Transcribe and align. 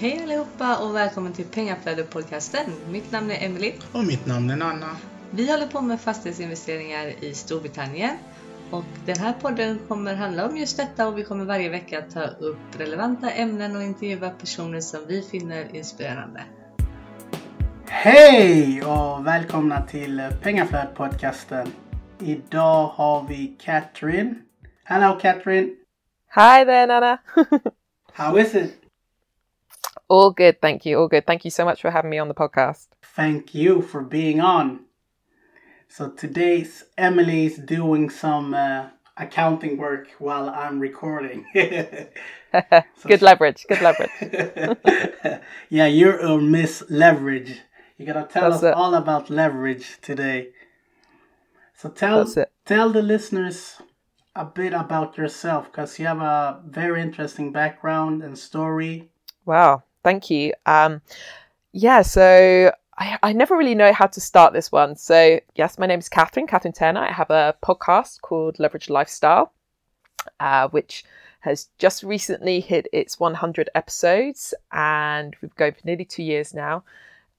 Hej 0.00 0.22
allihopa 0.22 0.76
och 0.76 0.94
välkommen 0.94 1.32
till 1.32 1.44
Pengaflödet-podcasten. 1.44 2.70
Mitt 2.90 3.12
namn 3.12 3.30
är 3.30 3.44
Emily. 3.46 3.72
Och 3.92 4.04
mitt 4.04 4.26
namn 4.26 4.50
är 4.50 4.56
Nanna. 4.56 4.96
Vi 5.30 5.50
håller 5.50 5.66
på 5.66 5.80
med 5.80 6.00
fastighetsinvesteringar 6.00 7.24
i 7.24 7.34
Storbritannien. 7.34 8.16
Och 8.70 8.84
den 9.06 9.18
här 9.18 9.32
podden 9.32 9.78
kommer 9.88 10.14
handla 10.14 10.46
om 10.46 10.56
just 10.56 10.76
detta 10.76 11.08
och 11.08 11.18
vi 11.18 11.24
kommer 11.24 11.44
varje 11.44 11.68
vecka 11.68 12.02
ta 12.02 12.22
upp 12.22 12.58
relevanta 12.78 13.30
ämnen 13.30 13.76
och 13.76 13.82
intervjua 13.82 14.30
personer 14.30 14.80
som 14.80 15.00
vi 15.06 15.22
finner 15.22 15.76
inspirerande. 15.76 16.42
Hej 17.86 18.82
och 18.82 19.26
välkomna 19.26 19.82
till 19.82 20.20
Pengaflödet-podcasten. 20.42 21.68
Idag 22.18 22.86
har 22.86 23.26
vi 23.28 23.56
Catherine. 23.60 24.34
Hello 24.84 25.18
Catherine. 25.20 25.68
Hi 26.34 26.64
there, 26.64 26.86
Nana. 26.86 27.18
How 28.12 28.38
is 28.38 28.54
it? 28.54 28.77
All 30.08 30.30
good, 30.30 30.60
thank 30.60 30.86
you. 30.86 30.98
All 30.98 31.08
good. 31.08 31.26
Thank 31.26 31.44
you 31.44 31.50
so 31.50 31.64
much 31.64 31.82
for 31.82 31.90
having 31.90 32.10
me 32.10 32.18
on 32.18 32.28
the 32.28 32.34
podcast. 32.34 32.88
Thank 33.02 33.54
you 33.54 33.82
for 33.82 34.02
being 34.02 34.40
on. 34.40 34.86
So 35.88 36.10
today's 36.10 36.84
Emily's 36.96 37.58
doing 37.58 38.08
some 38.10 38.54
uh, 38.54 38.88
accounting 39.16 39.76
work 39.76 40.08
while 40.18 40.48
I'm 40.48 40.80
recording. 40.80 41.44
good 43.06 43.22
leverage. 43.22 43.66
Good 43.68 43.82
leverage. 43.82 44.10
yeah, 45.68 45.86
you're 45.86 46.18
a 46.18 46.38
Miss 46.38 46.84
Leverage. 46.88 47.60
You 47.96 48.06
gotta 48.06 48.26
tell 48.30 48.50
That's 48.50 48.62
us 48.62 48.70
it. 48.70 48.74
all 48.74 48.94
about 48.94 49.28
leverage 49.28 49.98
today. 50.00 50.50
So 51.74 51.88
tell 51.88 52.26
tell 52.64 52.90
the 52.90 53.02
listeners 53.02 53.80
a 54.34 54.44
bit 54.44 54.72
about 54.72 55.16
yourself 55.18 55.66
because 55.70 55.98
you 55.98 56.06
have 56.06 56.20
a 56.20 56.62
very 56.66 57.02
interesting 57.02 57.50
background 57.52 58.22
and 58.22 58.38
story. 58.38 59.10
Wow, 59.44 59.82
thank 60.02 60.30
you. 60.30 60.52
Um, 60.66 61.02
yeah, 61.72 62.02
so 62.02 62.72
I, 62.98 63.18
I 63.22 63.32
never 63.32 63.56
really 63.56 63.74
know 63.74 63.92
how 63.92 64.06
to 64.06 64.20
start 64.20 64.52
this 64.52 64.72
one. 64.72 64.96
So, 64.96 65.40
yes, 65.54 65.78
my 65.78 65.86
name 65.86 66.00
is 66.00 66.08
Catherine, 66.08 66.46
Catherine 66.46 66.72
Turner. 66.72 67.00
I 67.00 67.12
have 67.12 67.30
a 67.30 67.54
podcast 67.62 68.20
called 68.20 68.58
Leverage 68.58 68.90
Lifestyle, 68.90 69.52
uh, 70.40 70.68
which 70.68 71.04
has 71.40 71.68
just 71.78 72.02
recently 72.02 72.60
hit 72.60 72.88
its 72.92 73.20
100 73.20 73.70
episodes, 73.74 74.52
and 74.72 75.36
we've 75.40 75.54
going 75.54 75.72
for 75.72 75.80
nearly 75.84 76.04
two 76.04 76.24
years 76.24 76.52
now. 76.52 76.82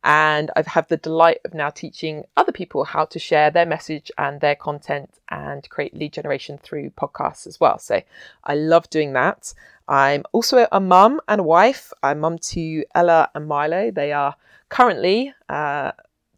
And 0.01 0.49
I've 0.55 0.67
had 0.67 0.87
the 0.87 0.95
delight 0.95 1.39
of 1.43 1.53
now 1.53 1.69
teaching 1.69 2.23
other 2.37 2.53
people 2.53 2.85
how 2.85 3.03
to 3.05 3.19
share 3.19 3.51
their 3.51 3.65
message 3.65 4.09
and 4.17 4.39
their 4.39 4.55
content 4.55 5.19
and 5.27 5.69
create 5.69 5.93
lead 5.93 6.13
generation 6.13 6.57
through 6.57 6.91
podcasts 6.91 7.45
as 7.45 7.59
well. 7.59 7.77
So 7.79 8.01
I 8.45 8.55
love 8.55 8.89
doing 8.89 9.11
that. 9.13 9.53
I'm 9.89 10.23
also 10.33 10.67
a 10.71 10.79
mum 10.79 11.19
and 11.27 11.41
a 11.41 11.43
wife. 11.43 11.91
I'm 12.03 12.19
mum 12.19 12.37
to 12.37 12.85
Ella 12.93 13.31
and 13.33 13.47
Milo. 13.47 13.89
They 13.89 14.13
are 14.13 14.35
currently 14.69 15.33
uh, 15.49 15.93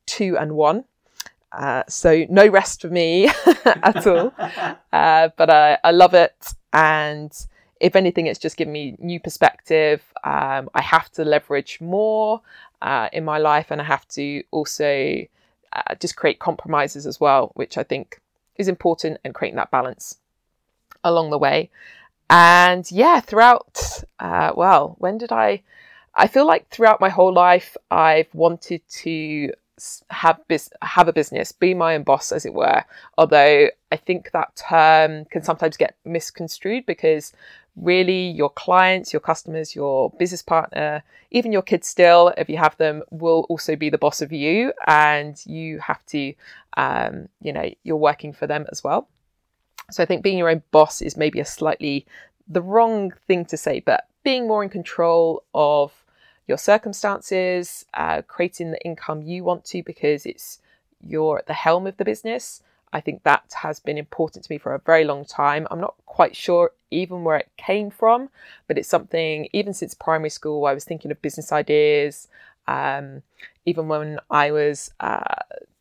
two 0.05 0.37
and 0.37 0.53
one. 0.53 0.85
Uh, 1.51 1.83
so 1.89 2.25
no 2.29 2.47
rest 2.47 2.79
for 2.81 2.87
me 2.87 3.27
at 3.65 4.07
all. 4.07 4.33
Uh, 4.93 5.29
but 5.37 5.49
I, 5.49 5.77
I 5.85 5.91
love 5.91 6.13
it. 6.13 6.53
And 6.73 7.31
if 7.79 7.95
anything, 7.95 8.27
it's 8.27 8.37
just 8.37 8.57
given 8.57 8.73
me 8.73 8.97
new 8.99 9.21
perspective. 9.21 10.03
Um, 10.25 10.69
I 10.73 10.81
have 10.81 11.09
to 11.13 11.23
leverage 11.23 11.79
more 11.79 12.41
uh, 12.81 13.07
in 13.13 13.23
my 13.23 13.37
life, 13.37 13.71
and 13.71 13.79
I 13.79 13.85
have 13.85 14.05
to 14.09 14.43
also 14.51 15.25
uh, 15.71 15.95
just 15.95 16.17
create 16.17 16.39
compromises 16.39 17.07
as 17.07 17.21
well, 17.21 17.51
which 17.55 17.77
I 17.77 17.83
think 17.83 18.19
is 18.57 18.67
important 18.67 19.21
and 19.23 19.33
creating 19.33 19.55
that 19.55 19.71
balance 19.71 20.17
along 21.05 21.29
the 21.29 21.37
way. 21.37 21.69
And 22.31 22.89
yeah, 22.89 23.19
throughout, 23.19 24.03
uh, 24.19 24.53
well, 24.55 24.95
when 24.99 25.17
did 25.17 25.33
I? 25.33 25.63
I 26.15 26.27
feel 26.27 26.47
like 26.47 26.69
throughout 26.69 27.01
my 27.01 27.09
whole 27.09 27.33
life, 27.33 27.75
I've 27.91 28.33
wanted 28.33 28.81
to 29.03 29.51
have 30.09 30.39
bus- 30.47 30.71
have 30.81 31.09
a 31.09 31.13
business, 31.13 31.51
be 31.51 31.73
my 31.73 31.95
own 31.95 32.03
boss, 32.03 32.31
as 32.31 32.45
it 32.45 32.53
were. 32.53 32.85
Although 33.17 33.67
I 33.91 33.95
think 33.97 34.31
that 34.31 34.55
term 34.55 35.25
can 35.25 35.43
sometimes 35.43 35.75
get 35.75 35.95
misconstrued 36.05 36.85
because 36.85 37.33
really 37.75 38.29
your 38.29 38.49
clients, 38.49 39.11
your 39.11 39.19
customers, 39.19 39.75
your 39.75 40.11
business 40.11 40.41
partner, 40.41 41.03
even 41.31 41.51
your 41.51 41.61
kids 41.61 41.87
still, 41.87 42.33
if 42.37 42.49
you 42.49 42.57
have 42.57 42.77
them, 42.77 43.03
will 43.09 43.45
also 43.49 43.75
be 43.75 43.89
the 43.89 43.97
boss 43.97 44.21
of 44.21 44.31
you, 44.31 44.71
and 44.87 45.45
you 45.45 45.79
have 45.79 46.05
to, 46.05 46.33
um, 46.77 47.27
you 47.41 47.51
know, 47.51 47.69
you're 47.83 47.97
working 47.97 48.31
for 48.31 48.47
them 48.47 48.65
as 48.71 48.83
well. 48.85 49.09
So 49.91 50.03
I 50.03 50.05
think 50.05 50.23
being 50.23 50.37
your 50.37 50.49
own 50.49 50.63
boss 50.71 51.01
is 51.01 51.17
maybe 51.17 51.39
a 51.39 51.45
slightly 51.45 52.05
the 52.47 52.61
wrong 52.61 53.11
thing 53.27 53.45
to 53.45 53.57
say, 53.57 53.79
but 53.79 54.07
being 54.23 54.47
more 54.47 54.63
in 54.63 54.69
control 54.69 55.43
of 55.53 55.91
your 56.47 56.57
circumstances, 56.57 57.85
uh, 57.93 58.21
creating 58.23 58.71
the 58.71 58.83
income 58.83 59.21
you 59.21 59.43
want 59.43 59.63
to 59.65 59.83
because 59.83 60.25
it's 60.25 60.59
you're 61.01 61.39
at 61.39 61.47
the 61.47 61.53
helm 61.53 61.87
of 61.87 61.97
the 61.97 62.05
business. 62.05 62.61
I 62.93 62.99
think 62.99 63.23
that 63.23 63.53
has 63.61 63.79
been 63.79 63.97
important 63.97 64.43
to 64.43 64.51
me 64.51 64.57
for 64.57 64.73
a 64.73 64.79
very 64.79 65.05
long 65.05 65.23
time. 65.23 65.65
I'm 65.71 65.79
not 65.79 65.95
quite 66.05 66.35
sure 66.35 66.71
even 66.91 67.23
where 67.23 67.37
it 67.37 67.49
came 67.57 67.89
from, 67.89 68.29
but 68.67 68.77
it's 68.77 68.89
something 68.89 69.47
even 69.53 69.73
since 69.73 69.93
primary 69.93 70.29
school. 70.29 70.65
I 70.65 70.73
was 70.73 70.83
thinking 70.83 71.09
of 71.09 71.21
business 71.21 71.51
ideas. 71.53 72.27
Um, 72.67 73.23
even 73.65 73.87
when 73.87 74.19
I 74.29 74.51
was 74.51 74.91
uh, 74.99 75.35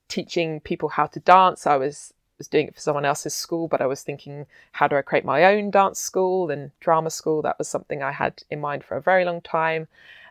teaching 0.09 0.61
people 0.61 0.89
how 0.89 1.07
to 1.07 1.21
dance, 1.21 1.67
I 1.67 1.77
was 1.77 2.15
was 2.41 2.49
doing 2.49 2.69
it 2.69 2.75
for 2.75 2.81
someone 2.81 3.05
else's 3.05 3.35
school, 3.35 3.69
but 3.69 3.83
I 3.83 3.87
was 3.87 4.03
thinking, 4.03 4.47
how 4.73 4.89
do 4.89 4.97
I 4.97 5.03
create 5.03 5.27
my 5.27 5.45
own 5.45 5.71
dance 5.71 6.01
school 6.01 6.51
and 6.51 6.71
drama 6.81 7.11
school? 7.11 7.43
That 7.43 7.59
was 7.59 7.69
something 7.69 8.03
I 8.03 8.13
had 8.13 8.43
in 8.51 8.63
mind 8.63 8.83
for 8.83 8.97
a 8.97 9.03
very 9.03 9.27
long 9.27 9.43
time. 9.43 9.89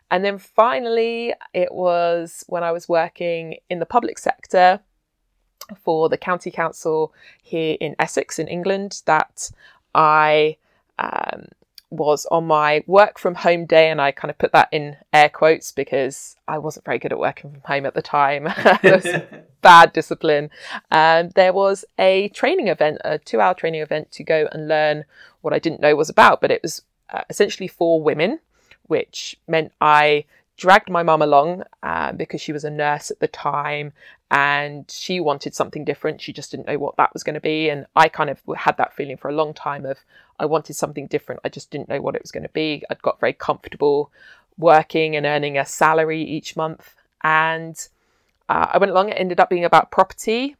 And 0.09 0.25
then 0.25 0.39
finally, 0.39 1.35
it 1.53 1.71
was 1.71 2.43
when 2.47 2.63
I 2.63 2.71
was 2.71 2.89
working 2.89 3.57
in 3.69 3.77
the 3.77 3.85
public 3.85 4.17
sector 4.17 4.79
for 5.83 6.09
the 6.09 6.17
county 6.17 6.49
council 6.49 7.13
here 7.43 7.77
in 7.79 7.95
Essex 7.99 8.39
in 8.39 8.47
England 8.47 9.03
that 9.05 9.51
I 9.93 10.57
um, 10.97 11.45
was 11.91 12.25
on 12.27 12.45
my 12.45 12.83
work 12.87 13.17
from 13.17 13.35
home 13.35 13.65
day, 13.65 13.89
and 13.89 14.01
I 14.01 14.11
kind 14.11 14.29
of 14.29 14.37
put 14.37 14.51
that 14.51 14.69
in 14.71 14.97
air 15.11 15.29
quotes 15.29 15.71
because 15.71 16.35
I 16.47 16.57
wasn't 16.57 16.85
very 16.85 16.99
good 16.99 17.11
at 17.11 17.19
working 17.19 17.51
from 17.51 17.61
home 17.65 17.85
at 17.85 17.93
the 17.93 18.01
time. 18.01 18.43
Was 18.83 19.07
bad 19.61 19.93
discipline. 19.93 20.49
Um, 20.91 21.29
there 21.35 21.53
was 21.53 21.83
a 21.97 22.29
training 22.29 22.67
event, 22.67 22.99
a 23.03 23.17
two 23.19 23.41
hour 23.41 23.53
training 23.53 23.81
event 23.81 24.11
to 24.13 24.23
go 24.23 24.47
and 24.51 24.67
learn 24.67 25.05
what 25.41 25.53
I 25.53 25.59
didn't 25.59 25.81
know 25.81 25.95
was 25.95 26.09
about, 26.09 26.41
but 26.41 26.51
it 26.51 26.61
was 26.61 26.83
uh, 27.09 27.23
essentially 27.29 27.67
for 27.67 28.01
women, 28.01 28.39
which 28.83 29.37
meant 29.47 29.71
I 29.81 30.25
dragged 30.59 30.89
my 30.89 31.01
mum 31.01 31.21
along 31.21 31.63
uh, 31.81 32.11
because 32.11 32.41
she 32.41 32.51
was 32.51 32.65
a 32.65 32.69
nurse 32.69 33.09
at 33.09 33.19
the 33.21 33.27
time 33.27 33.93
and 34.29 34.91
she 34.91 35.21
wanted 35.21 35.55
something 35.55 35.85
different. 35.85 36.21
She 36.21 36.33
just 36.33 36.51
didn't 36.51 36.67
know 36.67 36.77
what 36.77 36.97
that 36.97 37.13
was 37.13 37.23
going 37.23 37.35
to 37.35 37.39
be. 37.39 37.69
And 37.69 37.85
I 37.95 38.09
kind 38.09 38.29
of 38.29 38.41
had 38.57 38.75
that 38.77 38.93
feeling 38.93 39.15
for 39.15 39.29
a 39.29 39.33
long 39.33 39.53
time 39.53 39.85
of 39.85 39.99
I 40.37 40.45
wanted 40.45 40.75
something 40.75 41.07
different. 41.07 41.41
I 41.45 41.49
just 41.49 41.71
didn't 41.71 41.87
know 41.87 42.01
what 42.01 42.15
it 42.15 42.21
was 42.21 42.31
going 42.31 42.43
to 42.43 42.49
be. 42.49 42.83
I'd 42.89 43.01
got 43.01 43.21
very 43.21 43.31
comfortable 43.31 44.11
working 44.57 45.15
and 45.15 45.25
earning 45.25 45.57
a 45.57 45.65
salary 45.65 46.21
each 46.21 46.57
month. 46.57 46.93
And 47.23 47.75
uh, 48.49 48.67
I 48.73 48.77
went 48.77 48.91
along. 48.91 49.09
It 49.09 49.13
ended 49.13 49.39
up 49.39 49.49
being 49.49 49.65
about 49.65 49.91
property. 49.91 50.57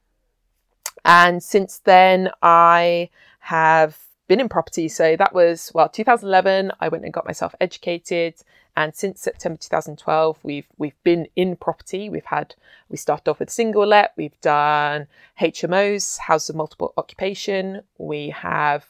And 1.04 1.44
since 1.44 1.80
then, 1.80 2.32
I 2.42 3.10
have 3.40 3.98
been 4.30 4.40
in 4.40 4.48
property. 4.48 4.88
So 4.88 5.18
that 5.18 5.34
was, 5.34 5.72
well, 5.76 5.90
2011, 5.90 6.72
I 6.80 6.88
went 6.88 7.04
and 7.04 7.14
got 7.14 7.26
myself 7.26 7.54
educated. 7.60 8.36
And 8.76 8.96
since 8.96 9.22
September 9.22 9.58
2012, 9.58 10.40
we've 10.44 10.68
we've 10.78 11.02
been 11.04 11.28
in 11.36 11.56
property. 11.56 12.10
We've 12.10 12.26
had 12.26 12.56
we 12.90 12.98
started 12.98 13.30
off 13.30 13.40
with 13.40 13.50
single 13.50 13.86
let. 13.86 14.14
We've 14.16 14.40
done 14.42 15.08
HMOs, 15.42 16.18
houses 16.20 16.52
of 16.52 16.56
multiple 16.56 16.94
occupation. 16.98 17.82
We 17.98 18.30
have 18.30 18.88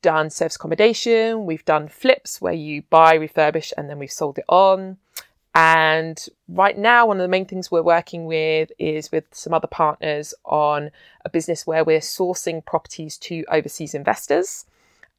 done 0.00 0.30
service 0.30 0.56
accommodation. 0.56 1.44
We've 1.44 1.64
done 1.64 1.88
flips 1.88 2.40
where 2.40 2.52
you 2.52 2.82
buy, 2.82 3.18
refurbish, 3.18 3.72
and 3.76 3.90
then 3.90 3.98
we've 3.98 4.10
sold 4.10 4.38
it 4.38 4.44
on. 4.48 4.98
And 5.54 6.24
right 6.48 6.78
now, 6.78 7.06
one 7.06 7.16
of 7.16 7.24
the 7.24 7.28
main 7.28 7.46
things 7.46 7.70
we're 7.70 7.82
working 7.82 8.26
with 8.26 8.70
is 8.78 9.10
with 9.10 9.24
some 9.32 9.52
other 9.52 9.66
partners 9.66 10.32
on 10.44 10.90
a 11.24 11.28
business 11.28 11.66
where 11.66 11.84
we're 11.84 11.98
sourcing 11.98 12.64
properties 12.64 13.16
to 13.18 13.44
overseas 13.50 13.94
investors. 13.94 14.66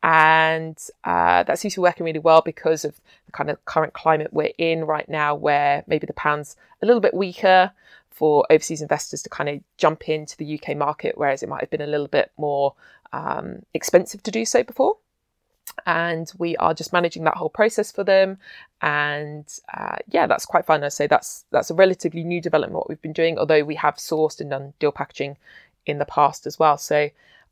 And 0.02 0.78
uh, 1.04 1.44
that 1.44 1.60
seems 1.60 1.74
to 1.74 1.82
be 1.82 1.84
working 1.84 2.06
really 2.06 2.20
well 2.20 2.42
because 2.42 2.86
of 2.86 3.02
the 3.26 3.32
kind 3.32 3.50
of 3.50 3.64
current 3.66 3.94
climate 3.94 4.32
we're 4.32 4.54
in 4.58 4.86
right 4.86 5.08
now, 5.10 5.36
where 5.36 5.84
maybe 5.88 6.08
the 6.08 6.14
pound's 6.14 6.56
a 6.82 6.86
little 6.86 7.02
bit 7.02 7.14
weaker 7.14 7.72
for 8.10 8.46
overseas 8.50 8.82
investors 8.82 9.22
to 9.24 9.30
kind 9.30 9.50
of 9.50 9.62
jump 9.78 10.08
into 10.10 10.38
the 10.38 10.60
UK 10.60 10.76
market, 10.76 11.18
whereas 11.18 11.44
it 11.44 11.50
might 11.50 11.62
have 11.62 11.70
been 11.70 11.82
a 11.82 11.88
little 11.88 12.08
bit 12.08 12.32
more 12.38 12.76
um, 13.14 13.64
expensive 13.74 14.24
to 14.24 14.32
do 14.32 14.46
so 14.46 14.64
before. 14.64 14.98
And 15.86 16.32
we 16.38 16.58
are 16.58 16.74
just 16.74 16.92
managing 16.92 17.24
that 17.24 17.36
whole 17.36 17.50
process 17.50 17.92
for 17.92 18.04
them, 18.04 18.38
and 18.82 19.48
uh, 19.74 19.98
yeah, 20.10 20.28
that's 20.28 20.46
quite 20.46 20.66
fun. 20.66 20.84
I 20.84 20.90
say 20.90 21.08
that's 21.08 21.46
that's 21.52 21.70
a 21.70 21.76
relatively 21.76 22.24
new 22.24 22.42
development 22.42 22.76
what 22.76 22.90
we've 22.90 23.02
been 23.02 23.14
doing, 23.14 23.38
although 23.38 23.64
we 23.64 23.76
have 23.76 23.96
sourced 23.96 24.42
and 24.42 24.50
done 24.50 24.74
deal 24.80 24.92
packaging 24.92 25.38
in 25.86 26.00
the 26.00 26.06
past 26.06 26.46
as 26.46 26.60
well. 26.60 26.78
So 26.78 27.10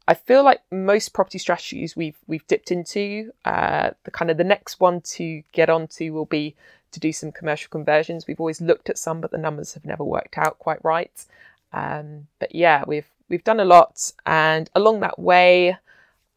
I 0.07 0.13
feel 0.13 0.43
like 0.43 0.61
most 0.71 1.09
property 1.13 1.37
strategies 1.37 1.95
we've 1.95 2.17
we've 2.27 2.47
dipped 2.47 2.71
into, 2.71 3.33
uh, 3.43 3.91
the 4.03 4.11
kind 4.11 4.31
of 4.31 4.37
the 4.37 4.43
next 4.43 4.79
one 4.79 5.01
to 5.01 5.43
get 5.51 5.69
onto 5.69 6.13
will 6.13 6.25
be 6.25 6.55
to 6.91 6.99
do 6.99 7.11
some 7.11 7.31
commercial 7.31 7.69
conversions. 7.69 8.25
We've 8.25 8.39
always 8.39 8.61
looked 8.61 8.89
at 8.89 8.97
some, 8.97 9.19
but 9.19 9.31
the 9.31 9.37
numbers 9.37 9.73
have 9.73 9.85
never 9.85 10.03
worked 10.03 10.37
out 10.37 10.59
quite 10.59 10.83
right. 10.83 11.25
Um, 11.73 12.27
but 12.39 12.55
yeah, 12.55 12.83
we've 12.87 13.09
we've 13.27 13.43
done 13.43 13.59
a 13.59 13.65
lot, 13.65 14.11
and 14.25 14.69
along 14.73 15.01
that 15.01 15.19
way, 15.19 15.77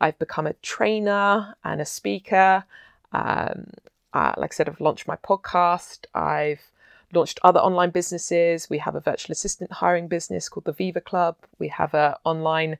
I've 0.00 0.18
become 0.18 0.46
a 0.46 0.54
trainer 0.54 1.54
and 1.62 1.80
a 1.80 1.86
speaker. 1.86 2.64
Um, 3.12 3.70
uh, 4.12 4.34
like 4.36 4.52
I 4.52 4.54
said, 4.54 4.68
I've 4.68 4.80
launched 4.80 5.06
my 5.06 5.16
podcast. 5.16 6.06
I've 6.14 6.72
launched 7.12 7.38
other 7.42 7.60
online 7.60 7.90
businesses. 7.90 8.68
We 8.68 8.78
have 8.78 8.94
a 8.94 9.00
virtual 9.00 9.32
assistant 9.32 9.72
hiring 9.72 10.08
business 10.08 10.48
called 10.48 10.64
the 10.64 10.72
Viva 10.72 11.00
Club. 11.00 11.36
We 11.58 11.68
have 11.68 11.94
an 11.94 12.14
online 12.24 12.78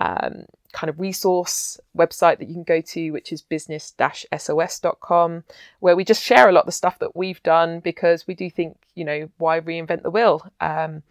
um, 0.00 0.46
kind 0.72 0.88
of 0.88 0.98
resource 0.98 1.78
website 1.96 2.38
that 2.38 2.48
you 2.48 2.54
can 2.54 2.64
go 2.64 2.80
to, 2.80 3.10
which 3.10 3.32
is 3.32 3.42
business-sos.com, 3.42 5.44
where 5.80 5.94
we 5.94 6.04
just 6.04 6.22
share 6.22 6.48
a 6.48 6.52
lot 6.52 6.60
of 6.60 6.66
the 6.66 6.72
stuff 6.72 6.98
that 6.98 7.14
we've 7.14 7.42
done 7.42 7.80
because 7.80 8.26
we 8.26 8.34
do 8.34 8.48
think, 8.50 8.78
you 8.94 9.04
know, 9.04 9.28
why 9.38 9.60
reinvent 9.60 10.02
the 10.02 10.10
wheel? 10.10 10.50
Um, 10.60 11.02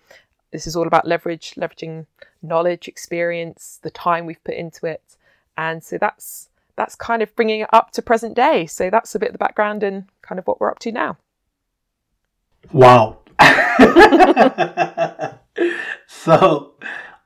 this 0.51 0.65
is 0.65 0.75
all 0.75 0.88
about 0.88 1.07
leverage, 1.07 1.53
leveraging 1.56 2.07
knowledge, 2.41 2.88
experience, 2.88 3.80
the 3.83 3.91
time 3.91 4.25
we've 4.25 4.44
put 4.44 4.56
into 4.56 4.88
it, 4.88 5.03
and 5.56 5.83
so 5.83 6.00
that's 6.00 6.50
that's 6.75 6.95
kind 6.95 7.21
of 7.21 7.36
bringing 7.36 7.59
it 7.59 7.69
up 7.74 7.91
to 7.91 8.01
present 8.01 8.36
day. 8.36 8.65
So 8.65 8.89
that's 8.89 9.13
a 9.13 9.19
bit 9.19 9.27
of 9.27 9.33
the 9.33 9.38
background 9.38 9.83
and 9.83 10.06
kind 10.21 10.39
of 10.39 10.47
what 10.47 10.59
we're 10.59 10.71
up 10.71 10.80
to 10.80 10.91
now. 10.91 11.18
Wow. 12.71 13.19
so, 16.07 16.74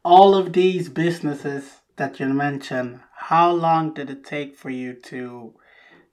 all 0.04 0.36
of 0.36 0.54
these 0.54 0.90
businesses 0.90 1.82
that 1.96 2.20
you 2.20 2.28
mentioned, 2.28 3.00
how 3.16 3.52
long 3.52 3.94
did 3.94 4.10
it 4.10 4.26
take 4.26 4.56
for 4.56 4.70
you 4.70 4.94
to 4.94 5.54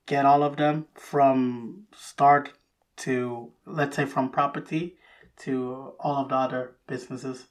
get 0.06 0.24
all 0.24 0.42
of 0.42 0.56
them 0.56 0.86
from 0.94 1.86
start 1.94 2.52
to, 2.96 3.52
let's 3.66 3.96
say, 3.96 4.04
from 4.04 4.30
property 4.30 4.96
to 5.38 5.94
all 5.98 6.16
of 6.16 6.28
the 6.28 6.34
other 6.34 6.76
businesses? 6.86 7.46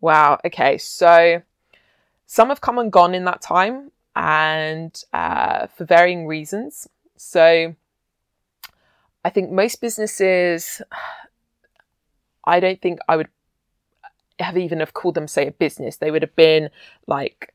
Wow. 0.00 0.38
Okay. 0.44 0.78
So, 0.78 1.42
some 2.26 2.48
have 2.48 2.60
come 2.60 2.78
and 2.78 2.92
gone 2.92 3.14
in 3.14 3.24
that 3.24 3.42
time 3.42 3.90
and 4.14 5.02
uh, 5.12 5.66
for 5.66 5.84
varying 5.84 6.26
reasons. 6.26 6.88
So, 7.16 7.74
I 9.24 9.30
think 9.30 9.50
most 9.50 9.80
businesses, 9.80 10.80
I 12.44 12.60
don't 12.60 12.80
think 12.80 13.00
I 13.08 13.16
would 13.16 13.28
have 14.40 14.56
even 14.56 14.80
have 14.80 14.94
called 14.94 15.14
them 15.14 15.28
say 15.28 15.46
a 15.46 15.52
business. 15.52 15.96
They 15.96 16.10
would 16.10 16.22
have 16.22 16.36
been 16.36 16.70
like 17.06 17.54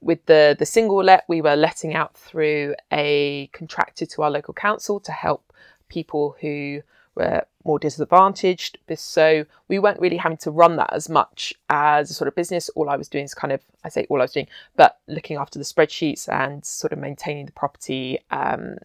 with 0.00 0.24
the 0.26 0.54
the 0.58 0.66
single 0.66 1.02
let 1.02 1.24
we 1.28 1.40
were 1.40 1.56
letting 1.56 1.94
out 1.94 2.14
through 2.14 2.74
a 2.92 3.48
contractor 3.52 4.06
to 4.06 4.22
our 4.22 4.30
local 4.30 4.54
council 4.54 5.00
to 5.00 5.12
help 5.12 5.52
people 5.88 6.36
who 6.40 6.82
were 7.14 7.44
more 7.64 7.78
disadvantaged. 7.78 8.78
So 8.96 9.46
we 9.68 9.78
weren't 9.78 10.00
really 10.00 10.16
having 10.16 10.38
to 10.38 10.50
run 10.50 10.76
that 10.76 10.92
as 10.92 11.08
much 11.08 11.54
as 11.70 12.10
a 12.10 12.14
sort 12.14 12.28
of 12.28 12.34
business. 12.34 12.68
All 12.70 12.88
I 12.88 12.96
was 12.96 13.08
doing 13.08 13.24
is 13.24 13.34
kind 13.34 13.52
of, 13.52 13.62
I 13.84 13.88
say 13.88 14.06
all 14.08 14.20
I 14.20 14.24
was 14.24 14.32
doing, 14.32 14.48
but 14.76 14.98
looking 15.06 15.36
after 15.36 15.58
the 15.58 15.64
spreadsheets 15.64 16.28
and 16.28 16.64
sort 16.64 16.92
of 16.92 16.98
maintaining 16.98 17.46
the 17.46 17.52
property 17.52 18.18
um, 18.30 18.76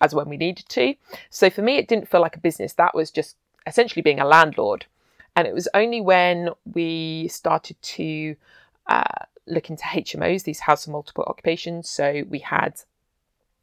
as 0.00 0.14
when 0.14 0.28
we 0.28 0.36
needed 0.36 0.68
to. 0.68 0.94
So 1.30 1.50
for 1.50 1.62
me, 1.62 1.76
it 1.76 1.88
didn't 1.88 2.08
feel 2.08 2.20
like 2.20 2.36
a 2.36 2.40
business. 2.40 2.74
That 2.74 2.94
was 2.94 3.10
just 3.10 3.36
essentially 3.66 4.02
being 4.02 4.20
a 4.20 4.26
landlord. 4.26 4.86
And 5.36 5.46
it 5.46 5.54
was 5.54 5.68
only 5.74 6.00
when 6.00 6.50
we 6.64 7.28
started 7.28 7.80
to 7.82 8.36
uh, 8.86 9.24
look 9.46 9.70
into 9.70 9.84
HMOs, 9.84 10.44
these 10.44 10.60
house 10.60 10.86
of 10.86 10.92
multiple 10.92 11.24
occupations. 11.26 11.88
So 11.88 12.24
we 12.28 12.40
had 12.40 12.80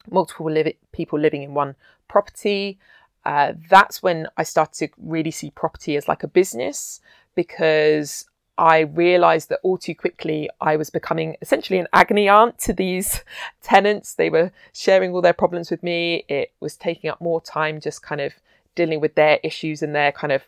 multiple 0.09 0.49
li- 0.49 0.77
people 0.91 1.19
living 1.19 1.43
in 1.43 1.53
one 1.53 1.75
property. 2.07 2.79
Uh, 3.25 3.53
that's 3.69 4.01
when 4.01 4.27
I 4.37 4.43
started 4.43 4.87
to 4.87 4.93
really 4.97 5.31
see 5.31 5.51
property 5.51 5.97
as 5.97 6.07
like 6.07 6.23
a 6.23 6.27
business 6.27 7.01
because 7.35 8.25
I 8.57 8.79
realized 8.79 9.49
that 9.49 9.59
all 9.63 9.77
too 9.77 9.93
quickly 9.93 10.49
I 10.59 10.77
was 10.77 10.89
becoming 10.89 11.35
essentially 11.41 11.79
an 11.79 11.87
agony 11.93 12.27
aunt 12.27 12.57
to 12.59 12.73
these 12.73 13.23
tenants. 13.61 14.15
They 14.15 14.29
were 14.29 14.51
sharing 14.73 15.11
all 15.11 15.21
their 15.21 15.33
problems 15.33 15.69
with 15.69 15.83
me. 15.83 16.25
It 16.27 16.53
was 16.59 16.75
taking 16.75 17.09
up 17.09 17.21
more 17.21 17.41
time 17.41 17.79
just 17.79 18.01
kind 18.01 18.21
of 18.21 18.33
dealing 18.75 18.99
with 18.99 19.15
their 19.15 19.39
issues 19.43 19.81
and 19.81 19.93
their 19.93 20.11
kind 20.11 20.31
of 20.31 20.43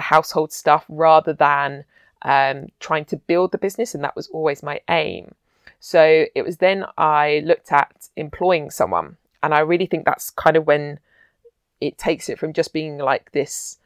the 0.00 0.14
household 0.14 0.50
stuff 0.50 0.86
rather 0.88 1.34
than 1.34 1.84
um, 2.22 2.68
trying 2.80 3.04
to 3.06 3.16
build 3.16 3.52
the 3.52 3.58
business. 3.58 3.94
And 3.94 4.02
that 4.02 4.16
was 4.16 4.28
always 4.28 4.62
my 4.62 4.80
aim. 4.88 5.34
So 5.78 6.24
it 6.34 6.42
was 6.42 6.56
then 6.56 6.86
I 6.96 7.42
looked 7.44 7.70
at 7.70 8.08
employing 8.16 8.70
someone. 8.70 9.18
And 9.42 9.54
I 9.54 9.60
really 9.60 9.86
think 9.86 10.06
that's 10.06 10.30
kind 10.30 10.56
of 10.56 10.66
when 10.66 11.00
it 11.82 11.98
takes 11.98 12.30
it 12.30 12.38
from 12.38 12.54
just 12.54 12.72
being 12.72 12.96
like 12.98 13.32
this 13.32 13.78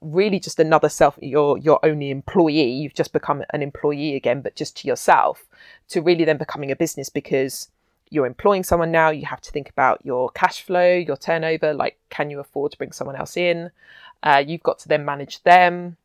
really 0.00 0.40
just 0.40 0.58
another 0.58 0.88
self 0.88 1.16
you're 1.22 1.56
your 1.58 1.78
only 1.84 2.10
employee 2.10 2.72
you've 2.72 2.92
just 2.92 3.12
become 3.12 3.44
an 3.50 3.62
employee 3.62 4.16
again 4.16 4.40
but 4.40 4.56
just 4.56 4.76
to 4.76 4.88
yourself 4.88 5.46
to 5.86 6.02
really 6.02 6.24
then 6.24 6.36
becoming 6.36 6.72
a 6.72 6.76
business 6.76 7.08
because 7.08 7.68
you're 8.10 8.26
employing 8.26 8.64
someone 8.64 8.90
now 8.90 9.10
you 9.10 9.24
have 9.24 9.40
to 9.40 9.52
think 9.52 9.70
about 9.70 10.04
your 10.04 10.28
cash 10.30 10.62
flow 10.62 10.92
your 10.92 11.16
turnover 11.16 11.72
like 11.72 12.00
can 12.10 12.30
you 12.30 12.40
afford 12.40 12.72
to 12.72 12.78
bring 12.78 12.90
someone 12.90 13.14
else 13.14 13.36
in 13.36 13.70
uh, 14.22 14.42
you've 14.44 14.62
got 14.62 14.78
to 14.78 14.88
then 14.88 15.04
manage 15.04 15.42
them 15.42 15.96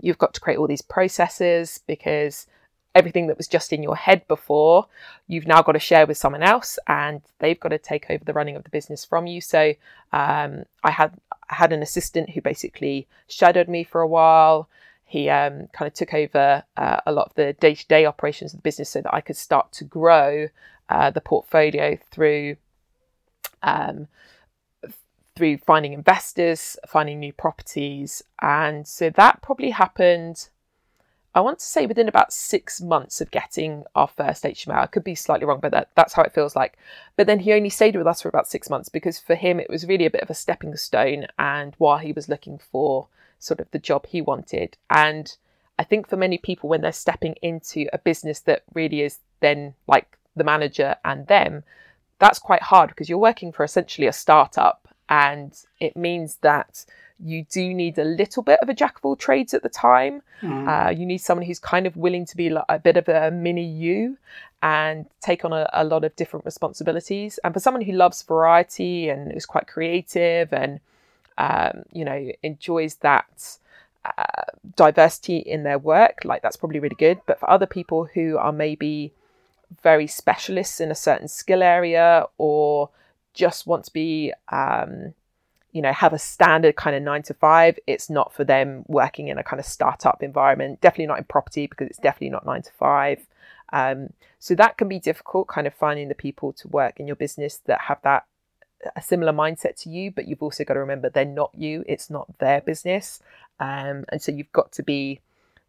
you've 0.00 0.18
got 0.18 0.34
to 0.34 0.40
create 0.40 0.58
all 0.58 0.66
these 0.66 0.82
processes 0.82 1.80
because 1.86 2.46
everything 2.94 3.26
that 3.26 3.36
was 3.36 3.48
just 3.48 3.72
in 3.72 3.82
your 3.82 3.96
head 3.96 4.26
before, 4.28 4.86
you've 5.26 5.46
now 5.46 5.62
got 5.62 5.72
to 5.72 5.78
share 5.78 6.06
with 6.06 6.16
someone 6.16 6.42
else, 6.42 6.78
and 6.86 7.20
they've 7.38 7.60
got 7.60 7.68
to 7.70 7.78
take 7.78 8.10
over 8.10 8.24
the 8.24 8.32
running 8.32 8.56
of 8.56 8.64
the 8.64 8.70
business 8.70 9.04
from 9.04 9.26
you. 9.26 9.40
So 9.40 9.74
um, 10.12 10.64
I 10.82 10.90
had 10.90 11.12
I 11.50 11.54
had 11.54 11.72
an 11.72 11.82
assistant 11.82 12.30
who 12.30 12.40
basically 12.40 13.06
shadowed 13.26 13.68
me 13.68 13.84
for 13.84 14.00
a 14.00 14.08
while. 14.08 14.68
He 15.04 15.30
um, 15.30 15.68
kind 15.72 15.88
of 15.88 15.94
took 15.94 16.12
over 16.12 16.64
uh, 16.76 17.00
a 17.06 17.12
lot 17.12 17.28
of 17.28 17.34
the 17.34 17.54
day 17.54 17.74
to 17.74 17.86
day 17.86 18.04
operations 18.04 18.52
of 18.52 18.58
the 18.58 18.62
business 18.62 18.90
so 18.90 19.00
that 19.00 19.14
I 19.14 19.22
could 19.22 19.36
start 19.36 19.72
to 19.72 19.84
grow 19.84 20.48
uh, 20.88 21.10
the 21.10 21.20
portfolio 21.20 21.98
through. 22.10 22.56
Um, 23.62 24.08
through 25.38 25.58
finding 25.58 25.92
investors, 25.92 26.76
finding 26.86 27.20
new 27.20 27.32
properties. 27.32 28.22
And 28.42 28.86
so 28.86 29.08
that 29.10 29.40
probably 29.40 29.70
happened 29.70 30.48
I 31.34 31.40
want 31.40 31.60
to 31.60 31.64
say 31.64 31.86
within 31.86 32.08
about 32.08 32.32
six 32.32 32.80
months 32.80 33.20
of 33.20 33.30
getting 33.30 33.84
our 33.94 34.08
first 34.08 34.42
HMO. 34.42 34.74
I 34.74 34.86
could 34.86 35.04
be 35.04 35.14
slightly 35.14 35.46
wrong, 35.46 35.60
but 35.60 35.70
that, 35.70 35.90
that's 35.94 36.14
how 36.14 36.22
it 36.22 36.32
feels 36.32 36.56
like. 36.56 36.76
But 37.16 37.28
then 37.28 37.38
he 37.38 37.52
only 37.52 37.68
stayed 37.68 37.94
with 37.94 38.08
us 38.08 38.22
for 38.22 38.28
about 38.28 38.48
six 38.48 38.68
months 38.68 38.88
because 38.88 39.20
for 39.20 39.36
him 39.36 39.60
it 39.60 39.70
was 39.70 39.86
really 39.86 40.06
a 40.06 40.10
bit 40.10 40.22
of 40.22 40.30
a 40.30 40.34
stepping 40.34 40.74
stone 40.76 41.28
and 41.38 41.74
while 41.78 41.98
he 41.98 42.12
was 42.12 42.28
looking 42.28 42.58
for 42.58 43.06
sort 43.38 43.60
of 43.60 43.70
the 43.70 43.78
job 43.78 44.06
he 44.06 44.20
wanted. 44.20 44.76
And 44.90 45.36
I 45.78 45.84
think 45.84 46.08
for 46.08 46.16
many 46.16 46.38
people, 46.38 46.68
when 46.68 46.80
they're 46.80 46.92
stepping 46.92 47.34
into 47.40 47.86
a 47.92 47.98
business 47.98 48.40
that 48.40 48.64
really 48.74 49.02
is 49.02 49.20
then 49.38 49.74
like 49.86 50.18
the 50.34 50.42
manager 50.42 50.96
and 51.04 51.26
them, 51.28 51.62
that's 52.18 52.40
quite 52.40 52.62
hard 52.62 52.88
because 52.88 53.08
you're 53.08 53.16
working 53.18 53.52
for 53.52 53.62
essentially 53.62 54.08
a 54.08 54.12
startup. 54.12 54.87
And 55.08 55.52
it 55.80 55.96
means 55.96 56.36
that 56.36 56.84
you 57.24 57.44
do 57.50 57.74
need 57.74 57.98
a 57.98 58.04
little 58.04 58.42
bit 58.42 58.60
of 58.60 58.68
a 58.68 58.74
jack 58.74 58.98
of 58.98 59.04
all 59.04 59.16
trades 59.16 59.52
at 59.52 59.62
the 59.62 59.68
time. 59.68 60.22
Mm. 60.40 60.68
Uh, 60.68 60.90
you 60.90 61.04
need 61.04 61.18
someone 61.18 61.46
who's 61.46 61.58
kind 61.58 61.86
of 61.86 61.96
willing 61.96 62.24
to 62.26 62.36
be 62.36 62.48
like 62.50 62.64
a 62.68 62.78
bit 62.78 62.96
of 62.96 63.08
a 63.08 63.30
mini 63.30 63.64
you 63.64 64.18
and 64.62 65.06
take 65.20 65.44
on 65.44 65.52
a, 65.52 65.68
a, 65.72 65.84
lot 65.84 66.04
of 66.04 66.14
different 66.16 66.44
responsibilities. 66.44 67.38
And 67.42 67.54
for 67.54 67.60
someone 67.60 67.82
who 67.82 67.92
loves 67.92 68.22
variety 68.22 69.08
and 69.08 69.32
is 69.32 69.46
quite 69.46 69.66
creative 69.66 70.52
and, 70.52 70.80
um, 71.38 71.84
you 71.92 72.04
know, 72.04 72.30
enjoys 72.42 72.96
that 72.96 73.58
uh, 74.04 74.44
diversity 74.76 75.38
in 75.38 75.62
their 75.64 75.78
work, 75.78 76.20
like 76.24 76.42
that's 76.42 76.56
probably 76.56 76.80
really 76.80 76.96
good. 76.96 77.20
But 77.26 77.40
for 77.40 77.50
other 77.50 77.66
people 77.66 78.08
who 78.14 78.36
are 78.36 78.52
maybe 78.52 79.12
very 79.82 80.06
specialists 80.06 80.80
in 80.80 80.90
a 80.90 80.96
certain 80.96 81.28
skill 81.28 81.62
area 81.62 82.26
or 82.38 82.90
just 83.34 83.66
want 83.66 83.84
to 83.84 83.92
be, 83.92 84.32
um, 84.50 85.14
you 85.72 85.82
know, 85.82 85.92
have 85.92 86.12
a 86.12 86.18
standard 86.18 86.76
kind 86.76 86.96
of 86.96 87.02
nine 87.02 87.22
to 87.22 87.34
five. 87.34 87.78
It's 87.86 88.08
not 88.08 88.32
for 88.32 88.44
them 88.44 88.84
working 88.86 89.28
in 89.28 89.38
a 89.38 89.44
kind 89.44 89.60
of 89.60 89.66
startup 89.66 90.22
environment. 90.22 90.80
Definitely 90.80 91.06
not 91.06 91.18
in 91.18 91.24
property 91.24 91.66
because 91.66 91.88
it's 91.88 91.98
definitely 91.98 92.30
not 92.30 92.46
nine 92.46 92.62
to 92.62 92.72
five. 92.72 93.26
Um, 93.72 94.12
so 94.38 94.54
that 94.54 94.78
can 94.78 94.88
be 94.88 94.98
difficult, 94.98 95.48
kind 95.48 95.66
of 95.66 95.74
finding 95.74 96.08
the 96.08 96.14
people 96.14 96.52
to 96.54 96.68
work 96.68 96.98
in 96.98 97.06
your 97.06 97.16
business 97.16 97.58
that 97.66 97.82
have 97.82 98.00
that 98.02 98.24
a 98.94 99.02
similar 99.02 99.32
mindset 99.32 99.74
to 99.82 99.90
you, 99.90 100.12
but 100.12 100.28
you've 100.28 100.42
also 100.42 100.62
got 100.64 100.74
to 100.74 100.80
remember 100.80 101.10
they're 101.10 101.24
not 101.24 101.50
you. 101.52 101.84
It's 101.88 102.10
not 102.10 102.38
their 102.38 102.60
business, 102.60 103.20
um, 103.58 104.04
and 104.08 104.22
so 104.22 104.30
you've 104.30 104.52
got 104.52 104.70
to 104.72 104.84
be. 104.84 105.20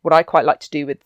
What 0.03 0.13
I 0.13 0.21
quite 0.21 0.45
like 0.45 0.59
to 0.59 0.69
do 0.69 0.85
with 0.85 0.99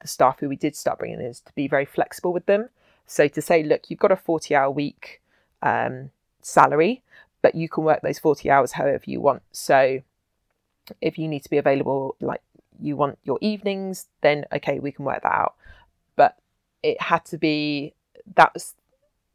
the 0.00 0.06
staff 0.08 0.38
who 0.38 0.48
we 0.48 0.56
did 0.56 0.76
start 0.76 1.00
bringing 1.00 1.18
in 1.18 1.26
is 1.26 1.40
to 1.40 1.52
be 1.54 1.66
very 1.66 1.84
flexible 1.84 2.32
with 2.32 2.46
them. 2.46 2.68
So 3.06 3.26
to 3.26 3.42
say, 3.42 3.64
look, 3.64 3.90
you've 3.90 3.98
got 3.98 4.12
a 4.12 4.16
forty-hour 4.16 4.70
week 4.70 5.20
um, 5.62 6.10
salary 6.40 7.02
but 7.42 7.54
you 7.54 7.68
can 7.68 7.84
work 7.84 8.00
those 8.02 8.18
40 8.18 8.50
hours 8.50 8.72
however 8.72 9.02
you 9.06 9.20
want. 9.20 9.42
So 9.52 10.00
if 11.00 11.18
you 11.18 11.28
need 11.28 11.42
to 11.44 11.50
be 11.50 11.58
available, 11.58 12.16
like 12.20 12.42
you 12.80 12.96
want 12.96 13.18
your 13.24 13.38
evenings, 13.40 14.06
then 14.20 14.44
okay, 14.52 14.78
we 14.78 14.92
can 14.92 15.04
work 15.04 15.22
that 15.22 15.32
out. 15.32 15.54
But 16.16 16.36
it 16.82 17.00
had 17.00 17.24
to 17.26 17.38
be 17.38 17.94
that's 18.34 18.74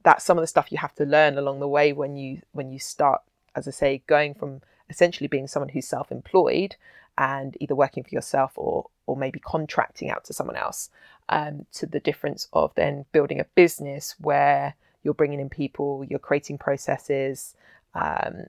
that's 0.04 0.26
some 0.26 0.38
of 0.38 0.44
the 0.44 0.48
stuff 0.48 0.72
you 0.72 0.78
have 0.78 0.96
to 0.96 1.06
learn 1.06 1.38
along 1.38 1.60
the 1.60 1.68
way 1.68 1.94
when 1.94 2.16
you 2.16 2.42
when 2.52 2.72
you 2.72 2.80
start, 2.80 3.22
as 3.56 3.68
I 3.68 3.72
say, 3.72 4.04
going 4.08 4.34
from 4.34 4.62
essentially 4.90 5.28
being 5.28 5.48
someone 5.48 5.70
who's 5.70 5.88
self-employed 5.88 6.76
and 7.18 7.56
either 7.60 7.76
working 7.76 8.04
for 8.04 8.14
yourself 8.14 8.52
or 8.56 8.90
or 9.06 9.16
maybe 9.16 9.40
contracting 9.40 10.10
out 10.10 10.26
to 10.26 10.34
someone 10.34 10.56
else 10.56 10.90
um, 11.30 11.66
to 11.74 11.86
the 11.86 12.00
difference 12.00 12.48
of 12.54 12.74
then 12.76 13.06
building 13.12 13.40
a 13.40 13.46
business 13.56 14.16
where 14.20 14.76
you're 15.04 15.14
bringing 15.14 15.40
in 15.40 15.50
people, 15.50 16.06
you're 16.10 16.20
creating 16.20 16.58
processes. 16.58 17.56
Um, 17.94 18.48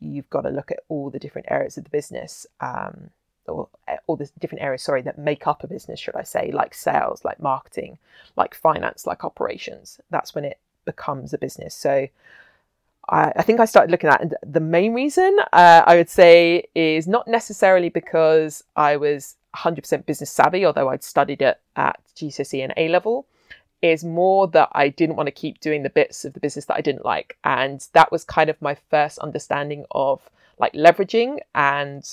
you've 0.00 0.30
got 0.30 0.42
to 0.42 0.50
look 0.50 0.70
at 0.70 0.80
all 0.88 1.10
the 1.10 1.18
different 1.18 1.48
areas 1.50 1.76
of 1.76 1.84
the 1.84 1.90
business, 1.90 2.46
um, 2.60 3.10
or 3.46 3.68
all 4.06 4.16
the 4.16 4.30
different 4.38 4.62
areas, 4.62 4.82
sorry, 4.82 5.02
that 5.02 5.18
make 5.18 5.46
up 5.46 5.62
a 5.62 5.66
business, 5.66 6.00
should 6.00 6.16
I 6.16 6.22
say, 6.22 6.50
like 6.52 6.74
sales, 6.74 7.24
like 7.24 7.40
marketing, 7.40 7.98
like 8.36 8.54
finance, 8.54 9.06
like 9.06 9.24
operations. 9.24 10.00
That's 10.10 10.34
when 10.34 10.44
it 10.44 10.58
becomes 10.84 11.32
a 11.32 11.38
business. 11.38 11.74
So 11.74 12.08
I, 13.08 13.32
I 13.36 13.42
think 13.42 13.60
I 13.60 13.64
started 13.64 13.90
looking 13.90 14.10
at 14.10 14.20
and 14.20 14.36
the 14.42 14.60
main 14.60 14.94
reason 14.94 15.36
uh, 15.52 15.82
I 15.86 15.96
would 15.96 16.10
say 16.10 16.64
is 16.74 17.06
not 17.06 17.28
necessarily 17.28 17.88
because 17.88 18.64
I 18.76 18.96
was 18.96 19.36
100% 19.56 20.06
business 20.06 20.30
savvy, 20.30 20.64
although 20.64 20.88
I'd 20.88 21.04
studied 21.04 21.42
it 21.42 21.60
at 21.76 22.00
GCSE 22.16 22.62
and 22.62 22.72
A 22.76 22.88
level, 22.88 23.26
is 23.82 24.04
more 24.04 24.46
that 24.48 24.68
I 24.72 24.88
didn't 24.88 25.16
want 25.16 25.28
to 25.28 25.32
keep 25.32 25.60
doing 25.60 25.82
the 25.82 25.90
bits 25.90 26.24
of 26.24 26.34
the 26.34 26.40
business 26.40 26.66
that 26.66 26.76
I 26.76 26.80
didn't 26.80 27.04
like. 27.04 27.38
And 27.44 27.86
that 27.92 28.12
was 28.12 28.24
kind 28.24 28.50
of 28.50 28.60
my 28.60 28.76
first 28.90 29.18
understanding 29.20 29.84
of 29.90 30.28
like 30.58 30.72
leveraging 30.74 31.38
and 31.54 32.06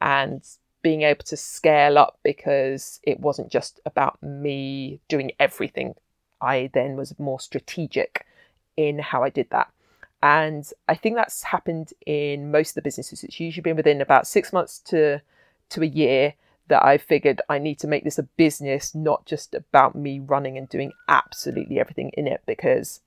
and 0.00 0.42
being 0.82 1.02
able 1.02 1.24
to 1.24 1.36
scale 1.36 1.98
up 1.98 2.18
because 2.22 3.00
it 3.02 3.20
wasn't 3.20 3.50
just 3.50 3.80
about 3.84 4.22
me 4.22 4.98
doing 5.08 5.32
everything. 5.38 5.94
I 6.40 6.70
then 6.72 6.96
was 6.96 7.18
more 7.18 7.38
strategic 7.38 8.24
in 8.78 8.98
how 8.98 9.22
I 9.22 9.28
did 9.28 9.50
that. 9.50 9.70
And 10.22 10.70
I 10.88 10.94
think 10.94 11.16
that's 11.16 11.42
happened 11.42 11.92
in 12.06 12.50
most 12.50 12.70
of 12.70 12.74
the 12.76 12.82
businesses. 12.82 13.24
It's 13.24 13.40
usually 13.40 13.62
been 13.62 13.76
within 13.76 14.00
about 14.00 14.26
six 14.26 14.52
months 14.52 14.78
to 14.86 15.20
to 15.70 15.82
a 15.82 15.86
year 15.86 16.34
that 16.70 16.84
I 16.84 16.98
figured 16.98 17.42
I 17.48 17.58
need 17.58 17.78
to 17.80 17.88
make 17.88 18.04
this 18.04 18.18
a 18.18 18.22
business, 18.22 18.94
not 18.94 19.26
just 19.26 19.54
about 19.54 19.94
me 19.94 20.20
running 20.20 20.56
and 20.56 20.68
doing 20.68 20.92
absolutely 21.08 21.78
everything 21.78 22.10
in 22.14 22.26
it 22.26 22.42
because 22.46 23.00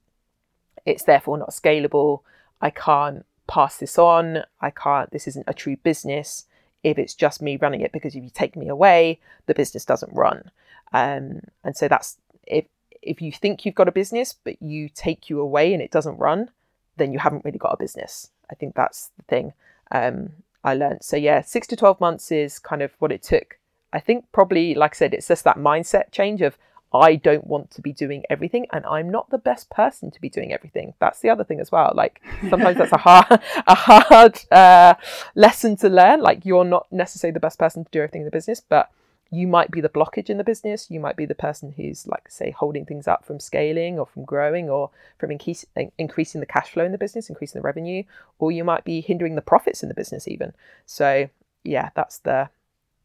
it's 0.86 1.04
therefore 1.04 1.38
not 1.38 1.50
scalable. 1.50 2.22
I 2.62 2.70
can't 2.70 3.26
pass 3.48 3.78
this 3.78 3.98
on. 3.98 4.44
I 4.62 4.70
can't, 4.70 5.12
this 5.12 5.28
isn't 5.30 5.48
a 5.48 5.54
true 5.54 5.78
business 5.78 6.46
if 6.84 7.00
it's 7.00 7.14
just 7.14 7.42
me 7.42 7.56
running 7.56 7.82
it 7.82 7.94
because 7.94 8.16
if 8.16 8.24
you 8.24 8.30
take 8.34 8.58
me 8.58 8.68
away, 8.68 9.20
the 9.46 9.56
business 9.56 9.86
doesn't 9.86 10.14
run. 10.14 10.52
Um, 10.92 11.42
and 11.64 11.76
so 11.76 11.88
that's 11.88 12.18
if 12.46 12.66
if 13.02 13.22
you 13.22 13.32
think 13.32 13.66
you've 13.66 13.76
got 13.76 13.88
a 13.88 13.92
business 13.92 14.34
but 14.44 14.62
you 14.62 14.88
take 14.88 15.30
you 15.30 15.40
away 15.40 15.74
and 15.74 15.82
it 15.82 15.92
doesn't 15.92 16.20
run, 16.20 16.50
then 16.98 17.12
you 17.12 17.20
haven't 17.20 17.44
really 17.46 17.58
got 17.58 17.74
a 17.74 17.78
business. 17.78 18.30
I 18.52 18.56
think 18.56 18.76
that's 18.76 19.10
the 19.18 19.24
thing. 19.24 19.54
Um, 19.92 20.34
I 20.64 20.74
learned. 20.74 21.04
So 21.04 21.18
yeah, 21.18 21.42
six 21.42 21.68
to 21.68 21.76
12 21.76 22.00
months 22.00 22.32
is 22.32 22.60
kind 22.60 22.82
of 22.82 22.92
what 23.00 23.12
it 23.12 23.24
took. 23.24 23.60
I 23.92 24.00
think 24.00 24.26
probably, 24.32 24.74
like 24.74 24.96
I 24.96 24.98
said, 24.98 25.14
it's 25.14 25.28
just 25.28 25.44
that 25.44 25.58
mindset 25.58 26.12
change 26.12 26.42
of 26.42 26.58
I 26.94 27.16
don't 27.16 27.48
want 27.48 27.72
to 27.72 27.82
be 27.82 27.92
doing 27.92 28.24
everything 28.30 28.68
and 28.72 28.86
I'm 28.86 29.10
not 29.10 29.30
the 29.32 29.40
best 29.40 29.70
person 29.70 30.12
to 30.12 30.22
be 30.22 30.30
doing 30.30 30.54
everything. 30.54 30.94
That's 31.00 31.22
the 31.22 31.30
other 31.30 31.44
thing 31.44 31.60
as 31.60 31.72
well. 31.72 31.92
Like 31.96 32.22
sometimes 32.50 32.78
that's 32.78 32.92
a 32.92 32.98
hard, 33.10 33.42
a 33.68 33.76
hard 33.76 34.40
uh, 34.52 34.94
lesson 35.34 35.76
to 35.78 35.90
learn. 35.90 36.22
Like 36.22 36.46
you're 36.46 36.66
not 36.66 36.86
necessarily 36.92 37.34
the 37.34 37.40
best 37.40 37.58
person 37.58 37.84
to 37.84 37.92
do 37.92 38.00
everything 38.00 38.22
in 38.22 38.26
the 38.26 38.32
business, 38.32 38.62
but 38.62 38.92
you 39.34 39.48
might 39.48 39.72
be 39.72 39.82
the 39.82 39.90
blockage 39.90 40.30
in 40.30 40.38
the 40.38 40.44
business. 40.44 40.92
You 40.92 41.00
might 41.00 41.16
be 41.16 41.26
the 41.26 41.34
person 41.34 41.74
who's, 41.76 42.06
like, 42.06 42.30
say, 42.30 42.52
holding 42.52 42.86
things 42.86 43.08
up 43.08 43.26
from 43.26 43.40
scaling 43.40 43.98
or 43.98 44.06
from 44.06 44.26
growing 44.26 44.70
or 44.70 44.92
from 45.18 45.32
increase, 45.32 45.66
increasing 45.98 46.40
the 46.40 46.46
cash 46.46 46.70
flow 46.70 46.86
in 46.86 46.92
the 46.92 47.00
business, 47.00 47.30
increasing 47.30 47.60
the 47.60 47.66
revenue, 47.66 48.04
or 48.38 48.52
you 48.52 48.64
might 48.64 48.84
be 48.84 49.02
hindering 49.02 49.34
the 49.34 49.42
profits 49.42 49.82
in 49.82 49.90
the 49.90 49.96
business 49.96 50.28
even. 50.28 50.54
So, 50.86 51.30
yeah, 51.64 51.90
that's 51.96 52.20
the 52.20 52.50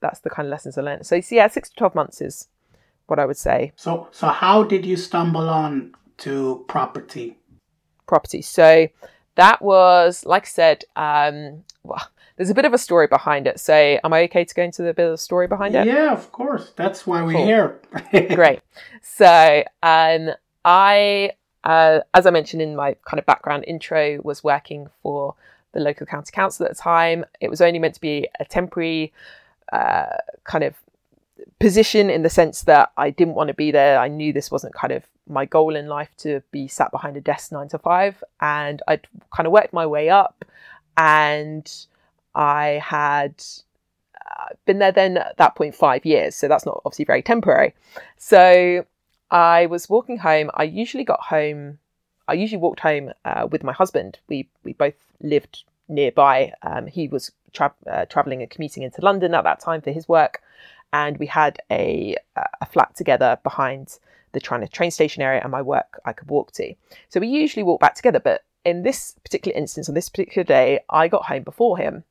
that's 0.00 0.20
the 0.20 0.30
kind 0.30 0.46
of 0.46 0.50
lessons 0.50 0.76
I 0.76 0.82
learned. 0.82 1.06
So, 1.06 1.20
yeah, 1.30 1.48
six 1.48 1.70
to 1.70 1.76
twelve 1.76 1.94
months 1.94 2.20
is 2.20 2.48
what 3.06 3.18
I 3.18 3.24
would 3.24 3.38
say. 3.38 3.72
So, 3.74 4.08
so 4.12 4.28
how 4.28 4.64
did 4.64 4.84
you 4.84 4.96
stumble 4.96 5.48
on 5.48 5.94
to 6.18 6.64
property? 6.68 7.38
Property. 8.06 8.42
So 8.42 8.88
that 9.36 9.62
was, 9.62 10.26
like 10.26 10.44
I 10.44 10.46
said, 10.46 10.84
um, 10.94 11.64
well, 11.84 12.06
there's 12.38 12.50
a 12.50 12.54
bit 12.54 12.64
of 12.64 12.72
a 12.72 12.78
story 12.78 13.08
behind 13.08 13.48
it. 13.48 13.58
So, 13.58 13.74
am 13.74 14.12
I 14.12 14.22
okay 14.22 14.44
to 14.44 14.54
go 14.54 14.62
into 14.62 14.82
the 14.82 14.94
bit 14.94 15.06
of 15.06 15.10
the 15.10 15.18
story 15.18 15.48
behind 15.48 15.74
it? 15.74 15.86
Yeah, 15.86 16.12
of 16.12 16.30
course. 16.30 16.72
That's 16.76 17.04
why 17.04 17.22
we're 17.22 17.32
cool. 17.32 17.44
here. 17.44 17.80
Great. 18.34 18.60
So, 19.02 19.64
um, 19.82 20.30
I, 20.64 21.32
uh, 21.64 22.00
as 22.14 22.26
I 22.26 22.30
mentioned 22.30 22.62
in 22.62 22.76
my 22.76 22.94
kind 23.04 23.18
of 23.18 23.26
background 23.26 23.64
intro, 23.66 24.20
was 24.22 24.44
working 24.44 24.88
for 25.02 25.34
the 25.72 25.80
local 25.80 26.06
county 26.06 26.30
council 26.30 26.64
at 26.64 26.76
the 26.76 26.80
time. 26.80 27.24
It 27.40 27.50
was 27.50 27.60
only 27.60 27.80
meant 27.80 27.94
to 27.94 28.00
be 28.00 28.28
a 28.38 28.44
temporary 28.44 29.12
uh, 29.72 30.06
kind 30.44 30.62
of 30.62 30.76
position 31.58 32.08
in 32.08 32.22
the 32.22 32.30
sense 32.30 32.62
that 32.62 32.92
I 32.96 33.10
didn't 33.10 33.34
want 33.34 33.48
to 33.48 33.54
be 33.54 33.72
there. 33.72 33.98
I 33.98 34.06
knew 34.06 34.32
this 34.32 34.50
wasn't 34.50 34.74
kind 34.74 34.92
of 34.92 35.02
my 35.28 35.44
goal 35.44 35.74
in 35.74 35.88
life 35.88 36.10
to 36.18 36.40
be 36.52 36.68
sat 36.68 36.92
behind 36.92 37.16
a 37.16 37.20
desk 37.20 37.50
nine 37.50 37.68
to 37.70 37.78
five. 37.80 38.22
And 38.40 38.80
I'd 38.86 39.08
kind 39.34 39.48
of 39.48 39.52
worked 39.52 39.72
my 39.72 39.86
way 39.86 40.08
up 40.08 40.44
and 40.96 41.68
I 42.38 42.80
had 42.84 43.44
uh, 44.14 44.54
been 44.64 44.78
there 44.78 44.92
then 44.92 45.18
at 45.18 45.36
that 45.38 45.56
point 45.56 45.74
five 45.74 46.06
years, 46.06 46.36
so 46.36 46.46
that's 46.46 46.64
not 46.64 46.80
obviously 46.84 47.04
very 47.04 47.20
temporary. 47.20 47.74
So 48.16 48.86
I 49.30 49.66
was 49.66 49.90
walking 49.90 50.18
home. 50.18 50.50
I 50.54 50.62
usually 50.62 51.04
got 51.04 51.20
home. 51.20 51.78
I 52.28 52.34
usually 52.34 52.60
walked 52.60 52.80
home 52.80 53.12
uh, 53.24 53.48
with 53.50 53.64
my 53.64 53.72
husband. 53.72 54.20
We 54.28 54.48
we 54.62 54.72
both 54.72 54.94
lived 55.20 55.64
nearby. 55.88 56.52
Um, 56.62 56.86
he 56.86 57.08
was 57.08 57.32
tra- 57.52 57.74
uh, 57.90 58.04
traveling 58.04 58.40
and 58.40 58.50
commuting 58.50 58.84
into 58.84 59.02
London 59.02 59.34
at 59.34 59.42
that 59.44 59.58
time 59.58 59.80
for 59.80 59.90
his 59.90 60.08
work, 60.08 60.40
and 60.92 61.18
we 61.18 61.26
had 61.26 61.58
a 61.72 62.16
a 62.60 62.66
flat 62.66 62.94
together 62.94 63.38
behind 63.42 63.98
the 64.32 64.40
train 64.40 64.90
station 64.90 65.22
area 65.22 65.40
and 65.42 65.50
my 65.50 65.62
work 65.62 65.98
I 66.04 66.12
could 66.12 66.28
walk 66.28 66.52
to. 66.52 66.74
So 67.08 67.18
we 67.18 67.28
usually 67.28 67.64
walk 67.64 67.80
back 67.80 67.94
together, 67.94 68.20
but 68.20 68.44
in 68.64 68.82
this 68.82 69.16
particular 69.24 69.56
instance, 69.56 69.88
on 69.88 69.94
this 69.94 70.08
particular 70.08 70.44
day, 70.44 70.80
I 70.90 71.08
got 71.08 71.24
home 71.24 71.42
before 71.42 71.78
him 71.78 72.04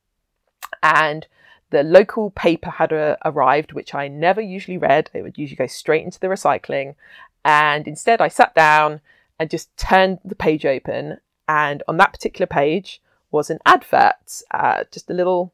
and 0.84 1.28
the 1.70 1.84
local 1.84 2.32
paper 2.32 2.70
had 2.70 2.94
uh, 2.94 3.18
arrived, 3.26 3.74
which 3.74 3.94
I 3.94 4.08
never 4.08 4.42
usually 4.42 4.78
read. 4.78 5.10
It 5.14 5.22
would 5.22 5.38
usually 5.38 5.58
go 5.58 5.68
straight 5.68 6.06
into 6.06 6.20
the 6.20 6.28
recycling. 6.28 6.96
And 7.44 7.88
instead, 7.88 8.22
I 8.22 8.30
sat 8.30 8.56
down 8.56 9.02
and 9.40 9.50
just 9.50 9.76
turned 9.78 10.20
the 10.24 10.36
page 10.36 10.66
open. 10.66 11.20
And 11.48 11.84
on 11.88 11.98
that 11.98 12.14
particular 12.14 12.48
page 12.48 13.02
was 13.32 13.50
an 13.50 13.60
advert, 13.66 14.42
uh, 14.52 14.84
just 14.92 15.10
a 15.10 15.14
little 15.14 15.54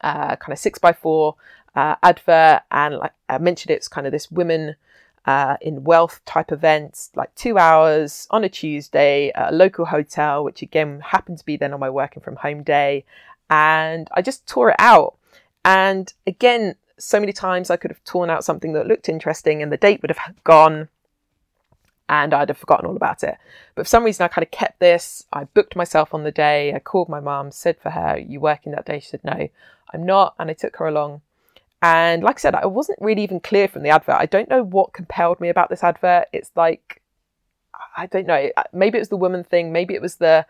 uh, 0.00 0.36
kind 0.36 0.52
of 0.52 0.58
six 0.58 0.78
by 0.78 0.92
four 0.92 1.36
uh, 1.74 1.96
advert. 2.02 2.62
And 2.70 2.96
like 2.96 3.12
I 3.28 3.38
mentioned, 3.38 3.70
it's 3.70 3.88
kind 3.88 4.06
of 4.06 4.12
this 4.12 4.30
women 4.30 4.76
uh, 5.24 5.56
in 5.60 5.84
wealth 5.84 6.20
type 6.24 6.52
event, 6.52 7.08
like 7.14 7.34
two 7.34 7.58
hours 7.58 8.26
on 8.30 8.44
a 8.44 8.48
Tuesday 8.48 9.32
at 9.34 9.52
a 9.52 9.56
local 9.56 9.86
hotel, 9.86 10.44
which 10.44 10.62
again 10.62 11.00
happened 11.00 11.38
to 11.38 11.44
be 11.44 11.56
then 11.56 11.72
on 11.72 11.80
my 11.80 11.90
working 11.90 12.22
from 12.22 12.36
home 12.36 12.62
day 12.62 13.04
and 13.50 14.08
I 14.12 14.22
just 14.22 14.46
tore 14.46 14.70
it 14.70 14.76
out. 14.78 15.16
And 15.64 16.12
again, 16.26 16.76
so 16.98 17.20
many 17.20 17.32
times 17.32 17.70
I 17.70 17.76
could 17.76 17.90
have 17.90 18.02
torn 18.04 18.30
out 18.30 18.44
something 18.44 18.72
that 18.72 18.86
looked 18.86 19.08
interesting 19.08 19.62
and 19.62 19.70
the 19.70 19.76
date 19.76 20.02
would 20.02 20.10
have 20.10 20.44
gone 20.44 20.88
and 22.08 22.32
I'd 22.32 22.48
have 22.48 22.58
forgotten 22.58 22.86
all 22.86 22.96
about 22.96 23.24
it. 23.24 23.36
But 23.74 23.86
for 23.86 23.88
some 23.88 24.04
reason, 24.04 24.24
I 24.24 24.28
kind 24.28 24.44
of 24.44 24.50
kept 24.50 24.78
this. 24.78 25.24
I 25.32 25.44
booked 25.44 25.74
myself 25.74 26.14
on 26.14 26.22
the 26.22 26.30
day. 26.30 26.72
I 26.72 26.78
called 26.78 27.08
my 27.08 27.20
mum, 27.20 27.50
said 27.50 27.78
for 27.80 27.90
her, 27.90 28.16
You 28.16 28.38
working 28.40 28.72
that 28.72 28.86
day? 28.86 29.00
She 29.00 29.08
said, 29.08 29.24
No, 29.24 29.48
I'm 29.92 30.06
not. 30.06 30.34
And 30.38 30.48
I 30.48 30.54
took 30.54 30.76
her 30.76 30.86
along. 30.86 31.22
And 31.82 32.22
like 32.22 32.36
I 32.36 32.40
said, 32.40 32.54
I 32.54 32.66
wasn't 32.66 32.98
really 33.00 33.22
even 33.22 33.40
clear 33.40 33.68
from 33.68 33.82
the 33.82 33.90
advert. 33.90 34.16
I 34.16 34.26
don't 34.26 34.48
know 34.48 34.62
what 34.62 34.92
compelled 34.92 35.40
me 35.40 35.48
about 35.48 35.68
this 35.68 35.84
advert. 35.84 36.26
It's 36.32 36.50
like 36.54 37.02
I 37.96 38.06
don't 38.06 38.26
know. 38.26 38.50
Maybe 38.72 38.98
it 38.98 39.00
was 39.00 39.08
the 39.08 39.16
woman 39.16 39.44
thing. 39.44 39.72
Maybe 39.72 39.94
it 39.94 40.02
was 40.02 40.16
the, 40.16 40.46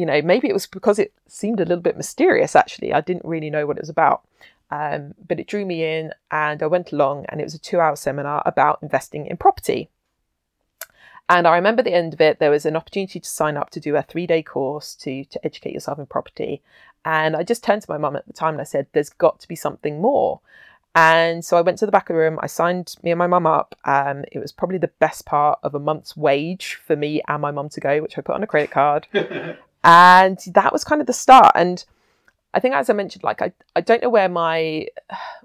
you 0.00 0.06
know, 0.06 0.22
maybe 0.22 0.48
it 0.48 0.54
was 0.54 0.66
because 0.66 0.98
it 0.98 1.12
seemed 1.28 1.60
a 1.60 1.66
little 1.66 1.82
bit 1.82 1.94
mysterious. 1.94 2.56
Actually, 2.56 2.94
I 2.94 3.02
didn't 3.02 3.26
really 3.26 3.50
know 3.50 3.66
what 3.66 3.76
it 3.76 3.82
was 3.82 3.90
about. 3.90 4.22
Um, 4.70 5.14
but 5.28 5.38
it 5.38 5.46
drew 5.46 5.66
me 5.66 5.84
in, 5.84 6.14
and 6.30 6.62
I 6.62 6.66
went 6.68 6.90
along, 6.90 7.26
and 7.28 7.38
it 7.38 7.44
was 7.44 7.54
a 7.54 7.58
two-hour 7.58 7.96
seminar 7.96 8.42
about 8.46 8.78
investing 8.80 9.26
in 9.26 9.36
property. 9.36 9.90
And 11.28 11.46
I 11.46 11.54
remember 11.54 11.82
the 11.82 11.92
end 11.92 12.14
of 12.14 12.20
it, 12.22 12.38
there 12.38 12.50
was 12.50 12.64
an 12.64 12.76
opportunity 12.76 13.20
to 13.20 13.28
sign 13.28 13.58
up 13.58 13.68
to 13.70 13.80
do 13.80 13.94
a 13.94 14.02
three-day 14.02 14.42
course 14.42 14.94
to 14.96 15.24
to 15.26 15.44
educate 15.44 15.74
yourself 15.74 15.98
in 15.98 16.06
property. 16.06 16.62
And 17.04 17.36
I 17.36 17.42
just 17.42 17.62
turned 17.62 17.82
to 17.82 17.90
my 17.90 17.98
mum 17.98 18.16
at 18.16 18.26
the 18.26 18.32
time 18.32 18.54
and 18.54 18.60
I 18.62 18.64
said, 18.64 18.86
"There's 18.92 19.10
got 19.10 19.38
to 19.40 19.48
be 19.48 19.56
something 19.56 20.00
more." 20.00 20.40
And 20.94 21.44
so 21.44 21.58
I 21.58 21.60
went 21.60 21.78
to 21.78 21.86
the 21.86 21.92
back 21.92 22.08
of 22.08 22.14
the 22.14 22.20
room. 22.20 22.38
I 22.42 22.46
signed 22.46 22.96
me 23.02 23.10
and 23.10 23.18
my 23.18 23.26
mum 23.26 23.46
up. 23.46 23.76
Um, 23.84 24.24
it 24.32 24.38
was 24.38 24.50
probably 24.50 24.78
the 24.78 24.96
best 24.98 25.26
part 25.26 25.58
of 25.62 25.74
a 25.74 25.78
month's 25.78 26.16
wage 26.16 26.80
for 26.86 26.96
me 26.96 27.22
and 27.28 27.42
my 27.42 27.50
mum 27.50 27.68
to 27.70 27.80
go, 27.80 28.00
which 28.02 28.16
I 28.18 28.22
put 28.22 28.34
on 28.34 28.42
a 28.42 28.48
credit 28.48 28.70
card. 28.70 29.06
and 29.82 30.38
that 30.48 30.72
was 30.72 30.84
kind 30.84 31.00
of 31.00 31.06
the 31.06 31.12
start. 31.12 31.52
And 31.54 31.84
I 32.52 32.60
think, 32.60 32.74
as 32.74 32.90
I 32.90 32.92
mentioned, 32.92 33.24
like 33.24 33.42
I, 33.42 33.52
I 33.76 33.80
don't 33.80 34.02
know 34.02 34.10
where 34.10 34.28
my 34.28 34.86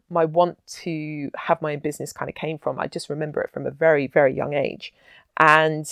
my 0.09 0.25
want 0.25 0.57
to 0.67 1.31
have 1.35 1.61
my 1.61 1.73
own 1.73 1.79
business 1.79 2.13
kind 2.13 2.29
of 2.29 2.35
came 2.35 2.57
from. 2.57 2.79
I 2.79 2.87
just 2.87 3.09
remember 3.09 3.41
it 3.41 3.51
from 3.51 3.65
a 3.65 3.71
very 3.71 4.07
very 4.07 4.33
young 4.33 4.53
age, 4.53 4.93
and 5.37 5.85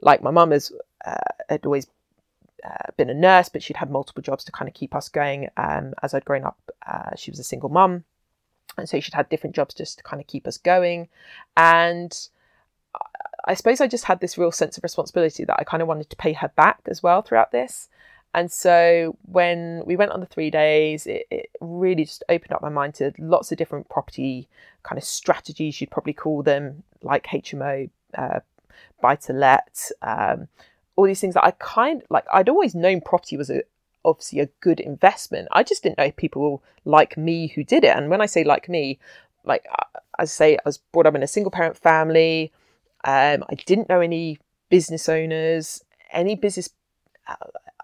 like 0.00 0.22
my 0.22 0.30
mum 0.30 0.50
has 0.50 0.72
uh, 1.04 1.16
had 1.48 1.64
always 1.64 1.86
uh, 2.64 2.92
been 2.96 3.10
a 3.10 3.14
nurse, 3.14 3.48
but 3.48 3.62
she'd 3.62 3.76
had 3.76 3.90
multiple 3.90 4.22
jobs 4.22 4.44
to 4.44 4.52
kind 4.52 4.68
of 4.68 4.74
keep 4.74 4.94
us 4.94 5.08
going. 5.08 5.48
Um, 5.56 5.94
as 6.02 6.14
I'd 6.14 6.24
grown 6.24 6.44
up, 6.44 6.58
uh, 6.86 7.16
she 7.16 7.30
was 7.30 7.40
a 7.40 7.44
single 7.44 7.70
mum, 7.70 8.04
and 8.76 8.88
so 8.88 9.00
she'd 9.00 9.14
had 9.14 9.28
different 9.28 9.56
jobs 9.56 9.74
just 9.74 9.98
to 9.98 10.04
kind 10.04 10.20
of 10.20 10.26
keep 10.26 10.46
us 10.46 10.58
going. 10.58 11.08
And 11.56 12.28
I 13.44 13.54
suppose 13.54 13.80
I 13.80 13.86
just 13.86 14.04
had 14.04 14.20
this 14.20 14.38
real 14.38 14.52
sense 14.52 14.76
of 14.76 14.84
responsibility 14.84 15.44
that 15.44 15.56
I 15.58 15.64
kind 15.64 15.82
of 15.82 15.88
wanted 15.88 16.10
to 16.10 16.16
pay 16.16 16.32
her 16.34 16.48
back 16.54 16.80
as 16.86 17.02
well 17.02 17.22
throughout 17.22 17.50
this. 17.50 17.88
And 18.34 18.50
so 18.50 19.16
when 19.22 19.82
we 19.84 19.96
went 19.96 20.12
on 20.12 20.20
the 20.20 20.26
three 20.26 20.50
days, 20.50 21.06
it, 21.06 21.26
it, 21.30 21.50
really 21.60 22.04
just 22.04 22.24
opened 22.28 22.52
up 22.52 22.62
my 22.62 22.70
mind 22.70 22.94
to 22.94 23.12
lots 23.18 23.52
of 23.52 23.58
different 23.58 23.88
property 23.90 24.48
kind 24.84 24.96
of 24.96 25.04
strategies, 25.04 25.80
you'd 25.80 25.90
probably 25.90 26.14
call 26.14 26.42
them, 26.42 26.82
like 27.02 27.26
HMO, 27.26 27.90
uh, 28.16 28.40
buy 29.02 29.16
to 29.16 29.32
let, 29.32 29.90
um, 30.00 30.48
all 30.96 31.04
these 31.04 31.20
things 31.20 31.34
that 31.34 31.44
I 31.44 31.52
kind 31.52 32.02
like. 32.08 32.24
I'd 32.32 32.48
always 32.48 32.74
known 32.74 33.00
property 33.00 33.36
was 33.36 33.50
a, 33.50 33.62
obviously 34.04 34.40
a 34.40 34.48
good 34.60 34.80
investment. 34.80 35.48
I 35.52 35.62
just 35.62 35.82
didn't 35.82 35.98
know 35.98 36.10
people 36.12 36.62
like 36.84 37.16
me 37.16 37.48
who 37.48 37.64
did 37.64 37.84
it. 37.84 37.96
And 37.96 38.08
when 38.08 38.20
I 38.20 38.26
say 38.26 38.44
like 38.44 38.68
me, 38.68 38.98
like 39.44 39.66
I 40.18 40.24
say, 40.24 40.56
I 40.56 40.60
was 40.64 40.78
brought 40.78 41.06
up 41.06 41.14
in 41.14 41.22
a 41.22 41.28
single 41.28 41.50
parent 41.50 41.76
family. 41.76 42.52
Um, 43.04 43.44
I 43.48 43.54
didn't 43.66 43.88
know 43.88 44.00
any 44.00 44.38
business 44.68 45.08
owners, 45.08 45.84
any 46.12 46.34
business. 46.34 46.70
Uh, 47.26 47.34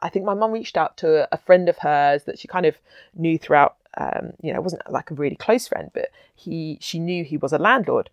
I 0.01 0.09
think 0.09 0.25
my 0.25 0.35
mum 0.35 0.53
reached 0.53 0.77
out 0.77 0.97
to 0.99 1.29
a 1.33 1.37
friend 1.39 1.69
of 1.69 1.79
hers 1.79 2.25
that 2.25 2.39
she 2.39 2.49
kind 2.49 2.67
of 2.67 2.77
knew 3.15 3.39
throughout. 3.39 3.77
Um, 3.97 4.33
you 4.41 4.53
know, 4.53 4.61
wasn't 4.61 4.89
like 4.91 5.11
a 5.11 5.15
really 5.15 5.35
close 5.35 5.67
friend, 5.67 5.91
but 5.93 6.11
he 6.35 6.79
she 6.81 6.99
knew 6.99 7.25
he 7.25 7.37
was 7.37 7.53
a 7.53 7.59
landlord, 7.59 8.11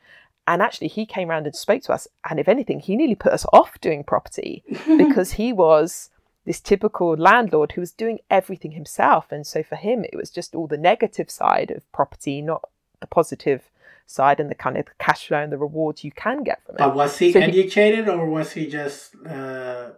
and 0.48 0.62
actually 0.62 0.88
he 0.88 1.06
came 1.06 1.30
around 1.30 1.46
and 1.46 1.56
spoke 1.56 1.84
to 1.84 1.94
us. 1.94 2.08
And 2.28 2.40
if 2.40 2.48
anything, 2.48 2.80
he 2.80 2.96
nearly 2.96 3.16
put 3.16 3.34
us 3.34 3.46
off 3.54 3.80
doing 3.82 4.04
property 4.04 4.64
because 4.98 5.34
he 5.34 5.54
was 5.54 6.10
this 6.46 6.60
typical 6.60 7.16
landlord 7.16 7.74
who 7.74 7.82
was 7.82 7.92
doing 7.92 8.20
everything 8.30 8.72
himself, 8.72 9.32
and 9.32 9.46
so 9.46 9.62
for 9.62 9.76
him 9.76 10.06
it 10.06 10.16
was 10.16 10.32
just 10.32 10.56
all 10.56 10.68
the 10.68 10.78
negative 10.78 11.30
side 11.30 11.70
of 11.70 11.92
property, 11.92 12.42
not 12.42 12.68
the 13.00 13.08
positive 13.08 13.70
side 14.06 14.40
and 14.40 14.50
the 14.50 14.56
kind 14.56 14.78
of 14.78 14.86
cash 15.00 15.28
flow 15.28 15.42
and 15.42 15.52
the 15.52 15.58
rewards 15.58 16.04
you 16.04 16.12
can 16.12 16.44
get 16.44 16.64
from 16.66 16.76
it. 16.76 16.80
But 16.80 16.96
was 16.96 17.18
he 17.18 17.32
so 17.32 17.40
educated 17.40 18.06
he, 18.06 18.12
or 18.12 18.26
was 18.30 18.52
he 18.54 18.68
just 18.68 19.16
uh, 19.26 19.92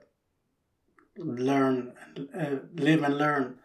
learn, 1.17 1.93
uh, 2.33 2.55
live 2.75 3.03
and 3.03 3.17
learn? 3.17 3.59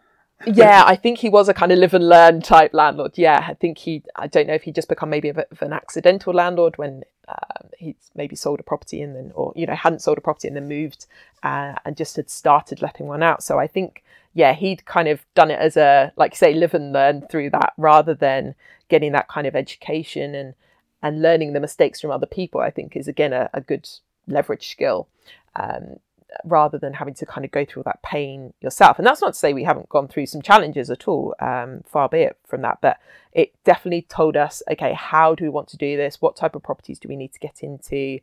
yeah, 0.45 0.83
I 0.85 0.95
think 0.95 1.19
he 1.19 1.29
was 1.29 1.49
a 1.49 1.53
kind 1.53 1.71
of 1.71 1.79
live 1.79 1.93
and 1.93 2.07
learn 2.07 2.41
type 2.41 2.73
landlord. 2.73 3.13
Yeah, 3.15 3.45
I 3.47 3.53
think 3.53 3.77
he, 3.77 4.03
I 4.15 4.27
don't 4.27 4.47
know 4.47 4.53
if 4.53 4.63
he 4.63 4.71
just 4.71 4.89
become 4.89 5.09
maybe 5.09 5.29
a 5.29 5.33
bit 5.33 5.47
of 5.51 5.61
an 5.61 5.73
accidental 5.73 6.33
landlord 6.33 6.77
when 6.77 7.03
um, 7.27 7.69
he's 7.77 8.11
maybe 8.15 8.35
sold 8.35 8.59
a 8.59 8.63
property 8.63 9.01
and 9.01 9.15
then, 9.15 9.31
or, 9.35 9.53
you 9.55 9.65
know, 9.65 9.75
hadn't 9.75 10.01
sold 10.01 10.17
a 10.17 10.21
property 10.21 10.47
and 10.47 10.57
then 10.57 10.67
moved 10.67 11.05
uh, 11.43 11.75
and 11.85 11.95
just 11.95 12.15
had 12.15 12.29
started 12.29 12.81
letting 12.81 13.07
one 13.07 13.23
out. 13.23 13.43
So 13.43 13.59
I 13.59 13.67
think, 13.67 14.03
yeah, 14.33 14.53
he'd 14.53 14.85
kind 14.85 15.07
of 15.07 15.25
done 15.35 15.51
it 15.51 15.59
as 15.59 15.77
a, 15.77 16.11
like 16.17 16.35
say, 16.35 16.53
live 16.53 16.73
and 16.73 16.91
learn 16.91 17.21
through 17.29 17.51
that 17.51 17.73
rather 17.77 18.13
than 18.13 18.55
getting 18.93 19.11
that 19.13 19.27
kind 19.27 19.47
of 19.47 19.55
education 19.55 20.35
and 20.35 20.53
and 21.01 21.21
learning 21.21 21.51
the 21.51 21.59
mistakes 21.59 21.99
from 21.99 22.11
other 22.11 22.27
people, 22.27 22.61
I 22.61 22.69
think 22.69 22.95
is 22.95 23.07
again 23.07 23.33
a, 23.33 23.49
a 23.53 23.61
good 23.61 23.89
leverage 24.27 24.69
skill. 24.69 25.07
Um, 25.55 25.99
rather 26.43 26.79
than 26.79 26.93
having 26.93 27.13
to 27.13 27.27
kind 27.27 27.45
of 27.45 27.51
go 27.51 27.63
through 27.63 27.81
all 27.81 27.91
that 27.91 28.01
pain 28.01 28.53
yourself. 28.59 28.97
And 28.97 29.05
that's 29.05 29.21
not 29.21 29.33
to 29.33 29.39
say 29.39 29.53
we 29.53 29.65
haven't 29.65 29.89
gone 29.89 30.07
through 30.07 30.25
some 30.25 30.41
challenges 30.41 30.89
at 30.89 31.07
all, 31.07 31.35
um, 31.39 31.83
far 31.85 32.09
be 32.09 32.21
it 32.21 32.37
from 32.47 32.63
that. 32.63 32.79
But 32.81 32.97
it 33.33 33.53
definitely 33.63 34.01
told 34.09 34.35
us, 34.35 34.63
okay, 34.71 34.93
how 34.93 35.35
do 35.35 35.43
we 35.43 35.49
want 35.49 35.67
to 35.69 35.77
do 35.77 35.95
this? 35.95 36.21
What 36.21 36.35
type 36.35 36.55
of 36.55 36.63
properties 36.63 36.97
do 36.97 37.07
we 37.07 37.15
need 37.15 37.33
to 37.33 37.39
get 37.39 37.61
into? 37.61 38.19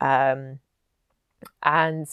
Um, 0.00 0.60
and 1.64 2.06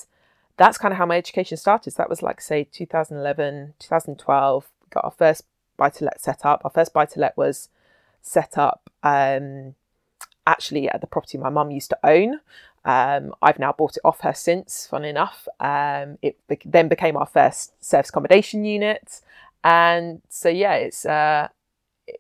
that's 0.57 0.79
kind 0.79 0.91
of 0.91 0.97
how 0.97 1.05
my 1.05 1.17
education 1.17 1.57
started. 1.57 1.91
So 1.91 1.97
that 1.97 2.09
was 2.09 2.23
like, 2.23 2.41
say, 2.41 2.63
2011, 2.63 3.75
2012. 3.77 4.65
We 4.81 4.87
got 4.89 5.05
our 5.05 5.11
first 5.11 5.43
buy 5.77 5.89
to 5.91 6.05
let 6.05 6.19
set 6.19 6.45
up. 6.45 6.61
Our 6.63 6.71
first 6.71 6.93
buy 6.93 7.05
to 7.05 7.19
let 7.19 7.37
was 7.37 7.69
set 8.27 8.57
up 8.57 8.89
um, 9.03 9.73
actually 10.45 10.89
at 10.89 11.01
the 11.01 11.07
property 11.07 11.37
my 11.37 11.49
mum 11.49 11.71
used 11.71 11.89
to 11.89 11.99
own. 12.03 12.39
Um, 12.85 13.33
I've 13.41 13.59
now 13.59 13.73
bought 13.73 13.97
it 13.97 14.01
off 14.05 14.21
her 14.21 14.33
since, 14.33 14.87
fun 14.87 15.03
enough. 15.03 15.47
Um, 15.59 16.17
it 16.21 16.37
be- 16.47 16.59
then 16.63 16.87
became 16.87 17.17
our 17.17 17.25
first 17.25 17.83
service 17.83 18.09
accommodation 18.09 18.63
unit. 18.63 19.21
And 19.63 20.21
so, 20.29 20.47
yeah, 20.47 20.75
it's 20.75 21.05
uh, 21.05 21.49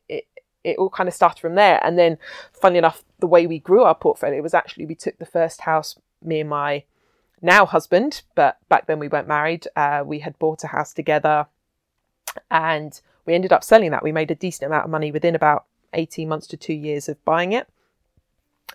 it, 0.09 0.27
it, 0.65 0.77
all 0.77 0.89
kind 0.89 1.07
of 1.07 1.15
started 1.15 1.39
from 1.39 1.55
there. 1.55 1.79
And 1.85 1.97
then, 1.97 2.17
funny 2.51 2.77
enough, 2.77 3.05
the 3.19 3.27
way 3.27 3.47
we 3.47 3.59
grew 3.59 3.83
our 3.83 3.95
portfolio 3.95 4.41
was 4.41 4.53
actually 4.53 4.85
we 4.85 4.95
took 4.95 5.17
the 5.19 5.25
first 5.25 5.61
house, 5.61 5.95
me 6.21 6.41
and 6.41 6.49
my 6.49 6.83
now 7.41 7.65
husband, 7.65 8.23
but 8.35 8.57
back 8.67 8.87
then 8.87 8.99
we 8.99 9.07
weren't 9.07 9.27
married. 9.27 9.67
Uh, 9.75 10.03
we 10.05 10.19
had 10.19 10.37
bought 10.39 10.65
a 10.65 10.67
house 10.67 10.91
together 10.91 11.47
and 12.51 12.99
we 13.25 13.35
ended 13.35 13.53
up 13.53 13.63
selling 13.63 13.91
that. 13.91 14.03
We 14.03 14.11
made 14.11 14.31
a 14.31 14.35
decent 14.35 14.67
amount 14.67 14.85
of 14.85 14.91
money 14.91 15.11
within 15.11 15.35
about 15.35 15.65
18 15.97 16.29
months 16.29 16.47
to 16.47 16.57
two 16.57 16.73
years 16.73 17.09
of 17.09 17.23
buying 17.25 17.51
it. 17.51 17.67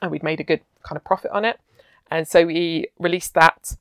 And 0.01 0.11
we'd 0.11 0.23
made 0.23 0.41
a 0.41 0.45
good 0.45 0.61
kind 0.83 0.97
of 0.97 1.05
profit 1.05 1.31
on 1.31 1.45
it. 1.45 1.61
And 2.11 2.29
so 2.29 2.45
we 2.45 2.89
released 2.99 3.35
that 3.35 3.77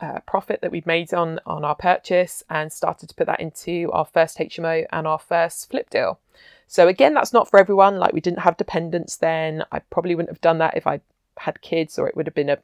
uh, 0.00 0.20
profit 0.20 0.60
that 0.62 0.72
we'd 0.72 0.86
made 0.86 1.12
on, 1.12 1.40
on 1.46 1.64
our 1.64 1.74
purchase 1.74 2.42
and 2.48 2.72
started 2.72 3.08
to 3.08 3.14
put 3.14 3.26
that 3.26 3.40
into 3.40 3.90
our 3.92 4.04
first 4.04 4.38
HMO 4.38 4.86
and 4.90 5.06
our 5.06 5.18
first 5.18 5.70
flip 5.70 5.90
deal. 5.90 6.18
So 6.66 6.88
again, 6.88 7.14
that's 7.14 7.32
not 7.32 7.50
for 7.50 7.58
everyone. 7.58 7.98
Like 7.98 8.12
we 8.12 8.20
didn't 8.20 8.40
have 8.40 8.56
dependents 8.56 9.16
then. 9.16 9.64
I 9.70 9.80
probably 9.80 10.14
wouldn't 10.14 10.30
have 10.30 10.40
done 10.40 10.58
that 10.58 10.76
if 10.76 10.86
I 10.86 11.00
had 11.38 11.60
kids, 11.60 11.98
or 11.98 12.08
it 12.08 12.16
would 12.16 12.26
have 12.26 12.34
been 12.34 12.48
a 12.48 12.58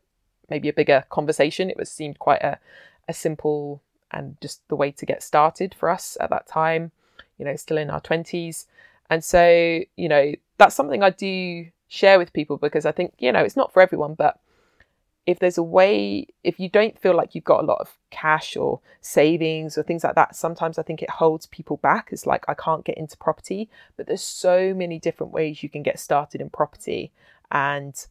maybe 0.49 0.69
a 0.69 0.73
bigger 0.73 1.05
conversation. 1.11 1.71
It 1.71 1.77
was 1.77 1.91
seemed 1.91 2.19
quite 2.19 2.43
a, 2.43 2.59
a 3.09 3.12
simple 3.12 3.83
and 4.12 4.37
just 4.41 4.67
the 4.69 4.77
way 4.77 4.93
to 4.93 5.05
get 5.05 5.23
started 5.23 5.75
for 5.75 5.91
us 5.91 6.17
at 6.21 6.31
that 6.31 6.47
time. 6.47 6.93
You 7.37 7.45
know, 7.45 7.57
still 7.57 7.79
in 7.79 7.91
our 7.91 8.01
twenties, 8.01 8.67
and 9.11 9.25
so 9.25 9.81
you 9.97 10.09
know 10.09 10.33
that's 10.59 10.75
something 10.75 11.03
I 11.03 11.11
do 11.11 11.66
share 11.88 12.19
with 12.19 12.33
people 12.33 12.57
because 12.57 12.87
I 12.87 12.92
think 12.92 13.14
you 13.19 13.33
know 13.33 13.40
it's 13.40 13.57
not 13.57 13.73
for 13.73 13.81
everyone, 13.83 14.14
but 14.14 14.38
if 15.27 15.40
there's 15.40 15.59
a 15.59 15.62
way, 15.62 16.29
if 16.45 16.61
you 16.61 16.69
don't 16.69 16.97
feel 16.99 17.14
like 17.14 17.35
you've 17.35 17.42
got 17.42 17.62
a 17.62 17.66
lot 17.66 17.81
of 17.81 17.99
cash 18.11 18.57
or 18.57 18.81
savings 19.01 19.77
or 19.77 19.83
things 19.83 20.05
like 20.05 20.14
that, 20.14 20.37
sometimes 20.37 20.79
I 20.79 20.83
think 20.83 21.03
it 21.03 21.11
holds 21.11 21.47
people 21.47 21.79
back. 21.79 22.11
It's 22.12 22.27
like, 22.27 22.45
I 22.47 22.55
can't 22.55 22.85
get 22.85 22.97
into 22.97 23.16
property, 23.16 23.69
but 23.97 24.07
there's 24.07 24.23
so 24.23 24.73
many 24.73 25.01
different 25.01 25.33
ways 25.33 25.64
you 25.64 25.69
can 25.69 25.83
get 25.83 25.99
started 25.99 26.40
in 26.40 26.49
property. 26.49 27.11
And 27.51 28.07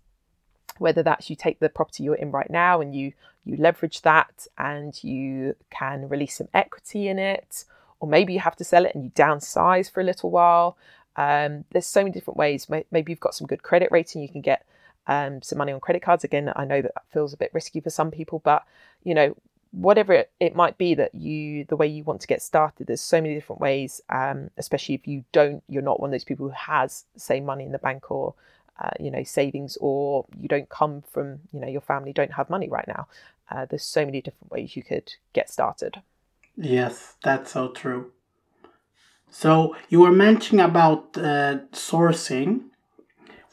whether 0.78 1.04
that's 1.04 1.30
you 1.30 1.38
take 1.38 1.60
the 1.60 1.70
property 1.70 2.04
you're 2.04 2.16
in 2.16 2.32
right 2.32 2.50
now 2.50 2.82
and 2.82 2.94
you 2.94 3.14
you 3.46 3.56
leverage 3.58 4.02
that 4.02 4.48
and 4.58 5.04
you 5.04 5.56
can 5.70 6.10
release 6.10 6.38
some 6.38 6.48
equity 6.54 7.08
in 7.08 7.20
it 7.20 7.64
or 8.00 8.08
maybe 8.08 8.34
you 8.34 8.40
have 8.40 8.56
to 8.56 8.64
sell 8.64 8.86
it 8.86 8.94
and 8.96 9.04
you 9.04 9.10
downsize 9.12 9.92
for 9.92 10.02
a 10.02 10.04
little 10.04 10.30
while 10.30 10.78
um, 11.18 11.64
there's 11.72 11.86
so 11.86 12.02
many 12.02 12.12
different 12.12 12.38
ways 12.38 12.68
maybe 12.70 13.12
you've 13.12 13.20
got 13.20 13.36
some 13.36 13.48
good 13.48 13.64
credit 13.64 13.90
rating 13.92 14.22
you 14.22 14.30
can 14.30 14.42
get 14.42 14.66
um, 15.08 15.42
some 15.42 15.58
money 15.58 15.72
on 15.72 15.80
credit 15.80 16.02
cards. 16.02 16.24
Again, 16.24 16.52
I 16.56 16.66
know 16.66 16.82
that, 16.82 16.94
that 16.94 17.04
feels 17.12 17.34
a 17.34 17.38
bit 17.38 17.52
risky 17.54 17.80
for 17.80 17.90
some 17.90 18.12
people, 18.12 18.42
but 18.44 18.66
you 19.04 19.14
know, 19.14 19.36
whatever 19.72 20.14
it, 20.14 20.32
it 20.40 20.56
might 20.56 20.78
be 20.78 20.96
that 20.96 21.14
you, 21.14 21.66
the 21.66 21.76
way 21.76 21.88
you 21.88 22.04
want 22.04 22.22
to 22.22 22.28
get 22.28 22.42
started, 22.42 22.88
there's 22.88 23.02
so 23.02 23.22
many 23.22 23.36
different 23.36 23.62
ways. 23.62 24.02
Um, 24.10 24.50
especially 24.58 24.96
if 24.96 25.08
you 25.08 25.24
don't, 25.32 25.64
you're 25.68 25.82
not 25.82 26.00
one 26.00 26.10
of 26.10 26.12
those 26.12 26.24
people 26.24 26.48
who 26.48 26.54
has 26.54 27.06
say 27.18 27.40
money 27.40 27.66
in 27.66 27.72
the 27.72 27.80
bank 27.80 28.10
or 28.10 28.34
uh, 28.80 28.92
you 29.00 29.10
know 29.10 29.24
savings, 29.24 29.78
or 29.80 30.26
you 30.40 30.48
don't 30.48 30.70
come 30.70 31.04
from 31.12 31.40
you 31.54 31.60
know 31.60 31.68
your 31.68 31.82
family 31.82 32.12
don't 32.12 32.34
have 32.34 32.50
money 32.50 32.68
right 32.68 32.88
now. 32.88 33.08
Uh, 33.50 33.66
there's 33.66 33.84
so 33.84 34.06
many 34.06 34.22
different 34.22 34.52
ways 34.52 34.76
you 34.76 34.84
could 34.84 35.14
get 35.34 35.50
started. 35.50 36.02
Yes, 36.58 37.16
that's 37.24 37.52
so 37.52 37.70
true. 37.70 38.12
So 39.30 39.76
you 39.90 40.02
were 40.02 40.12
mentioning 40.12 40.64
about 40.64 41.18
uh, 41.18 41.60
sourcing 41.74 42.66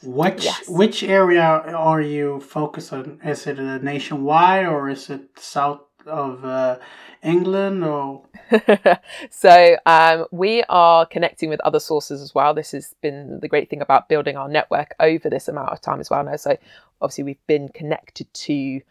which 0.05 0.43
yes. 0.43 0.67
which 0.67 1.03
area 1.03 1.43
are 1.43 2.01
you 2.01 2.39
focused 2.41 2.91
on? 2.93 3.19
Is 3.23 3.47
it 3.47 3.57
nationwide 3.83 4.65
or 4.65 4.89
is 4.89 5.09
it 5.09 5.29
south 5.37 5.81
of 6.05 6.43
uh, 6.43 6.77
England 7.23 7.83
or? 7.83 8.23
so 9.29 9.77
um, 9.85 10.25
we 10.31 10.63
are 10.67 11.05
connecting 11.05 11.49
with 11.49 11.61
other 11.61 11.79
sources 11.79 12.21
as 12.21 12.35
well. 12.35 12.53
This 12.53 12.71
has 12.71 12.95
been 13.01 13.39
the 13.39 13.47
great 13.47 13.69
thing 13.69 13.81
about 13.81 14.09
building 14.09 14.35
our 14.35 14.49
network 14.49 14.93
over 14.99 15.29
this 15.29 15.47
amount 15.47 15.69
of 15.69 15.79
time 15.79 15.99
as 16.01 16.09
well. 16.09 16.23
Now, 16.23 16.35
so 16.35 16.57
obviously 17.01 17.23
we've 17.23 17.47
been 17.47 17.69
connected 17.69 18.33
to 18.33 18.81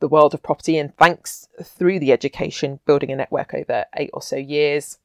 the 0.00 0.08
world 0.08 0.34
of 0.34 0.42
property, 0.42 0.78
and 0.78 0.94
thanks 0.96 1.48
through 1.62 1.98
the 2.00 2.12
education, 2.12 2.80
building 2.86 3.10
a 3.10 3.16
network 3.16 3.54
over 3.54 3.84
eight 3.96 4.10
or 4.12 4.22
so 4.22 4.36
years. 4.36 4.98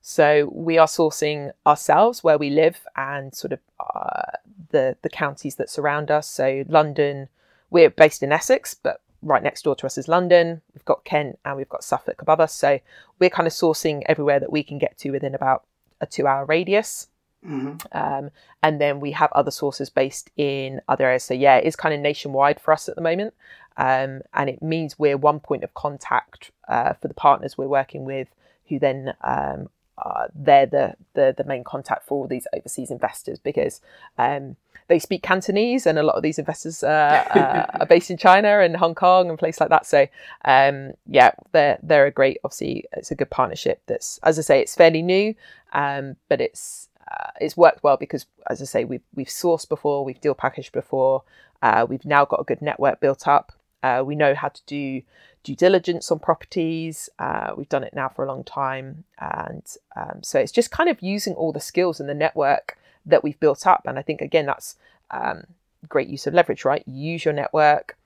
So 0.00 0.50
we 0.54 0.78
are 0.78 0.86
sourcing 0.86 1.52
ourselves 1.66 2.24
where 2.24 2.38
we 2.38 2.50
live 2.50 2.80
and 2.96 3.34
sort 3.34 3.52
of 3.52 3.60
uh, 3.78 4.38
the 4.70 4.96
the 5.02 5.10
counties 5.10 5.56
that 5.56 5.68
surround 5.70 6.10
us. 6.10 6.26
So 6.26 6.64
London, 6.68 7.28
we're 7.70 7.90
based 7.90 8.22
in 8.22 8.32
Essex, 8.32 8.74
but 8.74 9.00
right 9.22 9.42
next 9.42 9.62
door 9.62 9.74
to 9.76 9.86
us 9.86 9.98
is 9.98 10.08
London. 10.08 10.62
We've 10.74 10.84
got 10.84 11.04
Kent 11.04 11.38
and 11.44 11.56
we've 11.56 11.68
got 11.68 11.84
Suffolk 11.84 12.22
above 12.22 12.40
us. 12.40 12.54
So 12.54 12.80
we're 13.18 13.30
kind 13.30 13.46
of 13.46 13.52
sourcing 13.52 14.02
everywhere 14.06 14.40
that 14.40 14.52
we 14.52 14.62
can 14.62 14.78
get 14.78 14.96
to 14.98 15.10
within 15.10 15.34
about 15.34 15.64
a 16.00 16.06
two-hour 16.06 16.44
radius. 16.44 17.08
hmm 17.44 17.74
Um, 17.92 18.30
and 18.62 18.80
then 18.80 19.00
we 19.00 19.12
have 19.12 19.32
other 19.32 19.50
sources 19.50 19.90
based 19.90 20.30
in 20.36 20.80
other 20.88 21.06
areas. 21.06 21.24
So 21.24 21.34
yeah, 21.34 21.56
it's 21.56 21.76
kind 21.76 21.94
of 21.94 22.00
nationwide 22.00 22.60
for 22.60 22.72
us 22.72 22.88
at 22.88 22.94
the 22.94 23.02
moment. 23.02 23.34
Um, 23.78 24.22
and 24.34 24.50
it 24.50 24.60
means 24.60 24.98
we're 24.98 25.16
one 25.16 25.40
point 25.40 25.64
of 25.64 25.72
contact 25.72 26.50
uh, 26.66 26.92
for 26.94 27.08
the 27.08 27.14
partners 27.14 27.56
we're 27.56 27.68
working 27.68 28.04
with, 28.04 28.28
who 28.68 28.78
then 28.78 29.14
um, 29.22 29.70
uh, 29.96 30.26
they're 30.34 30.66
the, 30.66 30.94
the 31.14 31.34
the 31.36 31.44
main 31.44 31.64
contact 31.64 32.06
for 32.06 32.18
all 32.18 32.26
these 32.28 32.46
overseas 32.54 32.90
investors 32.90 33.38
because 33.38 33.80
um, 34.18 34.56
they 34.88 34.98
speak 34.98 35.22
Cantonese, 35.22 35.86
and 35.86 35.98
a 35.98 36.02
lot 36.02 36.16
of 36.16 36.22
these 36.22 36.38
investors 36.38 36.82
uh, 36.82 37.24
uh, 37.30 37.78
are 37.80 37.86
based 37.86 38.10
in 38.10 38.16
China 38.16 38.60
and 38.60 38.76
Hong 38.76 38.94
Kong 38.94 39.28
and 39.28 39.38
places 39.38 39.60
like 39.60 39.70
that. 39.70 39.86
So 39.86 40.06
um, 40.44 40.92
yeah, 41.06 41.30
they're 41.52 41.78
they're 41.82 42.06
a 42.06 42.10
great. 42.10 42.38
Obviously, 42.44 42.84
it's 42.92 43.12
a 43.12 43.14
good 43.14 43.30
partnership. 43.30 43.80
That's 43.86 44.18
as 44.24 44.38
I 44.38 44.42
say, 44.42 44.60
it's 44.60 44.74
fairly 44.74 45.02
new, 45.02 45.34
um, 45.72 46.16
but 46.28 46.40
it's 46.40 46.88
uh, 47.10 47.30
it's 47.40 47.56
worked 47.56 47.82
well 47.82 47.96
because, 47.96 48.26
as 48.50 48.60
I 48.60 48.64
say, 48.64 48.84
we've 48.84 49.04
we've 49.14 49.28
sourced 49.28 49.68
before, 49.68 50.04
we've 50.04 50.20
deal 50.20 50.34
packaged 50.34 50.72
before, 50.72 51.22
uh, 51.62 51.86
we've 51.88 52.04
now 52.04 52.24
got 52.24 52.40
a 52.40 52.44
good 52.44 52.62
network 52.62 53.00
built 53.00 53.28
up. 53.28 53.52
Uh, 53.82 54.02
we 54.04 54.14
know 54.14 54.34
how 54.34 54.48
to 54.48 54.62
do 54.66 55.02
due 55.44 55.54
diligence 55.54 56.10
on 56.10 56.18
properties. 56.18 57.08
Uh, 57.18 57.52
we've 57.56 57.68
done 57.68 57.84
it 57.84 57.94
now 57.94 58.08
for 58.08 58.24
a 58.24 58.28
long 58.28 58.44
time, 58.44 59.04
and 59.18 59.64
um, 59.96 60.22
so 60.22 60.38
it's 60.38 60.52
just 60.52 60.70
kind 60.70 60.90
of 60.90 61.00
using 61.00 61.34
all 61.34 61.52
the 61.52 61.60
skills 61.60 62.00
and 62.00 62.08
the 62.08 62.14
network 62.14 62.76
that 63.06 63.22
we've 63.22 63.40
built 63.40 63.66
up. 63.66 63.82
And 63.86 63.98
I 63.98 64.02
think 64.02 64.20
again, 64.20 64.46
that's 64.46 64.76
um, 65.10 65.44
great 65.88 66.08
use 66.08 66.26
of 66.26 66.34
leverage, 66.34 66.64
right? 66.64 66.82
You 66.86 67.12
use 67.12 67.24
your 67.24 67.34
network, 67.34 67.96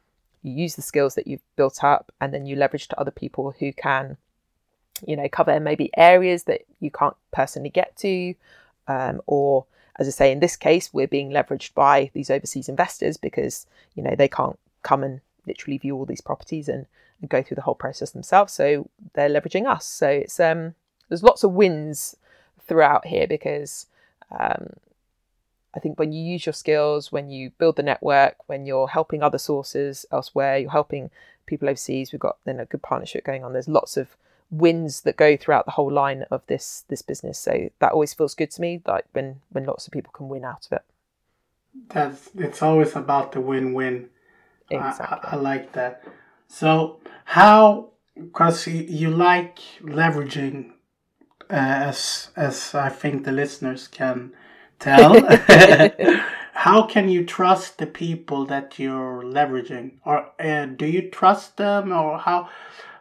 you 0.43 0.53
use 0.53 0.77
the 0.77 0.83
skills 0.83 1.15
that 1.15 1.27
you've 1.27 1.43
built 1.57 1.83
up, 1.83 2.13
and 2.21 2.33
then 2.33 2.47
you 2.47 2.57
leverage 2.57 2.89
to 2.89 3.01
other 3.01 3.11
people 3.11 3.55
who 3.59 3.73
can, 3.73 4.17
you 5.07 5.17
know, 5.17 5.29
cover 5.29 5.59
maybe 5.59 5.91
areas 5.97 6.45
that 6.45 6.63
you 6.81 6.91
can't 6.91 7.17
personally 7.33 7.71
get 7.71 7.97
to, 7.97 8.35
um, 8.89 9.21
or 9.27 9.65
as 9.97 10.07
I 10.07 10.11
say, 10.11 10.33
in 10.33 10.41
this 10.41 10.57
case, 10.57 10.93
we're 10.93 11.07
being 11.09 11.31
leveraged 11.31 11.75
by 11.75 12.11
these 12.15 12.31
overseas 12.31 12.69
investors 12.69 13.17
because 13.17 13.67
you 13.95 14.03
know 14.03 14.15
they 14.17 14.29
can't 14.29 14.59
come 14.83 15.03
and 15.05 15.21
literally 15.47 15.79
view 15.79 15.97
all 15.97 16.07
these 16.07 16.21
properties 16.21 16.69
and, 16.69 16.87
and 17.21 17.31
go 17.31 17.43
through 17.43 17.57
the 17.57 17.63
whole 17.63 17.75
process 17.75 18.11
themselves. 18.11 18.53
So 18.53 18.89
they're 19.15 19.29
leveraging 19.29 19.67
us. 19.67 19.87
So 19.87 20.09
it's 20.09 20.39
um, 20.41 20.75
there's 21.09 21.23
lots 21.23 21.45
of 21.45 21.53
wins 21.53 22.17
throughout 22.67 23.07
here 23.07 23.27
because 23.27 23.87
um, 24.31 24.75
I 25.75 25.81
think 25.81 25.99
when 25.99 26.13
you 26.13 26.23
use 26.23 26.47
your 26.47 26.53
skills, 26.53 27.11
when 27.11 27.31
you 27.31 27.51
build 27.59 27.77
the 27.77 27.83
network, 27.83 28.37
when 28.47 28.67
you're 28.67 28.89
helping 28.89 29.23
other 29.23 29.39
sources 29.39 30.05
elsewhere, 30.13 30.59
you're 30.59 30.71
helping 30.71 31.11
people 31.47 31.69
overseas. 31.69 32.13
We've 32.13 32.21
got 32.21 32.39
then 32.45 32.61
a 32.61 32.67
good 32.67 32.83
partnership 32.83 33.25
going 33.25 33.45
on. 33.45 33.53
There's 33.53 33.69
lots 33.69 33.97
of 33.97 34.17
wins 34.51 35.01
that 35.01 35.17
go 35.17 35.37
throughout 35.37 35.65
the 35.65 35.73
whole 35.73 35.91
line 35.91 36.25
of 36.31 36.43
this 36.47 36.85
this 36.89 37.03
business. 37.03 37.39
So 37.39 37.71
that 37.79 37.93
always 37.93 38.13
feels 38.15 38.35
good 38.35 38.51
to 38.53 38.61
me. 38.61 38.83
Like 38.87 39.07
when 39.13 39.41
when 39.51 39.65
lots 39.65 39.87
of 39.87 39.93
people 39.93 40.13
can 40.13 40.29
win 40.29 40.45
out 40.45 40.67
of 40.67 40.73
it. 40.73 40.83
That's 41.89 42.31
it's 42.37 42.63
always 42.63 42.95
about 42.95 43.33
the 43.33 43.41
win-win. 43.41 44.11
I- 44.77 44.89
Exactly. 44.91 45.31
I, 45.31 45.35
I 45.35 45.37
like 45.37 45.73
that. 45.73 46.05
So 46.49 47.01
how? 47.25 47.91
Because 48.15 48.67
you, 48.67 48.83
you 48.89 49.11
like 49.11 49.59
leveraging, 49.83 50.73
uh, 51.51 51.55
as 51.91 52.31
as 52.37 52.75
I 52.75 52.89
think 52.91 53.25
the 53.25 53.33
listeners 53.33 53.89
can 53.89 54.33
tell. 54.79 55.21
how 56.55 56.83
can 56.85 57.09
you 57.09 57.25
trust 57.25 57.79
the 57.79 57.87
people 57.87 58.45
that 58.47 58.79
you're 58.79 59.23
leveraging, 59.23 59.93
or 60.05 60.31
uh, 60.41 60.67
do 60.67 60.87
you 60.87 61.11
trust 61.11 61.57
them, 61.57 61.93
or 61.93 62.19
how? 62.19 62.49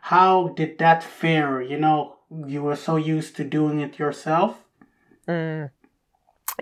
How 0.01 0.49
did 0.49 0.77
that 0.79 1.03
fare? 1.03 1.61
You 1.61 1.77
know, 1.77 2.17
you 2.47 2.63
were 2.63 2.75
so 2.75 2.95
used 2.97 3.35
to 3.37 3.43
doing 3.43 3.79
it 3.81 3.99
yourself. 3.99 4.57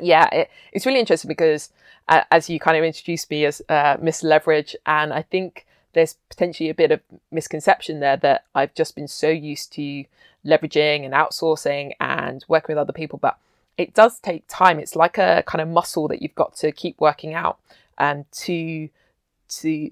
Yeah, 0.02 0.28
it, 0.34 0.50
it's 0.72 0.86
really 0.86 1.00
interesting 1.00 1.28
because 1.28 1.70
uh, 2.08 2.24
as 2.32 2.50
you 2.50 2.60
kind 2.60 2.78
of 2.78 2.84
introduced 2.84 3.30
me 3.30 3.46
as 3.46 3.62
uh, 3.70 3.98
Miss 4.02 4.24
Leverage, 4.24 4.76
and 4.86 5.14
I 5.14 5.22
think 5.22 5.66
there's 5.94 6.18
potentially 6.30 6.70
a 6.70 6.74
bit 6.74 6.92
of 6.92 7.02
misconception 7.32 8.00
there 8.00 8.18
that 8.18 8.46
I've 8.54 8.74
just 8.74 8.96
been 8.96 9.08
so 9.08 9.30
used 9.30 9.74
to 9.74 10.06
leveraging 10.46 11.04
and 11.04 11.14
outsourcing 11.14 11.94
and 12.00 12.46
working 12.48 12.76
with 12.76 12.82
other 12.82 12.94
people, 12.94 13.20
but 13.20 13.38
it 13.78 13.94
does 13.94 14.20
take 14.20 14.44
time. 14.48 14.80
It's 14.80 14.96
like 14.96 15.18
a 15.18 15.44
kind 15.48 15.62
of 15.62 15.68
muscle 15.68 16.08
that 16.10 16.22
you've 16.22 16.36
got 16.36 16.56
to 16.58 16.72
keep 16.72 17.00
working 17.00 17.34
out 17.34 17.60
and 17.98 18.30
to 18.32 18.90
to 19.50 19.90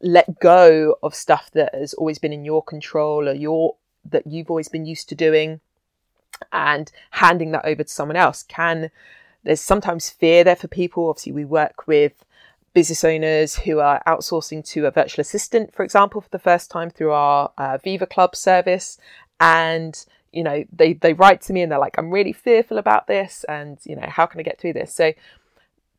let 0.00 0.40
go 0.40 0.96
of 1.02 1.14
stuff 1.14 1.50
that 1.52 1.74
has 1.74 1.94
always 1.94 2.18
been 2.18 2.32
in 2.32 2.44
your 2.44 2.62
control 2.62 3.28
or 3.28 3.32
your 3.32 3.76
that 4.04 4.26
you've 4.26 4.50
always 4.50 4.68
been 4.68 4.84
used 4.84 5.08
to 5.08 5.14
doing 5.14 5.60
and 6.52 6.90
handing 7.10 7.52
that 7.52 7.64
over 7.64 7.82
to 7.82 7.88
someone 7.88 8.16
else 8.16 8.42
can 8.42 8.90
there's 9.44 9.60
sometimes 9.60 10.10
fear 10.10 10.42
there 10.42 10.56
for 10.56 10.68
people. 10.68 11.08
Obviously 11.08 11.32
we 11.32 11.44
work 11.44 11.86
with 11.86 12.24
business 12.72 13.04
owners 13.04 13.56
who 13.56 13.78
are 13.78 14.02
outsourcing 14.06 14.66
to 14.66 14.86
a 14.86 14.90
virtual 14.90 15.20
assistant 15.20 15.72
for 15.72 15.84
example 15.84 16.20
for 16.20 16.30
the 16.30 16.38
first 16.38 16.70
time 16.70 16.90
through 16.90 17.12
our 17.12 17.52
uh, 17.56 17.78
viva 17.82 18.06
club 18.06 18.34
service. 18.34 18.98
And 19.38 20.04
you 20.32 20.42
know 20.42 20.64
they 20.72 20.94
they 20.94 21.12
write 21.12 21.40
to 21.42 21.52
me 21.52 21.62
and 21.62 21.70
they're 21.70 21.78
like 21.78 21.96
i'm 21.96 22.10
really 22.10 22.32
fearful 22.32 22.76
about 22.76 23.06
this 23.06 23.44
and 23.48 23.78
you 23.84 23.94
know 23.94 24.08
how 24.08 24.26
can 24.26 24.40
i 24.40 24.42
get 24.42 24.58
through 24.58 24.72
this? 24.72 24.92
So 24.92 25.12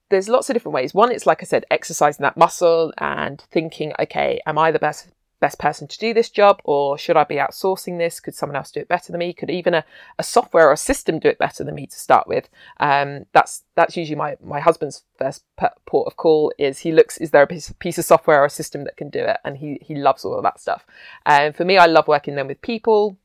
there's 0.10 0.30
lots 0.30 0.50
of 0.50 0.56
different 0.56 0.76
ways. 0.76 0.94
One 0.94 1.12
it's 1.12 1.26
like 1.26 1.42
i 1.42 1.46
said 1.46 1.66
exercising 1.72 2.24
that 2.24 2.38
muscle 2.38 2.94
and 2.98 3.42
thinking 3.52 3.94
okay 4.00 4.42
am 4.46 4.58
i 4.58 4.72
the 4.72 4.80
best 4.80 5.08
best 5.40 5.60
person 5.60 5.88
to 5.88 5.98
do 6.00 6.14
this 6.14 6.30
job 6.30 6.62
or 6.64 6.98
should 6.98 7.18
i 7.18 7.24
be 7.24 7.36
outsourcing 7.36 7.98
this? 7.98 8.20
Could 8.20 8.36
someone 8.36 8.56
else 8.56 8.72
do 8.72 8.80
it 8.80 8.88
better 8.88 9.12
than 9.12 9.20
me? 9.20 9.34
Could 9.34 9.50
even 9.50 9.74
a, 9.74 9.86
a 10.18 10.24
software 10.24 10.70
or 10.70 10.74
a 10.74 10.78
system 10.78 11.20
do 11.20 11.28
it 11.28 11.38
better 11.38 11.64
than 11.64 11.76
me 11.76 11.88
to 11.88 12.00
start 12.00 12.28
with? 12.28 12.50
Um, 12.80 13.26
that's 13.34 13.64
that's 13.76 13.98
usually 13.98 14.16
my 14.16 14.38
my 14.44 14.60
husband's 14.60 15.04
first 15.18 15.44
port 15.86 16.08
of 16.08 16.18
call 16.18 16.54
is 16.58 16.80
he 16.80 16.92
looks 16.92 17.18
is 17.18 17.32
there 17.32 17.44
a 17.44 17.48
piece, 17.48 17.74
piece 17.80 17.98
of 17.98 18.06
software 18.06 18.42
or 18.42 18.46
a 18.46 18.50
system 18.50 18.84
that 18.86 18.98
can 18.98 19.10
do 19.10 19.20
it? 19.20 19.38
And 19.44 19.58
he 19.58 19.80
he 19.82 19.96
loves 19.96 20.24
all 20.24 20.36
of 20.36 20.44
that 20.44 20.60
stuff. 20.60 20.86
And 21.26 21.56
for 21.56 21.66
me 21.66 21.78
i 21.78 21.86
love 21.86 22.08
working 22.08 22.36
then 22.36 22.48
with 22.48 22.62
people 22.62 23.18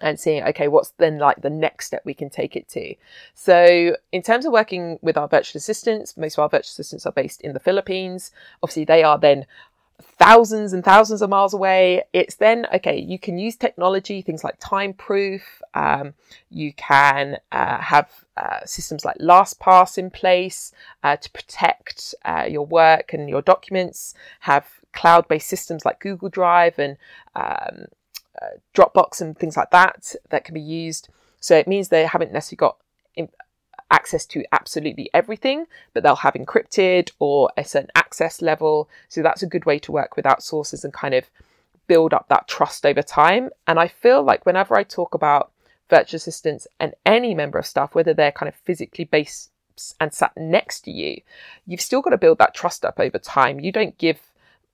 and 0.00 0.20
seeing 0.20 0.44
okay 0.44 0.68
what's 0.68 0.90
then 0.98 1.18
like 1.18 1.40
the 1.42 1.50
next 1.50 1.86
step 1.86 2.02
we 2.04 2.14
can 2.14 2.30
take 2.30 2.56
it 2.56 2.68
to? 2.68 2.94
So 3.34 3.96
in 4.12 4.22
terms 4.22 4.44
of 4.44 4.52
working 4.52 4.98
with 5.02 5.16
our 5.16 5.28
virtual 5.28 5.58
assistants 5.58 6.16
most 6.16 6.34
of 6.34 6.40
our 6.40 6.48
virtual 6.48 6.72
assistants 6.72 7.06
are 7.06 7.12
based 7.12 7.40
in 7.42 7.52
the 7.52 7.60
philippines. 7.60 8.32
Obviously 8.62 8.84
they 8.84 9.02
are 9.02 9.18
then 9.18 9.46
thousands 10.00 10.72
and 10.72 10.84
thousands 10.84 11.22
of 11.22 11.30
miles 11.30 11.54
away 11.54 12.02
it's 12.12 12.36
then 12.36 12.66
okay 12.72 12.98
you 12.98 13.18
can 13.18 13.38
use 13.38 13.56
technology 13.56 14.22
things 14.22 14.44
like 14.44 14.56
time 14.60 14.92
proof 14.92 15.60
um, 15.74 16.14
you 16.50 16.72
can 16.72 17.36
uh, 17.52 17.78
have 17.78 18.08
uh, 18.36 18.60
systems 18.64 19.04
like 19.04 19.18
LastPass 19.18 19.98
in 19.98 20.10
place 20.10 20.72
uh, 21.02 21.16
to 21.16 21.30
protect 21.30 22.14
uh, 22.24 22.46
your 22.48 22.64
work 22.64 23.12
and 23.12 23.28
your 23.28 23.42
documents 23.42 24.14
have 24.40 24.66
cloud-based 24.92 25.48
systems 25.48 25.84
like 25.84 26.00
google 26.00 26.28
drive 26.28 26.78
and 26.78 26.96
um, 27.34 27.86
uh, 28.40 28.46
Dropbox 28.74 29.20
and 29.20 29.36
things 29.36 29.56
like 29.56 29.70
that 29.70 30.14
that 30.30 30.44
can 30.44 30.54
be 30.54 30.60
used. 30.60 31.08
So 31.40 31.56
it 31.56 31.66
means 31.66 31.88
they 31.88 32.06
haven't 32.06 32.32
necessarily 32.32 32.58
got 32.58 32.76
access 33.90 34.26
to 34.26 34.44
absolutely 34.52 35.10
everything, 35.14 35.66
but 35.94 36.02
they'll 36.02 36.16
have 36.16 36.34
encrypted 36.34 37.10
or 37.18 37.50
a 37.56 37.64
certain 37.64 37.90
access 37.94 38.42
level. 38.42 38.88
So 39.08 39.22
that's 39.22 39.42
a 39.42 39.46
good 39.46 39.64
way 39.64 39.78
to 39.80 39.92
work 39.92 40.16
with 40.16 40.24
outsourcers 40.24 40.84
and 40.84 40.92
kind 40.92 41.14
of 41.14 41.30
build 41.86 42.12
up 42.12 42.28
that 42.28 42.48
trust 42.48 42.84
over 42.84 43.02
time. 43.02 43.50
And 43.66 43.78
I 43.78 43.88
feel 43.88 44.22
like 44.22 44.46
whenever 44.46 44.76
I 44.76 44.82
talk 44.82 45.14
about 45.14 45.50
virtual 45.88 46.18
assistants 46.18 46.66
and 46.78 46.94
any 47.06 47.34
member 47.34 47.58
of 47.58 47.66
staff, 47.66 47.94
whether 47.94 48.12
they're 48.12 48.32
kind 48.32 48.48
of 48.48 48.54
physically 48.54 49.04
based 49.04 49.50
and 50.00 50.12
sat 50.12 50.32
next 50.36 50.80
to 50.82 50.90
you, 50.90 51.22
you've 51.66 51.80
still 51.80 52.02
got 52.02 52.10
to 52.10 52.18
build 52.18 52.38
that 52.38 52.54
trust 52.54 52.84
up 52.84 53.00
over 53.00 53.18
time. 53.18 53.60
You 53.60 53.72
don't 53.72 53.96
give 53.96 54.20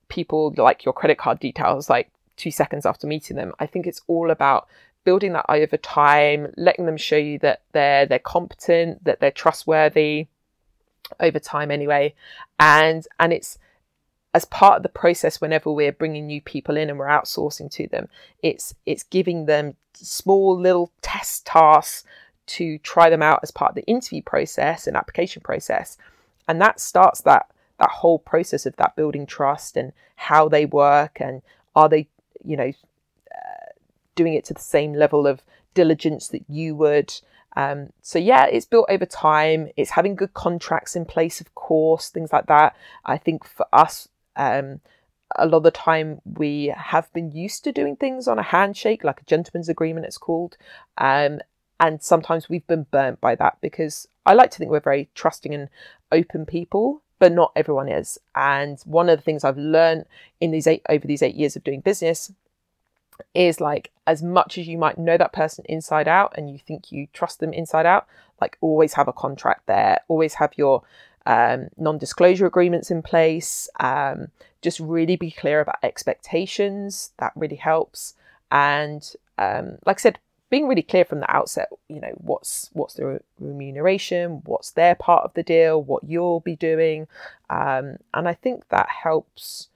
people 0.09 0.53
like 0.57 0.85
your 0.85 0.93
credit 0.93 1.17
card 1.17 1.39
details 1.39 1.89
like 1.89 2.11
two 2.37 2.51
seconds 2.51 2.85
after 2.85 3.07
meeting 3.07 3.37
them. 3.37 3.53
I 3.59 3.65
think 3.65 3.87
it's 3.87 4.01
all 4.07 4.29
about 4.29 4.67
building 5.05 5.33
that 5.33 5.45
over 5.47 5.77
time, 5.77 6.51
letting 6.57 6.85
them 6.85 6.97
show 6.97 7.15
you 7.15 7.39
that 7.39 7.61
they're 7.71 8.05
they're 8.05 8.19
competent, 8.19 9.03
that 9.05 9.19
they're 9.19 9.31
trustworthy 9.31 10.27
over 11.19 11.39
time 11.39 11.71
anyway. 11.71 12.13
And 12.59 13.07
and 13.19 13.31
it's 13.31 13.57
as 14.33 14.43
part 14.43 14.75
of 14.75 14.83
the 14.83 14.89
process 14.89 15.39
whenever 15.39 15.71
we're 15.71 15.93
bringing 15.93 16.27
new 16.27 16.41
people 16.41 16.75
in 16.75 16.89
and 16.89 16.99
we're 16.99 17.05
outsourcing 17.05 17.71
to 17.71 17.87
them, 17.87 18.09
it's 18.43 18.75
it's 18.85 19.03
giving 19.03 19.45
them 19.45 19.75
small 19.93 20.59
little 20.59 20.91
test 21.01 21.45
tasks 21.45 22.03
to 22.47 22.77
try 22.79 23.09
them 23.09 23.21
out 23.21 23.39
as 23.43 23.51
part 23.51 23.69
of 23.69 23.75
the 23.75 23.85
interview 23.85 24.21
process 24.21 24.87
and 24.87 24.97
application 24.97 25.41
process. 25.41 25.97
And 26.47 26.59
that 26.61 26.79
starts 26.79 27.21
that 27.21 27.47
that 27.79 27.89
whole 27.89 28.19
process 28.19 28.65
of 28.65 28.75
that 28.77 28.95
building 28.95 29.25
trust 29.25 29.77
and 29.77 29.93
how 30.15 30.47
they 30.47 30.65
work 30.65 31.17
and 31.19 31.41
are 31.75 31.89
they 31.89 32.07
you 32.43 32.55
know 32.55 32.71
doing 34.15 34.33
it 34.33 34.45
to 34.45 34.53
the 34.53 34.61
same 34.61 34.93
level 34.93 35.27
of 35.27 35.41
diligence 35.73 36.29
that 36.29 36.43
you 36.49 36.75
would 36.75 37.13
um, 37.57 37.89
so 38.01 38.19
yeah 38.19 38.45
it's 38.45 38.65
built 38.65 38.85
over 38.89 39.05
time 39.05 39.69
it's 39.77 39.91
having 39.91 40.15
good 40.15 40.33
contracts 40.33 40.95
in 40.95 41.05
place 41.05 41.39
of 41.39 41.53
course 41.55 42.09
things 42.09 42.31
like 42.33 42.47
that 42.47 42.75
i 43.05 43.17
think 43.17 43.45
for 43.45 43.65
us 43.71 44.07
um, 44.35 44.79
a 45.37 45.45
lot 45.45 45.57
of 45.57 45.63
the 45.63 45.71
time 45.71 46.21
we 46.23 46.73
have 46.75 47.11
been 47.13 47.31
used 47.31 47.63
to 47.63 47.71
doing 47.71 47.95
things 47.95 48.27
on 48.27 48.39
a 48.39 48.43
handshake, 48.43 49.03
like 49.03 49.21
a 49.21 49.25
gentleman's 49.25 49.69
agreement, 49.69 50.05
it's 50.05 50.17
called. 50.17 50.57
Um, 50.97 51.39
and 51.79 52.01
sometimes 52.01 52.47
we've 52.47 52.65
been 52.67 52.85
burnt 52.91 53.19
by 53.19 53.35
that 53.35 53.57
because 53.61 54.07
I 54.25 54.33
like 54.33 54.51
to 54.51 54.57
think 54.57 54.71
we're 54.71 54.79
very 54.79 55.09
trusting 55.13 55.53
and 55.53 55.69
open 56.11 56.45
people, 56.45 57.01
but 57.19 57.31
not 57.31 57.51
everyone 57.55 57.89
is. 57.89 58.17
And 58.35 58.79
one 58.85 59.09
of 59.09 59.17
the 59.17 59.23
things 59.23 59.43
I've 59.43 59.57
learned 59.57 60.05
in 60.39 60.51
these 60.51 60.67
eight 60.67 60.83
over 60.89 61.05
these 61.05 61.21
eight 61.21 61.35
years 61.35 61.55
of 61.55 61.63
doing 61.63 61.81
business 61.81 62.31
is 63.33 63.59
like 63.61 63.91
as 64.07 64.21
much 64.21 64.57
as 64.57 64.67
you 64.67 64.77
might 64.77 64.97
know 64.97 65.17
that 65.17 65.33
person 65.33 65.65
inside 65.67 66.07
out 66.07 66.33
and 66.37 66.49
you 66.49 66.59
think 66.59 66.91
you 66.91 67.07
trust 67.13 67.39
them 67.39 67.53
inside 67.53 67.85
out, 67.85 68.07
like 68.41 68.57
always 68.61 68.93
have 68.93 69.07
a 69.07 69.13
contract 69.13 69.67
there, 69.67 69.99
always 70.07 70.35
have 70.35 70.53
your 70.57 70.83
um, 71.25 71.69
non 71.77 71.97
disclosure 71.97 72.45
agreements 72.45 72.91
in 72.91 73.01
place. 73.01 73.69
Um, 73.79 74.27
just 74.61 74.79
really 74.79 75.15
be 75.15 75.31
clear 75.31 75.61
about 75.61 75.77
expectations. 75.83 77.11
That 77.19 77.33
really 77.35 77.55
helps. 77.55 78.15
And 78.51 79.07
um, 79.37 79.77
like 79.85 79.99
I 79.99 80.01
said, 80.01 80.19
being 80.49 80.67
really 80.67 80.83
clear 80.83 81.05
from 81.05 81.19
the 81.19 81.35
outset, 81.35 81.69
you 81.89 81.99
know, 81.99 82.13
what's 82.17 82.69
what's 82.73 82.93
the 82.93 83.19
remuneration, 83.39 84.41
what's 84.45 84.71
their 84.71 84.95
part 84.95 85.23
of 85.25 85.33
the 85.33 85.43
deal, 85.43 85.81
what 85.81 86.03
you'll 86.03 86.39
be 86.39 86.55
doing, 86.55 87.07
um, 87.49 87.97
and 88.13 88.27
I 88.27 88.33
think 88.33 88.69
that 88.69 88.87
helps 89.03 89.69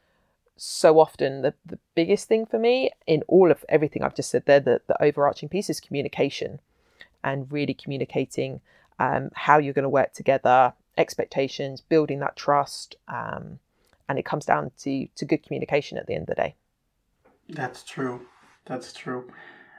so 0.60 1.00
often. 1.00 1.42
The 1.42 1.54
the 1.66 1.80
biggest 1.96 2.28
thing 2.28 2.46
for 2.46 2.60
me 2.60 2.92
in 3.08 3.24
all 3.28 3.52
of 3.52 3.66
everything 3.70 4.04
I've 4.04 4.16
just 4.16 4.32
said 4.32 4.46
there, 4.46 4.60
the, 4.60 4.82
the 4.88 5.02
overarching 5.02 5.50
piece 5.50 5.70
is 5.70 5.80
communication, 5.80 6.60
and 7.24 7.52
really 7.52 7.74
communicating 7.74 8.62
um, 9.00 9.30
how 9.34 9.58
you're 9.58 9.74
going 9.74 9.84
to 9.84 9.90
work 9.90 10.14
together, 10.14 10.74
expectations, 10.98 11.82
building 11.82 12.20
that 12.20 12.36
trust, 12.36 12.96
um, 13.08 13.60
and 14.08 14.20
it 14.20 14.26
comes 14.26 14.46
down 14.46 14.72
to 14.80 15.08
to 15.16 15.26
good 15.26 15.44
communication 15.44 15.98
at 15.98 16.08
the 16.08 16.14
end 16.14 16.24
of 16.24 16.36
the 16.36 16.36
day. 16.36 16.56
That's 17.50 17.84
true. 17.84 18.28
That's 18.66 18.94
true. 18.94 19.32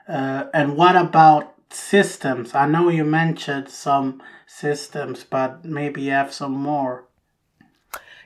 Uh, 0.07 0.45
and 0.53 0.75
what 0.75 0.95
about 0.95 1.53
systems? 1.69 2.53
I 2.53 2.67
know 2.67 2.89
you 2.89 3.05
mentioned 3.05 3.69
some 3.69 4.21
systems, 4.45 5.23
but 5.23 5.63
maybe 5.63 6.01
you 6.01 6.11
have 6.11 6.33
some 6.33 6.51
more. 6.51 7.05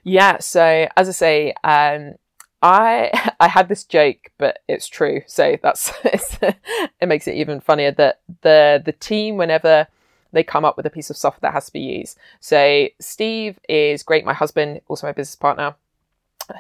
Yeah. 0.04 0.40
So 0.40 0.88
as 0.98 1.10
I 1.10 1.12
say, 1.12 1.54
um, 1.64 2.16
I 2.62 3.34
I 3.40 3.48
had 3.48 3.70
this 3.70 3.84
joke, 3.84 4.32
but 4.38 4.60
it's 4.68 4.88
true. 4.88 5.22
So 5.28 5.58
that's 5.62 5.94
it 6.04 7.08
makes 7.08 7.28
it 7.28 7.36
even 7.36 7.60
funnier 7.60 7.92
that 7.92 8.22
the 8.42 8.82
the 8.84 8.94
team 8.94 9.38
whenever 9.38 9.88
they 10.32 10.44
come 10.44 10.66
up 10.66 10.76
with 10.76 10.86
a 10.86 10.90
piece 10.90 11.10
of 11.10 11.16
software 11.16 11.50
that 11.50 11.54
has 11.54 11.68
to 11.68 11.74
be 11.74 11.80
used. 11.80 12.18
So 12.42 12.88
Steve 13.00 13.58
is 13.70 14.04
great, 14.04 14.26
my 14.26 14.34
husband, 14.34 14.82
also 14.88 15.08
my 15.08 15.14
business 15.14 15.38
partner, 15.38 15.76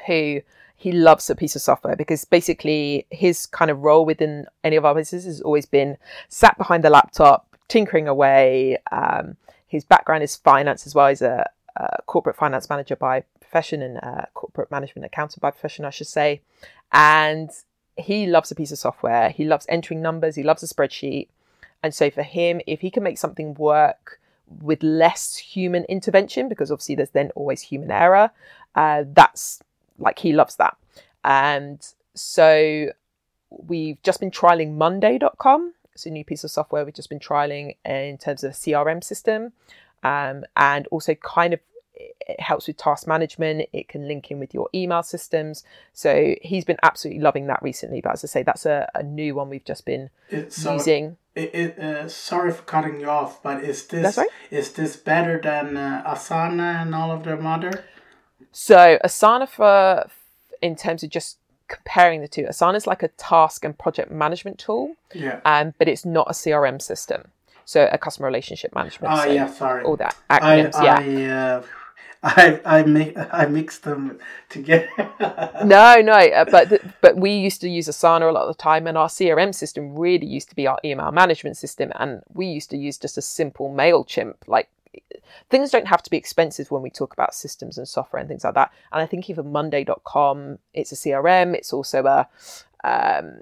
who 0.07 0.41
he 0.77 0.91
loves 0.91 1.29
a 1.29 1.35
piece 1.35 1.55
of 1.55 1.61
software 1.61 1.95
because 1.95 2.25
basically 2.25 3.05
his 3.09 3.45
kind 3.45 3.71
of 3.71 3.81
role 3.83 4.05
within 4.05 4.45
any 4.63 4.75
of 4.75 4.85
our 4.85 4.95
businesses 4.95 5.25
has 5.25 5.41
always 5.41 5.65
been 5.65 5.97
sat 6.29 6.57
behind 6.57 6.83
the 6.83 6.89
laptop, 6.89 7.47
tinkering 7.67 8.07
away. 8.07 8.77
Um, 8.91 9.37
his 9.67 9.83
background 9.83 10.23
is 10.23 10.35
finance 10.35 10.85
as 10.85 10.95
well. 10.95 11.07
He's 11.09 11.21
a, 11.21 11.49
a 11.75 12.01
corporate 12.05 12.35
finance 12.35 12.69
manager 12.69 12.95
by 12.95 13.23
profession 13.55 13.81
and 13.81 13.95
a 13.99 14.27
corporate 14.33 14.69
management 14.69 15.05
accountant 15.05 15.41
by 15.41 15.49
profession, 15.49 15.85
I 15.85 15.89
should 15.89 16.07
say. 16.07 16.41
And 16.91 17.49
he 17.95 18.25
loves 18.25 18.51
a 18.51 18.55
piece 18.55 18.73
of 18.73 18.77
software. 18.77 19.29
He 19.29 19.45
loves 19.45 19.65
entering 19.69 20.01
numbers. 20.01 20.35
He 20.35 20.43
loves 20.43 20.61
a 20.61 20.67
spreadsheet. 20.67 21.29
And 21.81 21.93
so 21.93 22.09
for 22.09 22.23
him, 22.23 22.59
if 22.67 22.81
he 22.81 22.91
can 22.91 23.01
make 23.01 23.17
something 23.17 23.53
work 23.53 24.19
with 24.61 24.83
less 24.83 25.37
human 25.37 25.85
intervention, 25.85 26.49
because 26.49 26.69
obviously 26.69 26.95
there's 26.95 27.11
then 27.11 27.31
always 27.33 27.61
human 27.61 27.91
error, 27.91 28.31
uh, 28.75 29.05
that's 29.13 29.61
like 29.97 30.19
he 30.19 30.33
loves 30.33 30.57
that. 30.57 30.75
And 31.23 31.79
so 32.13 32.89
we've 33.49 34.03
just 34.03 34.19
been 34.19 34.31
trialing 34.31 34.73
Monday.com. 34.75 35.73
It's 35.93 36.05
a 36.05 36.09
new 36.09 36.25
piece 36.25 36.43
of 36.43 36.51
software 36.51 36.83
we've 36.83 36.93
just 36.93 37.09
been 37.09 37.19
trialing 37.19 37.77
in 37.85 38.17
terms 38.17 38.43
of 38.43 38.51
a 38.51 38.53
CRM 38.53 39.01
system. 39.01 39.53
Um, 40.03 40.43
and 40.57 40.87
also 40.87 41.15
kind 41.15 41.53
of 41.53 41.61
it 41.95 42.39
helps 42.39 42.67
with 42.67 42.77
task 42.77 43.07
management. 43.07 43.69
It 43.71 43.87
can 43.87 44.07
link 44.07 44.31
in 44.31 44.39
with 44.39 44.53
your 44.53 44.69
email 44.73 45.03
systems. 45.03 45.63
So 45.93 46.35
he's 46.41 46.65
been 46.65 46.77
absolutely 46.83 47.21
loving 47.21 47.47
that 47.47 47.61
recently. 47.61 48.01
But 48.01 48.13
as 48.13 48.23
I 48.23 48.27
say, 48.27 48.43
that's 48.43 48.65
a, 48.65 48.89
a 48.95 49.03
new 49.03 49.35
one 49.35 49.49
we've 49.49 49.65
just 49.65 49.85
been 49.85 50.09
so 50.49 50.73
using. 50.73 51.17
It, 51.35 51.53
it 51.53 51.79
uh, 51.79 52.07
sorry 52.07 52.51
for 52.51 52.63
cutting 52.63 52.99
you 52.99 53.09
off, 53.09 53.43
but 53.43 53.63
is 53.63 53.85
this 53.87 54.17
right. 54.17 54.29
is 54.49 54.71
this 54.71 54.95
better 54.95 55.39
than 55.41 55.75
uh, 55.75 56.03
Asana 56.07 56.81
and 56.81 56.95
all 56.95 57.11
of 57.11 57.23
their 57.23 57.41
other? 57.45 57.83
So 58.51 58.97
Asana 59.03 59.47
for 59.47 60.09
in 60.61 60.75
terms 60.75 61.03
of 61.03 61.09
just 61.09 61.37
comparing 61.67 62.21
the 62.21 62.27
two, 62.27 62.43
Asana 62.43 62.75
is 62.75 62.87
like 62.87 63.03
a 63.03 63.09
task 63.09 63.65
and 63.65 63.77
project 63.77 64.11
management 64.11 64.59
tool. 64.59 64.95
Yeah. 65.13 65.41
Um, 65.45 65.73
but 65.77 65.87
it's 65.87 66.05
not 66.05 66.27
a 66.29 66.33
CRM 66.33 66.81
system. 66.81 67.31
So 67.65 67.89
a 67.91 67.97
customer 67.97 68.27
relationship 68.27 68.73
management. 68.75 69.13
Oh 69.13 69.23
so 69.23 69.31
yeah, 69.31 69.47
sorry. 69.47 69.83
All 69.83 69.97
that 69.97 70.15
acronyms. 70.29 70.75
I, 70.75 71.03
yeah. 71.03 71.57
Uh, 71.57 71.63
I 72.23 72.59
I 72.65 72.83
mi- 72.83 73.15
I 73.31 73.45
mixed 73.45 73.83
them 73.83 74.19
together. 74.49 74.87
no, 75.65 76.01
no, 76.01 76.13
uh, 76.13 76.45
but 76.45 76.81
but 77.01 77.17
we 77.17 77.31
used 77.31 77.61
to 77.61 77.69
use 77.69 77.87
Asana 77.87 78.29
a 78.29 78.31
lot 78.31 78.47
of 78.47 78.55
the 78.55 78.61
time, 78.61 78.87
and 78.87 78.97
our 78.97 79.07
CRM 79.07 79.53
system 79.53 79.97
really 79.97 80.27
used 80.27 80.49
to 80.49 80.55
be 80.55 80.67
our 80.67 80.79
email 80.83 81.11
management 81.11 81.57
system, 81.57 81.91
and 81.95 82.21
we 82.33 82.47
used 82.47 82.69
to 82.71 82.77
use 82.77 82.97
just 82.97 83.17
a 83.17 83.21
simple 83.21 83.73
Mailchimp, 83.73 84.35
like 84.47 84.69
things 85.49 85.71
don't 85.71 85.87
have 85.87 86.03
to 86.03 86.09
be 86.09 86.17
expensive 86.17 86.71
when 86.71 86.81
we 86.81 86.89
talk 86.89 87.13
about 87.13 87.33
systems 87.33 87.77
and 87.77 87.87
software 87.87 88.19
and 88.19 88.29
things 88.29 88.43
like 88.43 88.53
that. 88.53 88.71
And 88.91 89.01
I 89.01 89.05
think 89.05 89.29
even 89.29 89.51
Monday.com, 89.51 90.59
it's 90.73 90.91
a 90.91 90.95
CRM, 90.95 91.53
it's 91.53 91.73
also 91.73 92.05
a 92.05 92.27
um, 92.83 93.41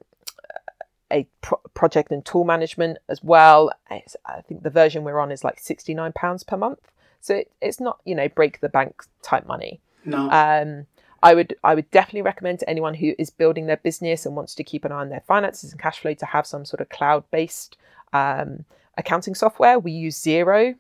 a 1.12 1.28
pro- 1.42 1.62
project 1.74 2.12
and 2.12 2.26
tool 2.26 2.44
management 2.44 2.98
as 3.08 3.24
well. 3.24 3.72
It's, 3.92 4.16
I 4.26 4.42
think 4.42 4.64
the 4.64 4.70
version 4.70 5.04
we're 5.04 5.20
on 5.20 5.32
is 5.32 5.44
like 5.44 5.60
sixty 5.60 5.94
nine 5.94 6.14
pounds 6.14 6.44
per 6.44 6.58
month, 6.58 6.80
so 7.24 7.36
it, 7.36 7.52
it's 7.62 7.80
not 7.80 8.00
you 8.06 8.14
know 8.14 8.28
break 8.28 8.60
the 8.60 8.70
bank 8.70 9.04
type 9.22 9.48
money. 9.48 9.80
No. 10.06 10.30
Um, 10.30 10.86
I 11.24 11.34
would 11.34 11.56
I 11.64 11.74
would 11.74 11.90
definitely 11.90 12.22
recommend 12.22 12.60
to 12.60 12.70
anyone 12.70 12.94
who 12.94 13.14
is 13.18 13.30
building 13.30 13.66
their 13.66 13.78
business 13.78 14.26
and 14.26 14.36
wants 14.36 14.54
to 14.56 14.64
keep 14.64 14.84
an 14.84 14.92
eye 14.92 15.00
on 15.00 15.10
their 15.10 15.24
finances 15.26 15.72
and 15.72 15.82
cash 15.82 16.00
flow 16.00 16.14
to 16.14 16.26
have 16.26 16.46
some 16.46 16.66
sort 16.66 16.82
of 16.82 16.90
cloud 16.90 17.24
based 17.32 17.78
um, 18.12 18.66
accounting 18.98 19.34
software. 19.34 19.80
We 19.80 19.94
use 19.94 20.22
Xero 20.22 20.76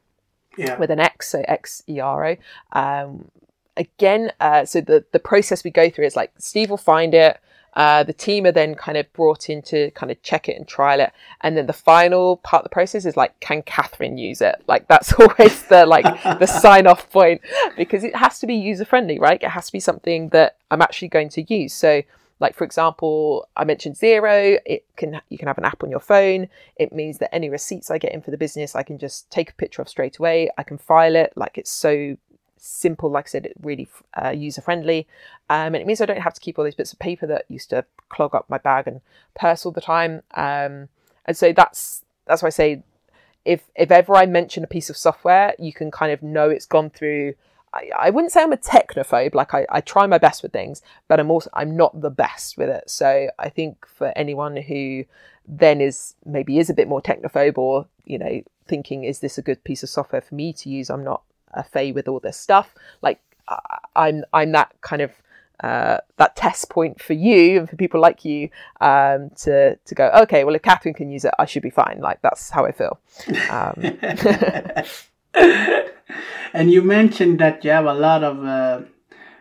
yeah. 0.57 0.77
with 0.77 0.91
an 0.91 0.99
X, 0.99 1.29
so 1.29 1.43
X 1.47 1.81
E 1.87 2.01
R 2.01 2.27
O. 2.27 2.35
Um, 2.73 3.31
again, 3.77 4.33
uh, 4.41 4.65
so 4.65 4.81
the 4.81 5.05
the 5.13 5.19
process 5.19 5.63
we 5.63 5.71
go 5.71 5.89
through 5.89 6.05
is 6.05 6.17
like 6.17 6.33
Steve 6.37 6.69
will 6.69 6.77
find 6.77 7.13
it. 7.13 7.39
Uh, 7.75 8.03
the 8.03 8.13
team 8.13 8.45
are 8.45 8.51
then 8.51 8.75
kind 8.75 8.97
of 8.97 9.11
brought 9.13 9.49
in 9.49 9.61
to 9.63 9.89
kind 9.91 10.11
of 10.11 10.21
check 10.21 10.47
it 10.47 10.55
and 10.55 10.67
trial 10.67 10.99
it, 10.99 11.11
and 11.41 11.57
then 11.57 11.65
the 11.65 11.73
final 11.73 12.37
part 12.37 12.61
of 12.61 12.65
the 12.65 12.73
process 12.73 13.05
is 13.05 13.17
like, 13.17 13.39
can 13.39 13.61
Catherine 13.63 14.17
use 14.17 14.41
it? 14.41 14.63
Like 14.67 14.87
that's 14.87 15.13
always 15.19 15.63
the 15.63 15.85
like 15.85 16.05
the 16.39 16.45
sign 16.61 16.87
off 16.87 17.09
point 17.11 17.41
because 17.77 18.03
it 18.03 18.15
has 18.15 18.39
to 18.39 18.47
be 18.47 18.55
user 18.55 18.85
friendly, 18.85 19.19
right? 19.19 19.41
It 19.41 19.49
has 19.49 19.67
to 19.67 19.71
be 19.71 19.79
something 19.79 20.29
that 20.29 20.57
I'm 20.69 20.81
actually 20.81 21.07
going 21.09 21.29
to 21.29 21.53
use. 21.53 21.73
So 21.73 22.03
like 22.39 22.55
for 22.55 22.65
example, 22.65 23.47
I 23.55 23.63
mentioned 23.63 23.95
Xero. 23.95 24.57
It 24.65 24.85
can 24.97 25.21
you 25.29 25.37
can 25.37 25.47
have 25.47 25.57
an 25.57 25.65
app 25.65 25.81
on 25.81 25.89
your 25.89 26.01
phone. 26.01 26.49
It 26.75 26.91
means 26.91 27.19
that 27.19 27.33
any 27.33 27.49
receipts 27.49 27.89
I 27.89 27.97
get 27.97 28.13
in 28.13 28.21
for 28.21 28.31
the 28.31 28.37
business, 28.37 28.75
I 28.75 28.83
can 28.83 28.97
just 28.97 29.29
take 29.31 29.51
a 29.51 29.53
picture 29.53 29.81
of 29.81 29.87
straight 29.87 30.17
away. 30.17 30.49
I 30.57 30.63
can 30.63 30.77
file 30.77 31.15
it. 31.15 31.31
Like 31.35 31.57
it's 31.57 31.71
so 31.71 32.17
simple. 32.63 33.09
Like 33.09 33.27
I 33.27 33.29
said, 33.29 33.53
really 33.61 33.87
uh, 34.21 34.29
user 34.29 34.61
friendly, 34.61 35.07
um, 35.49 35.67
and 35.67 35.77
it 35.77 35.87
means 35.87 36.01
I 36.01 36.05
don't 36.05 36.21
have 36.21 36.33
to 36.33 36.41
keep 36.41 36.57
all 36.57 36.65
these 36.65 36.75
bits 36.75 36.93
of 36.93 36.99
paper 36.99 37.27
that 37.27 37.45
used 37.49 37.69
to 37.71 37.85
clog 38.09 38.35
up 38.35 38.49
my 38.49 38.57
bag 38.57 38.87
and 38.87 39.01
purse 39.35 39.65
all 39.65 39.71
the 39.71 39.81
time. 39.81 40.23
Um, 40.33 40.89
and 41.25 41.35
so 41.35 41.53
that's 41.53 42.03
that's 42.25 42.41
why 42.41 42.47
I 42.47 42.51
say 42.51 42.83
if 43.45 43.63
if 43.75 43.91
ever 43.91 44.15
I 44.15 44.25
mention 44.25 44.63
a 44.63 44.67
piece 44.67 44.89
of 44.89 44.97
software, 44.97 45.53
you 45.59 45.73
can 45.73 45.91
kind 45.91 46.11
of 46.11 46.23
know 46.23 46.49
it's 46.49 46.65
gone 46.65 46.89
through 46.89 47.35
I, 47.73 47.89
I 47.97 48.09
wouldn't 48.11 48.31
say 48.31 48.43
I'm 48.43 48.53
a 48.53 48.57
technophobe. 48.57 49.33
Like 49.33 49.53
I, 49.53 49.65
I 49.69 49.81
try 49.81 50.05
my 50.05 50.17
best 50.17 50.43
with 50.43 50.53
things, 50.53 50.81
but 51.07 51.19
I'm 51.19 51.31
also 51.31 51.49
I'm 51.53 51.75
not 51.75 51.99
the 51.99 52.09
best 52.09 52.57
with 52.57 52.69
it. 52.69 52.89
So 52.89 53.29
I 53.39 53.49
think 53.49 53.85
for 53.87 54.13
anyone 54.15 54.55
who 54.57 55.05
then 55.47 55.81
is 55.81 56.15
maybe 56.25 56.59
is 56.59 56.69
a 56.69 56.73
bit 56.73 56.87
more 56.87 57.01
technophobe 57.01 57.57
or 57.57 57.87
you 58.05 58.17
know 58.17 58.41
thinking 58.65 59.03
is 59.03 59.19
this 59.19 59.37
a 59.37 59.41
good 59.41 59.61
piece 59.63 59.83
of 59.83 59.89
software 59.89 60.21
for 60.21 60.35
me 60.35 60.53
to 60.53 60.69
use? 60.69 60.89
I'm 60.89 61.03
not 61.03 61.23
a 61.53 61.63
fay 61.63 61.91
with 61.91 62.07
all 62.07 62.19
this 62.19 62.37
stuff. 62.37 62.75
Like 63.01 63.19
I'm 63.95 64.23
I'm 64.33 64.51
that 64.53 64.73
kind 64.81 65.01
of 65.01 65.11
uh, 65.63 65.97
that 66.17 66.35
test 66.35 66.69
point 66.69 67.01
for 67.01 67.13
you 67.13 67.59
and 67.59 67.69
for 67.69 67.75
people 67.75 68.01
like 68.01 68.25
you 68.25 68.49
um, 68.81 69.29
to 69.37 69.75
to 69.75 69.95
go 69.95 70.09
okay 70.23 70.43
well 70.43 70.55
if 70.55 70.61
Catherine 70.61 70.93
can 70.93 71.09
use 71.09 71.23
it 71.23 71.33
I 71.39 71.45
should 71.45 71.63
be 71.63 71.69
fine 71.69 71.99
like 72.01 72.21
that's 72.21 72.49
how 72.49 72.65
I 72.65 72.71
feel 72.71 72.99
um, 73.49 73.75
and 76.53 76.71
you 76.71 76.81
mentioned 76.81 77.39
that 77.39 77.63
you 77.63 77.71
have 77.71 77.85
a 77.85 77.93
lot 77.93 78.23
of, 78.23 78.43
uh, 78.43 78.81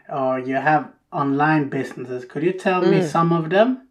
or 0.09 0.39
you 0.39 0.55
have 0.57 0.91
online 1.13 1.69
businesses. 1.69 2.25
Could 2.25 2.43
you 2.43 2.53
tell 2.53 2.83
mm. 2.83 2.91
me 2.91 3.03
some 3.03 3.33
of 3.33 3.51
them? 3.51 3.89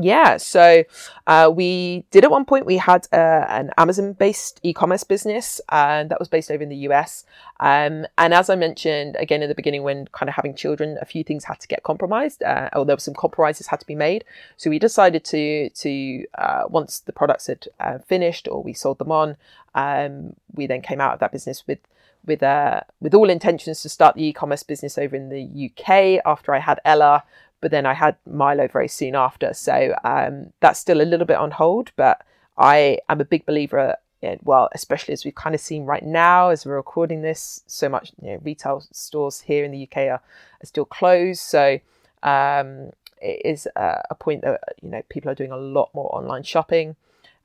Yeah, 0.00 0.38
so 0.38 0.82
uh, 1.28 1.52
we 1.54 2.04
did 2.10 2.24
at 2.24 2.30
one 2.30 2.44
point, 2.44 2.66
we 2.66 2.78
had 2.78 3.06
uh, 3.12 3.46
an 3.48 3.70
Amazon 3.78 4.12
based 4.12 4.58
e 4.64 4.72
commerce 4.72 5.04
business, 5.04 5.60
and 5.70 6.10
that 6.10 6.18
was 6.18 6.26
based 6.26 6.50
over 6.50 6.62
in 6.62 6.68
the 6.68 6.88
US. 6.88 7.24
Um, 7.60 8.04
and 8.18 8.34
as 8.34 8.50
I 8.50 8.56
mentioned 8.56 9.14
again 9.20 9.42
in 9.42 9.48
the 9.48 9.54
beginning, 9.54 9.84
when 9.84 10.08
kind 10.08 10.28
of 10.28 10.34
having 10.34 10.56
children, 10.56 10.98
a 11.00 11.04
few 11.04 11.22
things 11.22 11.44
had 11.44 11.60
to 11.60 11.68
get 11.68 11.84
compromised, 11.84 12.42
uh, 12.42 12.70
or 12.72 12.84
there 12.84 12.96
were 12.96 13.00
some 13.00 13.14
compromises 13.14 13.68
had 13.68 13.78
to 13.80 13.86
be 13.86 13.94
made. 13.94 14.24
So 14.56 14.68
we 14.68 14.80
decided 14.80 15.24
to, 15.26 15.70
to 15.70 16.24
uh, 16.38 16.64
once 16.68 16.98
the 16.98 17.12
products 17.12 17.46
had 17.46 17.68
uh, 17.78 17.98
finished 17.98 18.48
or 18.48 18.64
we 18.64 18.72
sold 18.72 18.98
them 18.98 19.12
on, 19.12 19.36
um, 19.76 20.34
we 20.52 20.66
then 20.66 20.82
came 20.82 21.00
out 21.00 21.14
of 21.14 21.20
that 21.20 21.32
business 21.32 21.66
with 21.68 21.78
with 22.26 22.42
uh, 22.42 22.80
with 23.00 23.14
all 23.14 23.30
intentions 23.30 23.82
to 23.82 23.88
start 23.88 24.16
the 24.16 24.24
e-commerce 24.24 24.62
business 24.62 24.98
over 24.98 25.14
in 25.14 25.28
the 25.28 25.70
UK 25.70 26.22
after 26.24 26.54
I 26.54 26.58
had 26.58 26.80
Ella 26.84 27.22
but 27.64 27.70
then 27.70 27.86
I 27.86 27.94
had 27.94 28.16
Milo 28.30 28.68
very 28.68 28.88
soon 28.88 29.14
after. 29.14 29.54
So 29.54 29.94
um, 30.04 30.52
that's 30.60 30.78
still 30.78 31.00
a 31.00 31.08
little 31.10 31.24
bit 31.24 31.38
on 31.38 31.50
hold, 31.50 31.92
but 31.96 32.20
I 32.58 32.98
am 33.08 33.22
a 33.22 33.24
big 33.24 33.46
believer. 33.46 33.96
In, 34.20 34.38
well, 34.42 34.68
especially 34.74 35.14
as 35.14 35.24
we've 35.24 35.34
kind 35.34 35.54
of 35.54 35.62
seen 35.62 35.86
right 35.86 36.02
now, 36.04 36.50
as 36.50 36.66
we're 36.66 36.76
recording 36.76 37.22
this, 37.22 37.62
so 37.66 37.88
much 37.88 38.12
you 38.20 38.32
know, 38.32 38.40
retail 38.44 38.84
stores 38.92 39.40
here 39.40 39.64
in 39.64 39.70
the 39.70 39.84
UK 39.84 39.96
are, 39.96 40.20
are 40.62 40.66
still 40.66 40.84
closed. 40.84 41.40
So 41.40 41.78
um, 42.22 42.90
it 43.22 43.40
is 43.46 43.66
a, 43.76 44.02
a, 44.10 44.14
point 44.14 44.42
that 44.42 44.60
you 44.82 44.90
know 44.90 45.00
people 45.08 45.30
are 45.30 45.34
doing 45.34 45.50
a 45.50 45.56
lot 45.56 45.88
more 45.94 46.14
online 46.14 46.42
shopping. 46.42 46.96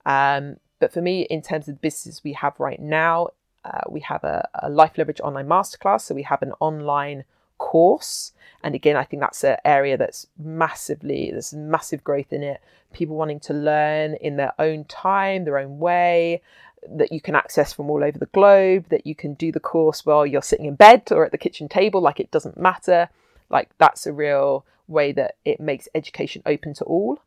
Um, 0.06 0.58
but 0.80 0.92
for 0.92 1.02
me, 1.02 1.22
in 1.22 1.42
terms 1.42 1.70
of 1.70 1.76
the 1.76 1.80
business 1.80 2.26
we 2.26 2.34
have 2.34 2.60
right 2.60 2.82
now, 2.82 3.30
uh, 3.64 3.84
we 3.88 4.02
have 4.02 4.26
a, 4.26 4.50
a 4.56 4.70
Life 4.70 4.98
Leverage 4.98 5.22
online 5.22 5.48
masterclass. 5.48 6.02
So 6.02 6.14
we 6.14 6.24
have 6.24 6.42
an 6.42 6.52
online 6.60 7.24
course. 7.60 8.34
And 8.64 8.76
again, 8.76 8.96
I 8.98 9.04
think 9.04 9.22
that's 9.22 9.44
an 9.44 9.58
area 9.64 9.98
that's 9.98 10.28
massively, 10.38 11.30
there's 11.32 11.54
massive 11.54 12.04
growth 12.04 12.34
in 12.34 12.44
it. 12.44 12.62
People 12.92 13.16
wanting 13.16 13.40
to 13.42 13.54
learn 13.54 14.16
in 14.16 14.36
their 14.38 14.54
own 14.58 14.84
time, 14.86 15.46
their 15.46 15.60
own 15.60 15.78
way, 15.78 16.42
that 16.90 17.12
you 17.12 17.22
can 17.22 17.36
access 17.36 17.74
from 17.74 17.90
all 17.90 18.04
over 18.04 18.18
the 18.18 18.26
globe, 18.28 18.86
that 18.90 19.06
you 19.06 19.16
can 19.16 19.34
do 19.34 19.52
the 19.52 19.60
course 19.60 20.06
while 20.06 20.26
you're 20.26 20.42
sitting 20.42 20.66
in 20.66 20.76
bed 20.76 21.04
or 21.12 21.26
at 21.26 21.32
the 21.32 21.38
kitchen 21.38 21.70
table, 21.70 22.02
like 22.02 22.20
it 22.20 22.32
doesn't 22.32 22.58
matter. 22.58 23.10
Like 23.50 23.70
that's 23.78 24.08
a 24.08 24.14
real 24.14 24.66
way 24.88 25.12
that 25.12 25.36
it 25.46 25.60
makes 25.60 25.88
education 25.94 26.42
open 26.46 26.74
to 26.76 26.84
all. 26.86 27.20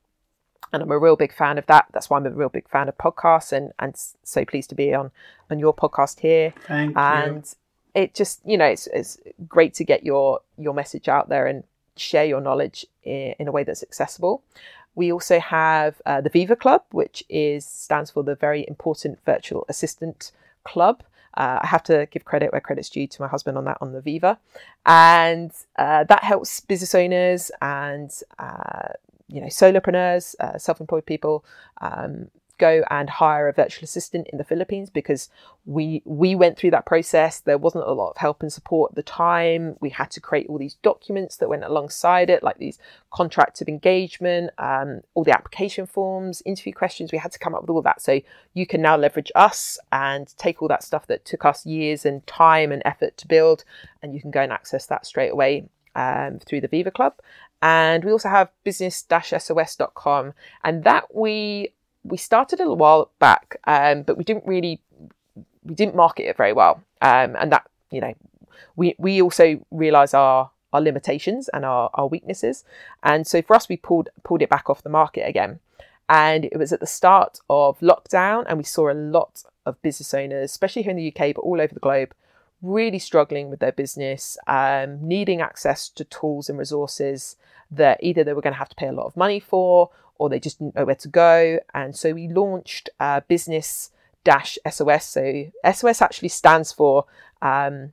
And 0.72 0.82
I'm 0.82 0.90
a 0.90 0.98
real 0.98 1.16
big 1.16 1.34
fan 1.34 1.58
of 1.58 1.66
that. 1.66 1.86
That's 1.92 2.08
why 2.08 2.16
I'm 2.16 2.26
a 2.26 2.30
real 2.30 2.48
big 2.48 2.68
fan 2.68 2.88
of 2.88 2.96
podcasts 2.96 3.52
and, 3.52 3.72
and 3.78 3.94
so 4.22 4.44
pleased 4.44 4.70
to 4.70 4.74
be 4.74 4.94
on, 4.94 5.10
on 5.50 5.58
your 5.58 5.74
podcast 5.74 6.20
here. 6.20 6.54
Thank 6.66 6.96
and 6.96 7.36
you 7.36 7.42
it 7.94 8.14
just 8.14 8.40
you 8.44 8.56
know 8.56 8.64
it's, 8.66 8.86
it's 8.88 9.18
great 9.48 9.74
to 9.74 9.84
get 9.84 10.04
your 10.04 10.40
your 10.58 10.74
message 10.74 11.08
out 11.08 11.28
there 11.28 11.46
and 11.46 11.64
share 11.96 12.24
your 12.24 12.40
knowledge 12.40 12.86
in, 13.02 13.34
in 13.38 13.48
a 13.48 13.52
way 13.52 13.64
that's 13.64 13.82
accessible. 13.82 14.42
We 14.94 15.10
also 15.10 15.40
have 15.40 16.00
uh, 16.04 16.20
the 16.20 16.30
viva 16.30 16.56
club 16.56 16.82
which 16.90 17.24
is 17.28 17.64
stands 17.64 18.10
for 18.10 18.22
the 18.22 18.34
very 18.34 18.66
important 18.68 19.18
virtual 19.24 19.64
assistant 19.68 20.32
club. 20.64 21.02
Uh, 21.34 21.60
I 21.62 21.66
have 21.66 21.82
to 21.84 22.06
give 22.10 22.26
credit 22.26 22.52
where 22.52 22.60
credit's 22.60 22.90
due 22.90 23.06
to 23.06 23.22
my 23.22 23.28
husband 23.28 23.56
on 23.56 23.64
that 23.64 23.78
on 23.80 23.92
the 23.92 24.02
Viva, 24.02 24.38
and 24.84 25.50
uh, 25.76 26.04
that 26.04 26.22
helps 26.22 26.60
business 26.60 26.94
owners 26.94 27.50
and 27.62 28.10
uh, 28.38 28.88
you 29.28 29.40
know 29.40 29.46
solopreneurs, 29.46 30.34
uh, 30.40 30.58
self-employed 30.58 31.06
people 31.06 31.42
um, 31.80 32.30
go 32.62 32.84
and 32.90 33.10
hire 33.10 33.48
a 33.48 33.52
virtual 33.52 33.84
assistant 33.84 34.28
in 34.32 34.38
the 34.38 34.44
Philippines 34.44 34.88
because 34.88 35.28
we 35.64 36.02
we 36.04 36.34
went 36.34 36.56
through 36.56 36.70
that 36.70 36.86
process. 36.86 37.40
There 37.40 37.58
wasn't 37.58 37.88
a 37.88 37.92
lot 37.92 38.10
of 38.10 38.16
help 38.18 38.42
and 38.42 38.52
support 38.52 38.92
at 38.92 38.96
the 38.96 39.02
time. 39.02 39.76
We 39.80 39.90
had 39.90 40.10
to 40.12 40.20
create 40.20 40.46
all 40.48 40.58
these 40.58 40.76
documents 40.90 41.36
that 41.38 41.48
went 41.48 41.64
alongside 41.64 42.30
it, 42.30 42.42
like 42.42 42.58
these 42.58 42.78
contracts 43.10 43.60
of 43.60 43.68
engagement, 43.68 44.50
um, 44.58 45.00
all 45.14 45.24
the 45.24 45.36
application 45.38 45.86
forms, 45.86 46.42
interview 46.46 46.72
questions. 46.72 47.10
We 47.10 47.18
had 47.18 47.32
to 47.32 47.38
come 47.38 47.54
up 47.54 47.62
with 47.62 47.70
all 47.70 47.82
that. 47.82 48.00
So 48.00 48.20
you 48.54 48.66
can 48.66 48.80
now 48.80 48.96
leverage 48.96 49.32
us 49.34 49.78
and 49.90 50.32
take 50.38 50.62
all 50.62 50.68
that 50.68 50.84
stuff 50.84 51.06
that 51.08 51.24
took 51.24 51.44
us 51.44 51.66
years 51.66 52.06
and 52.06 52.24
time 52.26 52.70
and 52.72 52.82
effort 52.84 53.16
to 53.18 53.26
build, 53.26 53.64
and 54.00 54.14
you 54.14 54.20
can 54.20 54.30
go 54.30 54.42
and 54.42 54.52
access 54.52 54.86
that 54.86 55.04
straight 55.04 55.32
away 55.32 55.68
um, 55.94 56.38
through 56.46 56.60
the 56.60 56.68
Viva 56.68 56.90
Club. 56.90 57.14
And 57.60 58.04
we 58.04 58.10
also 58.10 58.28
have 58.28 58.50
business-sos.com, 58.64 60.34
and 60.64 60.84
that 60.84 61.14
we 61.14 61.72
we 62.04 62.16
started 62.16 62.58
a 62.58 62.62
little 62.62 62.76
while 62.76 63.10
back, 63.18 63.56
um, 63.64 64.02
but 64.02 64.16
we 64.16 64.24
didn't 64.24 64.46
really 64.46 64.80
we 65.64 65.74
didn't 65.74 65.94
market 65.94 66.28
it 66.28 66.36
very 66.36 66.52
well, 66.52 66.82
um, 67.00 67.36
and 67.38 67.52
that 67.52 67.68
you 67.90 68.00
know 68.00 68.14
we 68.76 68.94
we 68.98 69.22
also 69.22 69.64
realise 69.70 70.14
our 70.14 70.50
our 70.72 70.80
limitations 70.80 71.48
and 71.52 71.64
our, 71.64 71.90
our 71.94 72.06
weaknesses, 72.06 72.64
and 73.02 73.26
so 73.26 73.42
for 73.42 73.54
us 73.54 73.68
we 73.68 73.76
pulled 73.76 74.08
pulled 74.24 74.42
it 74.42 74.50
back 74.50 74.68
off 74.68 74.82
the 74.82 74.88
market 74.88 75.26
again, 75.28 75.60
and 76.08 76.44
it 76.46 76.56
was 76.56 76.72
at 76.72 76.80
the 76.80 76.86
start 76.86 77.38
of 77.48 77.78
lockdown, 77.80 78.44
and 78.48 78.58
we 78.58 78.64
saw 78.64 78.90
a 78.90 78.94
lot 78.94 79.44
of 79.64 79.80
business 79.82 80.12
owners, 80.12 80.50
especially 80.50 80.82
here 80.82 80.90
in 80.90 80.96
the 80.96 81.08
UK, 81.08 81.34
but 81.34 81.42
all 81.42 81.60
over 81.60 81.72
the 81.72 81.80
globe, 81.80 82.14
really 82.62 82.98
struggling 82.98 83.50
with 83.50 83.60
their 83.60 83.72
business, 83.72 84.36
um, 84.46 85.06
needing 85.06 85.40
access 85.40 85.88
to 85.88 86.04
tools 86.04 86.48
and 86.48 86.58
resources 86.58 87.36
that 87.70 87.98
either 88.02 88.22
they 88.22 88.32
were 88.32 88.42
going 88.42 88.52
to 88.52 88.58
have 88.58 88.68
to 88.68 88.76
pay 88.76 88.88
a 88.88 88.92
lot 88.92 89.06
of 89.06 89.16
money 89.16 89.40
for 89.40 89.90
or 90.22 90.28
they 90.28 90.38
just 90.38 90.60
didn't 90.60 90.76
know 90.76 90.84
where 90.84 90.94
to 90.94 91.08
go. 91.08 91.58
And 91.74 91.96
so 91.96 92.12
we 92.12 92.28
launched 92.28 92.88
uh, 93.00 93.22
Business 93.26 93.90
Dash 94.22 94.56
SOS. 94.70 95.04
So 95.04 95.46
SOS 95.74 96.00
actually 96.00 96.28
stands 96.28 96.70
for 96.70 97.06
um, 97.42 97.92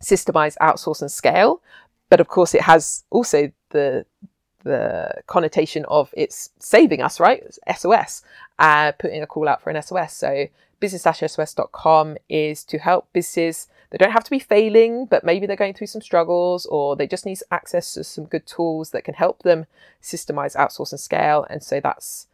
Systemize, 0.00 0.56
Outsource, 0.58 1.00
and 1.00 1.10
Scale. 1.10 1.60
But 2.08 2.20
of 2.20 2.28
course, 2.28 2.54
it 2.54 2.62
has 2.62 3.02
also 3.10 3.50
the 3.70 4.06
the 4.62 5.22
connotation 5.26 5.84
of 5.88 6.14
it's 6.16 6.50
saving 6.60 7.02
us, 7.02 7.18
right? 7.18 7.42
It's 7.44 7.58
SOS, 7.80 8.22
uh, 8.60 8.92
putting 8.92 9.22
a 9.22 9.26
call 9.26 9.48
out 9.48 9.60
for 9.60 9.70
an 9.70 9.82
SOS. 9.82 10.12
So 10.12 10.46
business-sos.com 10.78 12.16
is 12.28 12.62
to 12.64 12.78
help 12.78 13.08
businesses 13.12 13.66
they 13.90 13.98
don't 13.98 14.12
have 14.12 14.24
to 14.24 14.30
be 14.30 14.38
failing, 14.38 15.06
but 15.06 15.24
maybe 15.24 15.46
they're 15.46 15.56
going 15.56 15.74
through 15.74 15.86
some 15.86 16.02
struggles 16.02 16.66
or 16.66 16.96
they 16.96 17.06
just 17.06 17.26
need 17.26 17.38
access 17.50 17.94
to 17.94 18.04
some 18.04 18.24
good 18.24 18.46
tools 18.46 18.90
that 18.90 19.04
can 19.04 19.14
help 19.14 19.42
them 19.42 19.66
systemize, 20.02 20.56
outsource, 20.56 20.92
and 20.92 21.00
scale. 21.00 21.46
And 21.48 21.62
so 21.62 21.80
that's 21.80 22.26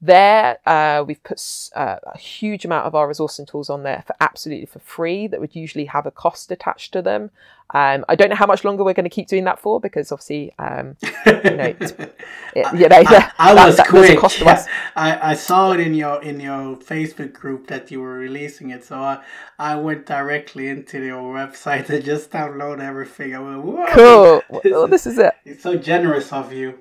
there. 0.00 0.58
Uh, 0.66 1.04
we've 1.06 1.22
put 1.22 1.42
uh, 1.74 1.96
a 2.02 2.18
huge 2.18 2.64
amount 2.64 2.86
of 2.86 2.94
our 2.94 3.08
resource 3.08 3.38
and 3.38 3.48
tools 3.48 3.68
on 3.70 3.82
there 3.82 4.04
for 4.06 4.14
absolutely 4.20 4.66
for 4.66 4.78
free 4.78 5.26
that 5.26 5.40
would 5.40 5.54
usually 5.54 5.86
have 5.86 6.06
a 6.06 6.10
cost 6.10 6.50
attached 6.50 6.92
to 6.92 7.02
them. 7.02 7.30
Um, 7.74 8.06
I 8.08 8.14
don't 8.14 8.30
know 8.30 8.36
how 8.36 8.46
much 8.46 8.64
longer 8.64 8.82
we're 8.82 8.94
going 8.94 9.04
to 9.04 9.10
keep 9.10 9.28
doing 9.28 9.44
that 9.44 9.58
for 9.58 9.78
because 9.78 10.10
obviously, 10.10 10.54
um, 10.58 10.96
you 11.26 11.32
know, 11.32 11.74
it, 11.78 12.16
you 12.74 12.88
know, 12.88 12.96
I, 12.96 13.30
I 13.38 13.54
that, 13.54 13.66
was 13.66 13.76
that, 13.76 13.88
quick. 13.88 14.18
Cost 14.18 14.38
to 14.38 14.46
us. 14.46 14.66
I, 14.96 15.32
I 15.32 15.34
saw 15.34 15.72
it 15.72 15.80
in 15.80 15.92
your 15.92 16.22
in 16.22 16.40
your 16.40 16.76
Facebook 16.76 17.34
group 17.34 17.66
that 17.66 17.90
you 17.90 18.00
were 18.00 18.14
releasing 18.14 18.70
it, 18.70 18.84
so 18.84 18.98
I 18.98 19.22
I 19.58 19.76
went 19.76 20.06
directly 20.06 20.68
into 20.68 21.04
your 21.04 21.34
website 21.34 21.90
and 21.90 22.02
just 22.02 22.30
download 22.30 22.80
everything. 22.80 23.36
I 23.36 23.40
went, 23.40 23.62
Whoa, 23.62 23.86
cool. 23.90 24.60
This 24.62 24.72
well, 24.72 24.88
this 24.88 25.06
is 25.06 25.18
it. 25.18 25.34
It's 25.44 25.62
so 25.62 25.76
generous 25.76 26.32
of 26.32 26.54
you. 26.54 26.78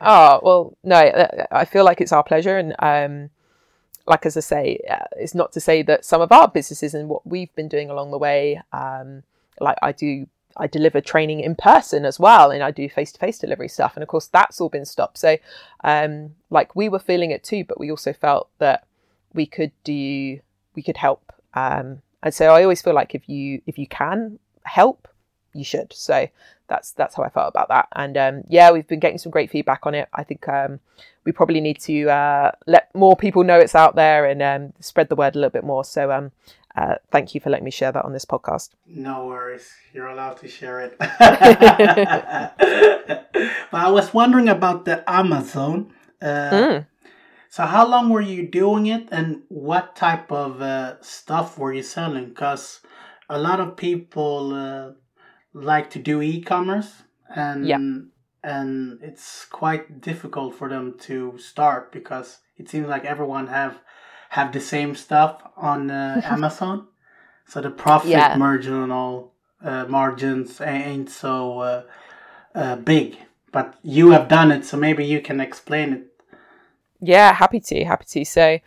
Oh 0.00 0.40
well, 0.42 0.76
no, 0.82 1.28
I 1.50 1.64
feel 1.64 1.84
like 1.84 2.00
it's 2.00 2.12
our 2.12 2.22
pleasure, 2.22 2.58
and 2.58 2.74
um, 2.78 3.30
like 4.06 4.26
as 4.26 4.36
I 4.36 4.40
say, 4.40 4.80
uh, 4.90 5.04
it's 5.16 5.34
not 5.34 5.52
to 5.52 5.60
say 5.60 5.82
that 5.82 6.04
some 6.04 6.20
of 6.20 6.32
our 6.32 6.48
businesses 6.48 6.94
and 6.94 7.08
what 7.08 7.26
we've 7.26 7.54
been 7.54 7.68
doing 7.68 7.90
along 7.90 8.10
the 8.10 8.18
way, 8.18 8.60
um, 8.72 9.22
like 9.60 9.76
I 9.82 9.92
do, 9.92 10.26
I 10.56 10.66
deliver 10.66 11.00
training 11.00 11.40
in 11.40 11.54
person 11.54 12.04
as 12.04 12.18
well, 12.18 12.50
and 12.50 12.62
I 12.62 12.70
do 12.70 12.88
face 12.88 13.12
to 13.12 13.18
face 13.18 13.38
delivery 13.38 13.68
stuff, 13.68 13.96
and 13.96 14.02
of 14.02 14.08
course 14.08 14.26
that's 14.26 14.60
all 14.60 14.68
been 14.68 14.84
stopped. 14.84 15.18
So, 15.18 15.36
um, 15.84 16.34
like 16.50 16.74
we 16.74 16.88
were 16.88 16.98
feeling 16.98 17.30
it 17.30 17.44
too, 17.44 17.64
but 17.64 17.78
we 17.78 17.90
also 17.90 18.12
felt 18.12 18.48
that 18.58 18.86
we 19.32 19.46
could 19.46 19.72
do, 19.84 20.40
we 20.74 20.82
could 20.82 20.96
help, 20.96 21.32
um, 21.54 22.02
and 22.22 22.34
so 22.34 22.46
I 22.46 22.62
always 22.62 22.82
feel 22.82 22.94
like 22.94 23.14
if 23.14 23.28
you 23.28 23.62
if 23.66 23.78
you 23.78 23.86
can 23.86 24.38
help, 24.64 25.08
you 25.54 25.64
should. 25.64 25.92
So 25.92 26.28
that's 26.70 26.92
that's 26.92 27.16
how 27.16 27.24
I 27.24 27.28
felt 27.28 27.48
about 27.48 27.68
that. 27.68 27.88
And 27.94 28.16
um, 28.16 28.42
yeah, 28.48 28.70
we've 28.70 28.86
been 28.86 29.00
getting 29.00 29.18
some 29.18 29.30
great 29.30 29.50
feedback 29.50 29.84
on 29.84 29.94
it. 29.94 30.08
I 30.14 30.22
think 30.22 30.48
um, 30.48 30.80
we 31.24 31.32
probably 31.32 31.60
need 31.60 31.80
to 31.80 32.08
uh, 32.08 32.52
let 32.66 32.94
more 32.94 33.16
people 33.16 33.44
know 33.44 33.58
it's 33.58 33.74
out 33.74 33.96
there 33.96 34.24
and 34.24 34.40
um, 34.40 34.72
spread 34.80 35.10
the 35.10 35.16
word 35.16 35.34
a 35.34 35.38
little 35.38 35.50
bit 35.50 35.64
more. 35.64 35.84
So 35.84 36.10
um, 36.10 36.30
uh, 36.76 36.94
thank 37.10 37.34
you 37.34 37.40
for 37.40 37.50
letting 37.50 37.64
me 37.64 37.70
share 37.70 37.92
that 37.92 38.04
on 38.04 38.12
this 38.12 38.24
podcast. 38.24 38.70
No 38.86 39.26
worries, 39.26 39.70
you're 39.92 40.06
allowed 40.06 40.38
to 40.38 40.48
share 40.48 40.80
it. 40.80 40.96
but 40.98 41.10
I 43.72 43.90
was 43.90 44.14
wondering 44.14 44.48
about 44.48 44.86
the 44.86 45.04
Amazon. 45.10 45.92
Uh, 46.22 46.50
mm. 46.50 46.86
So 47.48 47.64
how 47.64 47.84
long 47.86 48.10
were 48.10 48.20
you 48.20 48.48
doing 48.48 48.86
it, 48.86 49.08
and 49.10 49.42
what 49.48 49.96
type 49.96 50.30
of 50.30 50.62
uh, 50.62 51.02
stuff 51.02 51.58
were 51.58 51.72
you 51.72 51.82
selling? 51.82 52.28
Because 52.28 52.80
a 53.28 53.38
lot 53.38 53.58
of 53.58 53.76
people 53.76 54.54
uh, 54.54 54.92
like 55.52 55.90
to 55.90 55.98
do 55.98 56.22
e-commerce 56.22 57.02
and 57.34 57.66
yeah. 57.66 57.78
and 58.42 58.98
it's 59.02 59.44
quite 59.46 60.00
difficult 60.00 60.54
for 60.54 60.68
them 60.68 60.96
to 60.98 61.36
start 61.38 61.92
because 61.92 62.38
it 62.56 62.68
seems 62.68 62.88
like 62.88 63.04
everyone 63.04 63.48
have 63.48 63.80
have 64.30 64.52
the 64.52 64.60
same 64.60 64.94
stuff 64.94 65.42
on 65.56 65.90
uh, 65.90 66.20
Amazon 66.24 66.86
so 67.46 67.60
the 67.60 67.70
profit 67.70 68.10
yeah. 68.10 68.36
marginal 68.36 69.32
uh, 69.62 69.84
margins 69.86 70.60
ain't 70.60 71.10
so 71.10 71.58
uh, 71.60 71.82
uh, 72.54 72.76
big 72.76 73.16
but 73.52 73.76
you 73.82 74.10
have 74.10 74.28
done 74.28 74.52
it 74.52 74.64
so 74.64 74.76
maybe 74.76 75.04
you 75.04 75.20
can 75.20 75.40
explain 75.40 75.92
it 75.92 76.10
Yeah, 77.00 77.32
happy 77.32 77.60
to, 77.60 77.84
happy 77.84 78.04
to. 78.08 78.24
So, 78.24 78.58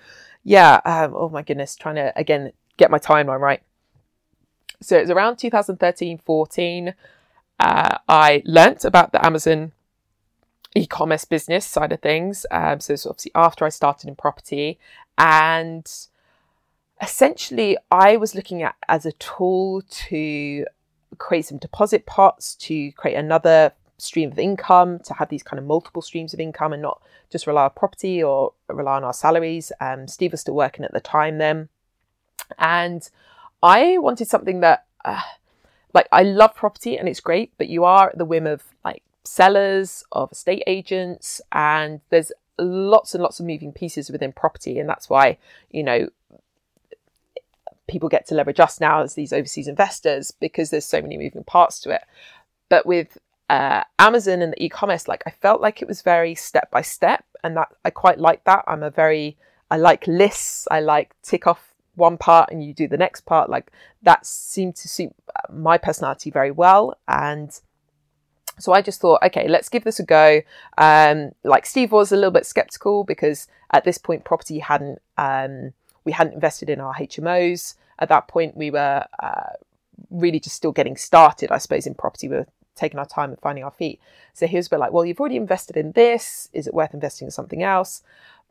yeah, 0.43 0.81
um, 0.85 1.13
oh 1.15 1.29
my 1.29 1.43
goodness, 1.43 1.75
trying 1.75 1.95
to 1.95 2.11
again 2.15 2.51
get 2.77 2.91
my 2.91 2.99
timeline 2.99 3.39
right. 3.39 3.61
So 4.83 4.97
it 4.97 5.01
was 5.01 5.09
around 5.09 5.37
2013 5.37 6.17
14. 6.17 6.93
Uh, 7.59 7.97
I 8.07 8.41
learnt 8.45 8.83
about 8.83 9.11
the 9.11 9.25
Amazon 9.25 9.71
e-commerce 10.75 11.25
business 11.25 11.65
side 11.65 11.91
of 11.91 12.01
things. 12.01 12.45
Um, 12.51 12.79
so 12.79 12.93
it's 12.93 13.05
obviously 13.05 13.31
after 13.35 13.65
I 13.65 13.69
started 13.69 14.07
in 14.07 14.15
property, 14.15 14.79
and 15.17 15.89
essentially 17.01 17.77
I 17.91 18.17
was 18.17 18.35
looking 18.35 18.63
at 18.63 18.75
as 18.87 19.05
a 19.05 19.11
tool 19.13 19.83
to 19.89 20.65
create 21.17 21.45
some 21.45 21.57
deposit 21.57 22.05
pots 22.05 22.55
to 22.55 22.91
create 22.93 23.15
another 23.15 23.73
stream 23.97 24.31
of 24.31 24.39
income 24.39 24.99
to 24.99 25.13
have 25.13 25.29
these 25.29 25.43
kind 25.43 25.59
of 25.59 25.65
multiple 25.65 26.01
streams 26.01 26.33
of 26.33 26.39
income 26.39 26.73
and 26.73 26.81
not 26.81 27.01
just 27.31 27.47
rely 27.47 27.63
on 27.65 27.71
property 27.75 28.21
or 28.21 28.53
rely 28.67 28.97
on 28.97 29.03
our 29.03 29.13
salaries. 29.13 29.71
Um, 29.79 30.07
Steve 30.07 30.31
was 30.31 30.41
still 30.41 30.55
working 30.55 30.83
at 30.83 30.91
the 30.91 30.99
time 30.99 31.37
then, 31.37 31.69
and 32.57 33.09
I 33.63 33.97
wanted 33.97 34.27
something 34.27 34.59
that. 34.59 34.85
Uh, 35.03 35.21
like 35.93 36.07
I 36.11 36.23
love 36.23 36.55
property 36.55 36.97
and 36.97 37.07
it's 37.07 37.19
great, 37.19 37.53
but 37.57 37.69
you 37.69 37.83
are 37.83 38.09
at 38.09 38.17
the 38.17 38.25
whim 38.25 38.47
of 38.47 38.63
like 38.83 39.03
sellers, 39.23 40.03
of 40.11 40.31
estate 40.31 40.63
agents, 40.67 41.39
and 41.51 42.01
there's 42.09 42.31
lots 42.57 43.13
and 43.13 43.23
lots 43.23 43.39
of 43.39 43.45
moving 43.45 43.71
pieces 43.71 44.09
within 44.09 44.33
property. 44.33 44.79
And 44.79 44.89
that's 44.89 45.09
why, 45.09 45.37
you 45.71 45.83
know, 45.83 46.09
people 47.87 48.09
get 48.09 48.25
to 48.27 48.35
leverage 48.35 48.59
us 48.59 48.79
now 48.79 49.01
as 49.01 49.13
these 49.13 49.33
overseas 49.33 49.67
investors 49.67 50.31
because 50.31 50.69
there's 50.69 50.85
so 50.85 51.01
many 51.01 51.17
moving 51.17 51.43
parts 51.43 51.79
to 51.81 51.91
it. 51.91 52.01
But 52.69 52.85
with 52.85 53.17
uh, 53.49 53.83
Amazon 53.99 54.41
and 54.41 54.53
the 54.53 54.63
e-commerce, 54.63 55.07
like 55.07 55.23
I 55.27 55.29
felt 55.29 55.61
like 55.61 55.81
it 55.81 55.87
was 55.87 56.01
very 56.01 56.33
step 56.33 56.71
by 56.71 56.81
step, 56.81 57.23
and 57.43 57.55
that 57.57 57.69
I 57.85 57.91
quite 57.91 58.19
like 58.19 58.43
that. 58.45 58.63
I'm 58.67 58.83
a 58.83 58.89
very 58.89 59.37
I 59.69 59.77
like 59.77 60.07
lists. 60.07 60.67
I 60.71 60.79
like 60.79 61.15
tick 61.21 61.45
off 61.45 61.72
one 61.95 62.17
part 62.17 62.51
and 62.51 62.63
you 62.63 62.73
do 62.73 62.87
the 62.87 62.97
next 62.97 63.21
part. 63.21 63.49
Like 63.49 63.71
that 64.01 64.25
seemed 64.25 64.75
to 64.77 64.87
suit 64.87 65.13
my 65.51 65.77
personality 65.77 66.31
very 66.31 66.51
well, 66.51 66.97
and 67.07 67.59
so 68.59 68.71
I 68.73 68.81
just 68.81 69.01
thought, 69.01 69.23
okay, 69.23 69.47
let's 69.47 69.69
give 69.69 69.83
this 69.83 69.99
a 69.99 70.05
go. 70.05 70.41
Um, 70.77 71.31
like 71.43 71.65
Steve 71.65 71.91
was 71.91 72.11
a 72.11 72.15
little 72.15 72.31
bit 72.31 72.45
skeptical 72.45 73.03
because 73.03 73.47
at 73.71 73.83
this 73.83 73.97
point, 73.97 74.25
property 74.25 74.59
hadn't 74.59 75.01
um, 75.17 75.73
we 76.05 76.11
hadn't 76.11 76.33
invested 76.33 76.69
in 76.69 76.79
our 76.79 76.93
HMOs. 76.95 77.75
At 77.99 78.09
that 78.09 78.27
point, 78.27 78.57
we 78.57 78.71
were 78.71 79.05
uh, 79.21 79.53
really 80.09 80.39
just 80.39 80.55
still 80.55 80.71
getting 80.71 80.97
started, 80.97 81.51
I 81.51 81.57
suppose, 81.57 81.87
in 81.87 81.95
property. 81.95 82.27
We 82.27 82.37
were 82.37 82.47
taking 82.75 82.99
our 82.99 83.05
time 83.05 83.29
and 83.29 83.39
finding 83.39 83.63
our 83.63 83.71
feet. 83.71 83.99
So 84.33 84.47
he 84.47 84.57
was 84.57 84.67
a 84.67 84.71
bit 84.71 84.79
like, 84.79 84.91
well, 84.91 85.05
you've 85.05 85.19
already 85.19 85.37
invested 85.37 85.77
in 85.77 85.91
this. 85.93 86.49
Is 86.53 86.67
it 86.67 86.73
worth 86.73 86.93
investing 86.93 87.27
in 87.27 87.31
something 87.31 87.63
else? 87.63 88.01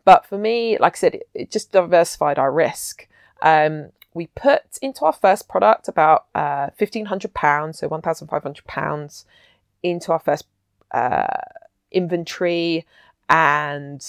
But 0.05 0.26
for 0.26 0.38
me, 0.38 0.78
like 0.78 0.97
I 0.97 0.99
said, 0.99 1.14
it, 1.16 1.28
it 1.34 1.51
just 1.51 1.72
diversified 1.72 2.38
our 2.38 2.53
risk. 2.53 3.09
Um, 3.43 3.90
we 4.14 4.28
put 4.28 4.62
into 4.80 5.05
our 5.05 5.12
first 5.12 5.49
product 5.49 5.88
about 5.88 6.26
uh, 6.34 6.68
£1,500, 6.78 7.74
so 7.74 7.88
£1,500 7.88 9.24
into 9.82 10.12
our 10.12 10.18
first 10.18 10.45
uh, 10.93 11.26
inventory. 11.90 12.86
And 13.28 14.05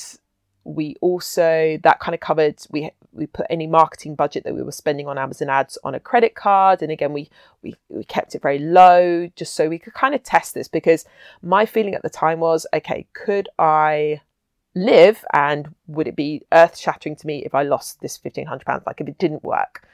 we 0.66 0.96
also 1.02 1.78
that 1.84 2.00
kind 2.00 2.14
of 2.14 2.22
covered 2.22 2.58
we 2.72 2.90
we 3.12 3.28
put 3.28 3.46
any 3.50 3.68
marketing 3.68 4.16
budget 4.16 4.46
that 4.46 4.56
we 4.56 4.64
were 4.64 4.72
spending 4.72 5.08
on 5.08 5.18
Amazon 5.18 5.50
ads 5.50 5.78
on 5.84 5.94
a 5.94 6.00
credit 6.00 6.36
card. 6.36 6.82
And 6.82 6.92
again 6.92 7.14
we 7.14 7.30
we, 7.62 7.76
we 7.90 8.04
kept 8.04 8.36
it 8.36 8.42
very 8.42 8.60
low 8.60 9.30
just 9.36 9.56
so 9.56 9.68
we 9.68 9.80
could 9.80 9.94
kind 9.94 10.16
of 10.16 10.24
test 10.24 10.54
this 10.54 10.68
because 10.68 11.06
my 11.42 11.66
feeling 11.66 11.96
at 11.96 12.02
the 12.02 12.10
time 12.10 12.40
was 12.40 12.66
okay 12.74 13.06
could 13.14 13.50
I 13.60 14.22
live 14.76 15.24
and 15.34 15.74
would 15.88 16.08
it 16.08 16.16
be 16.16 16.42
earth 16.52 16.78
shattering 16.78 17.16
to 17.16 17.28
me 17.28 17.44
if 17.46 17.54
I 17.54 17.64
lost 17.64 18.02
this 18.02 18.20
1500 18.22 18.66
pounds 18.66 18.84
like 18.86 19.00
if 19.00 19.08
it 19.08 19.18
didn't 19.18 19.44
work 19.44 19.88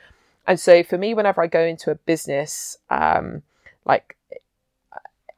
and 0.47 0.59
so 0.59 0.83
for 0.83 0.97
me 0.97 1.13
whenever 1.13 1.41
I 1.41 1.47
go 1.47 1.61
into 1.61 1.91
a 1.91 1.95
business 1.95 2.77
um 2.89 3.43
like 3.85 4.15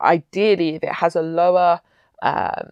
ideally, 0.02 0.76
if 0.76 0.84
it 0.84 0.92
has 0.92 1.16
a 1.16 1.22
lower 1.22 1.82
um, 2.22 2.70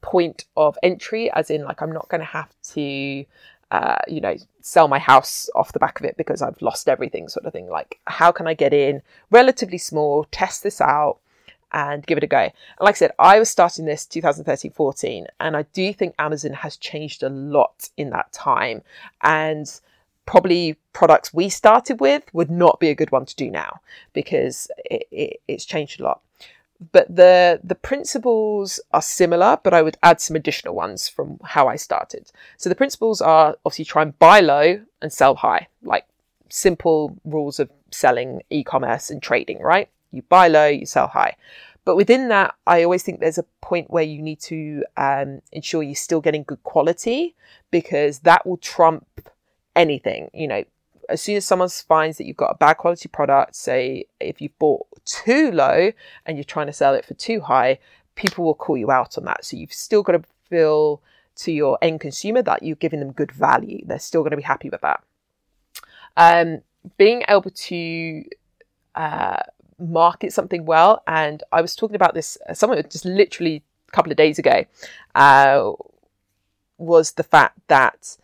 point 0.00 0.44
of 0.56 0.78
entry, 0.82 1.30
as 1.32 1.50
in, 1.50 1.64
like, 1.64 1.82
I'm 1.82 1.92
not 1.92 2.08
going 2.08 2.20
to 2.20 2.26
have 2.26 2.54
to, 2.74 3.24
uh, 3.70 3.98
you 4.08 4.20
know, 4.20 4.36
sell 4.60 4.88
my 4.88 4.98
house 4.98 5.50
off 5.54 5.72
the 5.72 5.78
back 5.78 6.00
of 6.00 6.06
it 6.06 6.16
because 6.16 6.42
I've 6.42 6.60
lost 6.62 6.88
everything, 6.88 7.28
sort 7.28 7.46
of 7.46 7.52
thing. 7.52 7.68
Like, 7.68 7.98
how 8.06 8.32
can 8.32 8.46
I 8.46 8.54
get 8.54 8.72
in 8.72 9.02
relatively 9.30 9.78
small, 9.78 10.24
test 10.30 10.62
this 10.62 10.80
out? 10.80 11.18
And 11.72 12.06
give 12.06 12.18
it 12.18 12.24
a 12.24 12.28
go. 12.28 12.38
And 12.38 12.52
like 12.80 12.94
I 12.94 12.98
said, 12.98 13.12
I 13.18 13.38
was 13.38 13.50
starting 13.50 13.84
this 13.84 14.06
2013 14.06 14.70
14, 14.70 15.26
and 15.40 15.56
I 15.56 15.62
do 15.72 15.92
think 15.92 16.14
Amazon 16.18 16.52
has 16.52 16.76
changed 16.76 17.22
a 17.22 17.28
lot 17.28 17.90
in 17.96 18.10
that 18.10 18.32
time. 18.32 18.82
And 19.22 19.68
probably 20.26 20.76
products 20.92 21.32
we 21.32 21.48
started 21.48 22.00
with 22.00 22.24
would 22.32 22.50
not 22.50 22.80
be 22.80 22.88
a 22.88 22.94
good 22.94 23.12
one 23.12 23.24
to 23.24 23.36
do 23.36 23.50
now 23.50 23.80
because 24.12 24.68
it, 24.90 25.06
it, 25.10 25.40
it's 25.46 25.64
changed 25.64 26.00
a 26.00 26.04
lot. 26.04 26.20
But 26.92 27.14
the 27.14 27.58
the 27.64 27.74
principles 27.74 28.80
are 28.92 29.00
similar, 29.00 29.58
but 29.62 29.72
I 29.72 29.80
would 29.80 29.96
add 30.02 30.20
some 30.20 30.36
additional 30.36 30.74
ones 30.74 31.08
from 31.08 31.40
how 31.42 31.68
I 31.68 31.76
started. 31.76 32.30
So 32.58 32.68
the 32.68 32.74
principles 32.74 33.22
are 33.22 33.56
obviously 33.64 33.86
try 33.86 34.02
and 34.02 34.18
buy 34.18 34.40
low 34.40 34.82
and 35.00 35.10
sell 35.10 35.36
high, 35.36 35.68
like 35.82 36.06
simple 36.50 37.16
rules 37.24 37.58
of 37.58 37.70
selling 37.90 38.42
e-commerce 38.50 39.10
and 39.10 39.22
trading, 39.22 39.60
right? 39.60 39.88
You 40.10 40.22
buy 40.22 40.48
low, 40.48 40.66
you 40.66 40.86
sell 40.86 41.08
high. 41.08 41.36
But 41.84 41.96
within 41.96 42.28
that, 42.28 42.54
I 42.66 42.82
always 42.82 43.04
think 43.04 43.20
there's 43.20 43.38
a 43.38 43.44
point 43.60 43.90
where 43.90 44.02
you 44.02 44.20
need 44.20 44.40
to 44.40 44.84
um, 44.96 45.40
ensure 45.52 45.84
you're 45.84 45.94
still 45.94 46.20
getting 46.20 46.42
good 46.42 46.62
quality 46.64 47.36
because 47.70 48.20
that 48.20 48.44
will 48.44 48.56
trump 48.56 49.06
anything. 49.76 50.28
You 50.34 50.48
know, 50.48 50.64
as 51.08 51.22
soon 51.22 51.36
as 51.36 51.44
someone 51.44 51.68
finds 51.68 52.18
that 52.18 52.26
you've 52.26 52.36
got 52.36 52.50
a 52.50 52.58
bad 52.58 52.74
quality 52.74 53.08
product, 53.08 53.54
say 53.54 54.06
if 54.18 54.40
you've 54.40 54.58
bought 54.58 54.86
too 55.04 55.52
low 55.52 55.92
and 56.24 56.36
you're 56.36 56.44
trying 56.44 56.66
to 56.66 56.72
sell 56.72 56.94
it 56.94 57.04
for 57.04 57.14
too 57.14 57.40
high, 57.42 57.78
people 58.16 58.44
will 58.44 58.54
call 58.54 58.76
you 58.76 58.90
out 58.90 59.16
on 59.16 59.24
that. 59.24 59.44
So 59.44 59.56
you've 59.56 59.72
still 59.72 60.02
got 60.02 60.12
to 60.12 60.22
feel 60.48 61.00
to 61.36 61.52
your 61.52 61.78
end 61.82 62.00
consumer 62.00 62.42
that 62.42 62.62
you're 62.62 62.76
giving 62.76 62.98
them 62.98 63.12
good 63.12 63.30
value. 63.30 63.84
They're 63.86 63.98
still 63.98 64.22
going 64.22 64.32
to 64.32 64.36
be 64.36 64.42
happy 64.42 64.70
with 64.70 64.80
that. 64.80 65.04
Um, 66.16 66.62
being 66.96 67.22
able 67.28 67.50
to 67.50 68.24
uh, 68.94 69.42
market 69.78 70.32
something 70.32 70.64
well, 70.64 71.02
and 71.06 71.42
I 71.52 71.60
was 71.60 71.76
talking 71.76 71.96
about 71.96 72.14
this, 72.14 72.38
uh, 72.48 72.54
someone 72.54 72.82
just 72.90 73.04
literally 73.04 73.62
a 73.88 73.92
couple 73.92 74.10
of 74.10 74.16
days 74.16 74.38
ago, 74.38 74.64
uh, 75.14 75.72
was 76.78 77.12
the 77.12 77.22
fact 77.22 77.58
that 77.68 78.16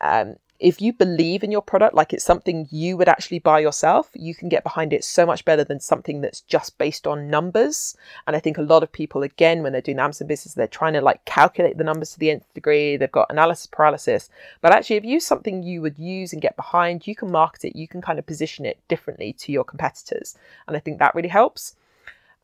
um, 0.00 0.36
if 0.60 0.80
you 0.80 0.92
believe 0.92 1.42
in 1.42 1.50
your 1.50 1.62
product 1.62 1.94
like 1.94 2.12
it's 2.12 2.24
something 2.24 2.68
you 2.70 2.96
would 2.96 3.08
actually 3.08 3.40
buy 3.40 3.58
yourself, 3.58 4.10
you 4.14 4.34
can 4.34 4.48
get 4.48 4.62
behind 4.62 4.92
it 4.92 5.02
so 5.02 5.26
much 5.26 5.44
better 5.44 5.64
than 5.64 5.80
something 5.80 6.20
that's 6.20 6.42
just 6.42 6.78
based 6.78 7.06
on 7.06 7.28
numbers. 7.28 7.96
And 8.26 8.36
I 8.36 8.40
think 8.40 8.56
a 8.56 8.62
lot 8.62 8.82
of 8.82 8.92
people, 8.92 9.22
again, 9.22 9.62
when 9.62 9.72
they're 9.72 9.82
doing 9.82 9.98
Amazon 9.98 10.28
business, 10.28 10.54
they're 10.54 10.68
trying 10.68 10.92
to 10.92 11.00
like 11.00 11.24
calculate 11.24 11.76
the 11.76 11.84
numbers 11.84 12.12
to 12.12 12.18
the 12.18 12.30
nth 12.30 12.54
degree. 12.54 12.96
They've 12.96 13.10
got 13.10 13.30
analysis 13.30 13.66
paralysis. 13.66 14.30
But 14.60 14.72
actually, 14.72 14.96
if 14.96 15.04
you 15.04 15.10
use 15.10 15.26
something 15.26 15.62
you 15.62 15.82
would 15.82 15.98
use 15.98 16.32
and 16.32 16.40
get 16.40 16.56
behind, 16.56 17.06
you 17.06 17.16
can 17.16 17.30
market 17.32 17.64
it, 17.64 17.76
you 17.76 17.88
can 17.88 18.00
kind 18.00 18.18
of 18.18 18.26
position 18.26 18.64
it 18.64 18.78
differently 18.88 19.32
to 19.34 19.50
your 19.50 19.64
competitors. 19.64 20.38
And 20.68 20.76
I 20.76 20.80
think 20.80 20.98
that 20.98 21.14
really 21.14 21.28
helps. 21.28 21.74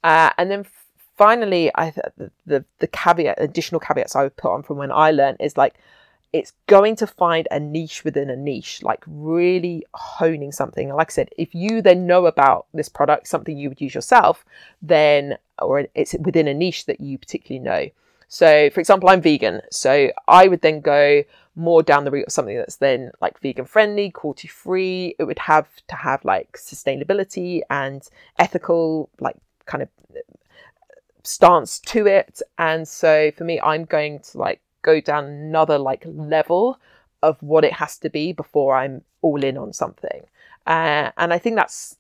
Uh, 0.03 0.31
and 0.37 0.51
then 0.51 0.67
finally, 1.17 1.71
I 1.75 1.91
the, 2.17 2.31
the 2.47 2.65
the 2.81 2.87
caveat, 2.89 3.37
additional 3.39 3.81
caveats 3.81 4.17
I 4.17 4.25
would 4.25 4.37
put 4.37 4.53
on 4.53 4.63
from 4.63 4.79
when 4.79 4.91
I 4.91 5.11
learned 5.11 5.37
is 5.39 5.57
like 5.57 5.75
it's 6.33 6.53
going 6.67 6.95
to 6.97 7.07
find 7.07 7.49
a 7.51 7.59
niche 7.59 8.05
within 8.05 8.31
a 8.31 8.37
niche, 8.37 8.83
like 8.83 9.03
really 9.07 9.85
honing 9.95 10.53
something. 10.53 10.89
Like 10.91 11.11
I 11.11 11.13
said, 11.13 11.31
if 11.37 11.55
you 11.55 11.83
then 11.83 12.07
know 12.07 12.27
about 12.27 12.67
this 12.73 12.89
product, 12.89 13.27
something 13.27 13.59
you 13.59 13.69
would 13.69 13.81
use 13.81 13.95
yourself, 13.95 14.45
then, 14.81 15.39
or 15.61 15.87
it's 15.95 16.15
within 16.21 16.47
a 16.47 16.55
niche 16.55 16.87
that 16.87 17.01
you 17.01 17.19
particularly 17.19 17.65
know. 17.65 17.91
So, 18.29 18.71
for 18.71 18.79
example, 18.79 19.09
I'm 19.09 19.21
vegan. 19.21 19.61
So 19.73 20.13
I 20.29 20.47
would 20.47 20.61
then 20.61 20.81
go 20.81 21.25
more 21.57 21.83
down 21.83 22.05
the 22.05 22.13
route 22.13 22.29
of 22.29 22.33
something 22.33 22.57
that's 22.57 22.77
then 22.77 23.11
like 23.21 23.41
vegan 23.41 23.65
friendly, 23.65 24.11
cruelty 24.11 24.47
free. 24.47 25.17
It 25.19 25.25
would 25.25 25.41
have 25.41 25.69
to 25.89 25.97
have 25.97 26.25
like 26.25 26.53
sustainability 26.57 27.63
and 27.69 28.09
ethical, 28.39 29.11
like 29.19 29.37
kind 29.67 29.83
of 29.83 29.89
stance 31.25 31.81
to 31.81 32.07
it. 32.07 32.41
And 32.57 32.87
so 32.87 33.33
for 33.37 33.43
me, 33.43 33.61
I'm 33.61 33.85
going 33.85 34.21
to 34.21 34.39
like 34.39 34.61
go 34.83 35.01
down 35.01 35.25
another 35.25 35.79
like 35.79 36.03
level 36.07 36.79
of 37.23 37.43
what 37.43 37.65
it 37.65 37.75
has 37.75 37.99
to 37.99 38.11
be 38.11 38.33
before 38.33 38.77
I'm 38.77 39.03
all 39.23 39.43
in 39.45 39.59
on 39.59 39.73
something. 39.73 40.23
Uh, 40.67 41.11
and 41.17 41.33
I 41.33 41.39
think 41.39 41.57
that's 41.57 41.97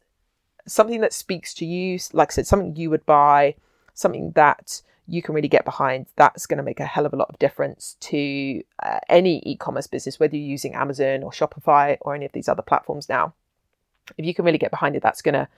something 0.66 1.01
that 1.01 1.12
speaks 1.12 1.53
to 1.55 1.66
you. 1.66 1.99
Like 2.12 2.33
I 2.33 2.35
said, 2.35 2.47
something 2.47 2.76
you 2.76 2.91
would 2.91 3.05
buy, 3.07 3.55
something 3.95 4.33
that 4.33 4.83
you 5.07 5.22
can 5.22 5.35
really 5.35 5.49
get 5.49 5.64
behind. 5.64 6.07
That's 6.16 6.47
going 6.47 6.59
to 6.59 6.62
make 6.62 6.81
a 6.81 6.87
hell 6.87 7.07
of 7.07 7.12
a 7.12 7.16
lot 7.16 7.31
of 7.31 7.39
difference 7.39 7.97
to 8.01 8.62
uh, 8.83 9.01
any 9.09 9.43
e-commerce 9.45 9.87
business, 9.87 10.20
whether 10.20 10.37
you're 10.37 10.47
using 10.47 10.74
Amazon 10.74 11.22
or 11.22 11.33
Shopify 11.33 11.99
or 12.01 12.14
any 12.14 12.24
of 12.24 12.33
these 12.33 12.49
other 12.49 12.62
platforms 12.62 13.09
now. 13.09 13.35
If 14.16 14.24
you 14.24 14.35
can 14.35 14.45
really 14.45 14.59
get 14.59 14.70
behind 14.70 14.97
it, 14.97 15.03
that's 15.03 15.22
going 15.22 15.35
to 15.35 15.49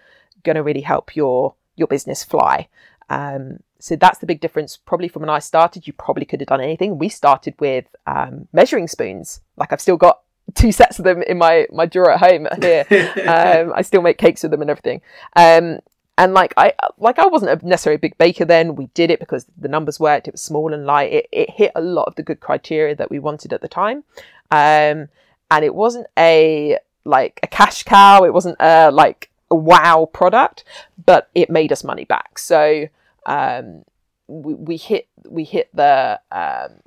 going 0.45 0.57
to 0.57 0.63
really 0.63 0.81
help 0.81 1.15
your 1.15 1.55
your 1.77 1.87
business 1.87 2.25
fly. 2.25 2.69
Um, 3.09 3.61
so 3.83 3.97
that's 3.97 4.21
the 4.21 4.27
big 4.27 4.41
difference. 4.41 4.77
Probably 4.77 5.09
from 5.09 5.23
when 5.23 5.31
I 5.31 5.41
started, 5.41 5.89
you 5.89 5.93
probably 5.93 6.25
could 6.25 6.41
have 6.41 6.47
done 6.47 6.61
anything. 6.61 6.99
We 6.99 7.09
started 7.09 7.55
with 7.59 7.85
um, 8.07 8.47
measuring 8.53 8.87
spoons. 8.87 9.41
Like 9.57 9.73
I've 9.73 9.81
still 9.81 9.97
got 9.97 10.21
two 10.55 10.71
sets 10.71 11.01
of 11.01 11.05
them 11.05 11.21
in 11.23 11.37
my 11.37 11.67
my 11.73 11.87
drawer 11.87 12.13
at 12.13 12.21
home 12.21 12.47
here. 12.61 12.87
um, 13.27 13.73
I 13.75 13.83
still 13.83 14.01
make 14.01 14.19
cakes 14.19 14.45
with 14.45 14.53
them 14.53 14.61
and 14.61 14.71
everything. 14.71 15.03
Um, 15.35 15.81
and 16.17 16.33
like 16.33 16.55
I 16.57 16.75
like 16.97 17.19
I 17.19 17.27
wasn't 17.27 17.61
a 17.61 17.67
necessarily 17.67 17.97
a 17.97 17.99
big 17.99 18.17
baker 18.19 18.45
then. 18.45 18.77
We 18.77 18.87
did 18.95 19.11
it 19.11 19.19
because 19.19 19.47
the 19.59 19.67
numbers 19.67 19.99
worked. 19.99 20.29
It 20.29 20.35
was 20.35 20.43
small 20.43 20.73
and 20.73 20.87
light. 20.87 21.13
It 21.13 21.27
it 21.33 21.51
hit 21.51 21.73
a 21.75 21.81
lot 21.81 22.05
of 22.05 22.15
the 22.15 22.23
good 22.23 22.39
criteria 22.39 22.95
that 22.95 23.11
we 23.11 23.19
wanted 23.19 23.53
at 23.53 23.63
the 23.63 23.69
time. 23.69 24.05
Um, 24.53 25.09
and 25.51 25.65
it 25.65 25.75
wasn't 25.75 26.07
a 26.17 26.79
like 27.05 27.41
a 27.43 27.49
cash 27.49 27.83
cow. 27.83 28.23
It 28.23 28.33
wasn't 28.33 28.59
a 28.61 28.93
like 28.93 29.29
a 29.51 29.57
wow 29.57 30.09
product, 30.13 30.63
but 31.05 31.31
it 31.35 31.51
made 31.51 31.73
us 31.73 31.83
money 31.83 32.05
back. 32.05 32.39
So 32.39 32.87
um, 33.27 33.85
we, 34.29 34.55
we 34.55 34.77
hit 34.77 35.09
we 35.29 35.45
hit 35.45 35.69
the, 35.75 36.21
um, 36.31 36.81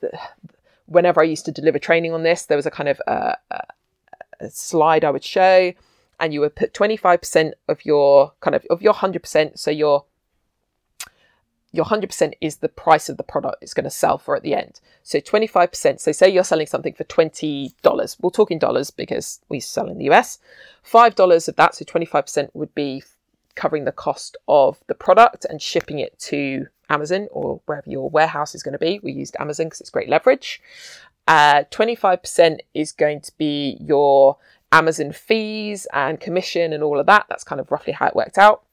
the, 0.00 0.18
whenever 0.86 1.20
I 1.20 1.24
used 1.24 1.44
to 1.46 1.52
deliver 1.52 1.78
training 1.78 2.12
on 2.12 2.22
this, 2.22 2.46
there 2.46 2.56
was 2.56 2.66
a 2.66 2.70
kind 2.70 2.88
of 2.88 3.00
a, 3.06 3.36
a 3.50 4.50
slide 4.50 5.04
I 5.04 5.10
would 5.10 5.24
show, 5.24 5.72
and 6.20 6.34
you 6.34 6.40
would 6.40 6.56
put 6.56 6.74
twenty 6.74 6.96
five 6.96 7.20
percent 7.20 7.54
of 7.68 7.84
your 7.84 8.32
kind 8.40 8.54
of 8.54 8.64
of 8.70 8.82
your 8.82 8.94
hundred 8.94 9.22
percent. 9.22 9.58
So 9.58 9.70
your 9.70 10.04
your 11.74 11.84
100% 11.84 12.34
is 12.40 12.58
the 12.58 12.68
price 12.68 13.08
of 13.08 13.16
the 13.16 13.24
product 13.24 13.56
it's 13.60 13.74
going 13.74 13.82
to 13.82 13.90
sell 13.90 14.16
for 14.16 14.36
at 14.36 14.44
the 14.44 14.54
end. 14.54 14.80
So 15.02 15.18
25%, 15.18 15.98
so 15.98 16.12
say 16.12 16.28
you're 16.28 16.44
selling 16.44 16.68
something 16.68 16.94
for 16.94 17.02
$20. 17.02 18.16
We'll 18.22 18.30
talk 18.30 18.52
in 18.52 18.60
dollars 18.60 18.92
because 18.92 19.40
we 19.48 19.58
sell 19.58 19.88
in 19.88 19.98
the 19.98 20.08
US. 20.12 20.38
$5 20.88 21.48
of 21.48 21.56
that, 21.56 21.74
so 21.74 21.84
25% 21.84 22.50
would 22.54 22.72
be 22.76 23.02
covering 23.54 23.84
the 23.84 23.92
cost 23.92 24.36
of 24.48 24.78
the 24.86 24.94
product 24.94 25.44
and 25.44 25.60
shipping 25.60 25.98
it 25.98 26.18
to 26.18 26.66
Amazon 26.88 27.28
or 27.30 27.60
wherever 27.66 27.88
your 27.88 28.10
warehouse 28.10 28.54
is 28.54 28.62
going 28.62 28.72
to 28.72 28.78
be. 28.78 29.00
We 29.02 29.12
used 29.12 29.36
Amazon 29.38 29.66
because 29.66 29.80
it's 29.80 29.90
great 29.90 30.08
leverage. 30.08 30.60
Uh, 31.26 31.64
25% 31.70 32.58
is 32.74 32.92
going 32.92 33.20
to 33.22 33.32
be 33.38 33.78
your 33.80 34.36
Amazon 34.72 35.12
fees 35.12 35.86
and 35.92 36.20
commission 36.20 36.72
and 36.72 36.82
all 36.82 36.98
of 36.98 37.06
that. 37.06 37.26
That's 37.28 37.44
kind 37.44 37.60
of 37.60 37.70
roughly 37.70 37.92
how 37.92 38.06
it 38.06 38.16
worked 38.16 38.38
out. 38.38 38.64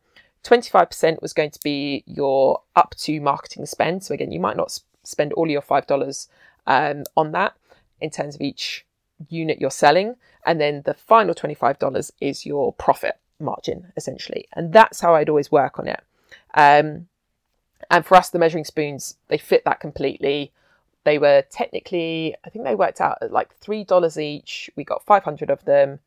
25% 0.43 1.21
was 1.21 1.33
going 1.33 1.51
to 1.51 1.59
be 1.63 2.03
your 2.07 2.61
up 2.75 2.95
to 2.97 3.21
marketing 3.21 3.65
spend. 3.65 4.03
So 4.03 4.13
again, 4.13 4.31
you 4.31 4.39
might 4.39 4.57
not 4.57 4.77
spend 5.03 5.33
all 5.33 5.47
your 5.47 5.61
$5 5.61 6.27
um, 6.67 7.03
on 7.15 7.31
that 7.31 7.55
in 7.99 8.09
terms 8.09 8.35
of 8.35 8.41
each 8.41 8.85
unit 9.29 9.61
you're 9.61 9.69
selling. 9.69 10.15
And 10.45 10.59
then 10.59 10.81
the 10.85 10.95
final 10.95 11.35
$25 11.35 12.11
is 12.19 12.45
your 12.45 12.73
profit 12.73 13.19
margin, 13.41 13.91
essentially. 13.97 14.47
And 14.53 14.73
that's 14.73 15.01
how 15.01 15.15
I'd 15.15 15.29
always 15.29 15.51
work 15.51 15.79
on 15.79 15.87
it. 15.87 16.01
Um, 16.53 17.07
and 17.89 18.05
for 18.05 18.15
us, 18.15 18.29
the 18.29 18.39
measuring 18.39 18.65
spoons, 18.65 19.17
they 19.27 19.37
fit 19.37 19.63
that 19.65 19.79
completely. 19.79 20.51
They 21.03 21.17
were 21.17 21.43
technically, 21.49 22.35
I 22.45 22.49
think 22.49 22.65
they 22.65 22.75
worked 22.75 23.01
out 23.01 23.17
at 23.21 23.31
like 23.31 23.59
$3 23.59 24.21
each. 24.21 24.69
We 24.75 24.83
got 24.83 25.05
500 25.05 25.49
of 25.49 25.65
them. 25.65 25.99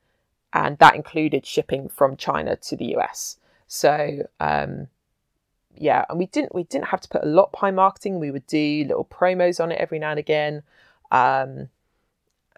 And 0.52 0.78
that 0.78 0.94
included 0.94 1.44
shipping 1.44 1.88
from 1.88 2.16
China 2.16 2.56
to 2.56 2.76
the 2.76 2.96
US. 2.96 3.38
So, 3.66 4.28
um, 4.38 4.88
yeah, 5.76 6.04
and 6.08 6.18
we 6.18 6.26
didn't 6.26 6.54
we 6.54 6.64
didn't 6.64 6.86
have 6.86 7.00
to 7.00 7.08
put 7.08 7.24
a 7.24 7.26
lot 7.26 7.50
behind 7.50 7.76
marketing. 7.76 8.20
We 8.20 8.30
would 8.30 8.46
do 8.46 8.84
little 8.86 9.04
promos 9.04 9.60
on 9.60 9.72
it 9.72 9.80
every 9.80 9.98
now 9.98 10.10
and 10.10 10.18
again. 10.18 10.62
Um, 11.10 11.68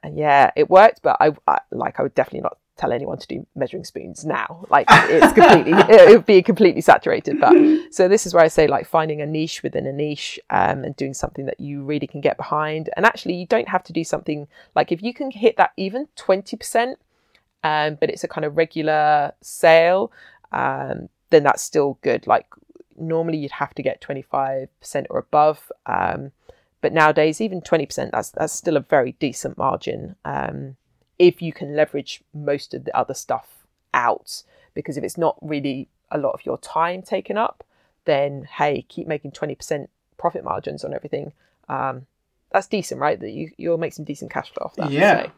and 0.03 0.17
yeah, 0.17 0.51
it 0.57 0.69
worked, 0.69 1.01
but 1.03 1.17
I, 1.21 1.33
I 1.47 1.61
like 1.71 1.99
I 1.99 2.03
would 2.03 2.15
definitely 2.15 2.43
not 2.43 2.59
tell 2.77 2.93
anyone 2.93 3.19
to 3.19 3.27
do 3.27 3.47
measuring 3.55 3.85
spoons 3.85 4.25
now. 4.25 4.67
Like 4.71 4.87
it's 4.91 5.33
completely, 5.33 5.73
it 5.95 6.11
would 6.11 6.27
be 6.27 6.43
completely 6.43 6.81
saturated. 6.81 7.41
But 7.41 7.55
so 7.91 8.09
this 8.09 8.27
is 8.27 8.35
where 8.35 8.45
I 8.45 8.49
say 8.49 8.67
like 8.67 8.87
finding 8.87 9.21
a 9.21 9.27
niche 9.27 9.63
within 9.63 9.87
a 9.87 9.93
niche 9.93 10.39
um, 10.51 10.85
and 10.85 10.95
doing 10.97 11.15
something 11.15 11.47
that 11.47 11.59
you 11.59 11.83
really 11.83 12.07
can 12.07 12.21
get 12.21 12.37
behind. 12.37 12.91
And 12.97 13.07
actually, 13.07 13.35
you 13.35 13.47
don't 13.47 13.69
have 13.69 13.83
to 13.85 13.93
do 13.93 14.05
something 14.05 14.47
like 14.75 14.93
if 14.93 15.03
you 15.03 15.15
can 15.15 15.31
hit 15.31 15.57
that 15.57 15.73
even 15.77 16.09
twenty 16.17 16.57
percent, 16.57 16.99
um, 17.65 17.97
but 17.99 18.11
it's 18.11 18.25
a 18.25 18.29
kind 18.29 18.45
of 18.45 18.57
regular 18.57 19.33
sale, 19.41 20.13
um, 20.53 21.09
then 21.31 21.43
that's 21.43 21.63
still 21.63 21.99
good. 22.03 22.27
Like 22.27 22.47
normally 22.99 23.39
you'd 23.39 23.53
have 23.53 23.75
to 23.75 23.83
get 23.83 24.01
twenty 24.01 24.23
five 24.23 24.69
percent 24.81 25.07
or 25.11 25.19
above. 25.19 25.73
Um, 25.87 26.33
but 26.83 26.93
nowadays, 26.93 27.41
even 27.41 27.63
twenty 27.63 27.87
percent, 27.87 28.13
that's 28.13 28.31
that's 28.31 28.53
still 28.53 28.77
a 28.77 28.81
very 28.81 29.13
decent 29.13 29.57
margin. 29.57 30.17
If 31.19 31.41
you 31.41 31.53
can 31.53 31.75
leverage 31.75 32.23
most 32.35 32.75
of 32.75 32.85
the 32.85 32.97
other 32.97 33.15
stuff 33.15 33.57
out. 33.97 34.43
Because 34.75 34.97
if 34.97 35.03
it's 35.03 35.19
not 35.19 35.37
really 35.41 35.89
a 36.11 36.19
lot 36.19 36.33
of 36.33 36.45
your 36.45 36.59
time 36.59 37.03
taken 37.03 37.37
up, 37.37 37.65
then 38.05 38.49
hey, 38.59 38.85
keep 38.89 39.09
making 39.09 39.33
20% 39.33 39.89
profit 40.17 40.45
margins 40.45 40.85
on 40.85 40.95
everything. 40.95 41.33
Um, 41.69 42.07
that's 42.53 42.69
decent, 42.69 43.01
right? 43.01 43.19
That 43.19 43.31
you 43.31 43.51
you'll 43.57 43.79
make 43.79 43.93
some 43.93 44.05
decent 44.05 44.31
cash 44.31 44.51
flow 44.53 44.67
off 44.67 44.77
that. 44.77 44.91
Yeah, 44.91 45.25
so. 45.25 45.33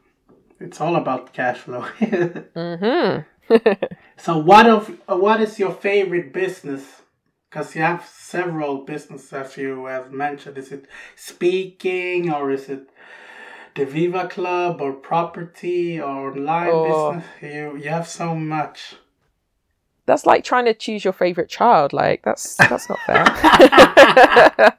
it's 0.60 0.80
all 0.80 0.96
about 0.96 1.32
cash 1.32 1.58
flow. 1.58 1.80
mm-hmm. 2.00 3.22
so, 4.18 4.38
what 4.38 4.66
of 4.66 5.00
what 5.06 5.40
is 5.40 5.58
your 5.58 5.72
favorite 5.72 6.32
business? 6.32 7.02
Because 7.48 7.74
you 7.74 7.80
have 7.80 8.04
several 8.04 8.84
businesses, 8.84 9.32
as 9.32 9.56
you 9.56 9.86
have 9.86 10.12
mentioned. 10.12 10.58
Is 10.58 10.70
it 10.70 10.84
speaking 11.16 12.30
or 12.30 12.50
is 12.50 12.68
it 12.68 12.90
the 13.78 13.86
Viva 13.86 14.28
Club 14.28 14.80
or 14.80 14.92
property 14.92 16.00
or 16.00 16.32
online 16.32 16.68
oh. 16.70 17.12
business. 17.12 17.28
You 17.40 17.76
you 17.76 17.88
have 17.88 18.08
so 18.08 18.34
much. 18.34 18.96
That's 20.04 20.26
like 20.26 20.44
trying 20.44 20.64
to 20.64 20.74
choose 20.74 21.04
your 21.04 21.12
favorite 21.12 21.48
child. 21.48 21.92
Like 21.92 22.22
that's 22.24 22.56
that's 22.56 22.88
not 22.88 22.98
fair. 23.06 24.78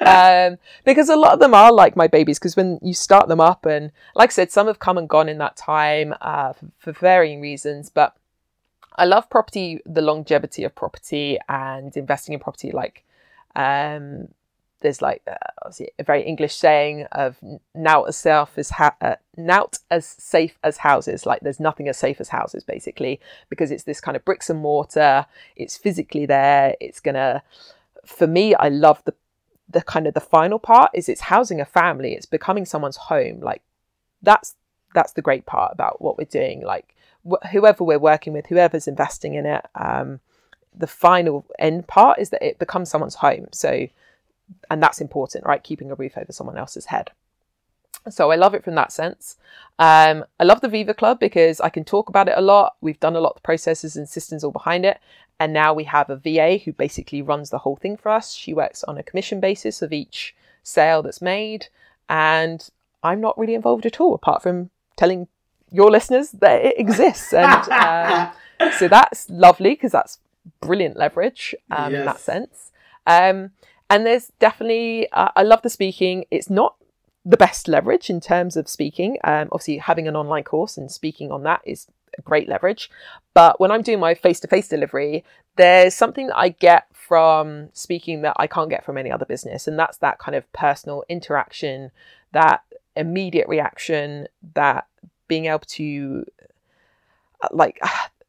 um, 0.00 0.58
because 0.84 1.08
a 1.08 1.16
lot 1.16 1.32
of 1.32 1.38
them 1.38 1.54
are 1.54 1.72
like 1.72 1.96
my 1.96 2.08
babies. 2.08 2.38
Because 2.38 2.56
when 2.56 2.78
you 2.82 2.92
start 2.92 3.28
them 3.28 3.40
up, 3.40 3.64
and 3.66 3.92
like 4.14 4.30
I 4.30 4.32
said, 4.32 4.50
some 4.50 4.66
have 4.66 4.80
come 4.80 4.98
and 4.98 5.08
gone 5.08 5.28
in 5.28 5.38
that 5.38 5.56
time 5.56 6.14
uh, 6.20 6.52
for, 6.52 6.66
for 6.78 6.92
varying 6.92 7.40
reasons. 7.40 7.88
But 7.88 8.16
I 8.96 9.04
love 9.04 9.30
property, 9.30 9.80
the 9.86 10.02
longevity 10.02 10.64
of 10.64 10.74
property, 10.74 11.38
and 11.48 11.96
investing 11.96 12.32
in 12.32 12.40
property. 12.40 12.72
Like 12.72 13.04
um, 13.54 14.28
there's 14.82 15.00
like 15.00 15.22
uh, 15.26 15.34
obviously 15.62 15.90
a 15.98 16.04
very 16.04 16.22
English 16.22 16.54
saying 16.54 17.06
of 17.12 17.36
"now 17.74 18.04
as 18.04 18.16
safe 18.16 18.50
as 18.56 18.70
ha- 18.70 18.96
uh, 19.00 19.16
nout 19.36 19.78
as 19.90 20.04
safe 20.06 20.58
as 20.62 20.78
houses." 20.78 21.24
Like 21.26 21.40
there's 21.40 21.60
nothing 21.60 21.88
as 21.88 21.96
safe 21.98 22.20
as 22.20 22.28
houses, 22.28 22.64
basically, 22.64 23.20
because 23.48 23.70
it's 23.70 23.84
this 23.84 24.00
kind 24.00 24.16
of 24.16 24.24
bricks 24.24 24.50
and 24.50 24.60
mortar. 24.60 25.26
It's 25.56 25.76
physically 25.76 26.26
there. 26.26 26.76
It's 26.80 27.00
gonna. 27.00 27.42
For 28.04 28.26
me, 28.26 28.54
I 28.54 28.68
love 28.68 29.02
the 29.04 29.14
the 29.68 29.82
kind 29.82 30.06
of 30.06 30.14
the 30.14 30.20
final 30.20 30.58
part 30.58 30.90
is 30.94 31.08
it's 31.08 31.22
housing 31.22 31.60
a 31.60 31.64
family. 31.64 32.12
It's 32.12 32.26
becoming 32.26 32.64
someone's 32.64 32.96
home. 32.96 33.40
Like 33.40 33.62
that's 34.22 34.54
that's 34.94 35.12
the 35.12 35.22
great 35.22 35.46
part 35.46 35.72
about 35.72 36.02
what 36.02 36.18
we're 36.18 36.24
doing. 36.24 36.62
Like 36.62 36.94
wh- 37.28 37.46
whoever 37.50 37.84
we're 37.84 37.98
working 37.98 38.32
with, 38.32 38.46
whoever's 38.46 38.88
investing 38.88 39.34
in 39.34 39.46
it. 39.46 39.64
Um, 39.74 40.20
the 40.74 40.86
final 40.86 41.44
end 41.58 41.86
part 41.86 42.18
is 42.18 42.30
that 42.30 42.42
it 42.42 42.58
becomes 42.58 42.90
someone's 42.90 43.16
home. 43.16 43.46
So 43.52 43.88
and 44.70 44.82
that's 44.82 45.00
important, 45.00 45.44
right? 45.46 45.62
Keeping 45.62 45.90
a 45.90 45.94
roof 45.94 46.16
over 46.16 46.32
someone 46.32 46.58
else's 46.58 46.86
head. 46.86 47.10
So 48.10 48.30
I 48.30 48.36
love 48.36 48.54
it 48.54 48.64
from 48.64 48.74
that 48.74 48.92
sense. 48.92 49.36
Um, 49.78 50.24
I 50.40 50.44
love 50.44 50.60
the 50.60 50.68
Viva 50.68 50.94
Club 50.94 51.20
because 51.20 51.60
I 51.60 51.68
can 51.68 51.84
talk 51.84 52.08
about 52.08 52.28
it 52.28 52.34
a 52.36 52.40
lot. 52.40 52.76
We've 52.80 52.98
done 52.98 53.14
a 53.14 53.20
lot 53.20 53.34
of 53.36 53.42
processes 53.42 53.96
and 53.96 54.08
systems 54.08 54.42
all 54.42 54.50
behind 54.50 54.84
it. 54.84 54.98
And 55.38 55.52
now 55.52 55.72
we 55.72 55.84
have 55.84 56.10
a 56.10 56.16
VA 56.16 56.58
who 56.58 56.72
basically 56.72 57.22
runs 57.22 57.50
the 57.50 57.58
whole 57.58 57.76
thing 57.76 57.96
for 57.96 58.10
us. 58.10 58.32
She 58.32 58.54
works 58.54 58.84
on 58.84 58.98
a 58.98 59.02
commission 59.02 59.40
basis 59.40 59.82
of 59.82 59.92
each 59.92 60.34
sale 60.62 61.02
that's 61.02 61.22
made. 61.22 61.68
And 62.08 62.68
I'm 63.02 63.20
not 63.20 63.38
really 63.38 63.54
involved 63.54 63.86
at 63.86 64.00
all, 64.00 64.14
apart 64.14 64.42
from 64.42 64.70
telling 64.96 65.28
your 65.70 65.90
listeners 65.90 66.30
that 66.32 66.64
it 66.64 66.78
exists. 66.78 67.32
And 67.32 67.68
uh, 67.70 68.32
so 68.78 68.88
that's 68.88 69.30
lovely 69.30 69.70
because 69.70 69.92
that's 69.92 70.18
brilliant 70.60 70.96
leverage 70.96 71.54
um, 71.70 71.92
yes. 71.92 72.00
in 72.00 72.06
that 72.06 72.20
sense. 72.20 72.72
And 73.92 74.06
there's 74.06 74.32
definitely, 74.38 75.06
uh, 75.12 75.28
I 75.36 75.42
love 75.42 75.60
the 75.60 75.68
speaking. 75.68 76.24
It's 76.30 76.48
not 76.48 76.76
the 77.26 77.36
best 77.36 77.68
leverage 77.68 78.08
in 78.08 78.22
terms 78.22 78.56
of 78.56 78.66
speaking. 78.66 79.18
Um, 79.22 79.50
obviously, 79.52 79.76
having 79.76 80.08
an 80.08 80.16
online 80.16 80.44
course 80.44 80.78
and 80.78 80.90
speaking 80.90 81.30
on 81.30 81.42
that 81.42 81.60
is 81.66 81.88
a 82.16 82.22
great 82.22 82.48
leverage. 82.48 82.90
But 83.34 83.60
when 83.60 83.70
I'm 83.70 83.82
doing 83.82 84.00
my 84.00 84.14
face 84.14 84.40
to 84.40 84.48
face 84.48 84.66
delivery, 84.66 85.24
there's 85.56 85.94
something 85.94 86.28
that 86.28 86.38
I 86.38 86.48
get 86.48 86.86
from 86.94 87.68
speaking 87.74 88.22
that 88.22 88.34
I 88.38 88.46
can't 88.46 88.70
get 88.70 88.82
from 88.82 88.96
any 88.96 89.12
other 89.12 89.26
business. 89.26 89.68
And 89.68 89.78
that's 89.78 89.98
that 89.98 90.18
kind 90.18 90.36
of 90.36 90.50
personal 90.54 91.04
interaction, 91.10 91.90
that 92.32 92.62
immediate 92.96 93.46
reaction, 93.46 94.26
that 94.54 94.86
being 95.28 95.44
able 95.44 95.58
to, 95.58 96.24
uh, 97.42 97.48
like, 97.50 97.78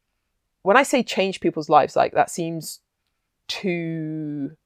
when 0.63 0.75
I 0.75 0.83
say 0.83 1.03
change 1.03 1.39
people's 1.39 1.69
lives, 1.69 1.95
like 1.95 2.11
that 2.15 2.29
seems 2.29 2.81
too 3.47 4.57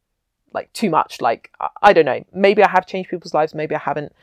like 0.58 0.74
too 0.74 0.89
much. 0.89 1.22
Like, 1.22 1.51
I 1.82 1.93
don't 1.93 2.05
know, 2.05 2.24
maybe 2.34 2.64
I 2.64 2.70
have 2.70 2.88
changed 2.88 3.10
people's 3.10 3.34
lives, 3.34 3.53
maybe 3.53 3.76
I 3.76 3.80
haven't. 3.80 4.14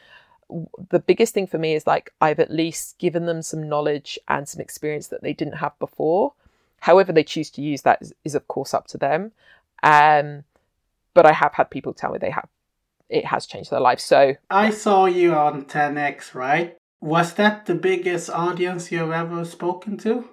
The 0.90 0.98
biggest 0.98 1.32
thing 1.32 1.46
for 1.46 1.58
me 1.58 1.74
is 1.74 1.86
like 1.86 2.12
I've 2.20 2.40
at 2.40 2.50
least 2.50 2.98
given 2.98 3.26
them 3.26 3.40
some 3.42 3.68
knowledge 3.68 4.18
and 4.28 4.48
some 4.48 4.60
experience 4.60 5.08
that 5.08 5.22
they 5.22 5.32
didn't 5.32 5.58
have 5.64 5.78
before. 5.78 6.34
However, 6.80 7.12
they 7.12 7.24
choose 7.24 7.50
to 7.52 7.62
use 7.62 7.82
that 7.82 8.02
is, 8.02 8.12
is 8.24 8.34
of 8.34 8.46
course 8.48 8.74
up 8.74 8.86
to 8.88 8.98
them. 8.98 9.32
Um, 9.82 10.44
but 11.14 11.24
I 11.24 11.32
have 11.32 11.54
had 11.54 11.70
people 11.70 11.94
tell 11.94 12.12
me 12.12 12.18
they 12.18 12.30
have 12.30 12.48
it 13.08 13.26
has 13.26 13.46
changed 13.46 13.70
their 13.70 13.80
life. 13.80 14.00
So 14.00 14.34
I 14.50 14.70
saw 14.70 15.06
you 15.06 15.34
on 15.34 15.64
10x, 15.64 16.34
right? 16.34 16.76
Was 17.00 17.34
that 17.34 17.66
the 17.66 17.74
biggest 17.74 18.30
audience 18.30 18.90
you've 18.90 19.12
ever 19.12 19.44
spoken 19.44 19.96
to? 19.98 20.28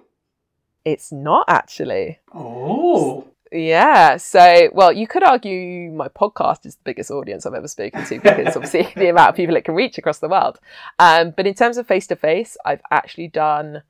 it's 0.84 1.12
not 1.12 1.44
actually. 1.48 2.18
Oh. 2.34 3.28
Yeah. 3.52 4.16
So, 4.16 4.70
well, 4.72 4.92
you 4.92 5.06
could 5.06 5.22
argue 5.22 5.92
my 5.92 6.08
podcast 6.08 6.64
is 6.64 6.76
the 6.76 6.82
biggest 6.84 7.10
audience 7.10 7.44
I've 7.44 7.54
ever 7.54 7.68
spoken 7.68 8.04
to 8.06 8.18
because 8.18 8.56
obviously 8.56 8.88
the 8.96 9.10
amount 9.10 9.30
of 9.30 9.36
people 9.36 9.56
it 9.56 9.64
can 9.64 9.74
reach 9.74 9.98
across 9.98 10.18
the 10.18 10.28
world. 10.28 10.58
Um, 10.98 11.32
but 11.36 11.46
in 11.46 11.54
terms 11.54 11.76
of 11.76 11.86
face 11.86 12.06
to 12.06 12.16
face, 12.16 12.56
I've 12.64 12.80
actually 12.90 13.28
done. 13.28 13.82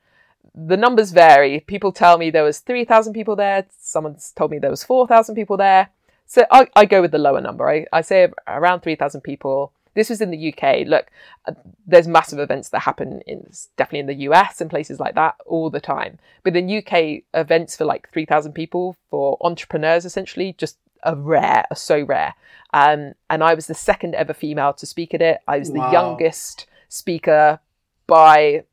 The 0.54 0.76
numbers 0.76 1.12
vary. 1.12 1.60
People 1.60 1.92
tell 1.92 2.18
me 2.18 2.30
there 2.30 2.42
was 2.42 2.58
three 2.58 2.84
thousand 2.84 3.12
people 3.12 3.36
there. 3.36 3.66
Someone's 3.78 4.32
told 4.32 4.50
me 4.50 4.58
there 4.58 4.70
was 4.70 4.84
four 4.84 5.06
thousand 5.06 5.36
people 5.36 5.56
there. 5.56 5.90
So 6.26 6.44
I, 6.50 6.68
I 6.74 6.84
go 6.84 7.00
with 7.00 7.12
the 7.12 7.18
lower 7.18 7.40
number. 7.40 7.68
I, 7.68 7.86
I 7.92 8.00
say 8.00 8.28
around 8.46 8.80
three 8.80 8.96
thousand 8.96 9.20
people 9.20 9.72
this 9.94 10.10
was 10.10 10.20
in 10.20 10.30
the 10.30 10.52
UK. 10.52 10.86
Look, 10.86 11.10
uh, 11.46 11.52
there's 11.86 12.08
massive 12.08 12.38
events 12.38 12.70
that 12.70 12.80
happen 12.80 13.20
in 13.26 13.50
definitely 13.76 14.00
in 14.00 14.06
the 14.06 14.24
US 14.30 14.60
and 14.60 14.70
places 14.70 14.98
like 15.00 15.14
that 15.14 15.36
all 15.46 15.70
the 15.70 15.80
time. 15.80 16.18
But 16.42 16.56
in 16.56 16.70
UK, 16.70 17.22
events 17.34 17.76
for 17.76 17.84
like 17.84 18.10
3,000 18.12 18.52
people 18.52 18.96
for 19.10 19.36
entrepreneurs 19.40 20.04
essentially 20.04 20.54
just 20.56 20.78
are 21.04 21.16
rare, 21.16 21.64
are 21.70 21.76
so 21.76 22.02
rare. 22.02 22.34
Um, 22.72 23.14
and 23.28 23.42
I 23.42 23.54
was 23.54 23.66
the 23.66 23.74
second 23.74 24.14
ever 24.14 24.32
female 24.32 24.72
to 24.74 24.86
speak 24.86 25.14
at 25.14 25.22
it. 25.22 25.40
I 25.46 25.58
was 25.58 25.70
wow. 25.70 25.86
the 25.86 25.92
youngest 25.92 26.66
speaker 26.88 27.60
by 28.06 28.64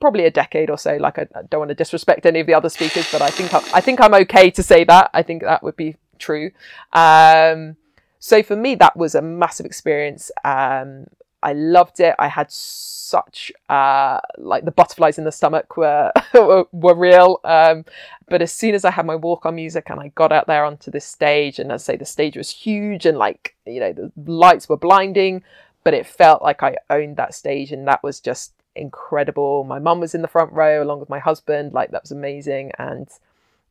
probably 0.00 0.24
a 0.24 0.30
decade 0.30 0.70
or 0.70 0.78
so. 0.78 0.96
Like 0.96 1.18
I, 1.18 1.28
I, 1.34 1.42
don't 1.48 1.60
want 1.60 1.70
to 1.70 1.74
disrespect 1.74 2.26
any 2.26 2.40
of 2.40 2.46
the 2.46 2.54
other 2.54 2.68
speakers, 2.68 3.10
but 3.10 3.22
I 3.22 3.30
think 3.30 3.52
I'm, 3.52 3.62
I 3.74 3.80
think 3.80 4.00
I'm 4.00 4.14
okay 4.14 4.50
to 4.50 4.62
say 4.62 4.84
that. 4.84 5.10
I 5.12 5.22
think 5.22 5.42
that 5.42 5.62
would 5.62 5.76
be 5.76 5.96
true. 6.18 6.50
Um, 6.92 7.76
so 8.18 8.42
for 8.42 8.56
me, 8.56 8.74
that 8.76 8.96
was 8.96 9.14
a 9.14 9.22
massive 9.22 9.66
experience. 9.66 10.30
Um, 10.44 11.06
I 11.42 11.52
loved 11.52 12.00
it. 12.00 12.14
I 12.18 12.28
had 12.28 12.50
such 12.50 13.52
uh, 13.68 14.18
like 14.38 14.64
the 14.64 14.72
butterflies 14.72 15.18
in 15.18 15.24
the 15.24 15.32
stomach 15.32 15.76
were 15.76 16.12
were 16.72 16.94
real. 16.94 17.40
Um, 17.44 17.84
but 18.28 18.42
as 18.42 18.52
soon 18.52 18.74
as 18.74 18.84
I 18.84 18.90
had 18.90 19.06
my 19.06 19.14
walk 19.14 19.46
on 19.46 19.54
music 19.54 19.88
and 19.88 20.00
I 20.00 20.08
got 20.08 20.32
out 20.32 20.46
there 20.46 20.64
onto 20.64 20.90
this 20.90 21.04
stage, 21.04 21.58
and 21.58 21.72
I 21.72 21.76
say 21.76 21.96
the 21.96 22.04
stage 22.04 22.36
was 22.36 22.50
huge 22.50 23.06
and 23.06 23.18
like 23.18 23.54
you 23.66 23.80
know 23.80 23.92
the 23.92 24.10
lights 24.26 24.68
were 24.68 24.76
blinding, 24.76 25.44
but 25.84 25.94
it 25.94 26.06
felt 26.06 26.42
like 26.42 26.62
I 26.62 26.76
owned 26.90 27.16
that 27.16 27.34
stage, 27.34 27.70
and 27.72 27.86
that 27.86 28.02
was 28.02 28.20
just 28.20 28.52
incredible. 28.74 29.64
My 29.64 29.78
mum 29.78 30.00
was 30.00 30.14
in 30.14 30.22
the 30.22 30.28
front 30.28 30.52
row 30.52 30.82
along 30.82 31.00
with 31.00 31.08
my 31.08 31.18
husband. 31.20 31.72
Like 31.72 31.92
that 31.92 32.02
was 32.02 32.12
amazing, 32.12 32.72
and 32.78 33.08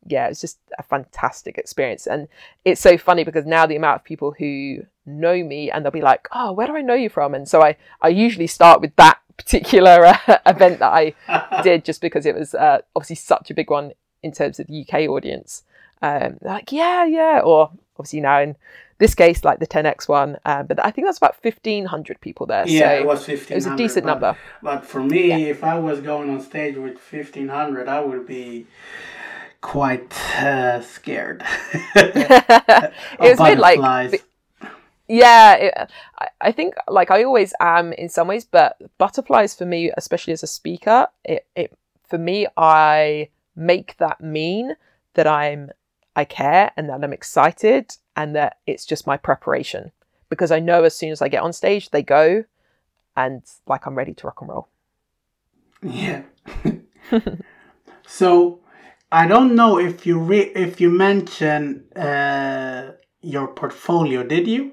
yeah, 0.06 0.28
it's 0.28 0.40
just 0.40 0.58
a 0.78 0.82
fantastic 0.82 1.58
experience. 1.58 2.06
And 2.06 2.28
it's 2.64 2.80
so 2.80 2.96
funny 2.98 3.24
because 3.24 3.46
now 3.46 3.66
the 3.66 3.76
amount 3.76 3.96
of 3.96 4.04
people 4.04 4.34
who 4.38 4.86
know 5.06 5.42
me 5.42 5.70
and 5.70 5.84
they'll 5.84 5.92
be 5.92 6.02
like, 6.02 6.28
oh, 6.32 6.52
where 6.52 6.66
do 6.66 6.76
I 6.76 6.82
know 6.82 6.94
you 6.94 7.08
from? 7.08 7.34
And 7.34 7.48
so 7.48 7.62
I, 7.62 7.76
I 8.00 8.08
usually 8.08 8.46
start 8.46 8.80
with 8.80 8.94
that 8.96 9.20
particular 9.36 10.04
uh, 10.06 10.38
event 10.46 10.80
that 10.80 10.92
I 10.92 11.14
did 11.62 11.84
just 11.84 12.00
because 12.00 12.26
it 12.26 12.34
was 12.34 12.54
uh, 12.54 12.80
obviously 12.94 13.16
such 13.16 13.50
a 13.50 13.54
big 13.54 13.70
one 13.70 13.92
in 14.22 14.32
terms 14.32 14.58
of 14.58 14.66
the 14.66 14.86
UK 14.86 15.08
audience. 15.08 15.62
Um, 16.02 16.38
like, 16.42 16.72
yeah, 16.72 17.04
yeah. 17.04 17.40
Or 17.44 17.70
obviously 17.98 18.20
now 18.20 18.40
in 18.40 18.56
this 18.98 19.14
case, 19.14 19.44
like 19.44 19.60
the 19.60 19.66
10x 19.66 20.08
one, 20.08 20.38
uh, 20.44 20.64
but 20.64 20.84
I 20.84 20.90
think 20.90 21.06
that's 21.06 21.18
about 21.18 21.36
1,500 21.42 22.20
people 22.20 22.46
there. 22.46 22.66
Yeah, 22.66 22.80
so 22.80 22.94
it 22.94 23.06
was 23.06 23.28
1,500. 23.28 23.50
It 23.50 23.54
was 23.54 23.66
a 23.66 23.76
decent 23.76 24.06
but, 24.06 24.10
number. 24.10 24.38
But 24.60 24.84
for 24.84 25.02
me, 25.02 25.28
yeah. 25.28 25.36
if 25.36 25.62
I 25.62 25.78
was 25.78 26.00
going 26.00 26.30
on 26.30 26.40
stage 26.40 26.76
with 26.76 26.98
1,500, 26.98 27.88
I 27.88 28.00
would 28.00 28.26
be 28.26 28.66
quite 29.60 30.12
uh, 30.36 30.80
scared. 30.82 31.44
it 31.94 32.92
was 33.20 33.38
weird, 33.38 33.58
like 33.58 34.24
yeah, 35.08 35.54
it, 35.54 35.90
I, 36.18 36.28
I 36.40 36.52
think 36.52 36.74
like 36.86 37.10
I 37.10 37.24
always 37.24 37.54
am 37.60 37.92
in 37.94 38.08
some 38.08 38.28
ways, 38.28 38.44
but 38.44 38.76
butterflies 38.98 39.54
for 39.54 39.64
me, 39.64 39.90
especially 39.96 40.34
as 40.34 40.42
a 40.42 40.46
speaker, 40.46 41.08
it, 41.24 41.46
it 41.56 41.76
for 42.06 42.18
me 42.18 42.46
I 42.56 43.30
make 43.56 43.96
that 43.96 44.20
mean 44.20 44.76
that 45.14 45.26
I'm 45.26 45.70
I 46.14 46.24
care 46.24 46.72
and 46.76 46.88
that 46.88 47.02
I'm 47.02 47.12
excited 47.12 47.96
and 48.16 48.36
that 48.36 48.58
it's 48.66 48.84
just 48.84 49.06
my 49.06 49.16
preparation 49.16 49.92
because 50.28 50.50
I 50.50 50.58
know 50.58 50.84
as 50.84 50.94
soon 50.94 51.10
as 51.10 51.22
I 51.22 51.28
get 51.28 51.42
on 51.42 51.52
stage 51.52 51.90
they 51.90 52.02
go 52.02 52.44
and 53.16 53.42
like 53.66 53.86
I'm 53.86 53.94
ready 53.94 54.14
to 54.14 54.26
rock 54.26 54.40
and 54.40 54.50
roll. 54.50 54.68
Yeah. 55.82 56.22
so 58.06 58.60
I 59.10 59.26
don't 59.26 59.54
know 59.54 59.78
if 59.78 60.06
you 60.06 60.18
re- 60.18 60.52
if 60.54 60.80
you 60.80 60.90
mentioned 60.90 61.84
uh, 61.96 62.92
your 63.22 63.48
portfolio. 63.48 64.22
Did 64.22 64.46
you? 64.46 64.72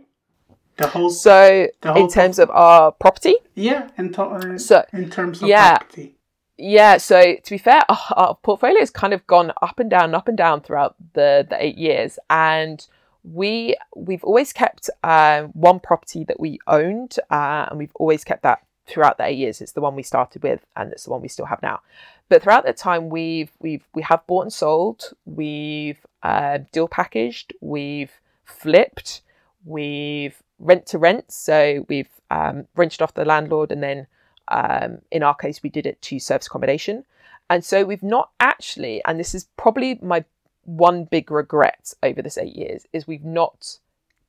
The 0.77 0.87
whole. 0.87 1.09
So 1.09 1.67
the 1.81 1.93
whole 1.93 2.03
in 2.03 2.09
terms 2.09 2.39
of 2.39 2.49
our 2.49 2.91
property. 2.91 3.35
Yeah, 3.55 3.89
in, 3.97 4.11
to- 4.13 4.23
uh, 4.23 4.57
so, 4.57 4.83
in 4.91 5.09
terms 5.09 5.41
of 5.41 5.47
yeah, 5.47 5.77
property. 5.77 6.15
Yeah. 6.57 6.97
So 6.97 7.35
to 7.35 7.49
be 7.49 7.57
fair, 7.57 7.81
our, 7.87 7.97
our 8.11 8.35
portfolio 8.35 8.79
has 8.79 8.89
kind 8.89 9.13
of 9.13 9.25
gone 9.25 9.53
up 9.61 9.79
and 9.79 9.89
down, 9.89 10.13
up 10.13 10.27
and 10.27 10.37
down 10.37 10.61
throughout 10.61 10.95
the 11.13 11.47
the 11.49 11.63
eight 11.63 11.77
years, 11.77 12.19
and 12.29 12.85
we 13.23 13.75
we've 13.95 14.23
always 14.23 14.51
kept 14.51 14.89
uh, 15.03 15.43
one 15.53 15.79
property 15.79 16.25
that 16.25 16.39
we 16.41 16.59
owned, 16.67 17.17
uh, 17.31 17.67
and 17.69 17.79
we've 17.79 17.95
always 17.95 18.25
kept 18.25 18.43
that 18.43 18.59
throughout 18.85 19.17
the 19.17 19.25
eight 19.25 19.37
years. 19.37 19.61
It's 19.61 19.71
the 19.71 19.81
one 19.81 19.95
we 19.95 20.03
started 20.03 20.43
with, 20.43 20.65
and 20.75 20.91
it's 20.91 21.05
the 21.05 21.11
one 21.11 21.21
we 21.21 21.29
still 21.29 21.45
have 21.45 21.61
now. 21.61 21.79
But 22.27 22.41
throughout 22.41 22.65
that 22.65 22.77
time, 22.77 23.09
we've 23.09 23.51
we've 23.59 23.83
we 23.93 24.01
have 24.01 24.25
bought 24.27 24.43
and 24.43 24.53
sold, 24.53 25.13
we've 25.25 26.05
uh, 26.23 26.59
deal 26.71 26.87
packaged, 26.87 27.53
we've 27.61 28.11
flipped, 28.43 29.21
we've 29.63 30.41
rent 30.59 30.85
to 30.87 30.97
rent. 30.97 31.31
So 31.31 31.85
we've 31.87 32.09
um, 32.31 32.67
rented 32.75 33.01
off 33.01 33.13
the 33.13 33.25
landlord, 33.25 33.71
and 33.71 33.83
then 33.83 34.07
um, 34.47 34.99
in 35.11 35.23
our 35.23 35.35
case, 35.35 35.61
we 35.61 35.69
did 35.69 35.85
it 35.85 36.01
to 36.03 36.19
service 36.19 36.47
accommodation. 36.47 37.05
And 37.49 37.63
so 37.63 37.83
we've 37.83 38.01
not 38.01 38.31
actually, 38.39 39.03
and 39.05 39.19
this 39.19 39.35
is 39.35 39.45
probably 39.55 39.99
my 40.01 40.25
one 40.63 41.05
big 41.05 41.29
regret 41.29 41.93
over 42.01 42.23
this 42.23 42.39
eight 42.39 42.55
years, 42.55 42.87
is 42.91 43.05
we've 43.05 43.23
not 43.23 43.77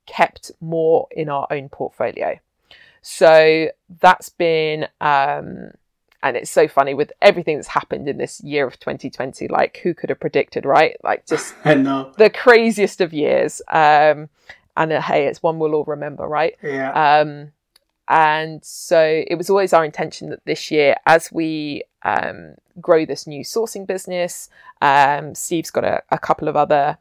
kept 0.05 0.53
more 0.61 1.09
in 1.11 1.31
our 1.31 1.47
own 1.51 1.71
portfolio. 1.71 2.39
So 3.01 3.71
that's 4.01 4.29
been 4.29 4.89
um, 5.01 5.71
and 6.27 6.37
it's 6.37 6.51
so 6.51 6.67
funny 6.67 6.93
with 6.93 7.13
everything 7.23 7.57
that's 7.57 7.69
happened 7.69 8.09
in 8.09 8.19
this 8.19 8.41
year 8.41 8.67
of 8.67 8.81
2020 8.81 9.47
like 9.47 9.79
who 9.85 9.95
could 9.95 10.11
have 10.11 10.19
predicted 10.19 10.65
right? 10.65 10.97
Like 11.05 11.25
just 11.25 11.55
the 12.19 12.31
craziest 12.31 13.01
of 13.01 13.13
years. 13.13 13.63
Um 13.69 14.29
and 14.77 14.93
uh, 14.93 15.01
hey 15.01 15.27
it's 15.27 15.43
one 15.43 15.59
we'll 15.59 15.75
all 15.75 15.85
remember 15.85 16.27
right? 16.27 16.57
Yeah. 16.63 17.21
Um 17.21 17.53
and 18.09 18.65
so 18.65 19.25
it 19.27 19.37
was 19.37 19.51
always 19.51 19.73
our 19.73 19.85
intention 19.85 20.31
that 20.31 20.45
this 20.45 20.71
year 20.71 20.97
as 21.07 21.31
we 21.33 21.83
um, 22.03 22.55
grow 22.81 23.05
this 23.05 23.27
new 23.27 23.43
sourcing 23.43 23.85
business 23.85 24.49
um, 24.81 25.35
steve's 25.35 25.71
got 25.71 25.85
a, 25.85 26.03
a 26.11 26.19
couple 26.19 26.47
of 26.47 26.55
other 26.55 26.99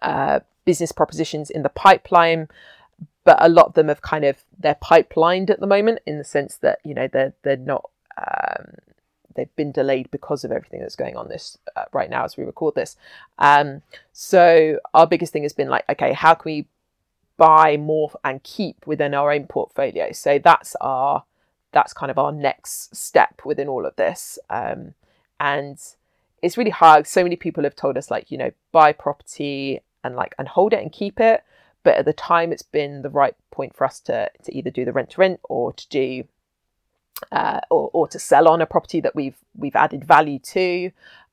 uh, 0.00 0.40
business 0.64 0.92
propositions 0.92 1.50
in 1.50 1.62
the 1.62 1.68
pipeline 1.68 2.48
but 3.24 3.36
a 3.40 3.50
lot 3.50 3.66
of 3.66 3.74
them 3.74 3.88
have 3.88 4.00
kind 4.00 4.24
of 4.24 4.38
they're 4.58 4.78
pipelined 4.82 5.50
at 5.50 5.60
the 5.60 5.66
moment 5.66 5.98
in 6.06 6.16
the 6.16 6.24
sense 6.24 6.56
that 6.56 6.78
you 6.84 6.94
know 6.94 7.06
they're 7.06 7.34
they're 7.42 7.58
not 7.58 7.90
um, 8.18 8.74
they've 9.34 9.54
been 9.56 9.72
delayed 9.72 10.10
because 10.10 10.44
of 10.44 10.52
everything 10.52 10.80
that's 10.80 10.96
going 10.96 11.16
on 11.16 11.28
this 11.28 11.56
uh, 11.76 11.84
right 11.92 12.10
now 12.10 12.24
as 12.24 12.36
we 12.36 12.44
record 12.44 12.74
this. 12.74 12.96
Um, 13.38 13.82
so 14.12 14.78
our 14.94 15.06
biggest 15.06 15.32
thing 15.32 15.44
has 15.44 15.52
been 15.52 15.68
like, 15.68 15.84
okay, 15.88 16.12
how 16.12 16.34
can 16.34 16.50
we 16.50 16.66
buy 17.36 17.76
more 17.76 18.10
and 18.24 18.42
keep 18.42 18.86
within 18.86 19.14
our 19.14 19.32
own 19.32 19.46
portfolio? 19.46 20.12
So 20.12 20.38
that's 20.38 20.74
our 20.80 21.24
that's 21.72 21.92
kind 21.92 22.10
of 22.10 22.18
our 22.18 22.32
next 22.32 22.96
step 22.96 23.42
within 23.44 23.68
all 23.68 23.84
of 23.84 23.94
this. 23.96 24.38
Um, 24.48 24.94
and 25.38 25.78
it's 26.42 26.56
really 26.56 26.70
hard. 26.70 27.06
So 27.06 27.22
many 27.22 27.36
people 27.36 27.64
have 27.64 27.76
told 27.76 27.96
us 27.98 28.10
like, 28.10 28.30
you 28.30 28.38
know, 28.38 28.50
buy 28.72 28.92
property 28.92 29.80
and 30.02 30.16
like 30.16 30.34
and 30.38 30.48
hold 30.48 30.72
it 30.72 30.82
and 30.82 30.92
keep 30.92 31.20
it. 31.20 31.44
But 31.84 31.96
at 31.96 32.04
the 32.04 32.12
time, 32.12 32.52
it's 32.52 32.62
been 32.62 33.02
the 33.02 33.10
right 33.10 33.34
point 33.50 33.76
for 33.76 33.84
us 33.84 34.00
to 34.00 34.30
to 34.44 34.56
either 34.56 34.70
do 34.70 34.84
the 34.84 34.92
rent 34.92 35.10
to 35.10 35.20
rent 35.20 35.40
or 35.44 35.72
to 35.72 35.88
do 35.88 36.24
uh, 37.32 37.60
or, 37.70 37.90
or 37.92 38.08
to 38.08 38.18
sell 38.18 38.48
on 38.48 38.60
a 38.60 38.66
property 38.66 39.00
that 39.00 39.14
we've 39.14 39.36
we've 39.56 39.76
added 39.76 40.04
value 40.04 40.38
to. 40.38 40.90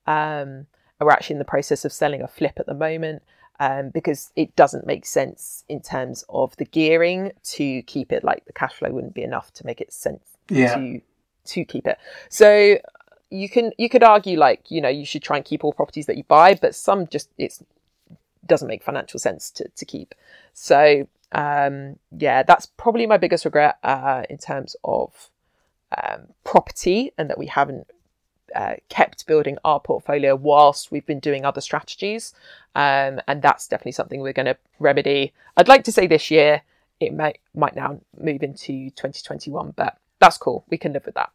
Um, 0.08 0.68
we're 1.00 1.12
actually 1.12 1.36
in 1.36 1.40
the 1.40 1.46
process 1.46 1.86
of 1.86 1.92
selling 1.92 2.22
a 2.22 2.28
flip 2.28 2.54
at 2.58 2.66
the 2.66 2.74
moment 2.74 3.22
um, 3.60 3.90
because 3.90 4.32
it 4.36 4.56
doesn't 4.56 4.86
make 4.86 5.06
sense 5.06 5.64
in 5.68 5.82
terms 5.82 6.24
of 6.30 6.56
the 6.58 6.66
gearing 6.66 7.32
to 7.44 7.82
keep 7.84 8.12
it. 8.12 8.24
Like 8.24 8.46
the 8.46 8.54
cash 8.54 8.74
flow 8.74 8.92
wouldn't 8.92 9.14
be 9.14 9.24
enough 9.24 9.54
to 9.54 9.66
make 9.66 9.82
it 9.82 9.94
sense 9.94 10.24
yeah. 10.50 10.76
to 10.76 11.02
to 11.46 11.66
keep 11.66 11.88
it. 11.88 11.98
So 12.30 12.78
you 13.30 13.50
can 13.50 13.72
you 13.78 13.90
could 13.90 14.04
argue 14.04 14.38
like 14.38 14.70
you 14.70 14.82
know 14.82 14.90
you 14.90 15.06
should 15.06 15.24
try 15.24 15.38
and 15.38 15.46
keep 15.46 15.64
all 15.64 15.74
properties 15.74 16.06
that 16.08 16.18
you 16.18 16.24
buy, 16.24 16.56
but 16.56 16.76
some 16.76 17.08
just 17.08 17.30
it 17.38 17.60
doesn't 18.46 18.68
make 18.68 18.84
financial 18.84 19.20
sense 19.20 19.50
to 19.52 19.68
to 19.76 19.86
keep. 19.86 20.14
So 20.54 21.08
um, 21.32 21.98
yeah, 22.18 22.44
that's 22.44 22.66
probably 22.66 23.08
my 23.08 23.18
biggest 23.18 23.46
regret 23.46 23.78
uh, 23.84 24.24
in 24.30 24.38
terms 24.38 24.76
of 24.84 25.30
um, 26.04 26.28
property 26.44 27.12
and 27.18 27.30
that 27.30 27.38
we 27.38 27.48
haven't 27.48 27.88
uh, 28.56 28.76
kept 28.90 29.28
building 29.28 29.58
our 29.66 29.80
portfolio 29.80 30.36
whilst 30.36 30.92
we've 30.92 31.06
been 31.06 31.20
doing 31.20 31.46
other 31.46 31.62
strategies. 31.62 32.34
Um, 32.74 33.20
and 33.28 33.42
that's 33.42 33.68
definitely 33.68 33.94
something 33.94 34.22
we're 34.22 34.34
going 34.34 34.46
to 34.46 34.58
remedy. 34.80 35.34
I'd 35.58 35.68
like 35.68 35.84
to 35.86 35.92
say 35.92 36.08
this 36.08 36.32
year, 36.32 36.62
it 37.00 37.14
might, 37.14 37.40
might 37.54 37.76
now 37.76 38.00
move 38.18 38.44
into 38.44 38.90
2021, 38.92 39.74
but 39.76 39.98
that's 40.20 40.38
cool. 40.38 40.64
We 40.70 40.78
can 40.78 40.94
live 40.94 41.06
with 41.06 41.16
that. 41.16 41.32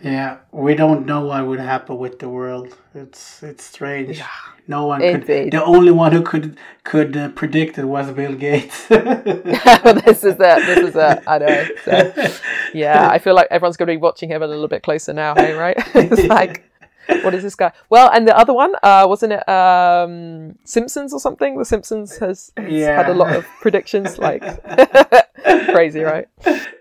Yeah, 0.00 0.38
we 0.50 0.74
don't 0.74 1.06
know 1.06 1.26
what 1.26 1.46
would 1.46 1.60
happen 1.60 1.98
with 1.98 2.18
the 2.18 2.28
world. 2.28 2.76
It's 2.94 3.42
it's 3.42 3.62
strange. 3.64 4.18
Yeah, 4.18 4.26
no 4.66 4.86
one 4.86 5.00
could. 5.00 5.26
The 5.26 5.62
only 5.62 5.92
one 5.92 6.12
who 6.12 6.22
could 6.22 6.58
could 6.82 7.16
uh, 7.16 7.28
predict 7.30 7.78
it 7.78 7.84
was 7.84 8.10
Bill 8.10 8.34
Gates. 8.34 8.86
this 8.88 10.24
is 10.24 10.36
it. 10.40 10.66
This 10.66 10.78
is 10.88 10.96
it. 10.96 11.22
I 11.26 11.38
know. 11.38 11.66
So, 11.84 12.34
yeah, 12.74 13.08
I 13.10 13.18
feel 13.18 13.34
like 13.34 13.48
everyone's 13.50 13.76
going 13.76 13.86
to 13.88 13.92
be 13.92 13.98
watching 13.98 14.28
him 14.30 14.42
a 14.42 14.46
little 14.46 14.66
bit 14.66 14.82
closer 14.82 15.12
now. 15.12 15.34
Hey, 15.34 15.52
right? 15.52 15.76
it's 15.94 16.24
like, 16.26 16.64
what 17.22 17.34
is 17.34 17.42
this 17.44 17.54
guy? 17.54 17.70
Well, 17.90 18.10
and 18.12 18.26
the 18.26 18.36
other 18.36 18.54
one 18.54 18.74
uh, 18.82 19.04
wasn't 19.08 19.34
it 19.34 19.48
um, 19.48 20.58
Simpsons 20.64 21.12
or 21.12 21.20
something? 21.20 21.58
The 21.58 21.64
Simpsons 21.64 22.16
has, 22.18 22.50
has 22.56 22.72
Yeah. 22.72 22.96
had 22.96 23.08
a 23.08 23.14
lot 23.14 23.36
of 23.36 23.46
predictions. 23.60 24.18
Like 24.18 24.42
crazy, 25.70 26.00
right? 26.00 26.26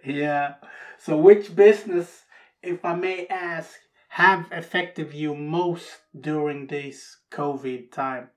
yeah. 0.05 0.55
So, 0.97 1.17
which 1.17 1.55
business, 1.55 2.20
if 2.63 2.85
I 2.85 2.95
may 2.95 3.27
ask, 3.27 3.79
have 4.09 4.47
affected 4.51 5.13
you 5.13 5.35
most 5.35 5.99
during 6.19 6.67
this 6.67 7.17
COVID 7.31 7.91
time? 7.91 8.29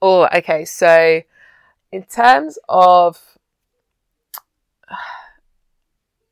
Oh, 0.00 0.28
okay. 0.34 0.64
So, 0.64 1.22
in 1.90 2.02
terms 2.04 2.58
of, 2.68 3.38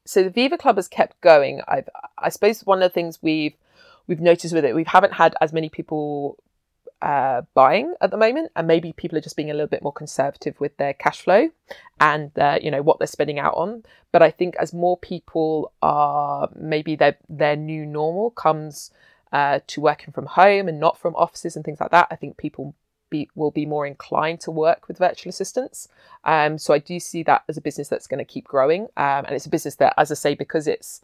so 0.05 0.23
the 0.23 0.31
Viva 0.31 0.57
Club 0.57 0.77
has 0.77 0.89
kept 0.89 1.21
going. 1.21 1.63
I've, 1.67 1.89
I 2.19 2.29
suppose 2.29 2.65
one 2.65 2.79
of 2.79 2.91
the 2.91 2.95
things 2.95 3.19
we've 3.23 3.55
we've 4.07 4.21
noticed 4.21 4.55
with 4.55 4.65
it, 4.65 4.75
we 4.75 4.85
haven't 4.85 5.15
had 5.15 5.35
as 5.41 5.53
many 5.53 5.69
people 5.69 6.39
uh, 7.03 7.43
buying 7.55 7.95
at 8.01 8.11
the 8.11 8.17
moment, 8.17 8.53
and 8.57 8.67
maybe 8.67 8.93
people 8.93 9.19
are 9.19 9.23
just 9.23 9.37
being 9.37 9.51
a 9.51 9.55
little 9.55 9.69
bit 9.69 9.83
more 9.83 9.93
conservative 9.93 10.59
with 10.61 10.77
their 10.77 10.95
cash 10.95 11.23
flow 11.23 11.51
and 12.01 12.37
uh, 12.39 12.59
you 12.61 12.71
know 12.71 12.83
what 12.83 12.99
they're 12.99 13.07
spending 13.07 13.39
out 13.39 13.55
on. 13.55 13.85
But 14.13 14.23
I 14.23 14.31
think 14.31 14.57
as 14.57 14.73
more 14.73 14.97
people 14.97 15.73
are 15.83 16.49
maybe 16.55 16.97
their 16.97 17.17
their 17.29 17.57
new 17.57 17.85
normal 17.85 18.31
comes 18.31 18.91
uh, 19.33 19.61
to 19.67 19.81
working 19.81 20.13
from 20.13 20.27
home 20.27 20.69
and 20.69 20.81
not 20.81 20.99
from 20.99 21.15
offices 21.17 21.57
and 21.57 21.65
things 21.65 21.81
like 21.81 21.91
that, 21.91 22.09
I 22.11 22.17
think 22.17 22.37
people 22.37 22.75
be, 23.11 23.29
will 23.35 23.51
be 23.51 23.67
more 23.67 23.87
inclined 23.87 24.41
to 24.41 24.51
work 24.51 24.89
with 24.89 24.99
virtual 24.99 25.31
assistants. 25.31 25.89
Um, 26.25 26.59
so 26.59 26.75
I 26.75 26.79
do 26.79 26.99
see 26.99 27.23
that 27.25 27.45
as 27.49 27.57
a 27.57 27.61
business 27.61 27.89
that's 27.89 28.07
going 28.07 28.19
to 28.19 28.25
keep 28.25 28.45
growing, 28.45 28.85
um, 28.97 29.25
and 29.27 29.31
it's 29.31 29.47
a 29.47 29.51
business 29.51 29.77
that, 29.77 29.95
as 29.97 30.11
I 30.11 30.15
say, 30.15 30.35
because 30.35 30.67
it's 30.67 31.03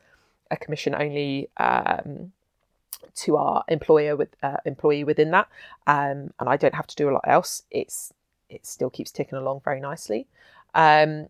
a 0.51 0.57
commission 0.57 0.95
only 0.95 1.49
um, 1.57 2.33
to 3.15 3.37
our 3.37 3.65
employer 3.69 4.17
with 4.17 4.35
uh, 4.43 4.59
employee 4.65 5.05
within 5.05 5.31
that, 5.33 5.49
um, 5.87 6.33
and 6.39 6.49
I 6.49 6.57
don't 6.57 6.75
have 6.75 6.87
to 6.89 6.97
do 6.97 7.09
a 7.09 7.13
lot 7.13 7.25
else. 7.27 7.63
It's 7.71 8.13
it 8.49 8.67
still 8.67 8.91
keeps 8.91 9.11
ticking 9.11 9.39
along 9.39 9.63
very 9.65 9.81
nicely. 9.81 10.27
Um, 10.75 11.29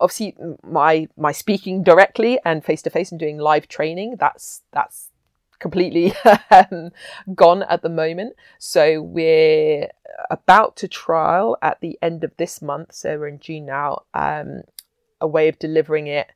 obviously, 0.00 0.36
my 0.62 1.08
my 1.16 1.32
speaking 1.32 1.82
directly 1.82 2.38
and 2.44 2.64
face 2.64 2.82
to 2.82 2.90
face 2.90 3.10
and 3.10 3.18
doing 3.18 3.38
live 3.38 3.68
training 3.68 4.16
that's 4.18 4.62
that's 4.72 5.10
completely 5.58 6.12
um, 6.50 6.90
gone 7.34 7.62
at 7.64 7.82
the 7.82 7.88
moment. 7.88 8.36
So 8.58 9.02
we're 9.02 9.90
about 10.30 10.76
to 10.76 10.88
trial 10.88 11.56
at 11.62 11.80
the 11.80 11.98
end 12.00 12.24
of 12.24 12.36
this 12.36 12.62
month. 12.62 12.92
So 12.94 13.18
we're 13.18 13.28
in 13.28 13.40
June 13.40 13.66
now. 13.66 14.02
Um, 14.14 14.62
a 15.20 15.26
way 15.26 15.48
of 15.48 15.58
delivering 15.58 16.06
it 16.06 16.30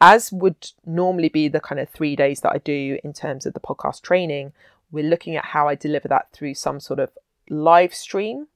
as 0.00 0.32
would 0.32 0.70
normally 0.86 1.28
be 1.28 1.48
the 1.48 1.60
kind 1.60 1.80
of 1.80 1.88
three 1.88 2.14
days 2.14 2.40
that 2.40 2.52
I 2.52 2.58
do 2.58 2.98
in 3.02 3.12
terms 3.12 3.46
of 3.46 3.54
the 3.54 3.60
podcast 3.60 4.02
training. 4.02 4.52
We're 4.90 5.08
looking 5.08 5.36
at 5.36 5.46
how 5.46 5.68
I 5.68 5.74
deliver 5.74 6.08
that 6.08 6.30
through 6.32 6.54
some 6.54 6.80
sort 6.80 7.00
of 7.00 7.10
live 7.50 7.94
stream. 7.94 8.46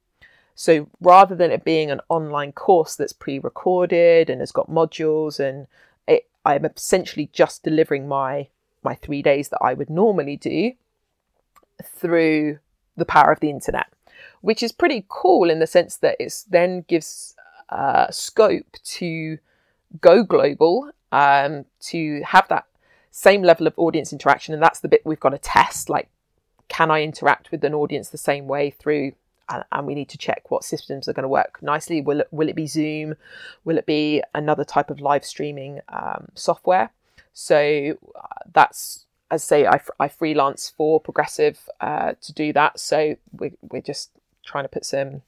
So 0.54 0.88
rather 1.00 1.34
than 1.34 1.50
it 1.50 1.64
being 1.64 1.90
an 1.90 2.00
online 2.08 2.52
course 2.52 2.94
that's 2.94 3.12
pre-recorded 3.12 4.30
and 4.30 4.40
has 4.40 4.52
got 4.52 4.70
modules 4.70 5.40
and 5.40 5.66
it, 6.06 6.28
I'm 6.44 6.64
essentially 6.64 7.30
just 7.32 7.62
delivering 7.62 8.06
my 8.06 8.48
my 8.84 8.94
three 8.96 9.22
days 9.22 9.48
that 9.50 9.62
I 9.62 9.74
would 9.74 9.88
normally 9.88 10.36
do 10.36 10.72
through 11.84 12.58
the 12.96 13.04
power 13.04 13.32
of 13.32 13.40
the 13.40 13.50
internet, 13.50 13.86
which 14.40 14.62
is 14.62 14.72
pretty 14.72 15.04
cool 15.08 15.48
in 15.50 15.60
the 15.60 15.66
sense 15.66 15.96
that 15.98 16.16
it 16.18 16.44
then 16.50 16.84
gives 16.88 17.34
uh, 17.68 18.10
scope 18.10 18.76
to 18.84 19.38
go 20.00 20.24
global, 20.24 20.90
um, 21.12 21.64
to 21.80 22.22
have 22.22 22.48
that 22.48 22.66
same 23.10 23.42
level 23.42 23.66
of 23.66 23.74
audience 23.76 24.12
interaction. 24.12 24.54
And 24.54 24.62
that's 24.62 24.80
the 24.80 24.88
bit 24.88 25.02
we've 25.04 25.20
got 25.20 25.30
to 25.30 25.38
test. 25.38 25.88
Like, 25.88 26.08
can 26.68 26.90
I 26.90 27.02
interact 27.02 27.50
with 27.50 27.62
an 27.62 27.74
audience 27.74 28.08
the 28.08 28.18
same 28.18 28.48
way 28.48 28.70
through? 28.70 29.12
And, 29.48 29.64
and 29.70 29.86
we 29.86 29.94
need 29.94 30.08
to 30.08 30.18
check 30.18 30.50
what 30.50 30.64
systems 30.64 31.06
are 31.06 31.12
going 31.12 31.24
to 31.24 31.28
work 31.28 31.62
nicely. 31.62 32.00
Will 32.00 32.20
it, 32.20 32.28
will 32.30 32.48
it 32.48 32.56
be 32.56 32.66
Zoom? 32.66 33.14
Will 33.64 33.76
it 33.76 33.86
be 33.86 34.22
another 34.34 34.64
type 34.64 34.90
of 34.90 35.00
live 35.00 35.24
streaming 35.24 35.80
um, 35.88 36.28
software? 36.34 36.90
So 37.34 37.96
uh, 38.16 38.48
that's, 38.52 39.06
as 39.30 39.42
I 39.42 39.44
say, 39.44 39.66
I, 39.66 39.80
I 40.00 40.08
freelance 40.08 40.72
for 40.74 41.00
Progressive 41.00 41.68
uh, 41.80 42.12
to 42.22 42.32
do 42.32 42.52
that. 42.54 42.80
So 42.80 43.16
we're, 43.32 43.52
we're 43.70 43.82
just 43.82 44.10
trying 44.44 44.64
to 44.64 44.68
put 44.68 44.84
some 44.84 45.22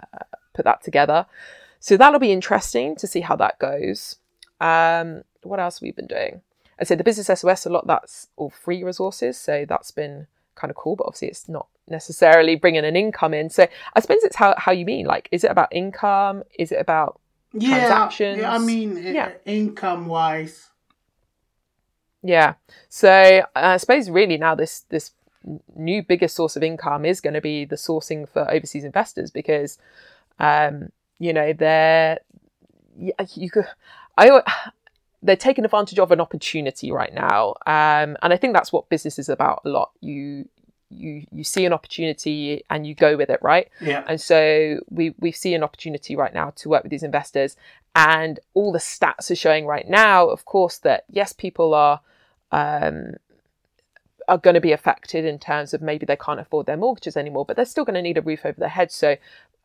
uh, 0.00 0.24
put 0.54 0.64
that 0.64 0.82
together. 0.82 1.26
So 1.78 1.96
that'll 1.96 2.20
be 2.20 2.32
interesting 2.32 2.96
to 2.96 3.06
see 3.06 3.20
how 3.20 3.36
that 3.36 3.58
goes. 3.58 4.16
Um, 4.64 5.24
what 5.42 5.60
else 5.60 5.76
have 5.78 5.82
we 5.82 5.92
been 5.92 6.06
doing? 6.06 6.40
I 6.80 6.84
said 6.84 6.98
the 6.98 7.04
business 7.04 7.38
SOS 7.40 7.66
a 7.66 7.70
lot. 7.70 7.86
That's 7.86 8.28
all 8.36 8.50
free 8.50 8.82
resources, 8.82 9.36
so 9.38 9.64
that's 9.68 9.90
been 9.90 10.26
kind 10.54 10.70
of 10.70 10.76
cool. 10.76 10.96
But 10.96 11.06
obviously, 11.06 11.28
it's 11.28 11.48
not 11.48 11.66
necessarily 11.88 12.56
bringing 12.56 12.84
an 12.84 12.96
income 12.96 13.34
in. 13.34 13.50
So 13.50 13.66
I 13.94 14.00
suppose 14.00 14.24
it's 14.24 14.36
how 14.36 14.54
how 14.56 14.72
you 14.72 14.84
mean. 14.84 15.06
Like, 15.06 15.28
is 15.30 15.44
it 15.44 15.50
about 15.50 15.68
income? 15.72 16.42
Is 16.58 16.72
it 16.72 16.80
about 16.80 17.20
Yeah, 17.52 17.76
transactions? 17.76 18.38
yeah. 18.38 18.54
I 18.54 18.58
mean, 18.58 18.96
Yeah. 18.96 19.32
income 19.44 20.06
wise. 20.06 20.70
Yeah. 22.22 22.54
So 22.88 23.42
I 23.54 23.76
suppose 23.76 24.08
really 24.10 24.38
now 24.38 24.54
this 24.54 24.80
this 24.88 25.12
new 25.76 26.02
biggest 26.02 26.34
source 26.34 26.56
of 26.56 26.62
income 26.62 27.04
is 27.04 27.20
going 27.20 27.34
to 27.34 27.40
be 27.42 27.66
the 27.66 27.76
sourcing 27.76 28.26
for 28.26 28.50
overseas 28.50 28.84
investors 28.84 29.30
because 29.30 29.78
um, 30.38 30.90
you 31.18 31.32
know 31.34 31.52
they're 31.52 32.18
you 33.34 33.50
could 33.50 33.66
I 34.16 34.42
they're 35.22 35.36
taking 35.36 35.64
advantage 35.64 35.98
of 35.98 36.10
an 36.10 36.20
opportunity 36.20 36.92
right 36.92 37.14
now 37.14 37.54
um, 37.66 38.16
and 38.22 38.32
I 38.32 38.36
think 38.36 38.52
that's 38.54 38.72
what 38.72 38.88
business 38.90 39.18
is 39.18 39.28
about 39.28 39.62
a 39.64 39.68
lot 39.68 39.90
you 40.00 40.48
you 40.90 41.24
you 41.32 41.42
see 41.44 41.64
an 41.64 41.72
opportunity 41.72 42.62
and 42.70 42.86
you 42.86 42.94
go 42.94 43.16
with 43.16 43.30
it 43.30 43.40
right 43.42 43.68
Yeah. 43.80 44.04
and 44.06 44.20
so 44.20 44.80
we 44.90 45.14
we 45.18 45.32
see 45.32 45.54
an 45.54 45.62
opportunity 45.62 46.14
right 46.14 46.32
now 46.34 46.50
to 46.56 46.68
work 46.68 46.82
with 46.84 46.90
these 46.90 47.02
investors, 47.02 47.56
and 47.94 48.38
all 48.54 48.70
the 48.72 48.78
stats 48.78 49.30
are 49.30 49.34
showing 49.36 49.66
right 49.66 49.88
now, 49.88 50.28
of 50.28 50.44
course, 50.44 50.78
that 50.78 51.04
yes, 51.08 51.32
people 51.32 51.74
are 51.74 52.00
um, 52.52 53.14
are 54.28 54.38
going 54.38 54.54
to 54.54 54.60
be 54.60 54.72
affected 54.72 55.24
in 55.24 55.38
terms 55.38 55.74
of 55.74 55.82
maybe 55.82 56.06
they 56.06 56.16
can't 56.16 56.40
afford 56.40 56.66
their 56.66 56.76
mortgages 56.76 57.16
anymore, 57.16 57.44
but 57.44 57.56
they're 57.56 57.64
still 57.64 57.84
going 57.84 57.94
to 57.94 58.02
need 58.02 58.18
a 58.18 58.22
roof 58.22 58.44
over 58.44 58.58
their 58.58 58.68
head. 58.68 58.90
So 58.90 59.16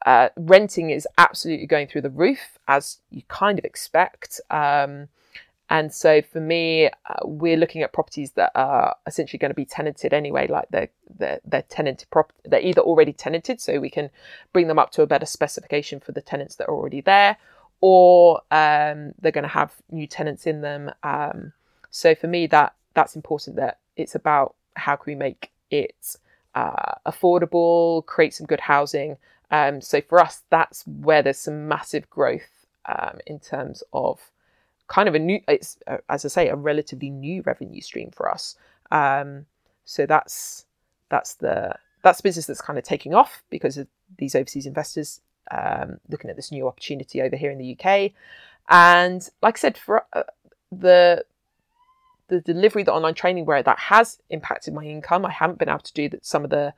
uh, 0.06 0.30
renting 0.38 0.90
is 0.90 1.08
absolutely 1.18 1.68
going 1.68 1.88
through 1.88 2.02
the 2.02 2.10
roof, 2.10 2.58
as 2.68 3.00
you 3.10 3.22
kind 3.28 3.60
of 3.60 3.66
expect. 3.66 4.40
Um, 4.50 5.10
and 5.70 5.94
so 5.94 6.22
for 6.22 6.40
me, 6.40 6.88
uh, 6.88 6.92
we're 7.26 7.58
looking 7.58 7.84
at 7.84 7.94
properties 7.94 8.32
that 8.32 8.52
are 8.56 8.96
essentially 9.06 9.38
going 9.38 9.52
to 9.52 9.56
be 9.56 9.66
tenanted 9.66 10.14
anyway, 10.14 10.48
like 10.48 10.68
they're 10.72 10.90
they're, 11.18 11.40
they're 11.46 11.62
tenanted 11.64 12.10
prop. 12.10 12.34
They're 12.44 12.62
either 12.62 12.82
already 12.82 13.14
tenanted, 13.14 13.62
so 13.62 13.80
we 13.80 13.90
can 13.90 14.10
bring 14.52 14.68
them 14.68 14.80
up 14.80 14.92
to 14.94 15.04
a 15.04 15.08
better 15.08 15.28
specification 15.28 16.00
for 16.00 16.12
the 16.12 16.22
tenants 16.22 16.56
that 16.56 16.68
are 16.70 16.74
already 16.74 17.02
there, 17.02 17.38
or 17.82 18.42
um, 18.50 19.14
they're 19.22 19.32
going 19.32 19.44
to 19.44 19.48
have 19.48 19.74
new 19.92 20.08
tenants 20.08 20.48
in 20.48 20.62
them. 20.62 20.92
Um, 21.04 21.54
so 21.92 22.16
for 22.16 22.28
me, 22.28 22.48
that 22.48 22.74
that's 22.96 23.16
important. 23.16 23.58
That 23.58 23.78
it's 23.96 24.16
about 24.16 24.56
how 24.76 24.96
can 24.96 25.12
we 25.12 25.16
make 25.16 25.52
it 25.70 26.16
uh, 26.56 26.96
affordable, 27.06 28.06
create 28.08 28.34
some 28.34 28.48
good 28.48 28.62
housing. 28.62 29.18
Um, 29.52 29.82
so 29.82 30.02
for 30.02 30.20
us, 30.20 30.44
that's 30.50 30.86
where 30.86 31.22
there's 31.24 31.40
some 31.40 31.68
massive 31.68 32.10
growth 32.10 32.68
um, 32.86 33.20
in 33.26 33.40
terms 33.40 33.84
of 33.94 34.20
kind 34.90 35.08
of 35.08 35.16
a 35.16 35.20
new 35.20 35.40
it's 35.48 35.78
uh, 35.88 35.98
as 36.10 36.26
i 36.26 36.28
say 36.28 36.50
a 36.50 36.56
relatively 36.56 37.10
new 37.10 37.42
revenue 37.44 37.80
stream 37.80 38.12
for 38.12 38.30
us. 38.30 38.56
Um 38.92 39.46
so 39.86 40.06
that's 40.06 40.66
that's 41.10 41.36
the 41.36 41.76
that's 42.04 42.18
the 42.18 42.24
business 42.24 42.48
that's 42.48 42.62
kind 42.62 42.78
of 42.78 42.84
taking 42.84 43.14
off 43.14 43.44
because 43.50 43.78
of 43.78 43.88
these 44.18 44.36
overseas 44.36 44.66
investors 44.66 45.22
um 45.52 46.00
looking 46.10 46.30
at 46.30 46.36
this 46.36 46.52
new 46.52 46.68
opportunity 46.68 47.22
over 47.22 47.36
here 47.36 47.52
in 47.52 47.58
the 47.58 47.78
uk 47.78 48.12
and 48.70 49.30
like 49.42 49.58
i 49.58 49.60
said 49.60 49.78
for 49.78 50.06
uh, 50.14 50.24
the 50.72 51.24
the 52.28 52.42
delivery 52.42 52.84
the 52.84 52.94
online 52.94 53.16
training 53.16 53.46
where 53.46 53.64
that 53.64 53.80
has 53.80 54.20
impacted 54.30 54.74
my 54.74 54.84
income 54.84 55.26
i 55.26 55.32
haven't 55.32 55.60
been 55.60 55.70
able 55.70 55.80
to 55.80 55.94
do 55.94 56.10
that 56.10 56.26
some 56.26 56.44
of 56.44 56.50
the 56.50 56.74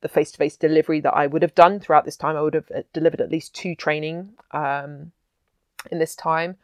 the 0.00 0.08
face-to-face 0.08 0.56
delivery 0.56 1.00
that 1.00 1.14
i 1.14 1.26
would 1.26 1.42
have 1.42 1.54
done 1.54 1.80
throughout 1.80 2.04
this 2.04 2.16
time. 2.16 2.36
I 2.36 2.42
would 2.42 2.54
have 2.54 2.70
uh, 2.74 2.82
delivered 2.92 3.20
at 3.20 3.30
least 3.30 3.54
two 3.54 3.74
training 3.74 4.30
um 4.52 5.12
in 5.90 5.98
this 5.98 6.14
time. 6.14 6.56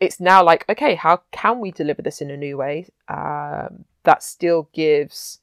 It's 0.00 0.20
now 0.20 0.44
like 0.44 0.68
okay 0.68 0.94
how 0.94 1.22
can 1.30 1.60
we 1.60 1.70
deliver 1.70 2.02
this 2.02 2.20
in 2.20 2.30
a 2.30 2.36
new 2.36 2.56
way? 2.56 2.86
Um, 3.08 3.84
that 4.04 4.22
still 4.22 4.68
gives 4.72 5.40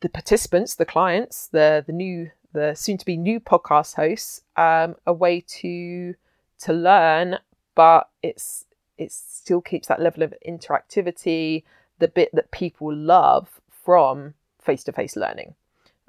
the 0.00 0.08
participants, 0.08 0.74
the 0.74 0.86
clients, 0.86 1.46
the 1.46 1.84
the 1.86 1.92
new 1.92 2.30
the 2.52 2.74
soon 2.74 2.98
to 2.98 3.06
be 3.06 3.16
new 3.16 3.38
podcast 3.38 3.96
hosts 3.96 4.42
um, 4.56 4.96
a 5.06 5.12
way 5.12 5.40
to 5.40 6.14
to 6.60 6.72
learn, 6.72 7.38
but 7.74 8.08
it's 8.22 8.66
it 8.98 9.12
still 9.12 9.60
keeps 9.60 9.88
that 9.88 10.00
level 10.00 10.22
of 10.22 10.34
interactivity, 10.46 11.64
the 11.98 12.08
bit 12.08 12.30
that 12.34 12.50
people 12.50 12.94
love 12.94 13.60
from 13.70 14.34
face 14.60 14.84
to 14.84 14.92
face 14.92 15.16
learning. 15.16 15.54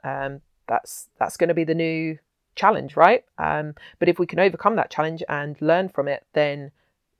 Um, 0.03 0.41
that's 0.67 1.09
that's 1.19 1.37
going 1.37 1.49
to 1.49 1.53
be 1.53 1.63
the 1.63 1.75
new 1.75 2.17
challenge, 2.55 2.95
right? 2.95 3.23
Um, 3.37 3.75
but 3.99 4.09
if 4.09 4.19
we 4.19 4.27
can 4.27 4.39
overcome 4.39 4.75
that 4.75 4.91
challenge 4.91 5.23
and 5.29 5.61
learn 5.61 5.89
from 5.89 6.07
it, 6.07 6.25
then 6.33 6.71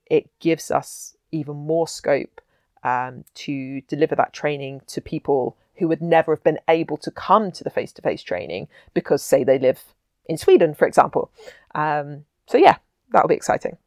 it 0.06 0.30
gives 0.40 0.72
us 0.72 1.16
even 1.32 1.56
more 1.56 1.88
scope 1.88 2.42
um, 2.84 3.24
to 3.36 3.82
deliver 3.82 4.16
that 4.16 4.34
training 4.34 4.82
to 4.88 5.02
people 5.02 5.58
who 5.76 5.88
would 5.88 6.02
never 6.02 6.36
have 6.36 6.44
been 6.44 6.60
able 6.68 6.98
to 6.98 7.12
come 7.12 7.52
to 7.52 7.64
the 7.64 7.70
face 7.70 7.92
to 7.94 8.02
face 8.02 8.22
training 8.22 8.68
because, 8.94 9.24
say, 9.24 9.44
they 9.44 9.58
live 9.58 9.84
in 10.26 10.38
Sweden, 10.38 10.74
for 10.74 10.88
example. 10.88 11.32
Um, 11.74 12.26
so, 12.46 12.58
yeah, 12.58 12.78
that'll 13.12 13.30
be 13.30 13.36
exciting. 13.36 13.78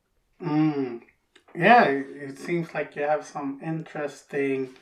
Mm. 0.42 1.02
Yeah, 1.54 1.84
it 1.84 2.38
seems 2.38 2.74
like 2.74 2.96
you 2.96 3.02
have 3.02 3.24
some 3.24 3.60
interesting 3.62 4.74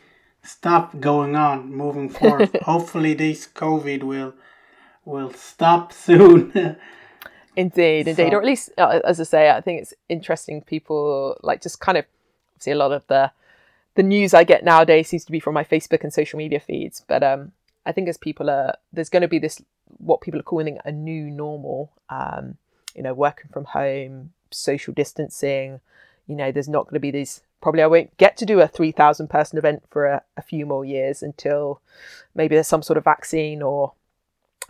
stuff 0.43 0.95
going 0.99 1.37
on 1.37 1.75
moving 1.75 2.09
forward. 2.19 2.51
Hopefully, 2.63 3.15
this 3.15 3.47
COVID 3.47 4.03
will 4.03 4.35
will 5.05 5.33
stop 5.33 5.93
soon. 6.07 6.77
indeed, 7.57 8.09
indeed, 8.09 8.31
so. 8.31 8.37
or 8.37 8.41
at 8.41 8.47
least, 8.47 8.71
uh, 8.79 9.01
as 9.05 9.21
I 9.21 9.25
say, 9.25 9.51
I 9.51 9.61
think 9.61 9.83
it's 9.83 9.95
interesting. 10.09 10.63
People 10.63 11.37
like 11.43 11.63
just 11.63 11.81
kind 11.81 11.99
of 11.99 12.05
see 12.59 12.71
a 12.71 12.77
lot 12.77 12.93
of 12.93 13.07
the 13.07 13.33
the 13.95 14.03
news 14.03 14.33
I 14.33 14.45
get 14.45 14.65
nowadays 14.65 15.09
seems 15.09 15.25
to 15.27 15.33
be 15.33 15.41
from 15.41 15.55
my 15.55 15.65
Facebook 15.65 16.03
and 16.03 16.13
social 16.13 16.39
media 16.39 16.61
feeds. 16.61 17.05
But 17.07 17.23
um, 17.23 17.53
I 17.85 17.93
think 17.93 18.09
as 18.09 18.17
people 18.17 18.49
are, 18.49 18.77
there's 18.93 19.11
going 19.11 19.23
to 19.23 19.29
be 19.29 19.39
this 19.39 19.61
what 19.99 20.23
people 20.23 20.41
are 20.41 20.45
calling 20.45 20.79
a 20.85 20.93
new 20.93 21.31
normal. 21.31 21.93
Um, 22.09 22.57
you 22.95 23.03
know, 23.03 23.15
working 23.15 23.51
from 23.53 23.65
home, 23.65 24.33
social 24.51 24.93
distancing. 24.95 25.81
You 26.33 26.39
know, 26.39 26.53
there's 26.53 26.69
not 26.69 26.85
going 26.85 26.95
to 26.95 27.01
be 27.01 27.11
these. 27.11 27.43
Probably 27.61 27.83
I 27.83 27.87
won't 27.87 28.17
get 28.17 28.37
to 28.39 28.47
do 28.47 28.61
a 28.61 28.67
3,000 28.67 29.29
person 29.29 29.59
event 29.59 29.85
for 29.91 30.07
a, 30.07 30.23
a 30.37 30.43
few 30.43 30.67
more 30.67 30.85
years 30.85 31.23
until 31.23 31.81
maybe 32.35 32.57
there's 32.57 32.67
some 32.67 32.83
sort 32.83 32.97
of 32.97 33.05
vaccine 33.05 33.63
or 33.63 33.93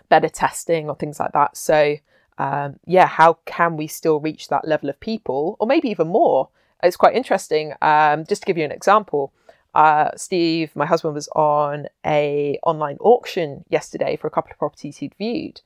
better 0.09 0.29
testing 0.29 0.89
or 0.89 0.97
things 0.97 1.19
like 1.19 1.33
that. 1.33 1.57
So, 1.57 1.97
um, 2.37 2.81
yeah, 2.85 3.07
how 3.07 3.39
can 3.47 3.77
we 3.77 3.87
still 3.87 4.21
reach 4.21 4.49
that 4.49 4.67
level 4.67 4.91
of 4.91 5.01
people, 5.01 5.57
or 5.59 5.67
maybe 5.67 5.89
even 5.89 6.09
more? 6.09 6.49
it's 6.83 6.97
quite 6.97 7.15
interesting. 7.15 7.75
Um, 7.81 8.25
just 8.27 8.43
to 8.43 8.47
give 8.47 8.59
you 8.59 8.65
an 8.65 8.73
example, 8.73 9.33
uh, 9.75 10.11
Steve, 10.17 10.75
my 10.75 10.87
husband, 10.87 11.15
was 11.15 11.29
on 11.29 11.87
a 12.05 12.59
online 12.63 12.99
auction 13.01 13.65
yesterday 13.69 14.17
for 14.17 14.27
a 14.27 14.31
couple 14.31 14.51
of 14.51 14.59
properties 14.59 14.99
he'd 14.99 15.15
viewed. 15.17 15.61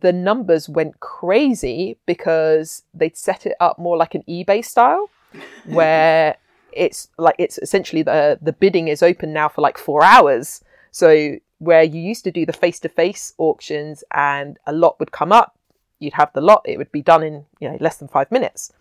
The 0.00 0.12
numbers 0.12 0.68
went 0.68 1.00
crazy 1.00 1.98
because 2.06 2.82
they'd 2.94 3.16
set 3.16 3.46
it 3.46 3.56
up 3.60 3.78
more 3.78 3.96
like 3.96 4.14
an 4.14 4.22
eBay 4.28 4.64
style, 4.64 5.10
where 5.66 6.36
it's 6.72 7.08
like 7.18 7.34
it's 7.38 7.58
essentially 7.58 8.02
the 8.02 8.38
the 8.40 8.52
bidding 8.52 8.88
is 8.88 9.02
open 9.02 9.32
now 9.32 9.48
for 9.48 9.60
like 9.60 9.78
four 9.78 10.02
hours. 10.02 10.62
So 10.90 11.36
where 11.58 11.82
you 11.82 12.00
used 12.00 12.24
to 12.24 12.30
do 12.30 12.46
the 12.46 12.52
face 12.52 12.80
to 12.80 12.88
face 12.88 13.34
auctions 13.38 14.02
and 14.12 14.58
a 14.66 14.72
lot 14.72 14.98
would 14.98 15.12
come 15.12 15.30
up, 15.30 15.56
you'd 15.98 16.14
have 16.14 16.32
the 16.32 16.40
lot, 16.40 16.62
it 16.64 16.78
would 16.78 16.90
be 16.90 17.02
done 17.02 17.22
in 17.22 17.44
you 17.60 17.68
know 17.68 17.78
less 17.80 17.96
than 17.96 18.08
five 18.08 18.30
minutes. 18.30 18.72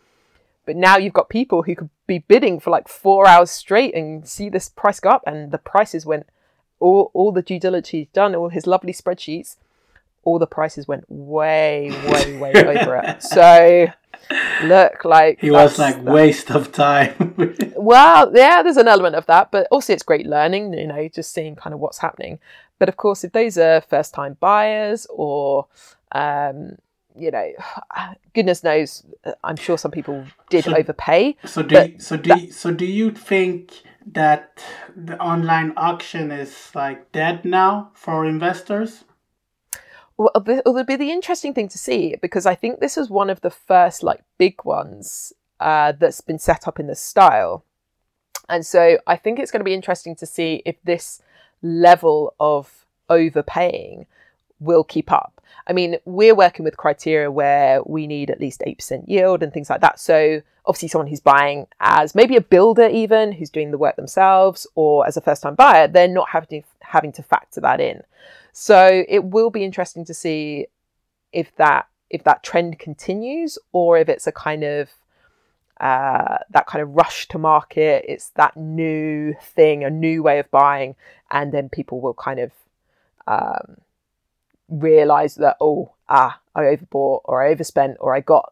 But 0.65 0.75
now 0.75 0.97
you've 0.97 1.13
got 1.13 1.29
people 1.29 1.63
who 1.63 1.75
could 1.75 1.89
be 2.05 2.19
bidding 2.19 2.59
for 2.59 2.69
like 2.69 2.87
four 2.87 3.27
hours 3.27 3.49
straight 3.49 3.95
and 3.95 4.27
see 4.27 4.49
this 4.49 4.69
price 4.69 4.99
go 4.99 5.09
up, 5.09 5.23
and 5.25 5.51
the 5.51 5.57
prices 5.57 6.05
went 6.05 6.27
all 6.79 7.11
all 7.13 7.31
the 7.31 7.41
due 7.41 7.59
diligence 7.59 8.07
done, 8.13 8.35
all 8.35 8.49
his 8.49 8.67
lovely 8.67 8.93
spreadsheets, 8.93 9.57
all 10.23 10.39
the 10.39 10.47
prices 10.47 10.87
went 10.87 11.05
way, 11.07 11.91
way, 12.07 12.37
way 12.37 12.51
over 12.55 12.97
it. 12.97 13.23
So 13.23 13.87
look 14.63 15.05
like 15.05 15.39
he 15.39 15.51
was 15.51 15.79
like 15.79 16.01
waste 16.03 16.51
of 16.51 16.71
time. 16.71 17.35
well, 17.75 18.31
yeah, 18.35 18.61
there's 18.61 18.77
an 18.77 18.87
element 18.87 19.15
of 19.15 19.25
that, 19.27 19.51
but 19.51 19.67
also 19.71 19.93
it's 19.93 20.03
great 20.03 20.25
learning, 20.25 20.73
you 20.73 20.87
know, 20.87 21.07
just 21.07 21.33
seeing 21.33 21.55
kind 21.55 21.73
of 21.73 21.79
what's 21.79 21.99
happening. 21.99 22.39
But 22.77 22.89
of 22.89 22.97
course, 22.97 23.23
if 23.23 23.31
those 23.31 23.57
are 23.57 23.81
first 23.81 24.13
time 24.13 24.37
buyers 24.39 25.07
or 25.09 25.67
um, 26.11 26.77
you 27.15 27.31
know, 27.31 27.51
goodness 28.33 28.63
knows, 28.63 29.03
I'm 29.43 29.55
sure 29.55 29.77
some 29.77 29.91
people 29.91 30.25
did 30.49 30.65
so, 30.65 30.75
overpay. 30.75 31.37
So 31.45 31.63
do 31.63 31.75
you, 31.75 31.99
so 31.99 32.17
do 32.17 32.29
that, 32.29 32.41
you, 32.41 32.51
so 32.51 32.71
do 32.71 32.85
you 32.85 33.11
think 33.11 33.81
that 34.11 34.63
the 34.95 35.19
online 35.19 35.73
auction 35.77 36.31
is 36.31 36.71
like 36.73 37.11
dead 37.11 37.45
now 37.45 37.91
for 37.93 38.25
investors? 38.25 39.03
Well, 40.19 40.31
it'll 40.35 40.83
be 40.83 40.97
the 40.97 41.11
interesting 41.11 41.53
thing 41.53 41.69
to 41.69 41.77
see 41.77 42.17
because 42.21 42.45
I 42.45 42.53
think 42.53 42.81
this 42.81 42.97
is 42.97 43.09
one 43.09 43.29
of 43.29 43.39
the 43.39 43.49
first 43.49 44.03
like 44.03 44.21
big 44.37 44.65
ones 44.65 45.31
uh, 45.61 45.93
that's 45.93 46.19
been 46.19 46.37
set 46.37 46.67
up 46.67 46.77
in 46.77 46.87
this 46.87 46.99
style, 46.99 47.63
and 48.49 48.65
so 48.65 48.97
I 49.07 49.15
think 49.15 49.39
it's 49.39 49.49
going 49.49 49.61
to 49.61 49.71
be 49.71 49.73
interesting 49.73 50.17
to 50.17 50.25
see 50.25 50.61
if 50.65 50.75
this 50.83 51.21
level 51.61 52.35
of 52.37 52.85
overpaying 53.09 54.07
will 54.59 54.83
keep 54.83 55.09
up. 55.09 55.41
I 55.67 55.71
mean, 55.71 55.95
we're 56.03 56.35
working 56.35 56.65
with 56.65 56.75
criteria 56.75 57.31
where 57.31 57.81
we 57.83 58.05
need 58.05 58.29
at 58.29 58.41
least 58.41 58.61
8% 58.67 59.05
yield 59.07 59.41
and 59.41 59.53
things 59.53 59.69
like 59.69 59.79
that. 59.79 60.01
So, 60.01 60.41
obviously, 60.65 60.89
someone 60.89 61.07
who's 61.07 61.21
buying 61.21 61.65
as 61.79 62.13
maybe 62.13 62.35
a 62.35 62.41
builder, 62.41 62.89
even 62.89 63.31
who's 63.31 63.49
doing 63.49 63.71
the 63.71 63.77
work 63.77 63.95
themselves, 63.95 64.67
or 64.75 65.07
as 65.07 65.15
a 65.15 65.21
first 65.21 65.43
time 65.43 65.55
buyer, 65.55 65.87
they're 65.87 66.09
not 66.09 66.27
having 66.31 66.61
to, 66.61 66.67
having 66.81 67.13
to 67.13 67.23
factor 67.23 67.61
that 67.61 67.79
in. 67.79 68.03
So, 68.61 69.05
it 69.07 69.23
will 69.23 69.51
be 69.51 69.63
interesting 69.63 70.03
to 70.03 70.13
see 70.13 70.67
if 71.31 71.55
that 71.55 71.87
if 72.09 72.25
that 72.25 72.43
trend 72.43 72.77
continues 72.77 73.57
or 73.71 73.97
if 73.97 74.09
it's 74.09 74.27
a 74.27 74.33
kind 74.33 74.65
of 74.65 74.89
uh, 75.79 76.39
that 76.49 76.67
kind 76.67 76.81
of 76.81 76.89
rush 76.89 77.29
to 77.29 77.37
market. 77.37 78.03
It's 78.05 78.31
that 78.31 78.57
new 78.57 79.33
thing, 79.41 79.85
a 79.85 79.89
new 79.89 80.21
way 80.21 80.39
of 80.39 80.51
buying, 80.51 80.97
and 81.31 81.53
then 81.53 81.69
people 81.69 82.01
will 82.01 82.13
kind 82.13 82.41
of 82.41 82.51
um, 83.27 83.77
realize 84.67 85.35
that 85.35 85.55
oh 85.61 85.93
ah 86.09 86.41
I 86.53 86.63
overbought 86.63 87.21
or 87.23 87.41
I 87.41 87.51
overspent 87.51 87.95
or 88.01 88.13
I 88.13 88.19
got 88.19 88.51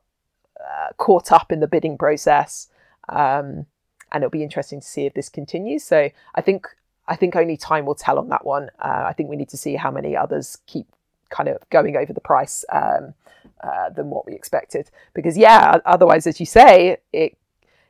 uh, 0.57 0.93
caught 0.95 1.33
up 1.33 1.51
in 1.51 1.59
the 1.59 1.67
bidding 1.67 1.97
process. 1.97 2.69
Um, 3.09 3.65
and 4.13 4.23
it'll 4.23 4.29
be 4.29 4.43
interesting 4.43 4.79
to 4.79 4.87
see 4.87 5.05
if 5.05 5.15
this 5.15 5.27
continues. 5.27 5.83
So 5.83 6.11
I 6.33 6.39
think 6.39 6.65
I 7.07 7.15
think 7.15 7.35
only 7.35 7.57
time 7.57 7.85
will 7.85 7.95
tell 7.95 8.19
on 8.19 8.29
that 8.29 8.45
one. 8.45 8.69
Uh, 8.79 9.03
I 9.05 9.13
think 9.13 9.29
we 9.29 9.35
need 9.35 9.49
to 9.49 9.57
see 9.57 9.75
how 9.75 9.91
many 9.91 10.15
others 10.15 10.57
keep 10.67 10.87
kind 11.29 11.49
of 11.49 11.57
going 11.69 11.95
over 11.95 12.13
the 12.13 12.21
price 12.21 12.63
um, 12.71 13.13
uh, 13.61 13.89
than 13.89 14.09
what 14.09 14.25
we 14.25 14.33
expected. 14.33 14.89
Because 15.13 15.37
yeah, 15.37 15.77
otherwise, 15.85 16.27
as 16.27 16.39
you 16.39 16.45
say, 16.45 16.97
it 17.13 17.37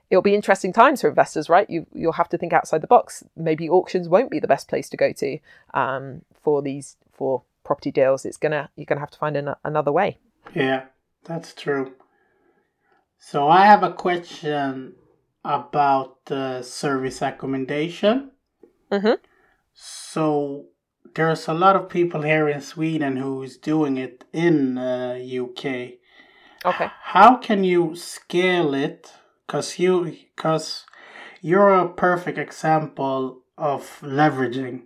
it'll 0.09 0.21
be 0.21 0.35
interesting 0.35 0.71
times 0.71 1.01
for 1.01 1.09
investors, 1.09 1.49
right? 1.49 1.69
You 1.69 1.85
you'll 1.93 2.13
have 2.13 2.29
to 2.29 2.37
think 2.37 2.53
outside 2.53 2.81
the 2.81 2.87
box. 2.87 3.23
Maybe 3.35 3.69
auctions 3.69 4.07
won't 4.07 4.31
be 4.31 4.39
the 4.39 4.47
best 4.47 4.67
place 4.67 4.89
to 4.89 4.97
go 4.97 5.11
to 5.13 5.39
um, 5.73 6.21
for 6.41 6.61
these 6.61 6.97
for 7.11 7.43
property 7.67 7.91
deals, 7.91 8.25
it's 8.25 8.37
gonna 8.37 8.69
you're 8.75 8.85
gonna 8.85 9.01
have 9.01 9.11
to 9.11 9.19
find 9.19 9.35
an, 9.35 9.53
another 9.63 9.91
way. 9.91 10.17
Yeah, 10.55 10.85
that's 11.25 11.53
true. 11.53 11.93
So 13.19 13.49
I 13.49 13.65
have 13.65 13.83
a 13.83 13.93
question 13.93 14.95
about 15.43 16.25
the 16.25 16.63
service 16.63 17.21
accommodation. 17.21 18.31
Mm-hmm. 18.91 19.13
So 19.73 20.65
there's 21.15 21.47
a 21.47 21.53
lot 21.53 21.75
of 21.75 21.89
people 21.89 22.21
here 22.21 22.47
in 22.49 22.61
Sweden 22.61 23.17
who's 23.17 23.57
doing 23.57 23.97
it 23.97 24.23
in 24.33 24.77
uh, 24.77 25.19
UK. 25.21 25.65
Okay. 26.65 26.91
How 27.01 27.37
can 27.37 27.63
you 27.63 27.95
scale 27.95 28.73
it? 28.73 29.11
Cause 29.47 29.79
you, 29.79 30.17
cause 30.35 30.85
you're 31.41 31.73
a 31.73 31.87
perfect 31.87 32.37
example 32.37 33.41
of 33.57 33.99
leveraging. 34.01 34.83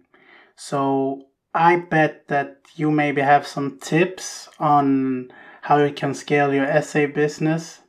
So 0.56 1.28
I 1.54 1.78
bet 1.78 2.28
that 2.28 2.58
you 2.76 2.92
maybe 2.92 3.22
have 3.22 3.48
some 3.48 3.80
tips 3.80 4.50
on 4.60 5.32
how 5.62 5.78
you 5.84 5.94
can 5.94 6.14
scale 6.14 6.54
your 6.54 6.82
SA 6.82 7.08
business. 7.08 7.82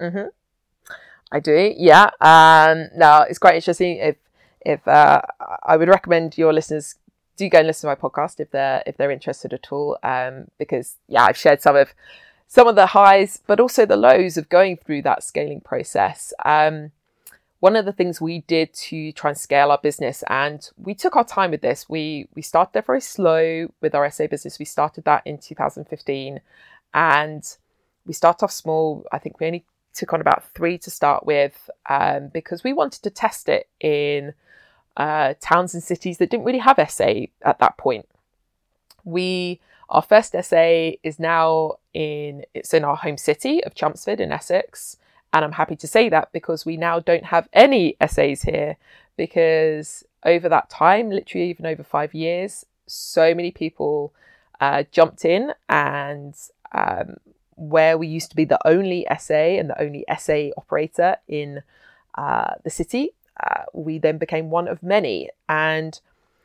Mm-hmm. 0.00 0.28
I 1.30 1.40
do, 1.40 1.74
yeah. 1.76 2.10
Um, 2.20 2.88
now 2.96 3.22
it's 3.22 3.38
quite 3.38 3.56
interesting. 3.56 3.96
If 3.98 4.16
if 4.60 4.86
uh, 4.86 5.22
I 5.62 5.76
would 5.76 5.88
recommend 5.88 6.38
your 6.38 6.52
listeners 6.52 6.96
do 7.38 7.48
go 7.48 7.58
and 7.58 7.66
listen 7.68 7.88
to 7.88 7.96
my 7.96 8.08
podcast 8.08 8.40
if 8.40 8.50
they're 8.50 8.82
if 8.86 8.96
they're 8.96 9.10
interested 9.10 9.54
at 9.54 9.72
all, 9.72 9.96
um, 10.02 10.48
because 10.58 10.96
yeah, 11.06 11.24
I've 11.24 11.36
shared 11.36 11.62
some 11.62 11.76
of 11.76 11.94
some 12.48 12.66
of 12.66 12.74
the 12.74 12.86
highs, 12.86 13.40
but 13.46 13.60
also 13.60 13.86
the 13.86 13.96
lows 13.96 14.36
of 14.36 14.48
going 14.48 14.76
through 14.76 15.02
that 15.02 15.22
scaling 15.22 15.60
process. 15.60 16.32
Um, 16.44 16.92
one 17.60 17.76
of 17.76 17.84
the 17.84 17.92
things 17.92 18.20
we 18.20 18.40
did 18.40 18.72
to 18.72 19.12
try 19.12 19.30
and 19.30 19.38
scale 19.38 19.70
our 19.70 19.78
business 19.78 20.22
and 20.28 20.68
we 20.76 20.94
took 20.94 21.16
our 21.16 21.24
time 21.24 21.50
with 21.50 21.62
this. 21.62 21.88
We 21.88 22.28
we 22.34 22.42
started 22.42 22.84
very 22.84 23.00
slow 23.00 23.68
with 23.80 23.94
our 23.94 24.10
sa 24.10 24.26
business. 24.26 24.58
We 24.58 24.64
started 24.64 25.04
that 25.04 25.22
in 25.24 25.38
2015 25.38 26.40
and 26.94 27.56
we 28.04 28.12
started 28.12 28.44
off 28.44 28.52
small. 28.52 29.04
I 29.12 29.18
think 29.18 29.40
we 29.40 29.46
only 29.46 29.64
took 29.94 30.12
on 30.12 30.20
about 30.20 30.44
three 30.54 30.78
to 30.78 30.90
start 30.90 31.26
with 31.26 31.68
um, 31.88 32.28
because 32.28 32.62
we 32.62 32.72
wanted 32.72 33.02
to 33.02 33.10
test 33.10 33.48
it 33.48 33.68
in 33.80 34.34
uh, 34.98 35.34
towns 35.40 35.72
and 35.74 35.82
cities 35.82 36.18
that 36.18 36.28
didn't 36.28 36.44
really 36.44 36.58
have 36.58 36.78
SA 36.90 37.12
at 37.42 37.58
that 37.60 37.78
point. 37.78 38.06
We 39.04 39.60
our 39.88 40.02
first 40.02 40.34
SA 40.42 40.90
is 41.02 41.18
now 41.18 41.76
in 41.94 42.44
it's 42.52 42.74
in 42.74 42.84
our 42.84 42.96
home 42.96 43.16
city 43.16 43.64
of 43.64 43.74
Chelmsford 43.74 44.20
in 44.20 44.32
Essex, 44.32 44.98
and 45.32 45.44
I'm 45.44 45.52
happy 45.52 45.76
to 45.76 45.86
say 45.86 46.08
that 46.10 46.32
because 46.32 46.66
we 46.66 46.76
now 46.76 47.00
don't 47.00 47.24
have 47.24 47.48
any 47.52 47.96
SAs 48.06 48.42
here 48.42 48.76
because 49.16 50.04
over 50.24 50.48
that 50.48 50.68
time, 50.68 51.10
literally 51.10 51.48
even 51.48 51.64
over 51.64 51.82
five 51.82 52.12
years, 52.12 52.66
so 52.86 53.34
many 53.34 53.50
people 53.50 54.12
uh, 54.60 54.82
jumped 54.90 55.24
in 55.24 55.52
and 55.68 56.34
um, 56.72 57.16
where 57.56 57.96
we 57.96 58.06
used 58.06 58.30
to 58.30 58.36
be 58.36 58.44
the 58.44 58.66
only 58.66 59.06
SA 59.18 59.34
and 59.34 59.70
the 59.70 59.80
only 59.80 60.04
SA 60.18 60.48
operator 60.56 61.16
in 61.28 61.62
uh, 62.16 62.54
the 62.64 62.70
city, 62.70 63.10
uh, 63.42 63.64
we 63.72 63.98
then 63.98 64.18
became 64.18 64.50
one 64.50 64.68
of 64.68 64.82
many. 64.82 65.30
And 65.48 66.00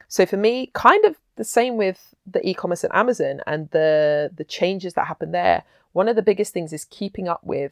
so 0.07 0.25
for 0.25 0.37
me, 0.37 0.69
kind 0.73 1.03
of 1.05 1.15
the 1.35 1.43
same 1.43 1.77
with 1.77 2.13
the 2.25 2.47
e-commerce 2.47 2.83
and 2.83 2.93
Amazon 2.93 3.41
and 3.47 3.69
the 3.71 4.31
the 4.35 4.43
changes 4.43 4.93
that 4.93 5.07
happen 5.07 5.31
there. 5.31 5.63
One 5.93 6.07
of 6.07 6.15
the 6.15 6.21
biggest 6.21 6.53
things 6.53 6.73
is 6.73 6.85
keeping 6.85 7.27
up 7.27 7.43
with 7.43 7.71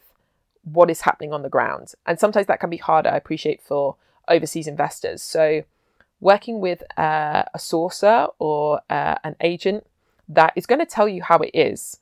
what 0.64 0.90
is 0.90 1.02
happening 1.02 1.34
on 1.34 1.42
the 1.42 1.50
ground, 1.50 1.94
and 2.06 2.20
sometimes 2.20 2.48
that 2.48 2.60
can 2.60 2.70
be 2.70 2.78
harder. 2.78 3.10
I 3.10 3.18
appreciate 3.18 3.62
for 3.62 3.96
overseas 4.28 4.68
investors. 4.68 5.22
So 5.22 5.64
working 6.20 6.60
with 6.60 6.84
uh, 6.98 7.44
a 7.54 7.58
sourcer 7.58 8.32
or 8.38 8.82
uh, 8.90 9.16
an 9.24 9.36
agent 9.42 9.86
that 10.30 10.54
is 10.56 10.68
going 10.68 10.80
to 10.80 10.86
tell 10.86 11.08
you 11.08 11.24
how 11.24 11.38
it 11.40 11.52
is, 11.54 12.00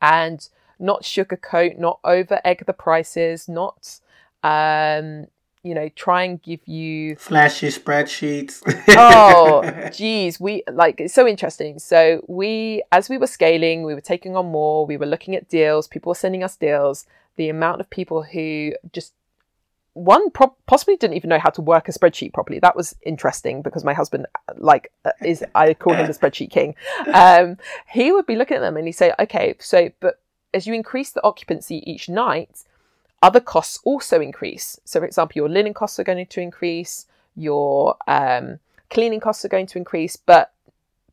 and 0.00 0.48
not 0.78 1.02
sugarcoat, 1.02 1.78
not 1.78 1.98
over 2.04 2.40
egg 2.44 2.64
the 2.66 2.72
prices, 2.72 3.48
not 3.48 4.00
um, 4.42 5.26
you 5.62 5.74
know, 5.74 5.88
try 5.90 6.24
and 6.24 6.42
give 6.42 6.60
you 6.66 7.14
flashy 7.16 7.68
spreadsheets. 7.68 8.62
oh, 8.96 9.90
geez, 9.92 10.40
we 10.40 10.64
like 10.72 11.00
it's 11.00 11.14
so 11.14 11.26
interesting. 11.26 11.78
So 11.78 12.24
we, 12.26 12.82
as 12.90 13.08
we 13.08 13.18
were 13.18 13.26
scaling, 13.26 13.84
we 13.84 13.94
were 13.94 14.00
taking 14.00 14.36
on 14.36 14.46
more. 14.46 14.86
We 14.86 14.96
were 14.96 15.06
looking 15.06 15.36
at 15.36 15.48
deals. 15.48 15.86
People 15.86 16.10
were 16.10 16.16
sending 16.16 16.42
us 16.42 16.56
deals. 16.56 17.06
The 17.36 17.48
amount 17.48 17.80
of 17.80 17.88
people 17.90 18.22
who 18.22 18.72
just 18.92 19.14
one 19.94 20.30
pro- 20.30 20.56
possibly 20.66 20.96
didn't 20.96 21.16
even 21.16 21.30
know 21.30 21.38
how 21.38 21.50
to 21.50 21.60
work 21.60 21.88
a 21.88 21.92
spreadsheet 21.92 22.32
properly. 22.32 22.58
That 22.58 22.74
was 22.74 22.96
interesting 23.02 23.62
because 23.62 23.84
my 23.84 23.92
husband, 23.92 24.26
like, 24.56 24.90
uh, 25.04 25.10
is 25.24 25.44
I 25.54 25.74
call 25.74 25.94
him 25.94 26.06
the 26.06 26.14
spreadsheet 26.14 26.50
king. 26.50 26.74
Um, 27.12 27.56
he 27.88 28.10
would 28.10 28.26
be 28.26 28.36
looking 28.36 28.56
at 28.56 28.60
them 28.60 28.76
and 28.76 28.86
he'd 28.86 28.92
say, 28.92 29.12
"Okay, 29.20 29.54
so 29.60 29.90
but 30.00 30.20
as 30.52 30.66
you 30.66 30.74
increase 30.74 31.10
the 31.12 31.22
occupancy 31.22 31.88
each 31.88 32.08
night." 32.08 32.64
Other 33.22 33.40
costs 33.40 33.78
also 33.84 34.20
increase. 34.20 34.78
So, 34.84 35.00
for 35.00 35.06
example, 35.06 35.34
your 35.36 35.48
linen 35.48 35.74
costs 35.74 35.98
are 35.98 36.04
going 36.04 36.26
to 36.26 36.40
increase, 36.40 37.06
your 37.36 37.96
um, 38.06 38.58
cleaning 38.90 39.20
costs 39.20 39.44
are 39.44 39.48
going 39.48 39.66
to 39.68 39.78
increase, 39.78 40.16
but 40.16 40.52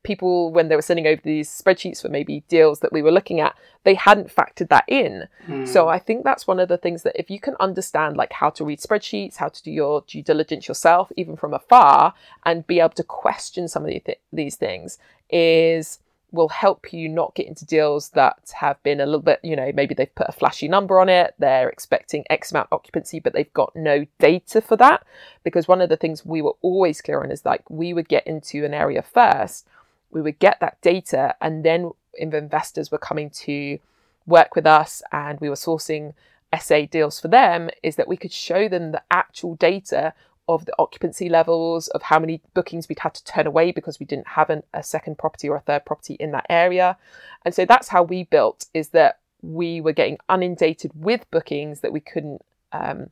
people, 0.01 0.51
when 0.51 0.69
they 0.69 0.75
were 0.75 0.81
sending 0.81 1.05
over 1.05 1.21
these 1.23 1.49
spreadsheets 1.49 2.01
for 2.01 2.09
maybe 2.09 2.43
deals 2.47 2.79
that 2.79 2.91
we 2.91 3.01
were 3.01 3.11
looking 3.11 3.39
at, 3.39 3.55
they 3.83 3.93
hadn't 3.93 4.33
factored 4.33 4.69
that 4.69 4.85
in. 4.87 5.27
Mm. 5.47 5.67
So, 5.67 5.87
I 5.87 5.99
think 5.99 6.23
that's 6.23 6.47
one 6.47 6.59
of 6.59 6.67
the 6.67 6.77
things 6.77 7.03
that 7.03 7.19
if 7.19 7.29
you 7.29 7.39
can 7.39 7.55
understand, 7.59 8.17
like 8.17 8.33
how 8.33 8.49
to 8.51 8.65
read 8.65 8.79
spreadsheets, 8.79 9.37
how 9.37 9.49
to 9.49 9.63
do 9.63 9.71
your 9.71 10.03
due 10.07 10.23
diligence 10.23 10.67
yourself, 10.67 11.11
even 11.15 11.35
from 11.37 11.53
afar, 11.53 12.15
and 12.43 12.65
be 12.65 12.79
able 12.79 12.89
to 12.89 13.03
question 13.03 13.67
some 13.67 13.85
of 13.85 13.93
these 14.33 14.55
things, 14.55 14.97
is 15.29 15.99
will 16.31 16.49
help 16.49 16.93
you 16.93 17.09
not 17.09 17.33
get 17.35 17.47
into 17.47 17.65
deals 17.65 18.09
that 18.09 18.51
have 18.59 18.81
been 18.83 18.99
a 18.99 19.05
little 19.05 19.21
bit, 19.21 19.39
you 19.43 19.55
know, 19.55 19.71
maybe 19.73 19.95
they've 19.95 20.13
put 20.13 20.29
a 20.29 20.33
flashy 20.33 20.67
number 20.67 20.99
on 20.99 21.09
it, 21.09 21.33
they're 21.39 21.69
expecting 21.69 22.23
X 22.29 22.51
amount 22.51 22.69
occupancy, 22.71 23.19
but 23.19 23.33
they've 23.33 23.53
got 23.53 23.75
no 23.75 24.05
data 24.19 24.61
for 24.61 24.75
that. 24.77 25.03
Because 25.43 25.67
one 25.67 25.81
of 25.81 25.89
the 25.89 25.97
things 25.97 26.25
we 26.25 26.41
were 26.41 26.55
always 26.61 27.01
clear 27.01 27.23
on 27.23 27.31
is 27.31 27.45
like 27.45 27.67
we 27.69 27.93
would 27.93 28.07
get 28.07 28.27
into 28.27 28.63
an 28.63 28.73
area 28.73 29.01
first, 29.01 29.65
we 30.11 30.21
would 30.21 30.39
get 30.39 30.59
that 30.59 30.81
data, 30.81 31.35
and 31.41 31.63
then 31.63 31.91
if 32.13 32.33
investors 32.33 32.91
were 32.91 32.97
coming 32.97 33.29
to 33.29 33.79
work 34.25 34.55
with 34.55 34.65
us 34.65 35.01
and 35.11 35.39
we 35.39 35.49
were 35.49 35.55
sourcing 35.55 36.13
SA 36.59 36.81
deals 36.89 37.19
for 37.19 37.27
them, 37.27 37.69
is 37.83 37.95
that 37.95 38.07
we 38.07 38.17
could 38.17 38.31
show 38.31 38.67
them 38.67 38.91
the 38.91 39.01
actual 39.11 39.55
data 39.55 40.13
of 40.49 40.65
the 40.65 40.73
occupancy 40.79 41.29
levels, 41.29 41.87
of 41.89 42.01
how 42.01 42.17
many 42.17 42.41
bookings 42.55 42.89
we'd 42.89 42.99
had 42.99 43.13
to 43.13 43.23
turn 43.23 43.45
away 43.45 43.71
because 43.71 43.99
we 43.99 44.05
didn't 44.05 44.29
have 44.29 44.49
an, 44.49 44.63
a 44.73 44.81
second 44.81 45.17
property 45.17 45.47
or 45.47 45.55
a 45.55 45.61
third 45.61 45.85
property 45.85 46.15
in 46.15 46.31
that 46.31 46.47
area. 46.49 46.97
And 47.45 47.53
so 47.53 47.65
that's 47.65 47.89
how 47.89 48.01
we 48.01 48.23
built 48.23 48.65
is 48.73 48.89
that 48.89 49.19
we 49.43 49.79
were 49.79 49.93
getting 49.93 50.17
inundated 50.27 50.91
with 50.95 51.29
bookings 51.29 51.81
that 51.81 51.93
we 51.93 51.99
couldn't 51.99 52.41
um, 52.73 53.11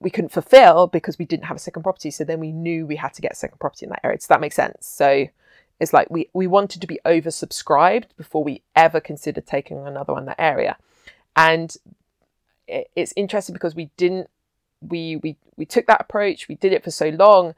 we 0.00 0.10
couldn't 0.10 0.32
fulfill 0.32 0.86
because 0.86 1.18
we 1.18 1.24
didn't 1.24 1.44
have 1.44 1.56
a 1.56 1.60
second 1.60 1.82
property. 1.82 2.10
So 2.10 2.24
then 2.24 2.40
we 2.40 2.52
knew 2.52 2.86
we 2.86 2.96
had 2.96 3.14
to 3.14 3.22
get 3.22 3.32
a 3.32 3.36
second 3.36 3.58
property 3.58 3.84
in 3.84 3.90
that 3.90 4.00
area. 4.04 4.18
Does 4.18 4.28
that 4.28 4.40
make 4.40 4.52
sense? 4.52 4.86
So 4.86 5.26
it's 5.78 5.92
like 5.92 6.08
we, 6.10 6.28
we 6.32 6.46
wanted 6.46 6.80
to 6.80 6.86
be 6.86 7.00
oversubscribed 7.04 8.16
before 8.16 8.44
we 8.44 8.62
ever 8.76 9.00
considered 9.00 9.46
taking 9.46 9.86
another 9.86 10.14
one 10.14 10.22
in 10.22 10.26
that 10.26 10.40
area. 10.40 10.76
And 11.36 11.76
it's 12.66 13.12
interesting 13.16 13.52
because 13.52 13.74
we 13.74 13.90
didn't 13.96 14.30
we 14.80 15.16
we 15.16 15.36
we 15.56 15.64
took 15.64 15.86
that 15.86 16.00
approach 16.00 16.48
we 16.48 16.54
did 16.54 16.72
it 16.72 16.82
for 16.82 16.90
so 16.90 17.10
long 17.10 17.54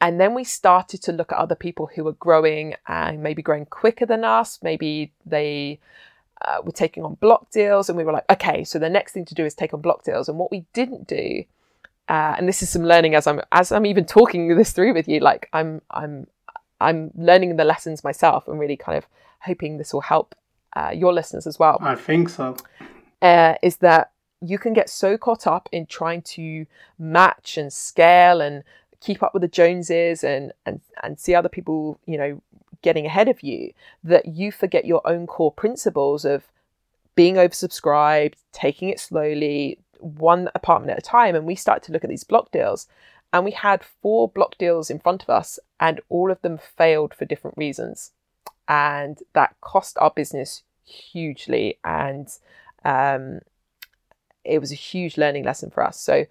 and 0.00 0.20
then 0.20 0.34
we 0.34 0.44
started 0.44 1.02
to 1.02 1.12
look 1.12 1.32
at 1.32 1.38
other 1.38 1.54
people 1.54 1.90
who 1.94 2.04
were 2.04 2.12
growing 2.12 2.74
and 2.86 3.22
maybe 3.22 3.40
growing 3.40 3.64
quicker 3.64 4.04
than 4.04 4.24
us. 4.26 4.58
Maybe 4.62 5.10
they 5.24 5.80
uh, 6.42 6.58
were 6.62 6.72
taking 6.72 7.02
on 7.02 7.14
block 7.14 7.50
deals 7.50 7.88
and 7.88 7.96
we 7.96 8.04
were 8.04 8.12
like 8.12 8.30
okay 8.30 8.62
so 8.62 8.78
the 8.78 8.90
next 8.90 9.12
thing 9.12 9.24
to 9.24 9.34
do 9.34 9.44
is 9.44 9.54
take 9.54 9.72
on 9.72 9.80
block 9.80 10.04
deals. 10.04 10.28
And 10.28 10.38
what 10.38 10.50
we 10.50 10.66
didn't 10.74 11.06
do 11.06 11.44
uh, 12.08 12.34
and 12.36 12.46
this 12.46 12.62
is 12.62 12.68
some 12.70 12.84
learning 12.84 13.16
as 13.16 13.26
i'm 13.26 13.40
as 13.50 13.72
i'm 13.72 13.84
even 13.84 14.04
talking 14.04 14.54
this 14.54 14.70
through 14.70 14.94
with 14.94 15.08
you 15.08 15.18
like 15.18 15.48
i'm 15.52 15.82
i'm 15.90 16.28
i'm 16.80 17.10
learning 17.16 17.56
the 17.56 17.64
lessons 17.64 18.04
myself 18.04 18.46
and 18.46 18.60
really 18.60 18.76
kind 18.76 18.96
of 18.96 19.06
hoping 19.40 19.78
this 19.78 19.92
will 19.92 20.02
help 20.02 20.36
uh, 20.76 20.90
your 20.94 21.12
listeners 21.12 21.46
as 21.46 21.58
well. 21.58 21.78
I 21.80 21.94
think 21.94 22.28
so. 22.28 22.56
Uh, 23.22 23.54
is 23.62 23.78
that 23.78 24.10
you 24.40 24.58
can 24.58 24.72
get 24.72 24.90
so 24.90 25.16
caught 25.16 25.46
up 25.46 25.68
in 25.72 25.86
trying 25.86 26.22
to 26.22 26.66
match 26.98 27.56
and 27.56 27.72
scale 27.72 28.40
and 28.40 28.62
keep 29.00 29.22
up 29.22 29.32
with 29.34 29.42
the 29.42 29.48
Joneses 29.48 30.24
and 30.24 30.52
and 30.64 30.80
and 31.02 31.18
see 31.18 31.34
other 31.34 31.48
people, 31.48 31.98
you 32.06 32.18
know, 32.18 32.42
getting 32.82 33.06
ahead 33.06 33.28
of 33.28 33.42
you 33.42 33.72
that 34.04 34.26
you 34.26 34.52
forget 34.52 34.84
your 34.84 35.06
own 35.06 35.26
core 35.26 35.52
principles 35.52 36.24
of 36.24 36.44
being 37.14 37.36
oversubscribed, 37.36 38.34
taking 38.52 38.90
it 38.90 39.00
slowly, 39.00 39.78
one 39.98 40.48
apartment 40.54 40.92
at 40.92 40.98
a 40.98 41.02
time. 41.02 41.34
And 41.34 41.46
we 41.46 41.54
started 41.54 41.84
to 41.86 41.92
look 41.92 42.04
at 42.04 42.10
these 42.10 42.24
block 42.24 42.52
deals. 42.52 42.86
And 43.32 43.44
we 43.44 43.50
had 43.50 43.82
four 43.82 44.28
block 44.28 44.56
deals 44.56 44.88
in 44.88 45.00
front 45.00 45.22
of 45.22 45.30
us, 45.30 45.58
and 45.80 46.00
all 46.08 46.30
of 46.30 46.40
them 46.42 46.58
failed 46.58 47.12
for 47.12 47.24
different 47.24 47.58
reasons. 47.58 48.12
And 48.68 49.18
that 49.32 49.56
cost 49.60 49.98
our 49.98 50.10
business 50.10 50.62
hugely. 50.84 51.78
And 51.84 52.28
um, 52.84 53.40
it 54.46 54.60
was 54.60 54.72
a 54.72 54.76
huge 54.76 55.16
learning 55.16 55.44
lesson 55.44 55.70
for 55.70 55.84
us. 55.84 56.00
So, 56.00 56.26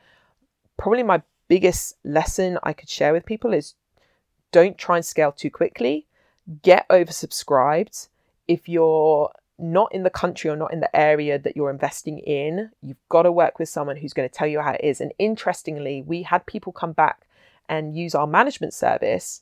probably 0.78 1.04
my 1.04 1.22
biggest 1.48 1.96
lesson 2.04 2.58
I 2.64 2.74
could 2.74 2.90
share 2.90 3.14
with 3.14 3.26
people 3.26 3.54
is 3.54 3.76
don't 4.52 4.78
try 4.78 4.98
and 4.98 5.06
scale 5.06 5.32
too 5.32 5.50
quickly, 5.50 6.08
get 6.62 6.88
oversubscribed. 6.90 8.08
If 8.48 8.70
you're 8.70 9.32
not 9.58 9.94
in 9.94 10.04
the 10.04 10.10
country 10.10 10.50
or 10.50 10.56
not 10.56 10.74
in 10.74 10.82
the 10.82 10.96
area 10.96 11.40
that 11.40 11.56
you're 11.56 11.70
investing 11.70 12.20
in, 12.20 12.72
you've 12.82 12.98
got 13.10 13.24
to 13.24 13.32
work 13.32 13.58
with 13.58 13.70
someone 13.70 13.98
who's 13.98 14.14
going 14.14 14.28
to 14.28 14.34
tell 14.34 14.48
you 14.48 14.62
how 14.62 14.72
it 14.72 14.82
is. 14.84 15.02
And 15.02 15.14
interestingly, 15.18 16.02
we 16.02 16.24
had 16.24 16.46
people 16.46 16.72
come 16.72 16.92
back 16.92 17.28
and 17.68 17.96
use 17.96 18.14
our 18.14 18.28
management 18.28 18.74
service 18.74 19.42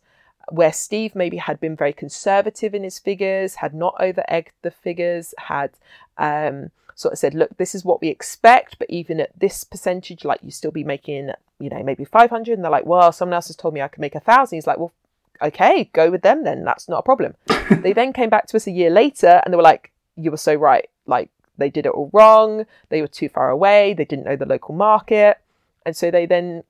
where 0.49 0.73
Steve 0.73 1.15
maybe 1.15 1.37
had 1.37 1.59
been 1.59 1.75
very 1.75 1.93
conservative 1.93 2.73
in 2.75 2.83
his 2.83 2.99
figures, 2.99 3.55
had 3.55 3.73
not 3.73 3.95
over 3.99 4.23
egged 4.27 4.51
the 4.61 4.71
figures, 4.71 5.33
had 5.37 5.71
um, 6.17 6.71
sort 6.95 7.13
of 7.13 7.19
said, 7.19 7.33
look, 7.33 7.57
this 7.57 7.75
is 7.75 7.85
what 7.85 8.01
we 8.01 8.09
expect, 8.09 8.77
but 8.79 8.89
even 8.89 9.19
at 9.19 9.37
this 9.39 9.63
percentage, 9.63 10.25
like 10.25 10.39
you 10.43 10.51
still 10.51 10.71
be 10.71 10.83
making, 10.83 11.31
you 11.59 11.69
know, 11.69 11.83
maybe 11.83 12.05
500. 12.05 12.53
And 12.53 12.63
they're 12.63 12.71
like, 12.71 12.85
well, 12.85 13.11
someone 13.11 13.33
else 13.33 13.47
has 13.47 13.55
told 13.55 13.73
me 13.73 13.81
I 13.81 13.87
can 13.87 14.01
make 14.01 14.15
a 14.15 14.19
thousand. 14.19 14.57
He's 14.57 14.67
like, 14.67 14.77
well, 14.77 14.91
okay, 15.41 15.89
go 15.93 16.11
with 16.11 16.21
them 16.21 16.43
then. 16.43 16.63
That's 16.63 16.87
not 16.87 16.99
a 16.99 17.03
problem. 17.03 17.35
they 17.69 17.93
then 17.93 18.13
came 18.13 18.29
back 18.29 18.47
to 18.47 18.57
us 18.57 18.67
a 18.67 18.71
year 18.71 18.89
later 18.89 19.41
and 19.43 19.53
they 19.53 19.57
were 19.57 19.63
like, 19.63 19.91
you 20.15 20.31
were 20.31 20.37
so 20.37 20.55
right. 20.55 20.89
Like 21.05 21.29
they 21.57 21.69
did 21.69 21.85
it 21.85 21.91
all 21.91 22.09
wrong. 22.13 22.65
They 22.89 23.01
were 23.01 23.07
too 23.07 23.29
far 23.29 23.49
away. 23.49 23.93
They 23.93 24.05
didn't 24.05 24.25
know 24.25 24.35
the 24.35 24.45
local 24.45 24.75
market. 24.75 25.37
And 25.85 25.95
so 25.95 26.11
they 26.11 26.25
then 26.25 26.63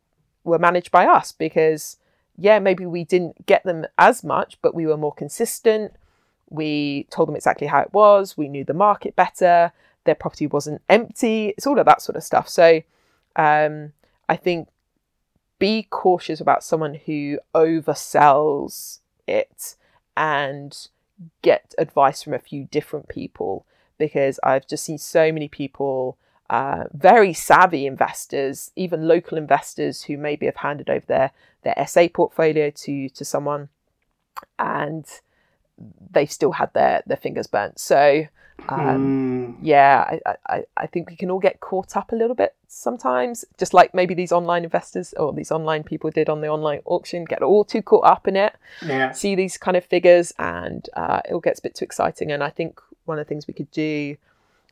were 0.43 0.59
managed 0.59 0.91
by 0.91 1.05
us 1.05 1.31
because, 1.31 1.97
yeah, 2.37 2.59
maybe 2.59 2.85
we 2.85 3.03
didn't 3.03 3.45
get 3.45 3.63
them 3.63 3.85
as 3.97 4.23
much, 4.23 4.57
but 4.61 4.75
we 4.75 4.85
were 4.85 4.97
more 4.97 5.13
consistent. 5.13 5.93
We 6.49 7.07
told 7.09 7.27
them 7.27 7.35
exactly 7.35 7.67
how 7.67 7.81
it 7.81 7.93
was. 7.93 8.37
We 8.37 8.47
knew 8.47 8.63
the 8.63 8.73
market 8.73 9.15
better 9.15 9.71
their 10.05 10.15
property 10.15 10.47
wasn't 10.47 10.81
empty. 10.89 11.49
It's 11.49 11.67
all 11.67 11.79
of 11.79 11.85
that 11.85 12.01
sort 12.01 12.15
of 12.15 12.23
stuff. 12.23 12.49
So 12.49 12.81
um, 13.35 13.93
I 14.27 14.35
think 14.35 14.67
be 15.59 15.87
cautious 15.89 16.41
about 16.41 16.63
someone 16.63 16.95
who 17.05 17.39
oversells 17.55 18.99
it 19.27 19.75
and 20.17 20.87
get 21.41 21.73
advice 21.77 22.23
from 22.23 22.33
a 22.33 22.39
few 22.39 22.65
different 22.65 23.07
people 23.07 23.65
because 23.97 24.39
I've 24.43 24.67
just 24.67 24.83
seen 24.83 24.97
so 24.97 25.31
many 25.31 25.47
people 25.47 26.17
uh, 26.49 26.83
very 26.93 27.33
savvy 27.33 27.85
investors, 27.85 28.71
even 28.75 29.07
local 29.07 29.37
investors 29.37 30.03
who 30.03 30.17
maybe 30.17 30.45
have 30.45 30.57
handed 30.57 30.89
over 30.89 31.05
their 31.05 31.31
their 31.63 31.75
SA 31.87 32.07
portfolio 32.13 32.69
to 32.69 33.09
to 33.09 33.25
someone, 33.25 33.69
and 34.59 35.05
they've 36.11 36.31
still 36.31 36.51
had 36.51 36.73
their 36.73 37.03
their 37.05 37.17
fingers 37.17 37.47
burnt. 37.47 37.79
So 37.79 38.25
um, 38.69 39.55
mm. 39.57 39.57
yeah, 39.61 40.19
I, 40.25 40.35
I, 40.47 40.63
I 40.77 40.87
think 40.87 41.09
we 41.09 41.15
can 41.15 41.29
all 41.31 41.39
get 41.39 41.59
caught 41.59 41.97
up 41.97 42.11
a 42.11 42.15
little 42.15 42.35
bit 42.35 42.55
sometimes, 42.67 43.43
just 43.57 43.73
like 43.73 43.93
maybe 43.93 44.13
these 44.13 44.31
online 44.31 44.63
investors 44.63 45.13
or 45.17 45.33
these 45.33 45.51
online 45.51 45.83
people 45.83 46.09
did 46.11 46.29
on 46.29 46.41
the 46.41 46.47
online 46.47 46.81
auction, 46.85 47.25
get 47.25 47.41
all 47.41 47.65
too 47.65 47.81
caught 47.81 48.05
up 48.05 48.27
in 48.27 48.35
it, 48.35 48.55
yeah. 48.85 49.11
see 49.11 49.35
these 49.35 49.57
kind 49.57 49.75
of 49.75 49.83
figures, 49.83 50.33
and 50.39 50.87
uh, 50.95 51.21
it 51.25 51.33
all 51.33 51.39
gets 51.39 51.59
a 51.59 51.63
bit 51.63 51.75
too 51.75 51.85
exciting. 51.85 52.31
And 52.31 52.43
I 52.43 52.49
think 52.49 52.79
one 53.05 53.19
of 53.19 53.25
the 53.25 53.29
things 53.29 53.47
we 53.47 53.53
could 53.53 53.71
do, 53.71 54.15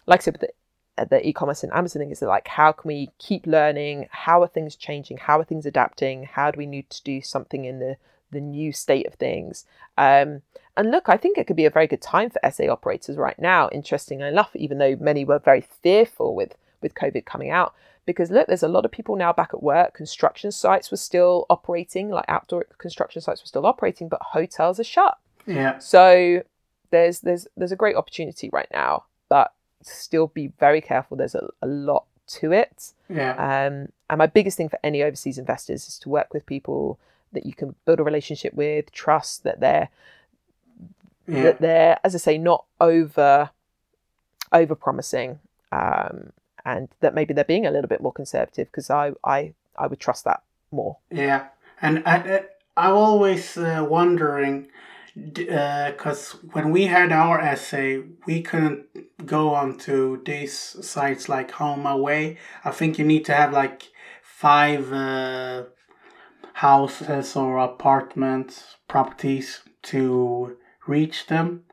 like 0.06 0.22
I 0.22 0.24
said, 0.24 0.38
the, 0.40 0.50
uh, 0.98 1.06
the 1.06 1.28
e-commerce 1.28 1.64
and 1.64 1.74
Amazon 1.74 2.02
thing 2.02 2.12
is 2.12 2.20
that 2.20 2.28
like 2.28 2.48
how 2.48 2.72
can 2.72 2.88
we 2.88 3.10
keep 3.18 3.46
learning? 3.48 4.08
How 4.12 4.42
are 4.42 4.48
things 4.48 4.76
changing? 4.76 5.18
How 5.18 5.40
are 5.40 5.44
things 5.44 5.66
adapting? 5.66 6.24
How 6.24 6.52
do 6.52 6.58
we 6.58 6.66
need 6.66 6.90
to 6.92 7.04
do 7.04 7.22
something 7.22 7.66
in 7.66 7.80
the 7.80 7.98
the 8.32 8.42
new 8.42 8.72
state 8.72 9.08
of 9.08 9.16
things? 9.16 9.66
Um, 9.98 10.44
and 10.78 10.92
look, 10.92 11.10
I 11.10 11.18
think 11.18 11.38
it 11.38 11.48
could 11.48 11.56
be 11.56 11.66
a 11.66 11.72
very 11.72 11.88
good 11.88 12.02
time 12.02 12.30
for 12.30 12.40
SA 12.52 12.66
operators 12.66 13.18
right 13.18 13.38
now. 13.38 13.70
Interestingly 13.72 14.28
enough, 14.28 14.56
even 14.56 14.78
though 14.78 14.96
many 15.00 15.26
were 15.26 15.40
very 15.40 15.62
fearful 15.62 16.36
with 16.36 16.56
with 16.82 16.96
COVID 16.96 17.26
coming 17.26 17.52
out, 17.52 17.74
because 18.06 18.32
look, 18.32 18.48
there's 18.48 18.64
a 18.64 18.68
lot 18.68 18.86
of 18.86 18.92
people 18.92 19.16
now 19.16 19.34
back 19.34 19.52
at 19.54 19.62
work. 19.62 19.94
Construction 19.94 20.52
sites 20.52 20.90
were 20.92 20.98
still 20.98 21.46
operating, 21.50 22.10
like 22.10 22.26
outdoor 22.28 22.66
construction 22.78 23.22
sites 23.22 23.42
were 23.42 23.48
still 23.48 23.66
operating, 23.66 24.08
but 24.10 24.22
hotels 24.22 24.80
are 24.80 24.84
shut. 24.84 25.18
Yeah. 25.46 25.78
So 25.80 26.44
there's 26.90 27.20
there's 27.20 27.48
there's 27.58 27.72
a 27.72 27.78
great 27.78 27.96
opportunity 27.96 28.50
right 28.52 28.70
now, 28.74 29.06
but 29.30 29.54
still 29.82 30.28
be 30.28 30.48
very 30.60 30.82
careful. 30.82 31.18
There's 31.18 31.36
a, 31.36 31.50
a 31.62 31.68
lot 31.68 32.06
to 32.28 32.52
it. 32.52 32.94
Yeah. 33.10 33.34
Um, 33.34 33.90
and 34.10 34.18
my 34.18 34.28
biggest 34.28 34.58
thing 34.58 34.70
for 34.70 34.80
any 34.84 35.04
overseas 35.04 35.38
investors 35.38 35.88
is 35.88 36.00
to 36.00 36.10
work 36.10 36.34
with 36.34 36.46
people 36.46 37.00
that 37.34 37.46
you 37.46 37.54
can 37.54 37.76
build 37.86 38.00
a 38.00 38.04
relationship 38.04 38.54
with, 38.54 38.92
trust 38.92 39.44
that 39.44 39.60
they're 39.60 39.90
yeah. 41.32 41.44
that 41.44 41.62
they're, 41.62 42.00
as 42.04 42.16
I 42.16 42.18
say, 42.18 42.38
not 42.38 42.66
over 42.80 43.50
over 44.54 44.76
promising, 44.76 45.40
um, 45.72 46.34
and 46.66 46.90
that 47.00 47.14
maybe 47.14 47.34
they're 47.34 47.44
being 47.44 47.66
a 47.66 47.72
little 47.72 47.88
bit 47.88 48.02
more 48.02 48.12
conservative 48.12 48.68
because 48.68 48.90
I, 48.90 49.14
I 49.24 49.54
I 49.78 49.88
would 49.88 50.00
trust 50.00 50.26
that 50.26 50.44
more. 50.72 50.98
Yeah, 51.10 51.48
and 51.82 52.04
I, 52.06 52.46
I'm 52.76 52.94
always 52.94 53.58
uh, 53.58 53.86
wondering 53.88 54.68
because 55.34 56.36
uh, 56.36 56.38
when 56.54 56.72
we 56.72 56.86
had 56.86 57.12
our 57.12 57.56
SA, 57.56 58.00
we 58.26 58.42
couldn't 58.42 58.86
go 59.26 59.54
onto 59.54 60.24
these 60.24 60.54
sites 60.54 61.28
like 61.28 61.52
HomeAway. 61.52 62.38
I 62.64 62.72
think 62.72 62.98
you 62.98 63.06
need 63.06 63.26
to 63.26 63.34
have 63.34 63.52
like 63.52 63.90
five 64.22 64.92
uh, 64.94 65.64
houses 66.54 67.36
or 67.36 67.58
apartments, 67.58 68.78
properties 68.88 69.62
to 69.84 70.58
reach 70.88 71.28
them. 71.28 71.64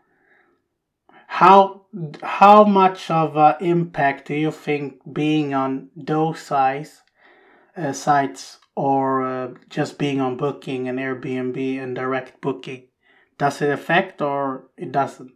How 1.27 1.87
how 2.23 2.65
much 2.65 3.11
of 3.11 3.37
an 3.37 3.57
impact 3.61 4.29
do 4.29 4.35
you 4.35 4.51
think 4.51 5.01
being 5.13 5.55
on 5.55 5.91
those 5.97 6.41
sites 6.41 7.03
uh, 7.77 7.93
sites 7.93 8.59
or 8.75 9.25
uh, 9.25 9.55
just 9.69 9.99
being 9.99 10.21
on 10.21 10.37
Booking 10.37 10.89
and 10.89 10.99
Airbnb 10.99 11.83
and 11.83 11.95
direct 11.95 12.41
booking 12.41 12.89
does 13.39 13.63
it 13.63 13.71
affect 13.71 14.21
or 14.21 14.65
it 14.77 14.93
doesn't? 14.93 15.33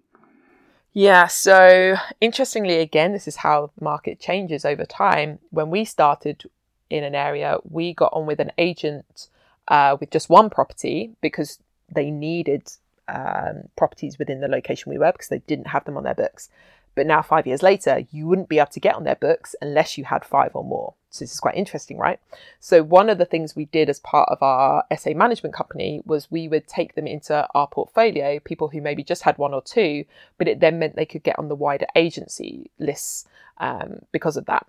Yeah, 0.93 1.29
so 1.29 1.97
interestingly, 2.21 2.79
again, 2.81 3.13
this 3.13 3.27
is 3.27 3.37
how 3.37 3.71
market 3.81 4.21
changes 4.21 4.65
over 4.65 4.85
time. 4.85 5.39
When 5.51 5.71
we 5.71 5.87
started 5.87 6.45
in 6.91 7.03
an 7.03 7.15
area, 7.15 7.59
we 7.65 7.95
got 7.95 8.13
on 8.13 8.27
with 8.27 8.41
an 8.41 8.53
agent 8.59 9.29
uh, 9.69 9.97
with 9.99 10.11
just 10.11 10.29
one 10.29 10.51
property 10.51 11.13
because 11.23 11.61
they 11.95 12.11
needed 12.11 12.71
um, 13.09 13.69
properties 13.77 14.19
within 14.19 14.41
the 14.41 14.49
location 14.49 14.91
we 14.91 14.99
were 14.99 15.13
because 15.13 15.29
they 15.29 15.41
didn't 15.41 15.69
have 15.69 15.85
them 15.85 15.97
on 15.97 16.05
their 16.05 16.15
books. 16.15 16.49
But 16.95 17.07
now, 17.07 17.23
five 17.23 17.47
years 17.47 17.63
later, 17.63 18.05
you 18.11 18.27
wouldn't 18.27 18.51
be 18.51 18.59
able 18.59 18.71
to 18.73 18.81
get 18.81 18.95
on 18.95 19.05
their 19.05 19.17
books 19.17 19.55
unless 19.63 19.97
you 19.97 20.05
had 20.05 20.25
five 20.25 20.51
or 20.55 20.63
more. 20.63 20.95
So 21.09 21.25
this 21.25 21.33
is 21.33 21.41
quite 21.41 21.55
interesting, 21.55 21.99
right? 21.99 22.21
So 22.61 22.83
one 22.83 23.09
of 23.09 23.19
the 23.19 23.25
things 23.25 23.57
we 23.57 23.67
did 23.67 23.89
as 23.89 24.01
part 24.01 24.29
of 24.29 24.43
our 24.43 24.85
SA 24.97 25.11
management 25.11 25.55
company 25.55 26.03
was 26.05 26.31
we 26.31 26.49
would 26.49 26.67
take 26.67 26.95
them 26.95 27.07
into 27.07 27.47
our 27.55 27.67
portfolio, 27.67 28.41
people 28.41 28.69
who 28.69 28.81
maybe 28.81 29.05
just 29.05 29.23
had 29.23 29.39
one 29.39 29.55
or 29.55 29.63
two, 29.63 30.05
but 30.39 30.49
it 30.49 30.61
then 30.61 30.79
meant 30.79 30.97
they 30.97 31.07
could 31.07 31.23
get 31.23 31.39
on 31.39 31.49
the 31.49 31.55
wider 31.55 31.87
agency 31.97 32.71
lists 32.79 33.27
um, 33.59 34.01
because 34.11 34.37
of 34.37 34.47
that. 34.47 34.67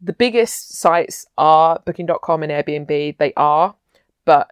The 0.00 0.12
biggest 0.12 0.74
sites 0.74 1.26
are 1.38 1.80
Booking.com 1.84 2.42
and 2.42 2.52
Airbnb. 2.52 3.16
They 3.16 3.32
are, 3.36 3.74
but 4.26 4.50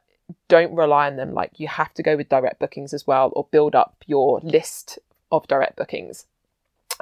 don't 0.49 0.74
rely 0.74 1.07
on 1.07 1.16
them. 1.16 1.35
Like 1.35 1.59
you 1.59 1.68
have 1.68 1.95
to 1.95 2.03
go 2.03 2.16
with 2.16 2.28
direct 2.28 2.59
bookings 2.59 2.93
as 2.93 3.07
well, 3.07 3.33
or 3.35 3.47
build 3.51 3.74
up 3.74 3.97
your 4.07 4.41
list 4.43 4.99
of 5.30 5.47
direct 5.49 5.76
bookings. 5.76 6.26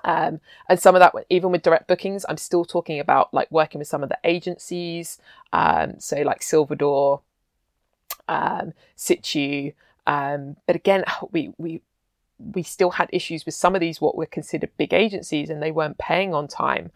Um, 0.04 0.40
and 0.68 0.80
some 0.80 0.94
of 0.94 1.00
that, 1.00 1.14
even 1.28 1.50
with 1.50 1.62
direct 1.62 1.88
bookings, 1.88 2.24
I'm 2.28 2.36
still 2.36 2.64
talking 2.64 3.00
about 3.00 3.32
like 3.34 3.50
working 3.50 3.78
with 3.78 3.88
some 3.88 4.02
of 4.02 4.08
the 4.08 4.18
agencies, 4.24 5.18
um, 5.52 5.98
so 5.98 6.22
like 6.22 6.40
Silverdoor, 6.40 7.20
um, 8.28 8.72
Situ. 8.96 9.72
Um, 10.06 10.56
but 10.66 10.76
again, 10.76 11.04
we 11.30 11.52
we 11.58 11.82
we 12.38 12.62
still 12.62 12.90
had 12.90 13.10
issues 13.12 13.44
with 13.44 13.54
some 13.54 13.74
of 13.74 13.80
these 13.80 14.00
what 14.00 14.16
were 14.16 14.26
considered 14.26 14.70
big 14.76 14.94
agencies, 14.94 15.50
and 15.50 15.62
they 15.62 15.72
weren't 15.72 15.98
paying 15.98 16.34
on 16.34 16.48
time. 16.48 16.90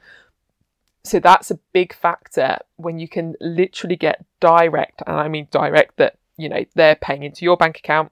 So 1.04 1.20
that's 1.20 1.50
a 1.50 1.58
big 1.74 1.92
factor 1.94 2.58
when 2.76 2.98
you 2.98 3.08
can 3.08 3.34
literally 3.40 3.96
get 3.96 4.24
direct, 4.40 5.02
and 5.06 5.16
I 5.16 5.28
mean 5.28 5.48
direct 5.50 5.96
that 5.98 6.16
you 6.36 6.48
know 6.48 6.64
they're 6.74 6.96
paying 6.96 7.22
into 7.22 7.44
your 7.44 7.56
bank 7.56 7.78
account 7.78 8.10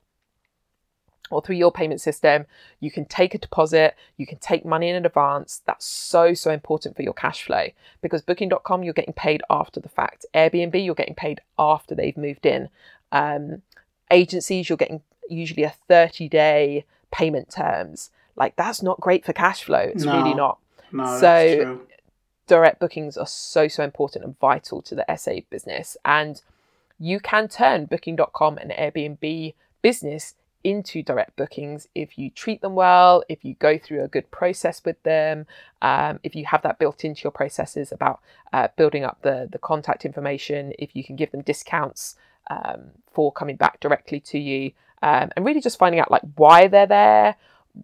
or 1.32 1.40
through 1.40 1.56
your 1.56 1.72
payment 1.72 2.00
system. 2.00 2.46
You 2.78 2.90
can 2.90 3.06
take 3.06 3.34
a 3.34 3.38
deposit, 3.38 3.96
you 4.16 4.26
can 4.26 4.38
take 4.38 4.64
money 4.64 4.88
in 4.88 5.06
advance. 5.06 5.62
That's 5.66 5.86
so, 5.86 6.34
so 6.34 6.50
important 6.50 6.94
for 6.94 7.02
your 7.02 7.14
cash 7.14 7.44
flow 7.44 7.68
because 8.02 8.22
booking.com, 8.22 8.84
you're 8.84 8.92
getting 8.92 9.14
paid 9.14 9.42
after 9.48 9.80
the 9.80 9.88
fact. 9.88 10.26
Airbnb, 10.34 10.84
you're 10.84 10.94
getting 10.94 11.14
paid 11.14 11.40
after 11.58 11.94
they've 11.94 12.16
moved 12.16 12.46
in. 12.46 12.68
Um, 13.10 13.62
agencies, 14.10 14.68
you're 14.68 14.76
getting 14.76 15.02
usually 15.28 15.64
a 15.64 15.74
30 15.88 16.28
day 16.28 16.84
payment 17.10 17.50
terms. 17.50 18.10
Like 18.36 18.56
that's 18.56 18.82
not 18.82 19.00
great 19.00 19.24
for 19.24 19.32
cash 19.32 19.64
flow. 19.64 19.78
It's 19.78 20.04
no, 20.04 20.18
really 20.18 20.34
not. 20.34 20.58
No, 20.92 21.18
so 21.18 21.80
direct 22.46 22.80
bookings 22.80 23.16
are 23.16 23.26
so, 23.26 23.68
so 23.68 23.82
important 23.82 24.24
and 24.24 24.38
vital 24.38 24.82
to 24.82 24.94
the 24.94 25.16
SA 25.16 25.36
business. 25.48 25.96
And 26.04 26.42
you 27.02 27.18
can 27.18 27.48
turn 27.48 27.86
booking.com 27.86 28.58
and 28.58 28.70
Airbnb 28.70 29.54
business 29.82 30.34
into 30.62 31.02
direct 31.02 31.34
bookings 31.34 31.88
if 31.96 32.16
you 32.16 32.30
treat 32.30 32.62
them 32.62 32.76
well, 32.76 33.24
if 33.28 33.44
you 33.44 33.54
go 33.54 33.76
through 33.76 34.04
a 34.04 34.06
good 34.06 34.30
process 34.30 34.80
with 34.84 35.02
them, 35.02 35.44
um, 35.82 36.20
if 36.22 36.36
you 36.36 36.44
have 36.46 36.62
that 36.62 36.78
built 36.78 37.04
into 37.04 37.22
your 37.24 37.32
processes 37.32 37.90
about 37.90 38.20
uh, 38.52 38.68
building 38.76 39.02
up 39.02 39.18
the, 39.22 39.48
the 39.50 39.58
contact 39.58 40.04
information, 40.04 40.72
if 40.78 40.94
you 40.94 41.02
can 41.02 41.16
give 41.16 41.32
them 41.32 41.42
discounts 41.42 42.14
um, 42.48 42.92
for 43.12 43.32
coming 43.32 43.56
back 43.56 43.80
directly 43.80 44.20
to 44.20 44.38
you, 44.38 44.70
um, 45.02 45.32
and 45.34 45.44
really 45.44 45.60
just 45.60 45.80
finding 45.80 46.00
out 46.00 46.12
like 46.12 46.22
why 46.36 46.68
they're 46.68 46.86
there. 46.86 47.34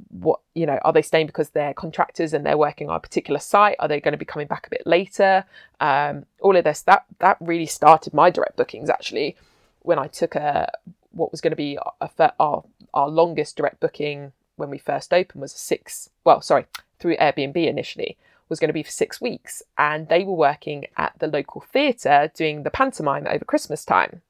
What 0.09 0.41
you 0.55 0.67
know, 0.67 0.79
are 0.85 0.93
they 0.93 1.03
staying 1.03 1.27
because 1.27 1.51
they're 1.51 1.75
contractors 1.75 2.35
and 2.35 2.45
they're 2.45 2.59
working 2.59 2.91
on 2.91 2.97
a 2.97 3.01
particular 3.01 3.41
site? 3.41 3.77
Are 3.79 3.89
they 3.89 4.01
going 4.01 4.13
to 4.13 4.19
be 4.19 4.25
coming 4.25 4.47
back 4.47 4.67
a 4.67 4.71
bit 4.71 4.83
later? 4.87 5.45
Um, 5.81 6.27
all 6.41 6.57
of 6.57 6.65
this 6.65 6.83
that 6.83 7.05
that 7.21 7.37
really 7.41 7.67
started 7.67 8.13
my 8.15 8.31
direct 8.31 8.57
bookings 8.57 8.91
actually 8.91 9.37
when 9.81 9.99
I 9.99 10.07
took 10.07 10.35
a 10.35 10.71
what 11.13 11.33
was 11.33 11.41
going 11.41 11.53
to 11.53 11.57
be 11.57 11.79
a, 12.01 12.33
our 12.39 12.65
our 12.93 13.09
longest 13.09 13.57
direct 13.57 13.81
booking 13.81 14.33
when 14.57 14.71
we 14.71 14.79
first 14.79 15.13
opened 15.15 15.41
was 15.41 15.55
a 15.55 15.59
six. 15.59 16.11
Well, 16.25 16.41
sorry, 16.41 16.67
through 16.99 17.17
Airbnb 17.17 17.57
initially 17.57 18.19
was 18.49 18.59
going 18.59 18.69
to 18.69 18.75
be 18.75 18.83
for 18.83 18.91
six 18.91 19.21
weeks, 19.21 19.63
and 19.77 20.09
they 20.09 20.25
were 20.25 20.33
working 20.33 20.87
at 20.97 21.13
the 21.19 21.27
local 21.27 21.61
theatre 21.61 22.31
doing 22.35 22.63
the 22.63 22.71
pantomime 22.71 23.27
over 23.27 23.45
Christmas 23.45 23.85
time. 23.85 24.23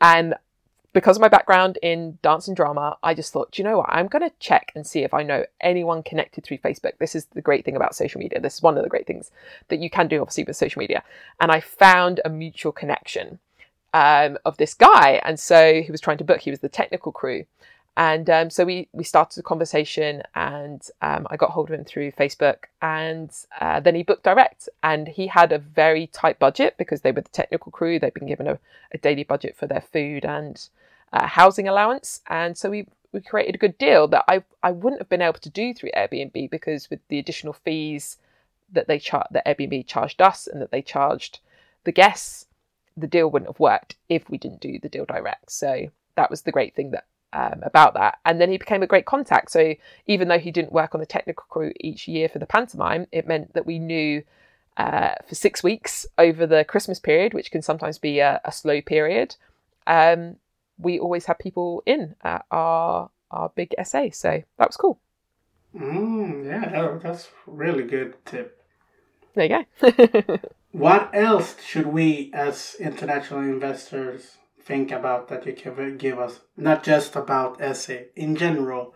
And 0.00 0.34
because 0.92 1.16
of 1.16 1.20
my 1.22 1.28
background 1.28 1.78
in 1.82 2.18
dance 2.22 2.48
and 2.48 2.56
drama, 2.56 2.98
I 3.02 3.14
just 3.14 3.32
thought, 3.32 3.56
you 3.56 3.64
know 3.64 3.78
what? 3.78 3.88
I'm 3.88 4.08
going 4.08 4.28
to 4.28 4.34
check 4.38 4.72
and 4.74 4.86
see 4.86 5.00
if 5.00 5.14
I 5.14 5.22
know 5.22 5.44
anyone 5.60 6.02
connected 6.02 6.44
through 6.44 6.58
Facebook. 6.58 6.98
This 6.98 7.14
is 7.14 7.26
the 7.26 7.40
great 7.40 7.64
thing 7.64 7.76
about 7.76 7.94
social 7.94 8.18
media. 8.18 8.40
This 8.40 8.56
is 8.56 8.62
one 8.62 8.76
of 8.76 8.82
the 8.82 8.90
great 8.90 9.06
things 9.06 9.30
that 9.68 9.78
you 9.78 9.88
can 9.88 10.08
do, 10.08 10.20
obviously, 10.20 10.44
with 10.44 10.56
social 10.56 10.80
media. 10.80 11.02
And 11.40 11.50
I 11.50 11.60
found 11.60 12.20
a 12.24 12.28
mutual 12.28 12.72
connection 12.72 13.38
um, 13.94 14.36
of 14.44 14.58
this 14.58 14.74
guy. 14.74 15.20
And 15.24 15.40
so 15.40 15.82
he 15.82 15.90
was 15.90 16.00
trying 16.00 16.18
to 16.18 16.24
book, 16.24 16.40
he 16.40 16.50
was 16.50 16.60
the 16.60 16.68
technical 16.68 17.10
crew. 17.10 17.46
And 17.96 18.28
um, 18.30 18.48
so 18.48 18.64
we, 18.64 18.88
we 18.92 19.04
started 19.04 19.38
a 19.38 19.42
conversation 19.42 20.22
and 20.34 20.82
um, 21.02 21.26
I 21.30 21.36
got 21.36 21.50
hold 21.50 21.70
of 21.70 21.78
him 21.78 21.84
through 21.84 22.12
Facebook 22.12 22.64
and 22.80 23.30
uh, 23.60 23.80
then 23.80 23.94
he 23.94 24.02
booked 24.02 24.22
direct 24.24 24.70
and 24.82 25.08
he 25.08 25.26
had 25.26 25.52
a 25.52 25.58
very 25.58 26.06
tight 26.06 26.38
budget 26.38 26.76
because 26.78 27.02
they 27.02 27.12
were 27.12 27.20
the 27.20 27.28
technical 27.28 27.70
crew. 27.70 27.98
They'd 27.98 28.14
been 28.14 28.28
given 28.28 28.46
a, 28.46 28.58
a 28.92 28.98
daily 28.98 29.24
budget 29.24 29.56
for 29.56 29.66
their 29.66 29.82
food 29.82 30.24
and 30.24 30.66
uh, 31.12 31.26
housing 31.26 31.68
allowance. 31.68 32.20
And 32.28 32.56
so 32.56 32.70
we, 32.70 32.86
we 33.12 33.20
created 33.20 33.54
a 33.54 33.58
good 33.58 33.78
deal 33.78 34.08
that 34.08 34.24
I, 34.28 34.42
I 34.62 34.72
wouldn't 34.72 35.00
have 35.00 35.08
been 35.08 35.22
able 35.22 35.38
to 35.40 35.50
do 35.50 35.74
through 35.74 35.90
Airbnb 35.96 36.50
because 36.50 36.88
with 36.90 37.00
the 37.08 37.18
additional 37.18 37.52
fees 37.52 38.18
that 38.72 38.88
they 38.88 38.98
char- 38.98 39.28
that 39.30 39.46
Airbnb 39.46 39.86
charged 39.86 40.22
us 40.22 40.46
and 40.46 40.60
that 40.62 40.70
they 40.70 40.82
charged 40.82 41.40
the 41.84 41.92
guests, 41.92 42.46
the 42.96 43.06
deal 43.06 43.30
wouldn't 43.30 43.50
have 43.50 43.60
worked 43.60 43.96
if 44.08 44.28
we 44.30 44.38
didn't 44.38 44.60
do 44.60 44.78
the 44.78 44.88
deal 44.88 45.04
direct. 45.04 45.50
So 45.50 45.88
that 46.16 46.30
was 46.30 46.42
the 46.42 46.52
great 46.52 46.74
thing 46.74 46.90
that 46.92 47.06
um, 47.32 47.60
about 47.62 47.94
that. 47.94 48.18
And 48.24 48.40
then 48.40 48.50
he 48.50 48.58
became 48.58 48.82
a 48.82 48.86
great 48.86 49.06
contact. 49.06 49.50
So 49.50 49.74
even 50.06 50.28
though 50.28 50.38
he 50.38 50.50
didn't 50.50 50.72
work 50.72 50.94
on 50.94 51.00
the 51.00 51.06
technical 51.06 51.44
crew 51.48 51.72
each 51.80 52.06
year 52.06 52.28
for 52.28 52.38
the 52.38 52.46
pantomime, 52.46 53.06
it 53.12 53.26
meant 53.26 53.54
that 53.54 53.66
we 53.66 53.78
knew 53.78 54.22
uh, 54.76 55.14
for 55.26 55.34
six 55.34 55.62
weeks 55.62 56.06
over 56.18 56.46
the 56.46 56.64
Christmas 56.64 56.98
period, 56.98 57.34
which 57.34 57.50
can 57.50 57.62
sometimes 57.62 57.98
be 57.98 58.20
a, 58.20 58.40
a 58.44 58.52
slow 58.52 58.80
period. 58.80 59.36
Um, 59.86 60.36
we 60.78 60.98
always 60.98 61.24
had 61.26 61.38
people 61.38 61.82
in 61.86 62.16
at 62.22 62.44
our 62.50 63.10
our 63.30 63.50
big 63.54 63.74
SA, 63.82 64.10
so 64.12 64.42
that 64.58 64.68
was 64.68 64.76
cool. 64.76 65.00
Mm, 65.74 66.44
yeah, 66.44 66.68
that, 66.68 67.02
that's 67.02 67.28
really 67.46 67.84
good 67.84 68.14
tip. 68.26 68.62
There 69.34 69.46
you 69.46 69.64
go. 69.80 70.38
what 70.72 71.10
else 71.14 71.56
should 71.64 71.86
we, 71.86 72.30
as 72.34 72.76
international 72.78 73.40
investors, 73.40 74.36
think 74.60 74.92
about 74.92 75.28
that 75.28 75.46
you 75.46 75.54
can 75.54 75.96
give 75.96 76.18
us? 76.18 76.40
Not 76.56 76.82
just 76.82 77.16
about 77.16 77.58
SA, 77.74 77.94
in 78.14 78.36
general. 78.36 78.94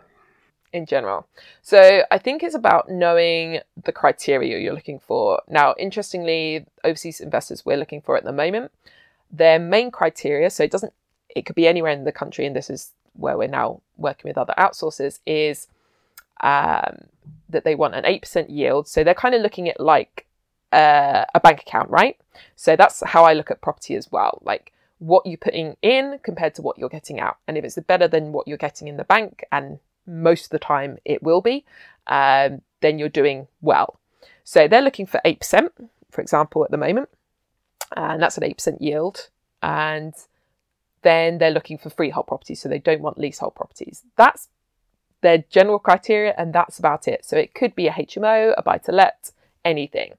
In 0.72 0.84
general. 0.84 1.26
So 1.62 2.02
I 2.10 2.18
think 2.18 2.42
it's 2.42 2.54
about 2.54 2.90
knowing 2.90 3.60
the 3.82 3.92
criteria 3.92 4.58
you're 4.58 4.74
looking 4.74 4.98
for. 4.98 5.40
Now, 5.48 5.74
interestingly, 5.78 6.66
overseas 6.84 7.20
investors 7.20 7.64
we're 7.64 7.78
looking 7.78 8.02
for 8.02 8.18
at 8.18 8.24
the 8.24 8.32
moment, 8.32 8.72
their 9.30 9.58
main 9.58 9.90
criteria, 9.90 10.50
so 10.50 10.64
it 10.64 10.70
doesn't, 10.70 10.92
it 11.36 11.44
could 11.44 11.54
be 11.54 11.68
anywhere 11.68 11.92
in 11.92 12.04
the 12.04 12.12
country, 12.12 12.46
and 12.46 12.56
this 12.56 12.70
is 12.70 12.92
where 13.12 13.36
we're 13.36 13.46
now 13.48 13.82
working 13.96 14.28
with 14.28 14.38
other 14.38 14.54
outsourcers, 14.56 15.20
is 15.26 15.68
um, 16.40 16.96
that 17.50 17.64
they 17.64 17.74
want 17.74 17.94
an 17.94 18.04
8% 18.04 18.46
yield. 18.48 18.88
So 18.88 19.04
they're 19.04 19.14
kind 19.14 19.34
of 19.34 19.42
looking 19.42 19.68
at 19.68 19.78
like 19.78 20.26
uh, 20.72 21.24
a 21.34 21.40
bank 21.40 21.60
account, 21.60 21.90
right? 21.90 22.18
So 22.56 22.74
that's 22.74 23.02
how 23.04 23.24
I 23.24 23.34
look 23.34 23.50
at 23.50 23.60
property 23.60 23.94
as 23.96 24.10
well. 24.10 24.40
Like 24.42 24.72
what 24.98 25.26
you're 25.26 25.36
putting 25.36 25.76
in 25.82 26.18
compared 26.22 26.54
to 26.54 26.62
what 26.62 26.78
you're 26.78 26.88
getting 26.88 27.20
out. 27.20 27.36
And 27.46 27.58
if 27.58 27.64
it's 27.64 27.78
better 27.86 28.08
than 28.08 28.32
what 28.32 28.48
you're 28.48 28.56
getting 28.56 28.88
in 28.88 28.96
the 28.96 29.04
bank, 29.04 29.44
and 29.52 29.78
most 30.06 30.44
of 30.46 30.50
the 30.50 30.58
time 30.58 30.98
it 31.04 31.22
will 31.22 31.42
be, 31.42 31.66
um, 32.06 32.62
then 32.80 32.98
you're 32.98 33.08
doing 33.08 33.46
well. 33.60 34.00
So 34.42 34.68
they're 34.68 34.80
looking 34.80 35.06
for 35.06 35.20
8%, 35.24 35.68
for 36.10 36.20
example, 36.22 36.64
at 36.64 36.70
the 36.70 36.76
moment. 36.76 37.10
And 37.94 38.22
that's 38.22 38.38
an 38.38 38.42
8% 38.42 38.78
yield. 38.80 39.28
And 39.62 40.14
then 41.06 41.38
they're 41.38 41.52
looking 41.52 41.78
for 41.78 41.88
freehold 41.88 42.26
properties. 42.26 42.60
So 42.60 42.68
they 42.68 42.80
don't 42.80 43.00
want 43.00 43.16
leasehold 43.16 43.54
properties. 43.54 44.02
That's 44.16 44.48
their 45.22 45.44
general 45.50 45.78
criteria, 45.78 46.34
and 46.36 46.52
that's 46.52 46.78
about 46.78 47.06
it. 47.06 47.24
So 47.24 47.36
it 47.36 47.54
could 47.54 47.74
be 47.74 47.86
a 47.86 47.92
HMO, 47.92 48.54
a 48.56 48.62
buy 48.62 48.78
to 48.78 48.92
let, 48.92 49.30
anything. 49.64 50.14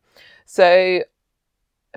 So 0.45 1.03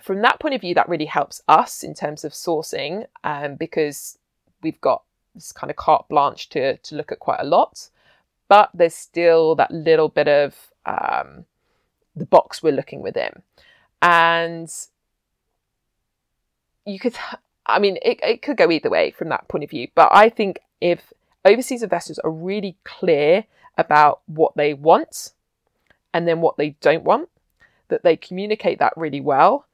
from 0.02 0.22
that 0.22 0.40
point 0.40 0.54
of 0.54 0.60
view, 0.60 0.74
that 0.74 0.88
really 0.88 1.06
helps 1.06 1.40
us 1.46 1.84
in 1.84 1.94
terms 1.94 2.24
of 2.24 2.32
sourcing 2.32 3.06
um, 3.22 3.54
because 3.54 4.18
we've 4.62 4.80
got 4.80 5.02
this 5.34 5.52
kind 5.52 5.70
of 5.70 5.76
carte 5.76 6.08
blanche 6.08 6.48
to, 6.50 6.76
to 6.78 6.94
look 6.96 7.12
at 7.12 7.20
quite 7.20 7.40
a 7.40 7.46
lot. 7.46 7.88
But 8.48 8.70
there's 8.74 8.94
still 8.94 9.54
that 9.54 9.70
little 9.70 10.08
bit 10.08 10.26
of 10.26 10.72
um, 10.84 11.44
the 12.16 12.26
box 12.26 12.62
we're 12.62 12.72
looking 12.72 13.02
within. 13.02 13.42
And 14.02 14.68
you 16.84 16.98
could, 16.98 17.14
I 17.72 17.78
mean, 17.78 17.98
it, 18.02 18.20
it 18.22 18.42
could 18.42 18.56
go 18.56 18.70
either 18.70 18.90
way 18.90 19.10
from 19.10 19.28
that 19.28 19.48
point 19.48 19.64
of 19.64 19.70
view. 19.70 19.88
But 19.94 20.10
I 20.12 20.28
think 20.28 20.60
if 20.80 21.12
overseas 21.44 21.82
investors 21.82 22.18
are 22.20 22.30
really 22.30 22.76
clear 22.84 23.44
about 23.78 24.20
what 24.26 24.56
they 24.56 24.74
want 24.74 25.32
and 26.12 26.26
then 26.26 26.40
what 26.40 26.56
they 26.56 26.70
don't 26.80 27.04
want, 27.04 27.28
that 27.88 28.02
they 28.02 28.16
communicate 28.16 28.78
that 28.78 28.92
really 28.96 29.20
well. 29.20 29.66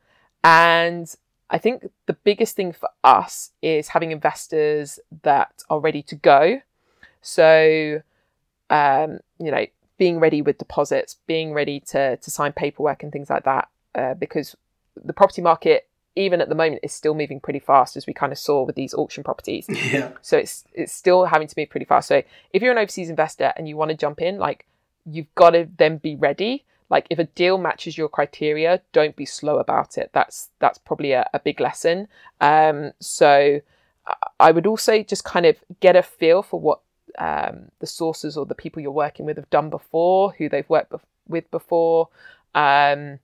And 0.44 1.12
I 1.50 1.58
think 1.58 1.90
the 2.06 2.14
biggest 2.14 2.56
thing 2.56 2.72
for 2.72 2.88
us 3.04 3.52
is 3.62 3.88
having 3.88 4.10
investors 4.10 4.98
that 5.22 5.62
are 5.70 5.80
ready 5.80 6.02
to 6.02 6.14
go. 6.14 6.60
So, 7.22 8.02
um, 8.70 9.20
you 9.38 9.50
know, 9.50 9.66
being 9.98 10.20
ready 10.20 10.42
with 10.42 10.58
deposits, 10.58 11.16
being 11.26 11.52
ready 11.52 11.80
to, 11.80 12.16
to 12.16 12.30
sign 12.30 12.52
paperwork 12.52 13.02
and 13.02 13.12
things 13.12 13.30
like 13.30 13.44
that, 13.44 13.68
uh, 13.94 14.14
because 14.14 14.56
the 14.96 15.12
property 15.12 15.42
market 15.42 15.88
even 16.16 16.40
at 16.40 16.48
the 16.48 16.54
moment 16.54 16.80
is 16.82 16.92
still 16.92 17.14
moving 17.14 17.38
pretty 17.38 17.58
fast 17.58 17.96
as 17.96 18.06
we 18.06 18.14
kind 18.14 18.32
of 18.32 18.38
saw 18.38 18.62
with 18.64 18.74
these 18.74 18.94
auction 18.94 19.22
properties. 19.22 19.66
Yeah. 19.86 20.10
So 20.20 20.36
it's 20.36 20.64
it's 20.72 20.92
still 20.92 21.26
having 21.26 21.46
to 21.46 21.54
move 21.56 21.70
pretty 21.70 21.86
fast. 21.86 22.08
So 22.08 22.22
if 22.52 22.60
you're 22.60 22.72
an 22.72 22.78
overseas 22.78 23.08
investor 23.08 23.52
and 23.56 23.68
you 23.68 23.76
want 23.76 23.90
to 23.90 23.96
jump 23.96 24.20
in, 24.20 24.38
like 24.38 24.66
you've 25.04 25.32
got 25.36 25.50
to 25.50 25.68
then 25.78 25.98
be 25.98 26.16
ready. 26.16 26.64
Like 26.88 27.06
if 27.10 27.18
a 27.18 27.24
deal 27.24 27.58
matches 27.58 27.96
your 27.96 28.08
criteria, 28.08 28.80
don't 28.92 29.14
be 29.14 29.26
slow 29.26 29.58
about 29.58 29.96
it. 29.96 30.10
That's 30.12 30.50
that's 30.58 30.78
probably 30.78 31.12
a, 31.12 31.28
a 31.32 31.38
big 31.38 31.60
lesson. 31.60 32.08
Um, 32.40 32.92
so 33.00 33.60
I 34.40 34.50
would 34.50 34.66
also 34.66 35.02
just 35.02 35.24
kind 35.24 35.46
of 35.46 35.56
get 35.80 35.96
a 35.96 36.02
feel 36.02 36.42
for 36.42 36.60
what 36.60 36.80
um, 37.18 37.70
the 37.78 37.86
sources 37.86 38.36
or 38.36 38.46
the 38.46 38.54
people 38.54 38.82
you're 38.82 38.90
working 38.90 39.26
with 39.26 39.36
have 39.36 39.50
done 39.50 39.70
before, 39.70 40.32
who 40.32 40.48
they've 40.48 40.68
worked 40.68 40.90
be- 40.90 40.98
with 41.28 41.50
before. 41.50 42.08
Um, 42.54 43.18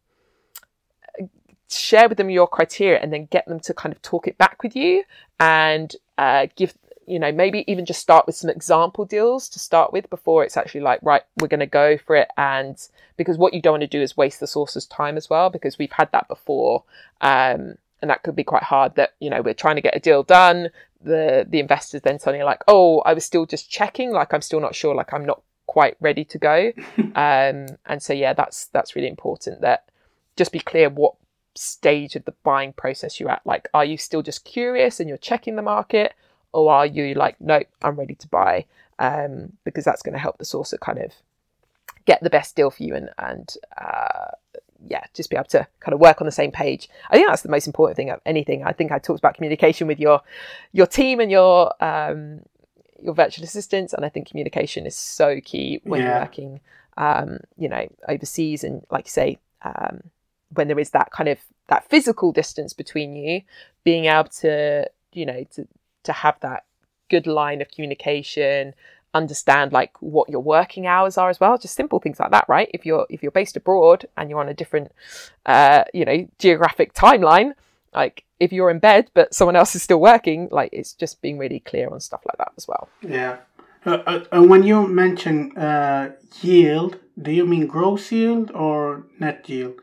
share 1.78 2.08
with 2.08 2.18
them 2.18 2.30
your 2.30 2.46
criteria 2.46 3.00
and 3.00 3.12
then 3.12 3.26
get 3.26 3.46
them 3.46 3.60
to 3.60 3.74
kind 3.74 3.94
of 3.94 4.00
talk 4.02 4.26
it 4.26 4.38
back 4.38 4.62
with 4.62 4.76
you 4.76 5.04
and 5.40 5.96
uh, 6.18 6.46
give 6.56 6.74
you 7.06 7.18
know 7.18 7.32
maybe 7.32 7.64
even 7.66 7.84
just 7.84 8.00
start 8.00 8.26
with 8.26 8.36
some 8.36 8.48
example 8.50 9.04
deals 9.04 9.48
to 9.48 9.58
start 9.58 9.92
with 9.92 10.08
before 10.08 10.44
it's 10.44 10.56
actually 10.56 10.80
like 10.80 11.00
right 11.02 11.22
we're 11.38 11.48
going 11.48 11.60
to 11.60 11.66
go 11.66 11.98
for 11.98 12.14
it 12.14 12.28
and 12.36 12.88
because 13.16 13.36
what 13.36 13.52
you 13.52 13.60
don't 13.60 13.72
want 13.72 13.80
to 13.80 13.86
do 13.88 14.00
is 14.00 14.16
waste 14.16 14.38
the 14.38 14.46
source's 14.46 14.86
time 14.86 15.16
as 15.16 15.28
well 15.28 15.50
because 15.50 15.78
we've 15.78 15.92
had 15.92 16.10
that 16.12 16.28
before 16.28 16.84
um, 17.20 17.74
and 18.00 18.08
that 18.08 18.22
could 18.22 18.36
be 18.36 18.44
quite 18.44 18.62
hard 18.62 18.94
that 18.94 19.14
you 19.18 19.28
know 19.28 19.42
we're 19.42 19.52
trying 19.52 19.76
to 19.76 19.82
get 19.82 19.96
a 19.96 20.00
deal 20.00 20.22
done 20.22 20.70
the 21.02 21.44
the 21.48 21.58
investors 21.58 22.02
then 22.02 22.20
suddenly 22.20 22.44
like 22.44 22.62
oh 22.68 23.00
i 23.00 23.12
was 23.12 23.24
still 23.24 23.46
just 23.46 23.68
checking 23.68 24.12
like 24.12 24.32
i'm 24.32 24.40
still 24.40 24.60
not 24.60 24.74
sure 24.74 24.94
like 24.94 25.12
i'm 25.12 25.26
not 25.26 25.42
quite 25.72 25.96
ready 26.00 26.24
to 26.24 26.38
go. 26.38 26.72
Um, 27.14 27.66
and 27.84 28.00
so 28.00 28.14
yeah 28.14 28.32
that's 28.32 28.66
that's 28.66 28.96
really 28.96 29.08
important 29.08 29.60
that 29.60 29.84
just 30.36 30.50
be 30.50 30.60
clear 30.60 30.88
what 30.88 31.14
stage 31.54 32.16
of 32.16 32.24
the 32.24 32.34
buying 32.42 32.72
process 32.72 33.20
you're 33.20 33.30
at. 33.30 33.46
Like, 33.46 33.68
are 33.74 33.84
you 33.84 33.96
still 33.96 34.22
just 34.22 34.44
curious 34.44 35.00
and 35.00 35.08
you're 35.08 35.18
checking 35.18 35.56
the 35.56 35.62
market, 35.62 36.14
or 36.52 36.72
are 36.72 36.86
you 36.86 37.14
like, 37.14 37.40
nope, 37.40 37.66
I'm 37.82 37.96
ready 37.96 38.14
to 38.14 38.28
buy? 38.28 38.66
Um, 38.98 39.54
because 39.64 39.84
that's 39.84 40.02
going 40.02 40.12
to 40.12 40.18
help 40.18 40.38
the 40.38 40.44
sourcer 40.44 40.78
kind 40.78 40.98
of 40.98 41.12
get 42.04 42.22
the 42.22 42.30
best 42.30 42.56
deal 42.56 42.70
for 42.70 42.82
you 42.82 42.94
and 42.94 43.10
and 43.18 43.54
uh, 43.80 44.30
yeah, 44.86 45.04
just 45.14 45.30
be 45.30 45.36
able 45.36 45.44
to 45.46 45.66
kind 45.80 45.94
of 45.94 46.00
work 46.00 46.20
on 46.20 46.26
the 46.26 46.32
same 46.32 46.50
page. 46.50 46.88
I 47.10 47.16
think 47.16 47.28
that's 47.28 47.42
the 47.42 47.48
most 47.48 47.66
important 47.66 47.96
thing 47.96 48.10
of 48.10 48.20
anything. 48.26 48.64
I 48.64 48.72
think 48.72 48.92
I 48.92 48.98
talked 48.98 49.20
about 49.20 49.34
communication 49.34 49.86
with 49.86 50.00
your 50.00 50.20
your 50.72 50.86
team 50.86 51.20
and 51.20 51.30
your 51.30 51.72
um, 51.82 52.40
your 53.00 53.14
virtual 53.14 53.44
assistants, 53.44 53.92
and 53.92 54.04
I 54.04 54.08
think 54.08 54.28
communication 54.28 54.86
is 54.86 54.96
so 54.96 55.40
key 55.40 55.80
when 55.84 56.00
yeah. 56.00 56.08
you're 56.08 56.20
working, 56.20 56.60
um, 56.96 57.38
you 57.56 57.68
know, 57.68 57.86
overseas 58.08 58.64
and 58.64 58.84
like 58.90 59.06
you 59.06 59.10
say, 59.10 59.38
um, 59.62 60.10
when 60.54 60.68
there 60.68 60.78
is 60.78 60.90
that 60.90 61.10
kind 61.10 61.28
of 61.28 61.38
that 61.68 61.88
physical 61.88 62.32
distance 62.32 62.72
between 62.72 63.16
you, 63.16 63.42
being 63.84 64.06
able 64.06 64.28
to, 64.28 64.88
you 65.12 65.26
know, 65.26 65.44
to 65.54 65.66
to 66.04 66.12
have 66.12 66.38
that 66.40 66.64
good 67.08 67.26
line 67.26 67.60
of 67.62 67.70
communication, 67.70 68.74
understand 69.14 69.72
like 69.72 69.92
what 70.00 70.28
your 70.28 70.40
working 70.40 70.86
hours 70.86 71.18
are 71.18 71.28
as 71.28 71.38
well 71.38 71.58
just 71.58 71.74
simple 71.74 71.98
things 72.00 72.18
like 72.18 72.30
that 72.30 72.46
right? 72.48 72.70
If 72.72 72.86
you're 72.86 73.06
if 73.10 73.22
you're 73.22 73.32
based 73.32 73.56
abroad 73.56 74.06
and 74.16 74.30
you're 74.30 74.40
on 74.40 74.48
a 74.48 74.54
different 74.54 74.92
uh 75.46 75.84
you 75.92 76.04
know 76.04 76.26
geographic 76.38 76.94
timeline 76.94 77.52
like 77.94 78.24
if 78.40 78.52
you're 78.52 78.70
in 78.70 78.78
bed 78.78 79.10
but 79.14 79.34
someone 79.34 79.56
else 79.56 79.74
is 79.74 79.82
still 79.82 80.00
working 80.00 80.48
like 80.50 80.70
it's 80.72 80.94
just 80.94 81.20
being 81.20 81.38
really 81.38 81.60
clear 81.60 81.88
on 81.88 82.00
stuff 82.00 82.22
like 82.26 82.38
that 82.38 82.52
as 82.56 82.66
well. 82.66 82.88
Yeah. 83.02 83.36
Uh, 83.84 84.20
uh, 84.32 84.42
when 84.42 84.62
you 84.62 84.86
mention 84.86 85.56
uh 85.58 86.12
yield 86.40 86.98
do 87.20 87.32
you 87.32 87.44
mean 87.44 87.66
gross 87.66 88.10
yield 88.12 88.50
or 88.52 89.04
net 89.18 89.46
yield 89.48 89.80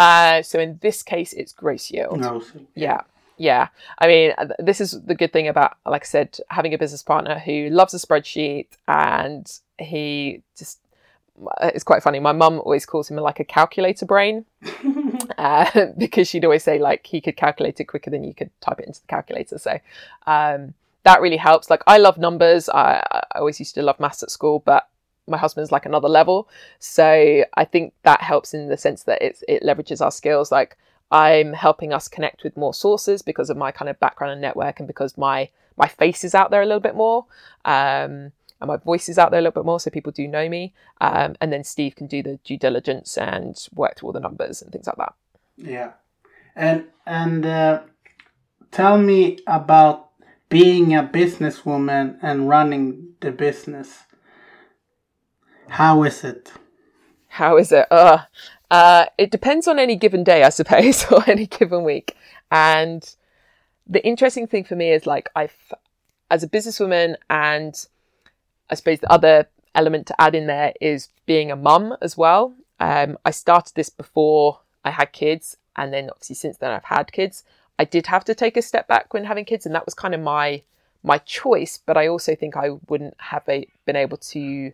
uh, 0.00 0.42
so 0.42 0.58
in 0.58 0.78
this 0.80 1.02
case, 1.02 1.34
it's 1.34 1.52
gross 1.52 1.90
yield. 1.90 2.22
Gross. 2.22 2.52
Yeah. 2.74 3.02
Yeah. 3.36 3.68
I 3.98 4.06
mean, 4.06 4.32
uh, 4.38 4.46
this 4.58 4.80
is 4.80 5.02
the 5.02 5.14
good 5.14 5.30
thing 5.30 5.46
about, 5.46 5.76
like 5.84 6.04
I 6.04 6.06
said, 6.06 6.38
having 6.48 6.72
a 6.72 6.78
business 6.78 7.02
partner 7.02 7.38
who 7.38 7.68
loves 7.68 7.92
a 7.92 7.98
spreadsheet 7.98 8.68
and 8.88 9.50
he 9.78 10.42
just, 10.56 10.78
uh, 11.58 11.70
it's 11.74 11.84
quite 11.84 12.02
funny. 12.02 12.18
My 12.18 12.32
mum 12.32 12.60
always 12.60 12.86
calls 12.86 13.10
him 13.10 13.16
like 13.18 13.40
a 13.40 13.44
calculator 13.44 14.06
brain 14.06 14.46
uh, 15.38 15.88
because 15.98 16.28
she'd 16.28 16.46
always 16.46 16.64
say 16.64 16.78
like 16.78 17.06
he 17.06 17.20
could 17.20 17.36
calculate 17.36 17.78
it 17.78 17.84
quicker 17.84 18.08
than 18.08 18.24
you 18.24 18.32
could 18.32 18.50
type 18.62 18.80
it 18.80 18.86
into 18.86 19.02
the 19.02 19.06
calculator. 19.06 19.58
So 19.58 19.78
um, 20.26 20.72
that 21.02 21.20
really 21.20 21.36
helps. 21.36 21.68
Like 21.68 21.82
I 21.86 21.98
love 21.98 22.16
numbers. 22.16 22.70
I, 22.70 23.02
I 23.10 23.38
always 23.38 23.58
used 23.58 23.74
to 23.74 23.82
love 23.82 24.00
maths 24.00 24.22
at 24.22 24.30
school, 24.30 24.62
but 24.64 24.88
my 25.30 25.38
husband's 25.38 25.72
like 25.72 25.86
another 25.86 26.08
level. 26.08 26.48
So 26.78 27.44
I 27.54 27.64
think 27.64 27.94
that 28.02 28.20
helps 28.20 28.52
in 28.54 28.68
the 28.68 28.76
sense 28.76 29.04
that 29.04 29.22
it's, 29.22 29.42
it 29.48 29.62
leverages 29.62 30.00
our 30.00 30.10
skills. 30.10 30.52
Like 30.52 30.76
I'm 31.10 31.52
helping 31.52 31.92
us 31.92 32.08
connect 32.08 32.44
with 32.44 32.56
more 32.56 32.74
sources 32.74 33.22
because 33.22 33.50
of 33.50 33.56
my 33.56 33.72
kind 33.72 33.88
of 33.88 33.98
background 34.00 34.32
and 34.32 34.40
network 34.40 34.78
and 34.78 34.86
because 34.86 35.16
my 35.16 35.48
my 35.76 35.88
face 35.88 36.24
is 36.24 36.34
out 36.34 36.50
there 36.50 36.60
a 36.60 36.66
little 36.66 36.80
bit 36.80 36.94
more. 36.94 37.24
Um, 37.64 38.32
and 38.60 38.68
my 38.68 38.76
voice 38.76 39.08
is 39.08 39.18
out 39.18 39.30
there 39.30 39.38
a 39.38 39.42
little 39.42 39.62
bit 39.62 39.64
more, 39.64 39.80
so 39.80 39.90
people 39.90 40.12
do 40.12 40.28
know 40.28 40.48
me. 40.48 40.74
Um, 41.00 41.34
and 41.40 41.50
then 41.50 41.64
Steve 41.64 41.96
can 41.96 42.06
do 42.06 42.22
the 42.22 42.38
due 42.44 42.58
diligence 42.58 43.16
and 43.16 43.56
work 43.74 43.96
through 43.96 44.08
all 44.08 44.12
the 44.12 44.20
numbers 44.20 44.60
and 44.60 44.70
things 44.70 44.86
like 44.86 44.96
that. 44.96 45.14
Yeah, 45.56 45.92
and 46.54 46.84
and 47.06 47.46
uh, 47.46 47.80
tell 48.70 48.98
me 48.98 49.38
about 49.46 50.10
being 50.50 50.94
a 50.94 51.02
businesswoman 51.02 52.18
and 52.20 52.48
running 52.48 53.14
the 53.20 53.30
business. 53.30 54.04
How 55.70 56.02
is 56.02 56.24
it? 56.24 56.52
How 57.28 57.56
is 57.56 57.70
it? 57.70 57.86
Uh, 57.92 58.18
uh, 58.72 59.06
it 59.16 59.30
depends 59.30 59.68
on 59.68 59.78
any 59.78 59.94
given 59.94 60.24
day, 60.24 60.42
I 60.42 60.48
suppose, 60.48 61.04
or 61.12 61.22
any 61.28 61.46
given 61.46 61.84
week. 61.84 62.16
And 62.50 63.08
the 63.86 64.04
interesting 64.04 64.48
thing 64.48 64.64
for 64.64 64.74
me 64.74 64.90
is 64.90 65.06
like 65.06 65.28
I've, 65.36 65.72
as 66.28 66.42
a 66.42 66.48
businesswoman, 66.48 67.14
and 67.30 67.86
I 68.68 68.74
suppose 68.74 68.98
the 68.98 69.12
other 69.12 69.48
element 69.74 70.08
to 70.08 70.20
add 70.20 70.34
in 70.34 70.48
there 70.48 70.74
is 70.80 71.08
being 71.24 71.52
a 71.52 71.56
mum 71.56 71.96
as 72.02 72.16
well. 72.16 72.52
Um, 72.80 73.16
I 73.24 73.30
started 73.30 73.76
this 73.76 73.90
before 73.90 74.58
I 74.84 74.90
had 74.90 75.12
kids, 75.12 75.56
and 75.76 75.92
then 75.92 76.10
obviously 76.10 76.34
since 76.34 76.56
then 76.56 76.72
I've 76.72 76.84
had 76.84 77.12
kids. 77.12 77.44
I 77.78 77.84
did 77.84 78.08
have 78.08 78.24
to 78.24 78.34
take 78.34 78.56
a 78.56 78.62
step 78.62 78.88
back 78.88 79.14
when 79.14 79.24
having 79.24 79.44
kids, 79.44 79.66
and 79.66 79.74
that 79.76 79.86
was 79.86 79.94
kind 79.94 80.16
of 80.16 80.20
my 80.20 80.62
my 81.04 81.18
choice. 81.18 81.78
But 81.78 81.96
I 81.96 82.08
also 82.08 82.34
think 82.34 82.56
I 82.56 82.70
wouldn't 82.88 83.14
have 83.18 83.44
a, 83.48 83.66
been 83.86 83.96
able 83.96 84.16
to 84.18 84.72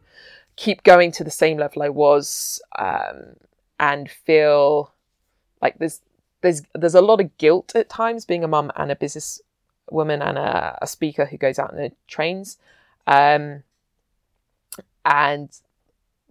keep 0.56 0.82
going 0.82 1.12
to 1.12 1.24
the 1.24 1.30
same 1.30 1.58
level 1.58 1.82
I 1.82 1.88
was 1.88 2.60
um, 2.78 3.36
and 3.78 4.10
feel 4.10 4.92
like 5.62 5.78
there's 5.78 6.00
there's 6.40 6.62
there's 6.74 6.94
a 6.94 7.00
lot 7.00 7.20
of 7.20 7.36
guilt 7.38 7.74
at 7.74 7.88
times 7.88 8.24
being 8.24 8.44
a 8.44 8.48
mum 8.48 8.72
and 8.76 8.90
a 8.90 8.96
business 8.96 9.40
woman 9.90 10.22
and 10.22 10.38
a, 10.38 10.78
a 10.82 10.86
speaker 10.86 11.26
who 11.26 11.36
goes 11.36 11.58
out 11.58 11.72
and 11.74 11.92
trains. 12.08 12.58
Um, 13.06 13.62
and 15.04 15.50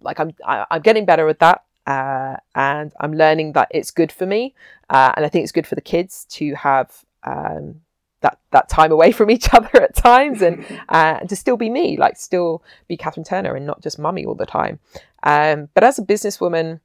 like 0.00 0.20
I'm 0.20 0.34
I, 0.44 0.58
am 0.58 0.66
i 0.70 0.76
am 0.76 0.82
getting 0.82 1.06
better 1.06 1.28
at 1.28 1.38
that 1.38 1.64
uh, 1.86 2.36
and 2.54 2.92
I'm 3.00 3.14
learning 3.14 3.52
that 3.52 3.68
it's 3.70 3.90
good 3.90 4.12
for 4.12 4.26
me 4.26 4.54
uh, 4.90 5.12
and 5.16 5.24
I 5.24 5.28
think 5.28 5.44
it's 5.44 5.52
good 5.52 5.66
for 5.66 5.74
the 5.76 5.80
kids 5.80 6.26
to 6.30 6.54
have 6.54 7.04
um, 7.24 7.80
that 8.20 8.38
that 8.50 8.68
time 8.68 8.92
away 8.92 9.12
from 9.12 9.30
each 9.30 9.48
other 9.52 9.82
at 9.82 9.94
times 9.94 10.42
and 10.42 10.64
uh, 10.88 11.20
to 11.20 11.36
still 11.36 11.56
be 11.56 11.70
me 11.70 11.96
like 11.96 12.16
still 12.16 12.62
be 12.88 12.96
Catherine 12.96 13.24
Turner 13.24 13.54
and 13.54 13.66
not 13.66 13.82
just 13.82 13.98
mummy 13.98 14.24
all 14.24 14.34
the 14.34 14.46
time. 14.46 14.78
Um, 15.22 15.68
but 15.74 15.84
as 15.84 15.98
a 15.98 16.02
businesswoman 16.02 16.80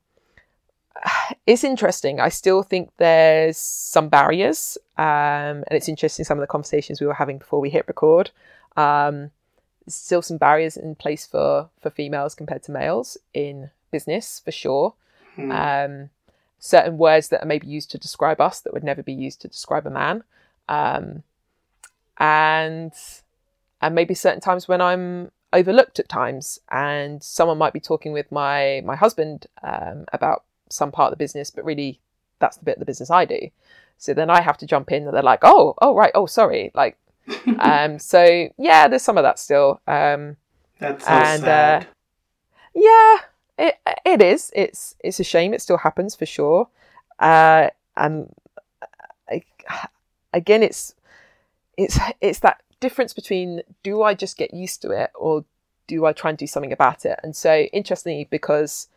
it's 1.48 1.64
interesting. 1.64 2.20
I 2.20 2.30
still 2.30 2.64
think 2.64 2.92
there's 2.98 3.58
some 3.58 4.10
barriers 4.10 4.78
um, 4.98 5.64
and 5.68 5.72
it's 5.72 5.90
interesting 5.90 6.26
some 6.26 6.38
of 6.38 6.42
the 6.42 6.48
conversations 6.48 7.02
we 7.02 7.08
were 7.08 7.14
having 7.14 7.38
before 7.38 7.60
we 7.60 7.70
hit 7.70 7.88
record. 7.88 8.32
Um, 8.78 9.32
still 9.88 10.22
some 10.22 10.38
barriers 10.38 10.78
in 10.78 10.96
place 10.96 11.26
for 11.26 11.70
for 11.82 11.90
females 11.90 12.36
compared 12.36 12.64
to 12.64 12.72
males 12.72 13.18
in 13.34 13.70
business 13.92 14.42
for 14.44 14.52
sure. 14.52 14.94
Hmm. 15.36 15.52
Um, 15.52 16.10
certain 16.60 16.98
words 16.98 17.30
that 17.30 17.42
are 17.42 17.48
maybe 17.48 17.68
used 17.68 17.90
to 17.92 17.98
describe 17.98 18.40
us 18.40 18.60
that 18.62 18.72
would 18.72 18.84
never 18.84 19.02
be 19.02 19.14
used 19.14 19.42
to 19.42 19.48
describe 19.48 19.88
a 19.88 19.90
man 19.90 20.24
um, 20.72 21.24
and 22.18 22.94
and 23.82 23.96
maybe 23.96 24.14
certain 24.14 24.40
times 24.40 24.68
when 24.68 24.80
I'm 24.80 25.32
overlooked 25.52 26.00
at 26.00 26.08
times, 26.08 26.60
and 26.70 27.22
someone 27.22 27.58
might 27.58 27.74
be 27.74 27.80
talking 27.82 28.14
with 28.14 28.32
my 28.32 28.82
my 28.86 28.96
husband 28.96 29.48
um, 29.64 30.06
about 30.14 30.44
some 30.70 30.92
part 30.92 31.12
of 31.12 31.18
the 31.18 31.24
business, 31.24 31.52
but 31.52 31.66
really 31.66 32.00
that's 32.40 32.58
the 32.58 32.64
bit 32.64 32.76
of 32.76 32.80
the 32.80 32.86
business 32.86 33.12
I 33.12 33.26
do. 33.26 33.50
So 33.98 34.14
then 34.14 34.30
I 34.30 34.42
have 34.42 34.58
to 34.60 34.66
jump 34.66 34.92
in, 34.92 35.06
and 35.06 35.14
they're 35.14 35.22
like, 35.22 35.42
"Oh, 35.44 35.76
oh, 35.82 35.94
right, 35.94 36.12
oh, 36.16 36.26
sorry." 36.26 36.72
Like, 36.74 36.98
um, 37.60 38.00
so 38.00 38.48
yeah, 38.58 38.88
there's 38.88 39.04
some 39.04 39.18
of 39.18 39.24
that 39.24 39.40
still. 39.40 39.82
Um, 39.88 40.38
that's 40.80 41.06
so 41.06 41.12
and, 41.12 41.42
sad. 41.42 41.84
Uh, 41.84 41.88
yeah, 42.74 43.18
it 43.58 43.76
it 44.06 44.22
is. 44.22 44.52
It's 44.56 44.96
it's 45.04 45.20
a 45.20 45.26
shame. 45.26 45.54
It 45.54 45.62
still 45.62 45.78
happens 45.78 46.16
for 46.16 46.26
sure. 46.26 46.70
Uh, 47.20 47.70
and 47.98 48.34
I, 49.30 49.44
again, 50.34 50.64
it's 50.64 50.96
it's 51.78 52.00
it's 52.20 52.40
that 52.40 52.62
difference 52.80 53.14
between 53.14 53.62
do 53.84 54.02
I 54.02 54.14
just 54.14 54.38
get 54.38 54.54
used 54.54 54.82
to 54.82 54.92
it 54.92 55.12
or 55.16 55.46
do 55.88 56.06
I 56.06 56.14
try 56.14 56.30
and 56.30 56.38
do 56.38 56.48
something 56.48 56.72
about 56.72 57.06
it? 57.06 57.20
And 57.24 57.36
so, 57.36 57.62
interestingly, 57.74 58.28
because 58.30 58.88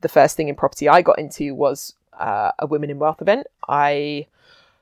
the 0.00 0.08
first 0.08 0.36
thing 0.36 0.48
in 0.48 0.54
property 0.54 0.88
I 0.88 1.02
got 1.02 1.18
into 1.18 1.54
was 1.54 1.94
uh, 2.18 2.52
a 2.58 2.66
Women 2.66 2.90
in 2.90 2.98
Wealth 2.98 3.20
event, 3.20 3.46
I 3.68 4.26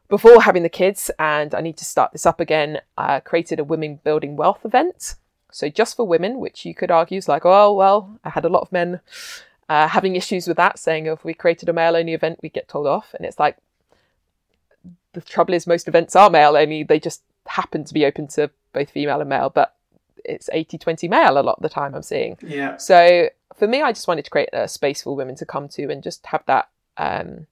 before 0.08 0.42
having 0.42 0.62
the 0.62 0.68
kids, 0.68 1.10
and 1.18 1.54
I 1.54 1.60
need 1.60 1.78
to 1.78 1.84
start 1.84 2.12
this 2.12 2.26
up 2.26 2.38
again, 2.38 2.80
uh, 2.98 3.20
created 3.20 3.58
a 3.58 3.64
Women 3.64 4.00
Building 4.04 4.36
Wealth 4.36 4.64
event. 4.64 5.16
So 5.50 5.68
just 5.68 5.96
for 5.96 6.06
women, 6.06 6.40
which 6.40 6.66
you 6.66 6.74
could 6.74 6.90
argue 6.90 7.16
is 7.16 7.28
like, 7.28 7.46
oh 7.46 7.72
well, 7.72 8.18
I 8.24 8.30
had 8.30 8.44
a 8.44 8.48
lot 8.48 8.62
of 8.62 8.72
men 8.72 9.00
uh, 9.68 9.88
having 9.88 10.16
issues 10.16 10.46
with 10.46 10.56
that, 10.56 10.78
saying 10.78 11.06
if 11.06 11.24
we 11.24 11.32
created 11.32 11.68
a 11.68 11.72
male 11.72 11.96
only 11.96 12.12
event, 12.12 12.40
we 12.42 12.48
get 12.48 12.68
told 12.68 12.86
off, 12.86 13.14
and 13.14 13.24
it's 13.24 13.38
like 13.38 13.56
the 15.14 15.20
trouble 15.20 15.54
is 15.54 15.66
most 15.66 15.88
events 15.88 16.14
are 16.14 16.30
male 16.30 16.56
only. 16.56 16.82
They 16.82 17.00
just 17.00 17.22
happen 17.46 17.84
to 17.84 17.94
be 17.94 18.04
open 18.04 18.26
to 18.28 18.50
both 18.72 18.90
female 18.90 19.20
and 19.20 19.28
male, 19.28 19.50
but 19.50 19.74
it's 20.24 20.48
80 20.52 20.78
20 20.78 21.08
male 21.08 21.38
a 21.38 21.40
lot 21.40 21.56
of 21.56 21.62
the 21.62 21.68
time 21.68 21.94
I'm 21.94 22.02
seeing. 22.02 22.36
Yeah. 22.42 22.76
So 22.76 23.28
for 23.54 23.68
me, 23.68 23.82
I 23.82 23.92
just 23.92 24.08
wanted 24.08 24.24
to 24.24 24.30
create 24.30 24.50
a 24.52 24.68
space 24.68 25.02
for 25.02 25.14
women 25.14 25.36
to 25.36 25.46
come 25.46 25.68
to 25.70 25.90
and 25.90 26.02
just 26.02 26.26
have 26.26 26.42
that. 26.46 26.68
Um, 26.96 27.46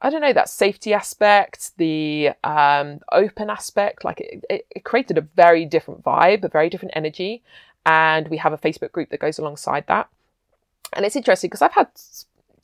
I 0.00 0.10
don't 0.10 0.20
know 0.20 0.32
that 0.32 0.48
safety 0.48 0.94
aspect, 0.94 1.72
the 1.76 2.30
um, 2.44 3.00
open 3.10 3.50
aspect. 3.50 4.04
Like 4.04 4.20
it, 4.20 4.44
it, 4.48 4.66
it 4.70 4.84
created 4.84 5.18
a 5.18 5.22
very 5.22 5.64
different 5.64 6.04
vibe, 6.04 6.44
a 6.44 6.48
very 6.48 6.68
different 6.68 6.92
energy, 6.94 7.42
and 7.84 8.28
we 8.28 8.36
have 8.36 8.52
a 8.52 8.58
Facebook 8.58 8.92
group 8.92 9.10
that 9.10 9.20
goes 9.20 9.38
alongside 9.38 9.86
that. 9.88 10.08
And 10.92 11.04
it's 11.04 11.16
interesting 11.16 11.48
because 11.48 11.62
I've 11.62 11.72
had 11.72 11.88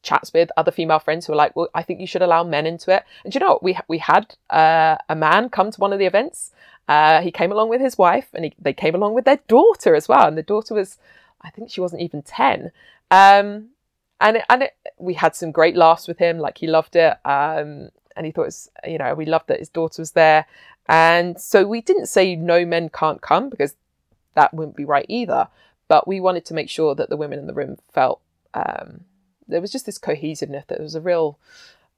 chats 0.04 0.32
with 0.32 0.50
other 0.56 0.70
female 0.70 0.98
friends 0.98 1.26
who 1.26 1.32
are 1.32 1.36
like, 1.36 1.56
well, 1.56 1.68
I 1.74 1.82
think 1.82 2.00
you 2.00 2.06
should 2.06 2.22
allow 2.22 2.44
men 2.44 2.66
into 2.66 2.94
it. 2.94 3.04
And 3.24 3.34
you 3.34 3.40
know 3.40 3.48
what? 3.54 3.62
We, 3.62 3.78
we 3.88 3.98
had 3.98 4.34
uh, 4.50 4.96
a 5.08 5.16
man 5.16 5.48
come 5.48 5.70
to 5.70 5.80
one 5.80 5.92
of 5.92 5.98
the 5.98 6.06
events. 6.06 6.52
Uh, 6.86 7.22
he 7.22 7.30
came 7.30 7.50
along 7.50 7.70
with 7.70 7.80
his 7.80 7.98
wife 7.98 8.28
and 8.34 8.44
he, 8.44 8.54
they 8.58 8.72
came 8.72 8.94
along 8.94 9.14
with 9.14 9.24
their 9.24 9.40
daughter 9.48 9.94
as 9.94 10.08
well. 10.08 10.28
And 10.28 10.38
the 10.38 10.42
daughter 10.42 10.74
was, 10.74 10.98
I 11.40 11.50
think 11.50 11.70
she 11.70 11.80
wasn't 11.80 12.02
even 12.02 12.22
10. 12.22 12.70
Um, 13.10 13.70
and 14.20 14.36
it, 14.36 14.44
and 14.48 14.62
it, 14.62 14.76
we 14.98 15.14
had 15.14 15.34
some 15.34 15.50
great 15.50 15.76
laughs 15.76 16.06
with 16.06 16.18
him. 16.18 16.38
Like 16.38 16.58
he 16.58 16.66
loved 16.66 16.94
it. 16.94 17.14
Um, 17.24 17.88
and 18.16 18.26
he 18.26 18.30
thought, 18.30 18.42
it 18.42 18.46
was, 18.46 18.70
you 18.86 18.98
know, 18.98 19.14
we 19.14 19.26
loved 19.26 19.48
that 19.48 19.58
his 19.58 19.68
daughter 19.68 20.02
was 20.02 20.12
there. 20.12 20.46
And 20.86 21.40
so 21.40 21.66
we 21.66 21.80
didn't 21.80 22.06
say 22.06 22.36
no 22.36 22.64
men 22.64 22.90
can't 22.90 23.20
come 23.20 23.48
because 23.48 23.74
that 24.34 24.52
wouldn't 24.52 24.76
be 24.76 24.84
right 24.84 25.06
either. 25.08 25.48
But 25.88 26.06
we 26.06 26.20
wanted 26.20 26.44
to 26.46 26.54
make 26.54 26.70
sure 26.70 26.94
that 26.94 27.08
the 27.08 27.16
women 27.16 27.38
in 27.38 27.46
the 27.46 27.54
room 27.54 27.76
felt 27.92 28.20
um, 28.54 29.00
there 29.48 29.60
was 29.60 29.72
just 29.72 29.86
this 29.86 29.98
cohesiveness. 29.98 30.64
There 30.68 30.78
was 30.80 30.94
a 30.94 31.00
real, 31.00 31.38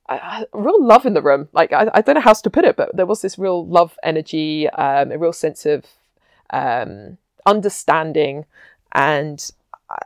a 0.09 0.47
real 0.53 0.83
love 0.83 1.07
in 1.07 1.15
the 1.15 1.23
room. 1.23 1.49
Like 1.53 1.73
I, 1.73 1.91
I, 1.95 2.01
don't 2.01 2.15
know 2.15 2.21
how 2.21 2.31
else 2.31 2.43
to 2.43 2.51
put 2.51 2.65
it, 2.65 2.77
but 2.77 2.97
there 2.97 3.07
was 3.07 3.23
this 3.23 3.39
real 3.39 3.67
love 3.67 3.99
energy, 4.03 4.69
um, 4.71 5.13
a 5.13 5.19
real 5.19 5.33
sense 5.33 5.67
of 5.67 5.85
um, 6.51 7.19
understanding, 7.45 8.45
and 8.93 9.51
uh, 9.91 9.97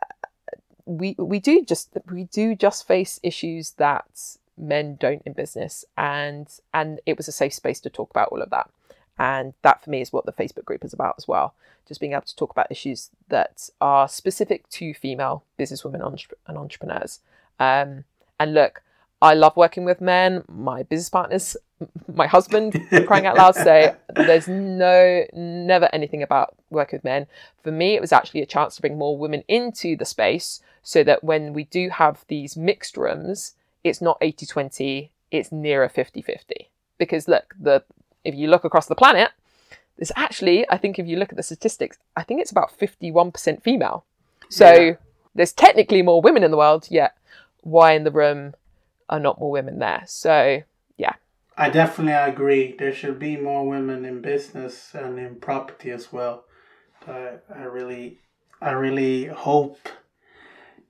we 0.86 1.14
we 1.18 1.38
do 1.38 1.64
just 1.64 1.90
we 2.10 2.24
do 2.24 2.54
just 2.54 2.86
face 2.86 3.20
issues 3.22 3.72
that 3.72 4.38
men 4.56 4.96
don't 4.96 5.22
in 5.24 5.32
business, 5.32 5.84
and 5.96 6.48
and 6.74 7.00
it 7.06 7.16
was 7.16 7.28
a 7.28 7.32
safe 7.32 7.54
space 7.54 7.80
to 7.80 7.90
talk 7.90 8.10
about 8.10 8.28
all 8.28 8.42
of 8.42 8.50
that. 8.50 8.70
And 9.18 9.52
that 9.60 9.84
for 9.84 9.90
me 9.90 10.00
is 10.00 10.14
what 10.14 10.24
the 10.24 10.32
Facebook 10.32 10.64
group 10.64 10.82
is 10.82 10.94
about 10.94 11.16
as 11.18 11.28
well. 11.28 11.54
Just 11.86 12.00
being 12.00 12.12
able 12.12 12.22
to 12.22 12.36
talk 12.36 12.50
about 12.50 12.70
issues 12.70 13.10
that 13.28 13.68
are 13.78 14.08
specific 14.08 14.66
to 14.70 14.94
female 14.94 15.44
businesswomen 15.58 16.26
and 16.46 16.56
entrepreneurs. 16.56 17.20
Um, 17.61 18.05
and 18.41 18.55
look, 18.55 18.82
I 19.23 19.35
love 19.35 19.57
working 19.57 19.85
with 19.85 20.01
men. 20.01 20.43
My 20.49 20.82
business 20.82 21.11
partners, 21.11 21.57
my 22.12 22.27
husband, 22.27 22.81
crying 23.07 23.27
out 23.27 23.37
loud, 23.37 23.55
say 23.55 23.95
there's 24.15 24.49
no, 24.49 25.24
never 25.32 25.89
anything 25.93 26.23
about 26.23 26.57
working 26.70 26.97
with 26.97 27.05
men. 27.05 27.27
For 27.62 27.70
me, 27.70 27.95
it 27.95 28.01
was 28.01 28.12
actually 28.12 28.41
a 28.41 28.47
chance 28.47 28.77
to 28.77 28.81
bring 28.81 28.99
more 28.99 29.16
women 29.16 29.45
into 29.47 29.97
the 29.97 30.07
space 30.07 30.61
so 30.82 31.05
that 31.05 31.23
when 31.23 31.53
we 31.53 31.65
do 31.65 31.91
have 31.91 32.24
these 32.28 32.57
mixed 32.57 32.97
rooms, 32.97 33.55
it's 33.85 34.01
not 34.01 34.19
80 34.23 34.47
20, 34.47 35.11
it's 35.31 35.53
nearer 35.53 35.89
50 35.89 36.23
50. 36.23 36.70
Because 36.99 37.28
look, 37.28 37.55
the 37.61 37.85
if 38.24 38.35
you 38.35 38.49
look 38.49 38.65
across 38.65 38.87
the 38.87 38.95
planet, 38.95 39.31
there's 39.97 40.12
actually, 40.16 40.69
I 40.70 40.78
think 40.78 40.99
if 40.99 41.07
you 41.07 41.16
look 41.16 41.31
at 41.31 41.37
the 41.37 41.43
statistics, 41.43 41.99
I 42.16 42.23
think 42.23 42.41
it's 42.41 42.51
about 42.51 42.78
51% 42.78 43.62
female. 43.62 44.05
So 44.49 44.73
yeah. 44.73 44.93
there's 45.35 45.53
technically 45.53 46.03
more 46.03 46.20
women 46.23 46.43
in 46.43 46.51
the 46.51 46.57
world, 46.57 46.87
yet 46.91 47.16
why 47.62 47.93
in 47.93 48.05
the 48.05 48.11
room 48.11 48.55
are 49.09 49.20
not 49.20 49.39
more 49.39 49.51
women 49.51 49.78
there? 49.78 50.03
So 50.07 50.62
yeah. 50.97 51.15
I 51.57 51.69
definitely 51.70 52.12
agree. 52.12 52.74
There 52.78 52.93
should 52.93 53.19
be 53.19 53.37
more 53.37 53.69
women 53.69 54.05
in 54.05 54.23
business 54.23 54.95
and 54.95 55.19
in 55.19 55.37
property 55.37 55.91
as 55.91 56.12
well. 56.12 56.45
I, 57.07 57.39
I 57.55 57.62
really, 57.62 58.19
I 58.61 58.70
really 58.70 59.27
hope 59.27 59.89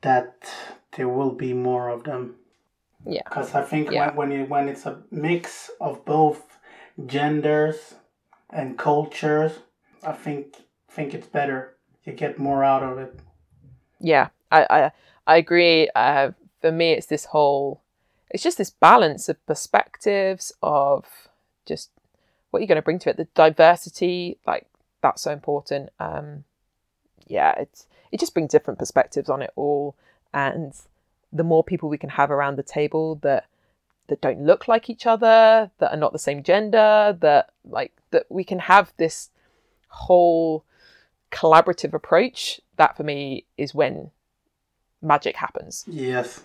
that 0.02 0.50
there 0.96 1.08
will 1.08 1.32
be 1.32 1.52
more 1.52 1.88
of 1.88 2.04
them. 2.04 2.36
Yeah. 3.06 3.22
Because 3.24 3.54
I 3.54 3.62
think 3.62 3.90
yeah. 3.90 4.06
when 4.06 4.16
when, 4.16 4.30
you, 4.30 4.44
when 4.44 4.68
it's 4.68 4.86
a 4.86 5.02
mix 5.10 5.70
of 5.80 6.04
both 6.04 6.58
genders 7.06 7.94
and 8.50 8.76
cultures, 8.76 9.52
I 10.04 10.12
think 10.12 10.56
think 10.90 11.14
it's 11.14 11.26
better. 11.26 11.76
you 12.04 12.12
get 12.12 12.38
more 12.38 12.64
out 12.64 12.82
of 12.82 12.98
it. 12.98 13.18
Yeah, 14.00 14.28
I 14.50 14.66
I, 14.70 14.90
I 15.26 15.36
agree. 15.36 15.88
Uh, 15.94 16.32
for 16.60 16.72
me, 16.72 16.92
it's 16.92 17.06
this 17.06 17.26
whole, 17.26 17.82
it's 18.30 18.42
just 18.42 18.58
this 18.58 18.70
balance 18.70 19.28
of 19.28 19.44
perspectives 19.46 20.52
of 20.62 21.06
just 21.66 21.90
what 22.50 22.60
you're 22.60 22.68
going 22.68 22.76
to 22.76 22.82
bring 22.82 22.98
to 23.00 23.10
it. 23.10 23.16
The 23.16 23.28
diversity, 23.34 24.38
like 24.46 24.66
that's 25.02 25.22
so 25.22 25.32
important. 25.32 25.90
Um, 25.98 26.44
yeah, 27.26 27.54
it's 27.58 27.86
it 28.12 28.20
just 28.20 28.34
brings 28.34 28.50
different 28.50 28.78
perspectives 28.78 29.28
on 29.28 29.42
it 29.42 29.52
all, 29.56 29.94
and 30.34 30.74
the 31.32 31.44
more 31.44 31.62
people 31.62 31.88
we 31.88 31.98
can 31.98 32.10
have 32.10 32.30
around 32.30 32.56
the 32.56 32.62
table 32.62 33.16
that 33.22 33.46
that 34.08 34.20
don't 34.20 34.44
look 34.44 34.66
like 34.66 34.90
each 34.90 35.06
other, 35.06 35.70
that 35.78 35.92
are 35.92 35.96
not 35.96 36.12
the 36.12 36.18
same 36.18 36.42
gender, 36.42 37.16
that 37.20 37.50
like 37.64 37.92
that 38.10 38.26
we 38.28 38.44
can 38.44 38.58
have 38.58 38.92
this 38.96 39.30
whole 39.88 40.64
collaborative 41.30 41.94
approach. 41.94 42.60
That 42.76 42.96
for 42.96 43.04
me 43.04 43.44
is 43.56 43.74
when 43.74 44.10
magic 45.00 45.36
happens. 45.36 45.84
Yes. 45.86 46.42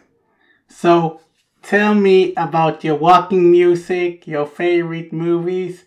So 0.68 1.22
tell 1.62 1.96
me 1.96 2.34
about 2.36 2.84
your 2.84 2.96
walking 2.96 3.52
music, 3.52 4.28
your 4.28 4.46
favorite 4.46 5.12
movies, 5.14 5.86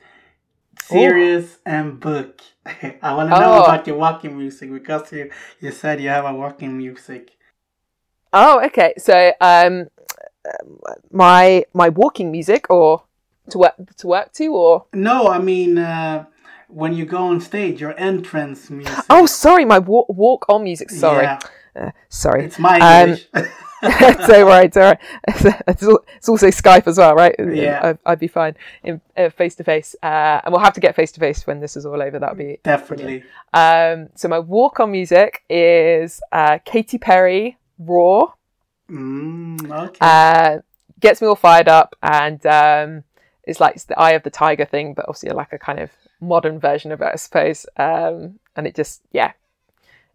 series, 0.80 1.58
Oh. 1.66 1.70
and 1.70 2.00
book. 2.00 2.40
I 3.02 3.14
want 3.14 3.30
to 3.30 3.38
know 3.38 3.54
Oh. 3.54 3.62
about 3.64 3.86
your 3.86 3.96
walking 3.96 4.36
music 4.38 4.72
because 4.72 5.12
you, 5.12 5.30
you 5.60 5.70
said 5.70 6.00
you 6.00 6.08
have 6.08 6.24
a 6.24 6.32
walking 6.34 6.76
music. 6.76 7.30
Oh, 8.32 8.60
okay. 8.66 8.94
So, 8.98 9.32
um, 9.40 9.86
um, 10.46 10.78
my 11.10 11.64
my 11.74 11.88
walking 11.88 12.30
music, 12.30 12.70
or 12.70 13.02
to 13.50 13.58
work 13.58 13.74
to 13.96 14.06
work 14.06 14.32
to, 14.34 14.46
or 14.54 14.86
No, 14.94 15.28
I 15.28 15.38
mean 15.38 15.78
uh, 15.78 16.26
when 16.68 16.92
you 16.94 17.04
go 17.06 17.18
on 17.18 17.40
stage, 17.40 17.80
your 17.80 17.98
entrance 17.98 18.70
music. 18.70 19.04
oh, 19.10 19.26
sorry, 19.26 19.64
my 19.64 19.78
walk, 19.78 20.08
walk 20.10 20.44
on 20.48 20.64
music. 20.64 20.90
Sorry, 20.90 21.24
Yeah, 21.24 21.38
uh, 21.78 21.90
sorry. 22.08 22.44
it's 22.46 22.58
my 22.58 22.78
Um, 22.78 23.10
English. 23.10 23.28
it's 23.82 24.28
all 24.28 24.44
right. 24.44 24.64
It's 24.66 24.76
all 24.76 24.82
right. 24.84 24.98
It's, 25.28 25.86
it's 26.08 26.28
also 26.28 26.48
Skype 26.48 26.86
as 26.86 26.98
well, 26.98 27.14
right? 27.14 27.34
Yeah. 27.38 27.80
I'd, 27.82 27.98
I'd 28.04 28.18
be 28.18 28.26
fine 28.28 28.56
in 28.82 29.00
face 29.36 29.54
to 29.56 29.64
face, 29.64 29.94
and 30.02 30.52
we'll 30.52 30.60
have 30.62 30.74
to 30.74 30.80
get 30.80 30.96
face 30.96 31.12
to 31.12 31.20
face 31.20 31.46
when 31.46 31.60
this 31.60 31.76
is 31.76 31.86
all 31.86 32.02
over. 32.02 32.18
That'll 32.18 32.34
be 32.34 32.58
Definitely. 32.64 33.24
um. 33.54 34.08
So 34.16 34.28
my 34.28 34.38
walk 34.40 34.80
on 34.80 34.90
music 34.90 35.42
is 35.48 36.20
uh, 36.32 36.58
Katy 36.64 36.98
Perry, 36.98 37.56
Roar. 37.78 38.34
Mm, 38.90 39.70
okay. 39.88 39.98
uh, 40.00 40.58
gets 41.00 41.20
me 41.20 41.28
all 41.28 41.36
fired 41.36 41.68
up 41.68 41.94
and 42.02 42.44
um, 42.46 43.04
it's 43.44 43.60
like 43.60 43.74
it's 43.74 43.84
the 43.84 43.98
eye 44.00 44.12
of 44.12 44.22
the 44.22 44.30
tiger 44.30 44.64
thing 44.64 44.94
but 44.94 45.04
obviously 45.06 45.28
like 45.28 45.52
a 45.52 45.58
kind 45.58 45.78
of 45.78 45.90
modern 46.22 46.58
version 46.58 46.90
of 46.90 47.00
it 47.02 47.10
i 47.12 47.16
suppose 47.16 47.66
um, 47.76 48.38
and 48.56 48.66
it 48.66 48.74
just 48.74 49.02
yeah 49.12 49.32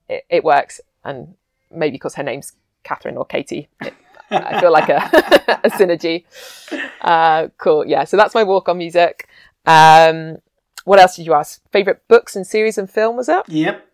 it, 0.10 0.26
it 0.28 0.44
works 0.44 0.82
and 1.06 1.36
maybe 1.74 1.94
because 1.94 2.16
her 2.16 2.24
name's 2.24 2.54
catherine 2.84 3.18
or 3.18 3.26
katie. 3.26 3.70
It, 3.82 3.94
i 4.30 4.60
feel 4.60 4.72
like 4.72 4.90
a, 4.90 4.96
a 5.64 5.70
synergy. 5.70 6.26
Uh, 7.02 7.50
cool. 7.58 7.86
Yeah 7.86 8.04
so 8.04 8.18
that's 8.18 8.36
my 8.36 8.44
walk 8.44 8.70
on 8.70 8.78
music. 8.78 9.28
Um, 9.66 10.38
what 10.86 11.00
else 11.00 11.16
did 11.16 11.26
you 11.26 11.34
ask? 11.34 11.62
Favorite 11.72 12.02
books 12.08 12.36
and 12.36 12.46
series 12.46 12.78
and 12.78 12.90
film 12.90 13.16
was 13.16 13.30
it? 13.30 13.48
Yep. 13.48 13.88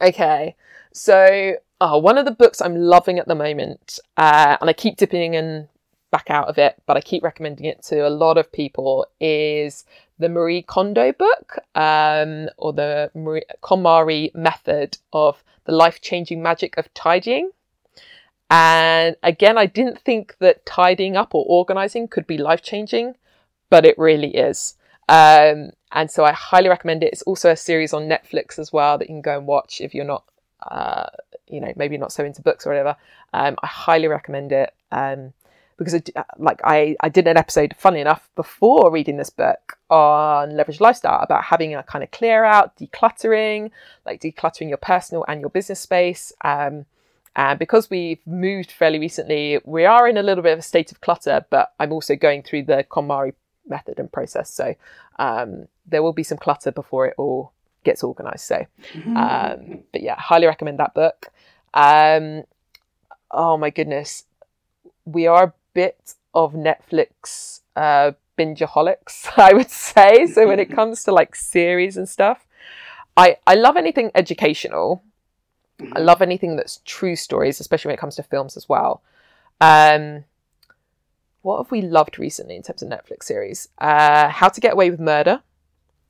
Okay, 0.00 0.56
so 0.92 1.54
oh, 1.80 1.98
one 1.98 2.18
of 2.18 2.24
the 2.24 2.30
books 2.30 2.60
I'm 2.60 2.76
loving 2.76 3.18
at 3.18 3.28
the 3.28 3.34
moment, 3.34 3.98
uh, 4.16 4.56
and 4.60 4.68
I 4.68 4.72
keep 4.72 4.96
dipping 4.96 5.34
in 5.34 5.68
back 6.10 6.30
out 6.30 6.48
of 6.48 6.58
it, 6.58 6.80
but 6.86 6.96
I 6.96 7.00
keep 7.00 7.22
recommending 7.22 7.66
it 7.66 7.82
to 7.84 8.06
a 8.06 8.10
lot 8.10 8.38
of 8.38 8.52
people, 8.52 9.06
is 9.20 9.84
the 10.18 10.28
Marie 10.28 10.62
Kondo 10.62 11.12
book, 11.12 11.58
um, 11.74 12.48
or 12.56 12.72
the 12.72 13.10
Marie, 13.14 13.42
KonMari 13.62 14.34
method 14.34 14.98
of 15.12 15.42
the 15.64 15.72
life 15.72 16.00
changing 16.00 16.42
magic 16.42 16.76
of 16.76 16.92
tidying. 16.94 17.50
And 18.50 19.16
again, 19.22 19.58
I 19.58 19.66
didn't 19.66 19.98
think 20.00 20.36
that 20.38 20.66
tidying 20.66 21.16
up 21.16 21.34
or 21.34 21.44
organizing 21.48 22.08
could 22.08 22.26
be 22.26 22.38
life 22.38 22.62
changing, 22.62 23.14
but 23.70 23.84
it 23.84 23.98
really 23.98 24.36
is. 24.36 24.76
Um, 25.08 25.70
and 25.92 26.10
so 26.10 26.24
I 26.24 26.32
highly 26.32 26.68
recommend 26.68 27.02
it. 27.02 27.12
It's 27.12 27.22
also 27.22 27.50
a 27.50 27.56
series 27.56 27.92
on 27.92 28.08
Netflix 28.08 28.58
as 28.58 28.72
well 28.72 28.98
that 28.98 29.08
you 29.08 29.14
can 29.14 29.22
go 29.22 29.38
and 29.38 29.46
watch 29.46 29.80
if 29.80 29.94
you're 29.94 30.04
not, 30.04 30.24
uh, 30.62 31.06
you 31.46 31.60
know, 31.60 31.72
maybe 31.76 31.98
not 31.98 32.12
so 32.12 32.24
into 32.24 32.42
books 32.42 32.66
or 32.66 32.70
whatever. 32.70 32.96
Um, 33.32 33.56
I 33.62 33.66
highly 33.66 34.08
recommend 34.08 34.52
it 34.52 34.72
um, 34.92 35.32
because, 35.76 35.94
it, 35.94 36.10
like, 36.38 36.60
I, 36.64 36.96
I 37.00 37.08
did 37.08 37.26
an 37.26 37.36
episode, 37.36 37.74
funny 37.78 38.00
enough, 38.00 38.28
before 38.36 38.90
reading 38.90 39.16
this 39.16 39.30
book 39.30 39.78
on 39.90 40.50
leveraged 40.50 40.80
lifestyle 40.80 41.22
about 41.22 41.44
having 41.44 41.74
a 41.74 41.82
kind 41.82 42.02
of 42.02 42.10
clear 42.10 42.44
out, 42.44 42.76
decluttering, 42.76 43.70
like 44.06 44.20
decluttering 44.20 44.68
your 44.68 44.78
personal 44.78 45.24
and 45.28 45.40
your 45.40 45.50
business 45.50 45.80
space. 45.80 46.32
Um, 46.42 46.86
and 47.36 47.58
because 47.58 47.90
we've 47.90 48.24
moved 48.26 48.70
fairly 48.70 48.98
recently, 48.98 49.58
we 49.64 49.84
are 49.84 50.08
in 50.08 50.16
a 50.16 50.22
little 50.22 50.42
bit 50.42 50.52
of 50.52 50.60
a 50.60 50.62
state 50.62 50.92
of 50.92 51.00
clutter, 51.00 51.44
but 51.50 51.72
I'm 51.80 51.92
also 51.92 52.14
going 52.14 52.42
through 52.42 52.64
the 52.64 52.84
KonMari 52.88 53.34
method 53.66 53.98
and 53.98 54.12
process. 54.12 54.50
So 54.50 54.74
um, 55.18 55.66
there 55.86 56.02
will 56.02 56.12
be 56.12 56.22
some 56.22 56.38
clutter 56.38 56.70
before 56.70 57.06
it 57.06 57.14
all 57.18 57.52
gets 57.82 58.04
organized. 58.04 58.44
So, 58.44 58.66
um, 59.16 59.80
but 59.92 60.02
yeah, 60.02 60.14
highly 60.18 60.46
recommend 60.46 60.78
that 60.78 60.94
book. 60.94 61.28
Um, 61.74 62.44
oh 63.30 63.56
my 63.56 63.70
goodness, 63.70 64.24
we 65.04 65.26
are 65.26 65.52
bit 65.74 66.14
of 66.32 66.54
Netflix 66.54 67.60
uh, 67.76 68.12
bingeaholics, 68.38 69.28
I 69.36 69.52
would 69.52 69.70
say. 69.70 70.26
So 70.26 70.46
when 70.48 70.60
it 70.60 70.70
comes 70.70 71.04
to 71.04 71.12
like 71.12 71.34
series 71.36 71.96
and 71.96 72.08
stuff, 72.08 72.46
I 73.16 73.36
I 73.46 73.54
love 73.54 73.76
anything 73.76 74.10
educational. 74.14 75.02
I 75.92 75.98
love 75.98 76.22
anything 76.22 76.56
that's 76.56 76.80
true 76.84 77.16
stories, 77.16 77.60
especially 77.60 77.90
when 77.90 77.94
it 77.94 78.00
comes 78.00 78.16
to 78.16 78.22
films 78.22 78.56
as 78.56 78.68
well. 78.68 79.02
Um, 79.60 80.24
what 81.42 81.58
have 81.58 81.70
we 81.70 81.82
loved 81.82 82.18
recently 82.18 82.56
in 82.56 82.62
terms 82.62 82.82
of 82.82 82.88
Netflix 82.88 83.24
series? 83.24 83.68
Uh, 83.78 84.28
How 84.28 84.48
to 84.48 84.60
Get 84.60 84.72
Away 84.72 84.90
with 84.90 85.00
Murder. 85.00 85.42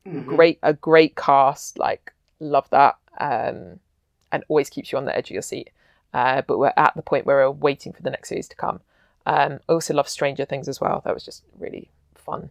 Mhm. 0.06 0.26
Great, 0.26 0.58
a 0.62 0.74
great 0.74 1.16
cast. 1.16 1.78
Like, 1.78 2.12
love 2.40 2.68
that. 2.70 2.96
Um, 3.18 3.80
and 4.30 4.44
always 4.48 4.68
keeps 4.68 4.92
you 4.92 4.98
on 4.98 5.06
the 5.06 5.16
edge 5.16 5.28
of 5.30 5.34
your 5.34 5.42
seat. 5.42 5.70
Uh, 6.12 6.42
but 6.42 6.58
we're 6.58 6.72
at 6.76 6.94
the 6.94 7.02
point 7.02 7.26
where 7.26 7.38
we're 7.38 7.50
waiting 7.50 7.92
for 7.92 8.02
the 8.02 8.10
next 8.10 8.28
series 8.28 8.48
to 8.48 8.56
come. 8.56 8.80
Um, 9.26 9.60
I 9.68 9.72
also 9.72 9.94
love 9.94 10.08
Stranger 10.08 10.44
Things 10.44 10.68
as 10.68 10.80
well. 10.80 11.00
That 11.04 11.14
was 11.14 11.24
just 11.24 11.44
really 11.58 11.90
fun, 12.14 12.50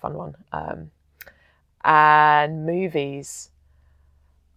fun 0.00 0.14
one. 0.14 0.36
Um, 0.52 0.90
and 1.84 2.64
movies. 2.66 3.50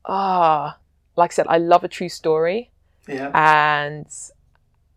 Ah, 0.06 0.78
like 1.16 1.32
I 1.32 1.34
said, 1.34 1.48
I 1.50 1.58
love 1.58 1.84
a 1.84 1.88
true 1.88 2.10
story 2.10 2.70
Yeah. 3.08 3.32
and 3.34 4.06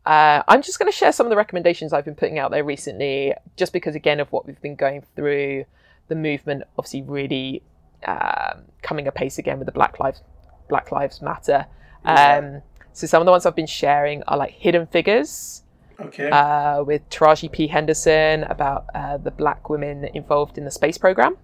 uh, 0.05 0.43
I'm 0.49 0.63
just 0.63 0.79
going 0.79 0.91
to 0.91 0.97
share 0.97 1.13
some 1.13 1.27
of 1.27 1.31
the 1.31 1.37
recommendations 1.37 1.93
I've 1.93 2.05
been 2.05 2.15
putting 2.15 2.39
out 2.39 2.51
there 2.51 2.65
recently, 2.65 3.35
just 3.57 3.73
because 3.73 3.95
again 3.95 4.21
of 4.21 4.31
what 4.33 4.47
we've 4.47 4.61
been 4.61 4.77
going 4.77 5.03
through, 5.17 5.65
the 6.09 6.15
movement 6.15 6.65
obviously 6.79 7.03
really 7.03 7.63
um, 8.07 8.63
coming 8.83 9.07
apace 9.07 9.39
again 9.39 9.59
with 9.59 9.67
the 9.67 9.73
Black 9.73 9.99
Lives 10.01 10.23
Black 10.69 10.93
Lives 10.93 11.23
Matter. 11.23 11.67
Yeah. 12.05 12.37
Um, 12.39 12.63
so 12.93 13.07
some 13.07 13.23
of 13.23 13.27
the 13.27 13.31
ones 13.33 13.47
I've 13.47 13.57
been 13.57 13.67
sharing 13.67 14.23
are 14.25 14.37
like 14.37 14.51
Hidden 14.53 14.87
Figures 14.89 15.63
Okay. 16.01 16.31
uh, 16.31 16.83
with 16.87 17.09
Taraji 17.11 17.51
P 17.51 17.67
Henderson 17.67 18.45
about 18.45 18.87
uh, 18.95 19.17
the 19.17 19.31
black 19.31 19.69
women 19.69 20.05
involved 20.15 20.57
in 20.59 20.65
the 20.65 20.71
space 20.71 20.99
program 20.99 21.37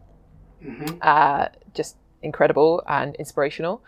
hmm 0.62 0.86
uh, 1.02 1.48
just 1.74 1.96
incredible 2.22 2.82
and 2.88 3.14
inspirational. 3.16 3.82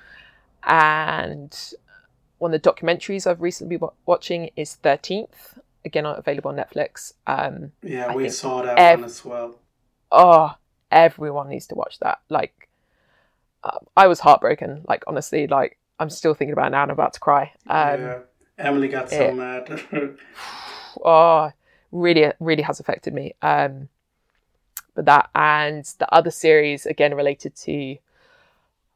And 0.64 1.56
one 2.38 2.52
of 2.52 2.60
the 2.62 2.70
documentaries 2.70 3.26
I've 3.26 3.40
recently 3.40 3.76
been 3.76 3.88
watching 4.04 4.50
is 4.56 4.76
13th, 4.82 5.58
again 5.84 6.04
available 6.04 6.50
on 6.50 6.56
Netflix. 6.56 7.12
Um, 7.26 7.72
Yeah, 7.82 8.08
I 8.08 8.14
we 8.16 8.28
saw 8.28 8.62
that 8.62 8.78
ev- 8.78 9.00
one 9.00 9.04
as 9.06 9.24
well. 9.24 9.54
oh, 10.12 10.54
everyone 10.90 11.48
needs 11.48 11.66
to 11.68 11.74
watch 11.74 11.98
that. 12.00 12.18
Like, 12.28 12.68
uh, 13.64 13.78
I 13.96 14.06
was 14.06 14.20
heartbroken. 14.20 14.82
Like, 14.86 15.04
honestly, 15.06 15.46
like 15.46 15.78
I'm 15.98 16.10
still 16.10 16.34
thinking 16.34 16.52
about 16.52 16.66
it 16.68 16.70
now 16.70 16.82
and 16.82 16.90
I'm 16.90 16.96
about 16.98 17.14
to 17.14 17.20
cry. 17.20 17.52
Um, 17.68 18.00
yeah. 18.00 18.18
Emily 18.58 18.88
got 18.88 19.10
so 19.10 19.16
it- 19.16 19.34
mad. 19.34 20.16
oh, 21.04 21.50
really, 21.92 22.32
really 22.40 22.62
has 22.62 22.80
affected 22.80 23.14
me. 23.14 23.34
Um, 23.42 23.88
but 24.94 25.04
that 25.04 25.28
and 25.34 25.84
the 25.98 26.12
other 26.12 26.30
series 26.30 26.86
again 26.86 27.14
related 27.14 27.54
to 27.54 27.96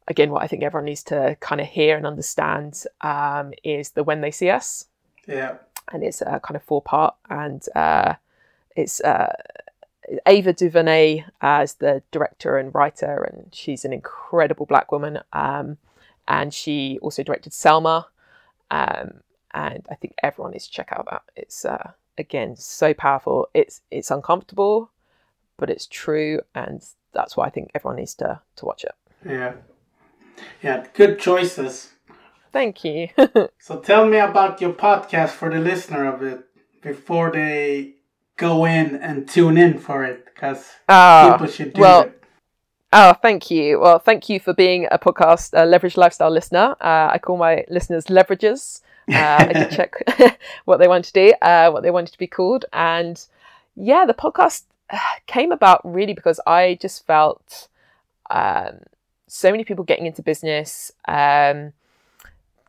again 0.09 0.31
what 0.31 0.43
I 0.43 0.47
think 0.47 0.62
everyone 0.62 0.87
needs 0.87 1.03
to 1.05 1.37
kind 1.41 1.61
of 1.61 1.66
hear 1.66 1.97
and 1.97 2.07
understand 2.07 2.85
um, 3.03 3.53
is 3.62 3.91
the 3.91 4.03
When 4.03 4.23
They 4.23 4.31
See 4.31 4.49
Us, 4.49 4.87
yeah. 5.28 5.57
and 5.93 6.03
it's 6.03 6.23
a 6.23 6.41
kind 6.41 6.57
of 6.57 6.62
four 6.62 6.81
part, 6.81 7.15
and 7.28 7.65
uh, 7.77 8.15
it's 8.74 9.01
uh, 9.03 9.32
Ava 10.27 10.55
DuVernay 10.55 11.24
as 11.43 11.74
the 11.74 12.03
director 12.11 12.57
and 12.57 12.74
writer, 12.74 13.23
and 13.23 13.55
she's 13.55 13.85
an 13.85 13.93
incredible 13.93 14.65
black 14.66 14.91
woman, 14.91 15.20
um, 15.35 15.77
and 16.27 16.53
she 16.55 16.99
also 17.03 17.23
directed 17.23 17.53
Selma, 17.53 18.09
um, 18.70 19.20
and 19.52 19.86
I 19.90 19.94
think 19.94 20.14
everyone 20.22 20.52
needs 20.52 20.66
to 20.66 20.72
check 20.72 20.89
out 20.93 21.06
that. 21.10 21.22
It's 21.36 21.64
uh, 21.64 21.93
again 22.18 22.56
so 22.56 22.94
powerful. 22.94 23.48
It's 23.55 23.82
it's 23.90 24.10
uncomfortable, 24.10 24.90
but 25.56 25.70
it's 25.70 25.86
true, 25.86 26.40
and 26.55 26.82
that's 27.12 27.36
why 27.36 27.47
I 27.47 27.51
think 27.51 27.70
everyone 27.74 27.97
needs 27.97 28.14
to 28.16 28.40
to 28.56 28.64
watch 28.64 28.85
it. 28.85 28.94
Yeah. 29.27 29.55
Yeah, 30.62 30.86
good 30.94 31.18
choices. 31.18 31.93
Thank 32.52 32.85
you. 32.85 33.09
so 33.59 33.78
tell 33.78 34.06
me 34.06 34.18
about 34.18 34.60
your 34.60 34.72
podcast 34.72 35.31
for 35.31 35.51
the 35.51 35.60
listener 35.60 36.06
of 36.12 36.22
it 36.22 36.44
before 36.82 37.31
they 37.31 37.94
go 38.36 38.64
in 38.64 38.97
and 38.97 39.28
tune 39.28 39.59
in 39.59 39.78
for 39.78 40.05
it, 40.05 40.24
because 40.24 40.66
uh, 40.89 41.32
people 41.32 41.47
should 41.47 41.74
do 41.74 41.81
well, 41.81 42.02
it. 42.02 42.19
Oh, 42.93 43.12
thank 43.12 43.51
you. 43.51 43.79
Well, 43.79 44.01
thank 44.01 44.29
you 44.29 44.41
for 44.41 44.53
being 44.53 44.89
a 44.91 44.99
podcast 44.99 45.57
uh, 45.57 45.65
leverage 45.65 45.97
lifestyle 45.97 46.31
listener. 46.31 46.75
Uh, 46.81 47.11
I 47.12 47.19
call 47.23 47.37
my 47.37 47.65
listeners 47.69 48.07
leveragers. 48.07 48.81
Uh, 49.09 49.37
I 49.39 49.53
can 49.53 49.71
check 49.77 50.39
what 50.65 50.79
they 50.79 50.89
want 50.89 51.05
to 51.05 51.12
do, 51.12 51.33
uh, 51.41 51.71
what 51.71 51.83
they 51.83 51.91
wanted 51.91 52.12
to 52.12 52.19
be 52.19 52.27
called, 52.27 52.65
and 52.73 53.25
yeah, 53.77 54.05
the 54.07 54.15
podcast 54.15 54.65
uh, 54.91 54.99
came 55.27 55.53
about 55.53 55.81
really 55.85 56.15
because 56.15 56.41
I 56.47 56.79
just 56.81 57.07
felt 57.07 57.69
um, 58.29 58.81
so 59.29 59.53
many 59.53 59.65
people 59.65 59.85
getting 59.85 60.07
into 60.07 60.23
business. 60.23 60.91
Um, 61.07 61.73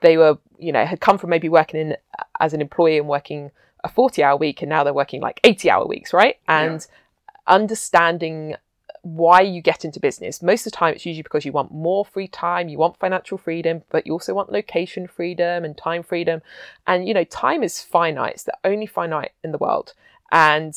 they 0.01 0.17
were, 0.17 0.37
you 0.59 0.71
know, 0.71 0.85
had 0.85 0.99
come 0.99 1.17
from 1.17 1.31
maybe 1.31 1.49
working 1.49 1.79
in 1.79 1.97
as 2.39 2.53
an 2.53 2.61
employee 2.61 2.97
and 2.97 3.07
working 3.07 3.51
a 3.83 3.89
40 3.89 4.23
hour 4.23 4.37
week 4.37 4.61
and 4.61 4.69
now 4.69 4.83
they're 4.83 4.93
working 4.93 5.21
like 5.21 5.39
80 5.43 5.69
hour 5.69 5.85
weeks, 5.87 6.13
right? 6.13 6.37
And 6.47 6.85
yeah. 6.87 7.53
understanding 7.53 8.55
why 9.03 9.41
you 9.41 9.61
get 9.61 9.83
into 9.83 9.99
business. 9.99 10.43
Most 10.43 10.65
of 10.65 10.71
the 10.71 10.77
time, 10.77 10.93
it's 10.93 11.05
usually 11.05 11.23
because 11.23 11.45
you 11.45 11.51
want 11.51 11.71
more 11.71 12.05
free 12.05 12.27
time, 12.27 12.69
you 12.69 12.77
want 12.77 12.99
financial 12.99 13.37
freedom, 13.37 13.81
but 13.89 14.05
you 14.05 14.13
also 14.13 14.33
want 14.33 14.51
location 14.51 15.07
freedom 15.07 15.65
and 15.65 15.75
time 15.77 16.03
freedom. 16.03 16.41
And, 16.85 17.07
you 17.07 17.13
know, 17.13 17.23
time 17.23 17.63
is 17.63 17.81
finite, 17.81 18.33
it's 18.33 18.43
the 18.43 18.57
only 18.63 18.85
finite 18.85 19.31
in 19.43 19.51
the 19.51 19.57
world. 19.57 19.93
And 20.31 20.75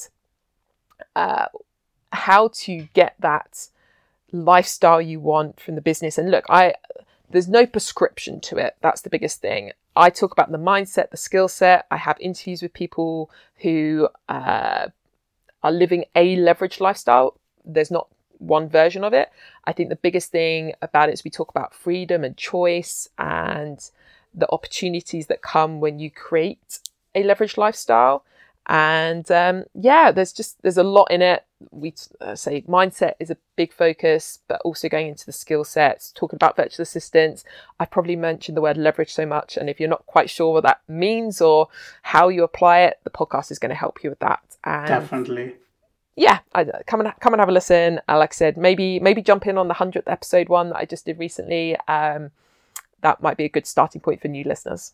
uh, 1.15 1.47
how 2.13 2.49
to 2.55 2.89
get 2.95 3.15
that 3.19 3.69
lifestyle 4.33 5.01
you 5.01 5.21
want 5.21 5.61
from 5.61 5.75
the 5.75 5.81
business. 5.81 6.19
And 6.19 6.31
look, 6.31 6.45
I 6.49 6.75
there's 7.31 7.49
no 7.49 7.67
prescription 7.67 8.41
to 8.41 8.59
it. 8.59 8.77
That's 8.81 9.01
the 9.01 9.11
biggest 9.11 9.41
thing. 9.41 9.73
I 9.97 10.11
talk 10.11 10.33
about 10.33 10.53
the 10.53 10.59
mindset, 10.59 11.11
the 11.11 11.17
skill 11.17 11.49
set. 11.49 11.87
I 11.91 11.97
have 11.97 12.17
interviews 12.21 12.63
with 12.63 12.73
people 12.73 13.31
who 13.59 14.09
uh, 14.29 14.89
are 15.63 15.73
living 15.73 16.05
a 16.15 16.37
leveraged 16.37 16.81
lifestyle. 16.81 17.39
There's 17.65 17.91
not 17.91 18.09
one 18.47 18.69
version 18.69 19.05
of 19.05 19.13
it. 19.13 19.31
I 19.65 19.73
think 19.73 19.89
the 19.89 19.97
biggest 19.97 20.31
thing 20.31 20.75
about 20.83 21.09
it 21.09 21.13
is 21.13 21.25
we 21.25 21.31
talk 21.31 21.51
about 21.51 21.75
freedom 21.75 22.25
and 22.25 22.37
choice 22.37 23.09
and 23.19 23.79
the 24.35 24.51
opportunities 24.51 25.27
that 25.29 25.43
come 25.43 25.81
when 25.81 25.99
you 25.99 26.11
create 26.11 26.81
a 27.15 27.23
leveraged 27.23 27.57
lifestyle. 27.57 28.25
And 28.67 29.31
um, 29.31 29.65
yeah, 29.75 30.11
there's 30.11 30.33
just 30.33 30.63
there's 30.63 30.79
a 30.79 30.83
lot 30.83 31.11
in 31.11 31.21
it. 31.21 31.45
We 31.71 31.95
uh, 32.21 32.35
say 32.35 32.63
mindset 32.63 33.13
is 33.21 33.31
a 33.31 33.37
big 33.57 33.75
focus, 33.75 34.39
but 34.49 34.61
also 34.65 34.89
going 34.89 35.09
into 35.09 35.27
the 35.27 35.33
skill 35.33 35.65
sets, 35.65 36.13
talking 36.13 36.37
about 36.37 36.57
virtual 36.57 36.83
assistants. 36.83 37.45
I 37.79 37.85
probably 37.85 38.17
mentioned 38.17 38.57
the 38.57 38.63
word 38.63 38.79
leverage 38.79 39.13
so 39.13 39.27
much, 39.27 39.59
and 39.59 39.69
if 39.69 39.79
you're 39.79 39.89
not 39.89 40.07
quite 40.07 40.31
sure 40.31 40.55
what 40.55 40.63
that 40.63 40.81
means 40.89 41.43
or 41.43 41.69
how 42.03 42.29
you 42.29 42.43
apply 42.43 42.81
it, 42.81 43.01
the 43.05 43.11
podcast 43.11 43.51
is 43.51 43.59
going 43.59 43.71
to 43.71 43.77
help 43.77 44.03
you 44.03 44.09
with 44.09 44.21
that. 44.21 44.41
And 44.65 44.89
Definitely 44.89 45.57
yeah, 46.17 46.41
I, 46.55 46.65
come 46.87 47.01
and 47.01 47.13
come 47.21 47.33
and 47.33 47.41
have 47.41 47.49
a 47.49 47.53
listen. 47.53 48.01
Uh, 48.09 48.19
like 48.19 48.33
I 48.33 48.37
said, 48.37 48.57
maybe 48.57 49.01
maybe 49.01 49.23
jump 49.23 49.47
in 49.47 49.59
on 49.59 49.69
the 49.69 49.75
hundredth 49.75 50.09
episode 50.09 50.49
one 50.49 50.71
that 50.71 50.77
I 50.77 50.85
just 50.85 51.07
did 51.07 51.19
recently. 51.19 51.77
Um, 51.89 52.31
that 53.01 53.23
might 53.23 53.37
be 53.37 53.45
a 53.45 53.49
good 53.49 53.67
starting 53.67 54.01
point 54.01 54.23
for 54.23 54.29
new 54.29 54.45
listeners. 54.45 54.93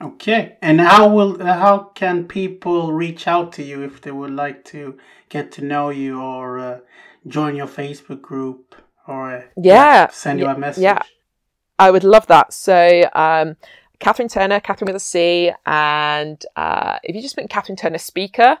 Okay, 0.00 0.56
and 0.60 0.80
how 0.80 1.08
will 1.08 1.42
how 1.44 1.90
can 1.94 2.26
people 2.26 2.92
reach 2.92 3.28
out 3.28 3.52
to 3.54 3.62
you 3.62 3.82
if 3.82 4.00
they 4.00 4.10
would 4.10 4.32
like 4.32 4.64
to 4.66 4.98
get 5.28 5.52
to 5.52 5.64
know 5.64 5.90
you 5.90 6.20
or 6.20 6.58
uh, 6.58 6.78
join 7.26 7.54
your 7.54 7.66
Facebook 7.66 8.20
group 8.20 8.74
or 9.06 9.36
uh, 9.36 9.42
yeah, 9.56 10.08
send 10.08 10.40
you 10.40 10.46
yeah, 10.46 10.54
a 10.54 10.58
message? 10.58 10.82
Yeah, 10.82 11.02
I 11.78 11.90
would 11.90 12.04
love 12.04 12.26
that. 12.26 12.52
So. 12.52 13.08
Um, 13.12 13.56
Catherine 14.00 14.28
Turner, 14.28 14.60
Catherine 14.60 14.86
with 14.86 14.94
a 14.94 15.00
C, 15.00 15.50
and 15.66 16.46
uh, 16.54 16.98
if 17.02 17.16
you 17.16 17.20
just 17.20 17.34
put 17.36 17.50
Catherine 17.50 17.74
Turner 17.74 17.98
speaker 17.98 18.58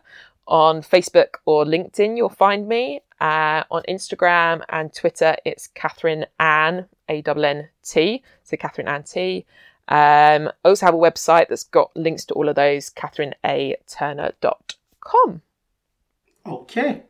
on 0.48 0.82
Facebook 0.82 1.34
or 1.44 1.64
LinkedIn, 1.64 2.16
you'll 2.16 2.28
find 2.28 2.66
me. 2.66 3.02
Uh, 3.20 3.62
on 3.70 3.82
Instagram 3.88 4.62
and 4.68 4.92
Twitter, 4.94 5.36
it's 5.44 5.66
Catherine 5.66 6.24
Ann, 6.38 6.86
A 7.08 7.20
N 7.20 7.44
N 7.44 7.68
T. 7.82 8.22
So 8.44 8.56
Catherine 8.56 8.86
Ann 8.88 9.02
T. 9.02 9.44
Um, 9.88 10.48
I 10.48 10.68
also 10.68 10.86
have 10.86 10.94
a 10.94 10.98
website 10.98 11.48
that's 11.48 11.64
got 11.64 11.90
links 11.96 12.24
to 12.26 12.34
all 12.34 12.48
of 12.48 12.54
those, 12.56 12.90
catherineaturner.com. 12.90 15.42
Okay. 16.46 17.02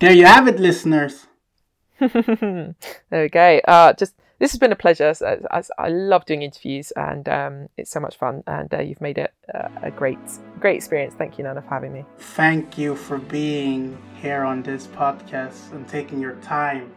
There 0.00 0.12
you 0.12 0.26
have 0.26 0.46
it, 0.48 0.60
listeners. 0.60 1.26
there 2.00 2.74
we 3.10 3.28
go. 3.28 3.60
Uh, 3.66 3.94
just 3.94 4.14
this 4.38 4.52
has 4.52 4.58
been 4.58 4.72
a 4.72 4.76
pleasure. 4.76 5.12
I, 5.50 5.62
I 5.78 5.88
love 5.88 6.24
doing 6.24 6.42
interviews, 6.42 6.92
and 6.92 7.28
um, 7.28 7.68
it's 7.76 7.90
so 7.90 8.00
much 8.00 8.16
fun. 8.16 8.44
And 8.46 8.72
uh, 8.72 8.80
you've 8.80 9.00
made 9.00 9.18
it 9.18 9.32
uh, 9.52 9.68
a 9.82 9.90
great, 9.90 10.18
great 10.60 10.76
experience. 10.76 11.14
Thank 11.14 11.38
you, 11.38 11.44
Nana, 11.44 11.62
for 11.62 11.68
having 11.68 11.92
me. 11.92 12.04
Thank 12.18 12.78
you 12.78 12.94
for 12.94 13.18
being 13.18 13.98
here 14.20 14.44
on 14.44 14.62
this 14.62 14.86
podcast 14.86 15.72
and 15.72 15.88
taking 15.88 16.20
your 16.20 16.36
time. 16.36 16.94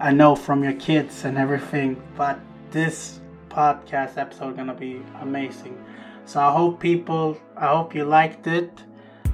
I 0.00 0.12
know 0.12 0.34
from 0.34 0.64
your 0.64 0.72
kids 0.74 1.24
and 1.24 1.38
everything, 1.38 2.02
but 2.16 2.40
this 2.70 3.20
podcast 3.48 4.18
episode 4.18 4.50
is 4.50 4.56
gonna 4.56 4.74
be 4.74 5.00
amazing. 5.20 5.78
So 6.24 6.40
I 6.40 6.50
hope 6.50 6.80
people, 6.80 7.38
I 7.56 7.68
hope 7.68 7.94
you 7.94 8.04
liked 8.04 8.48
it. 8.48 8.82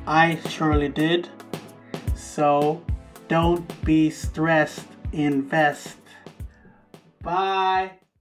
I 0.06 0.38
surely 0.48 0.90
did. 0.90 1.28
So 2.14 2.82
don't 3.28 3.84
be 3.84 4.10
stressed. 4.10 4.86
Invest 5.12 5.96
Bye. 7.22 7.99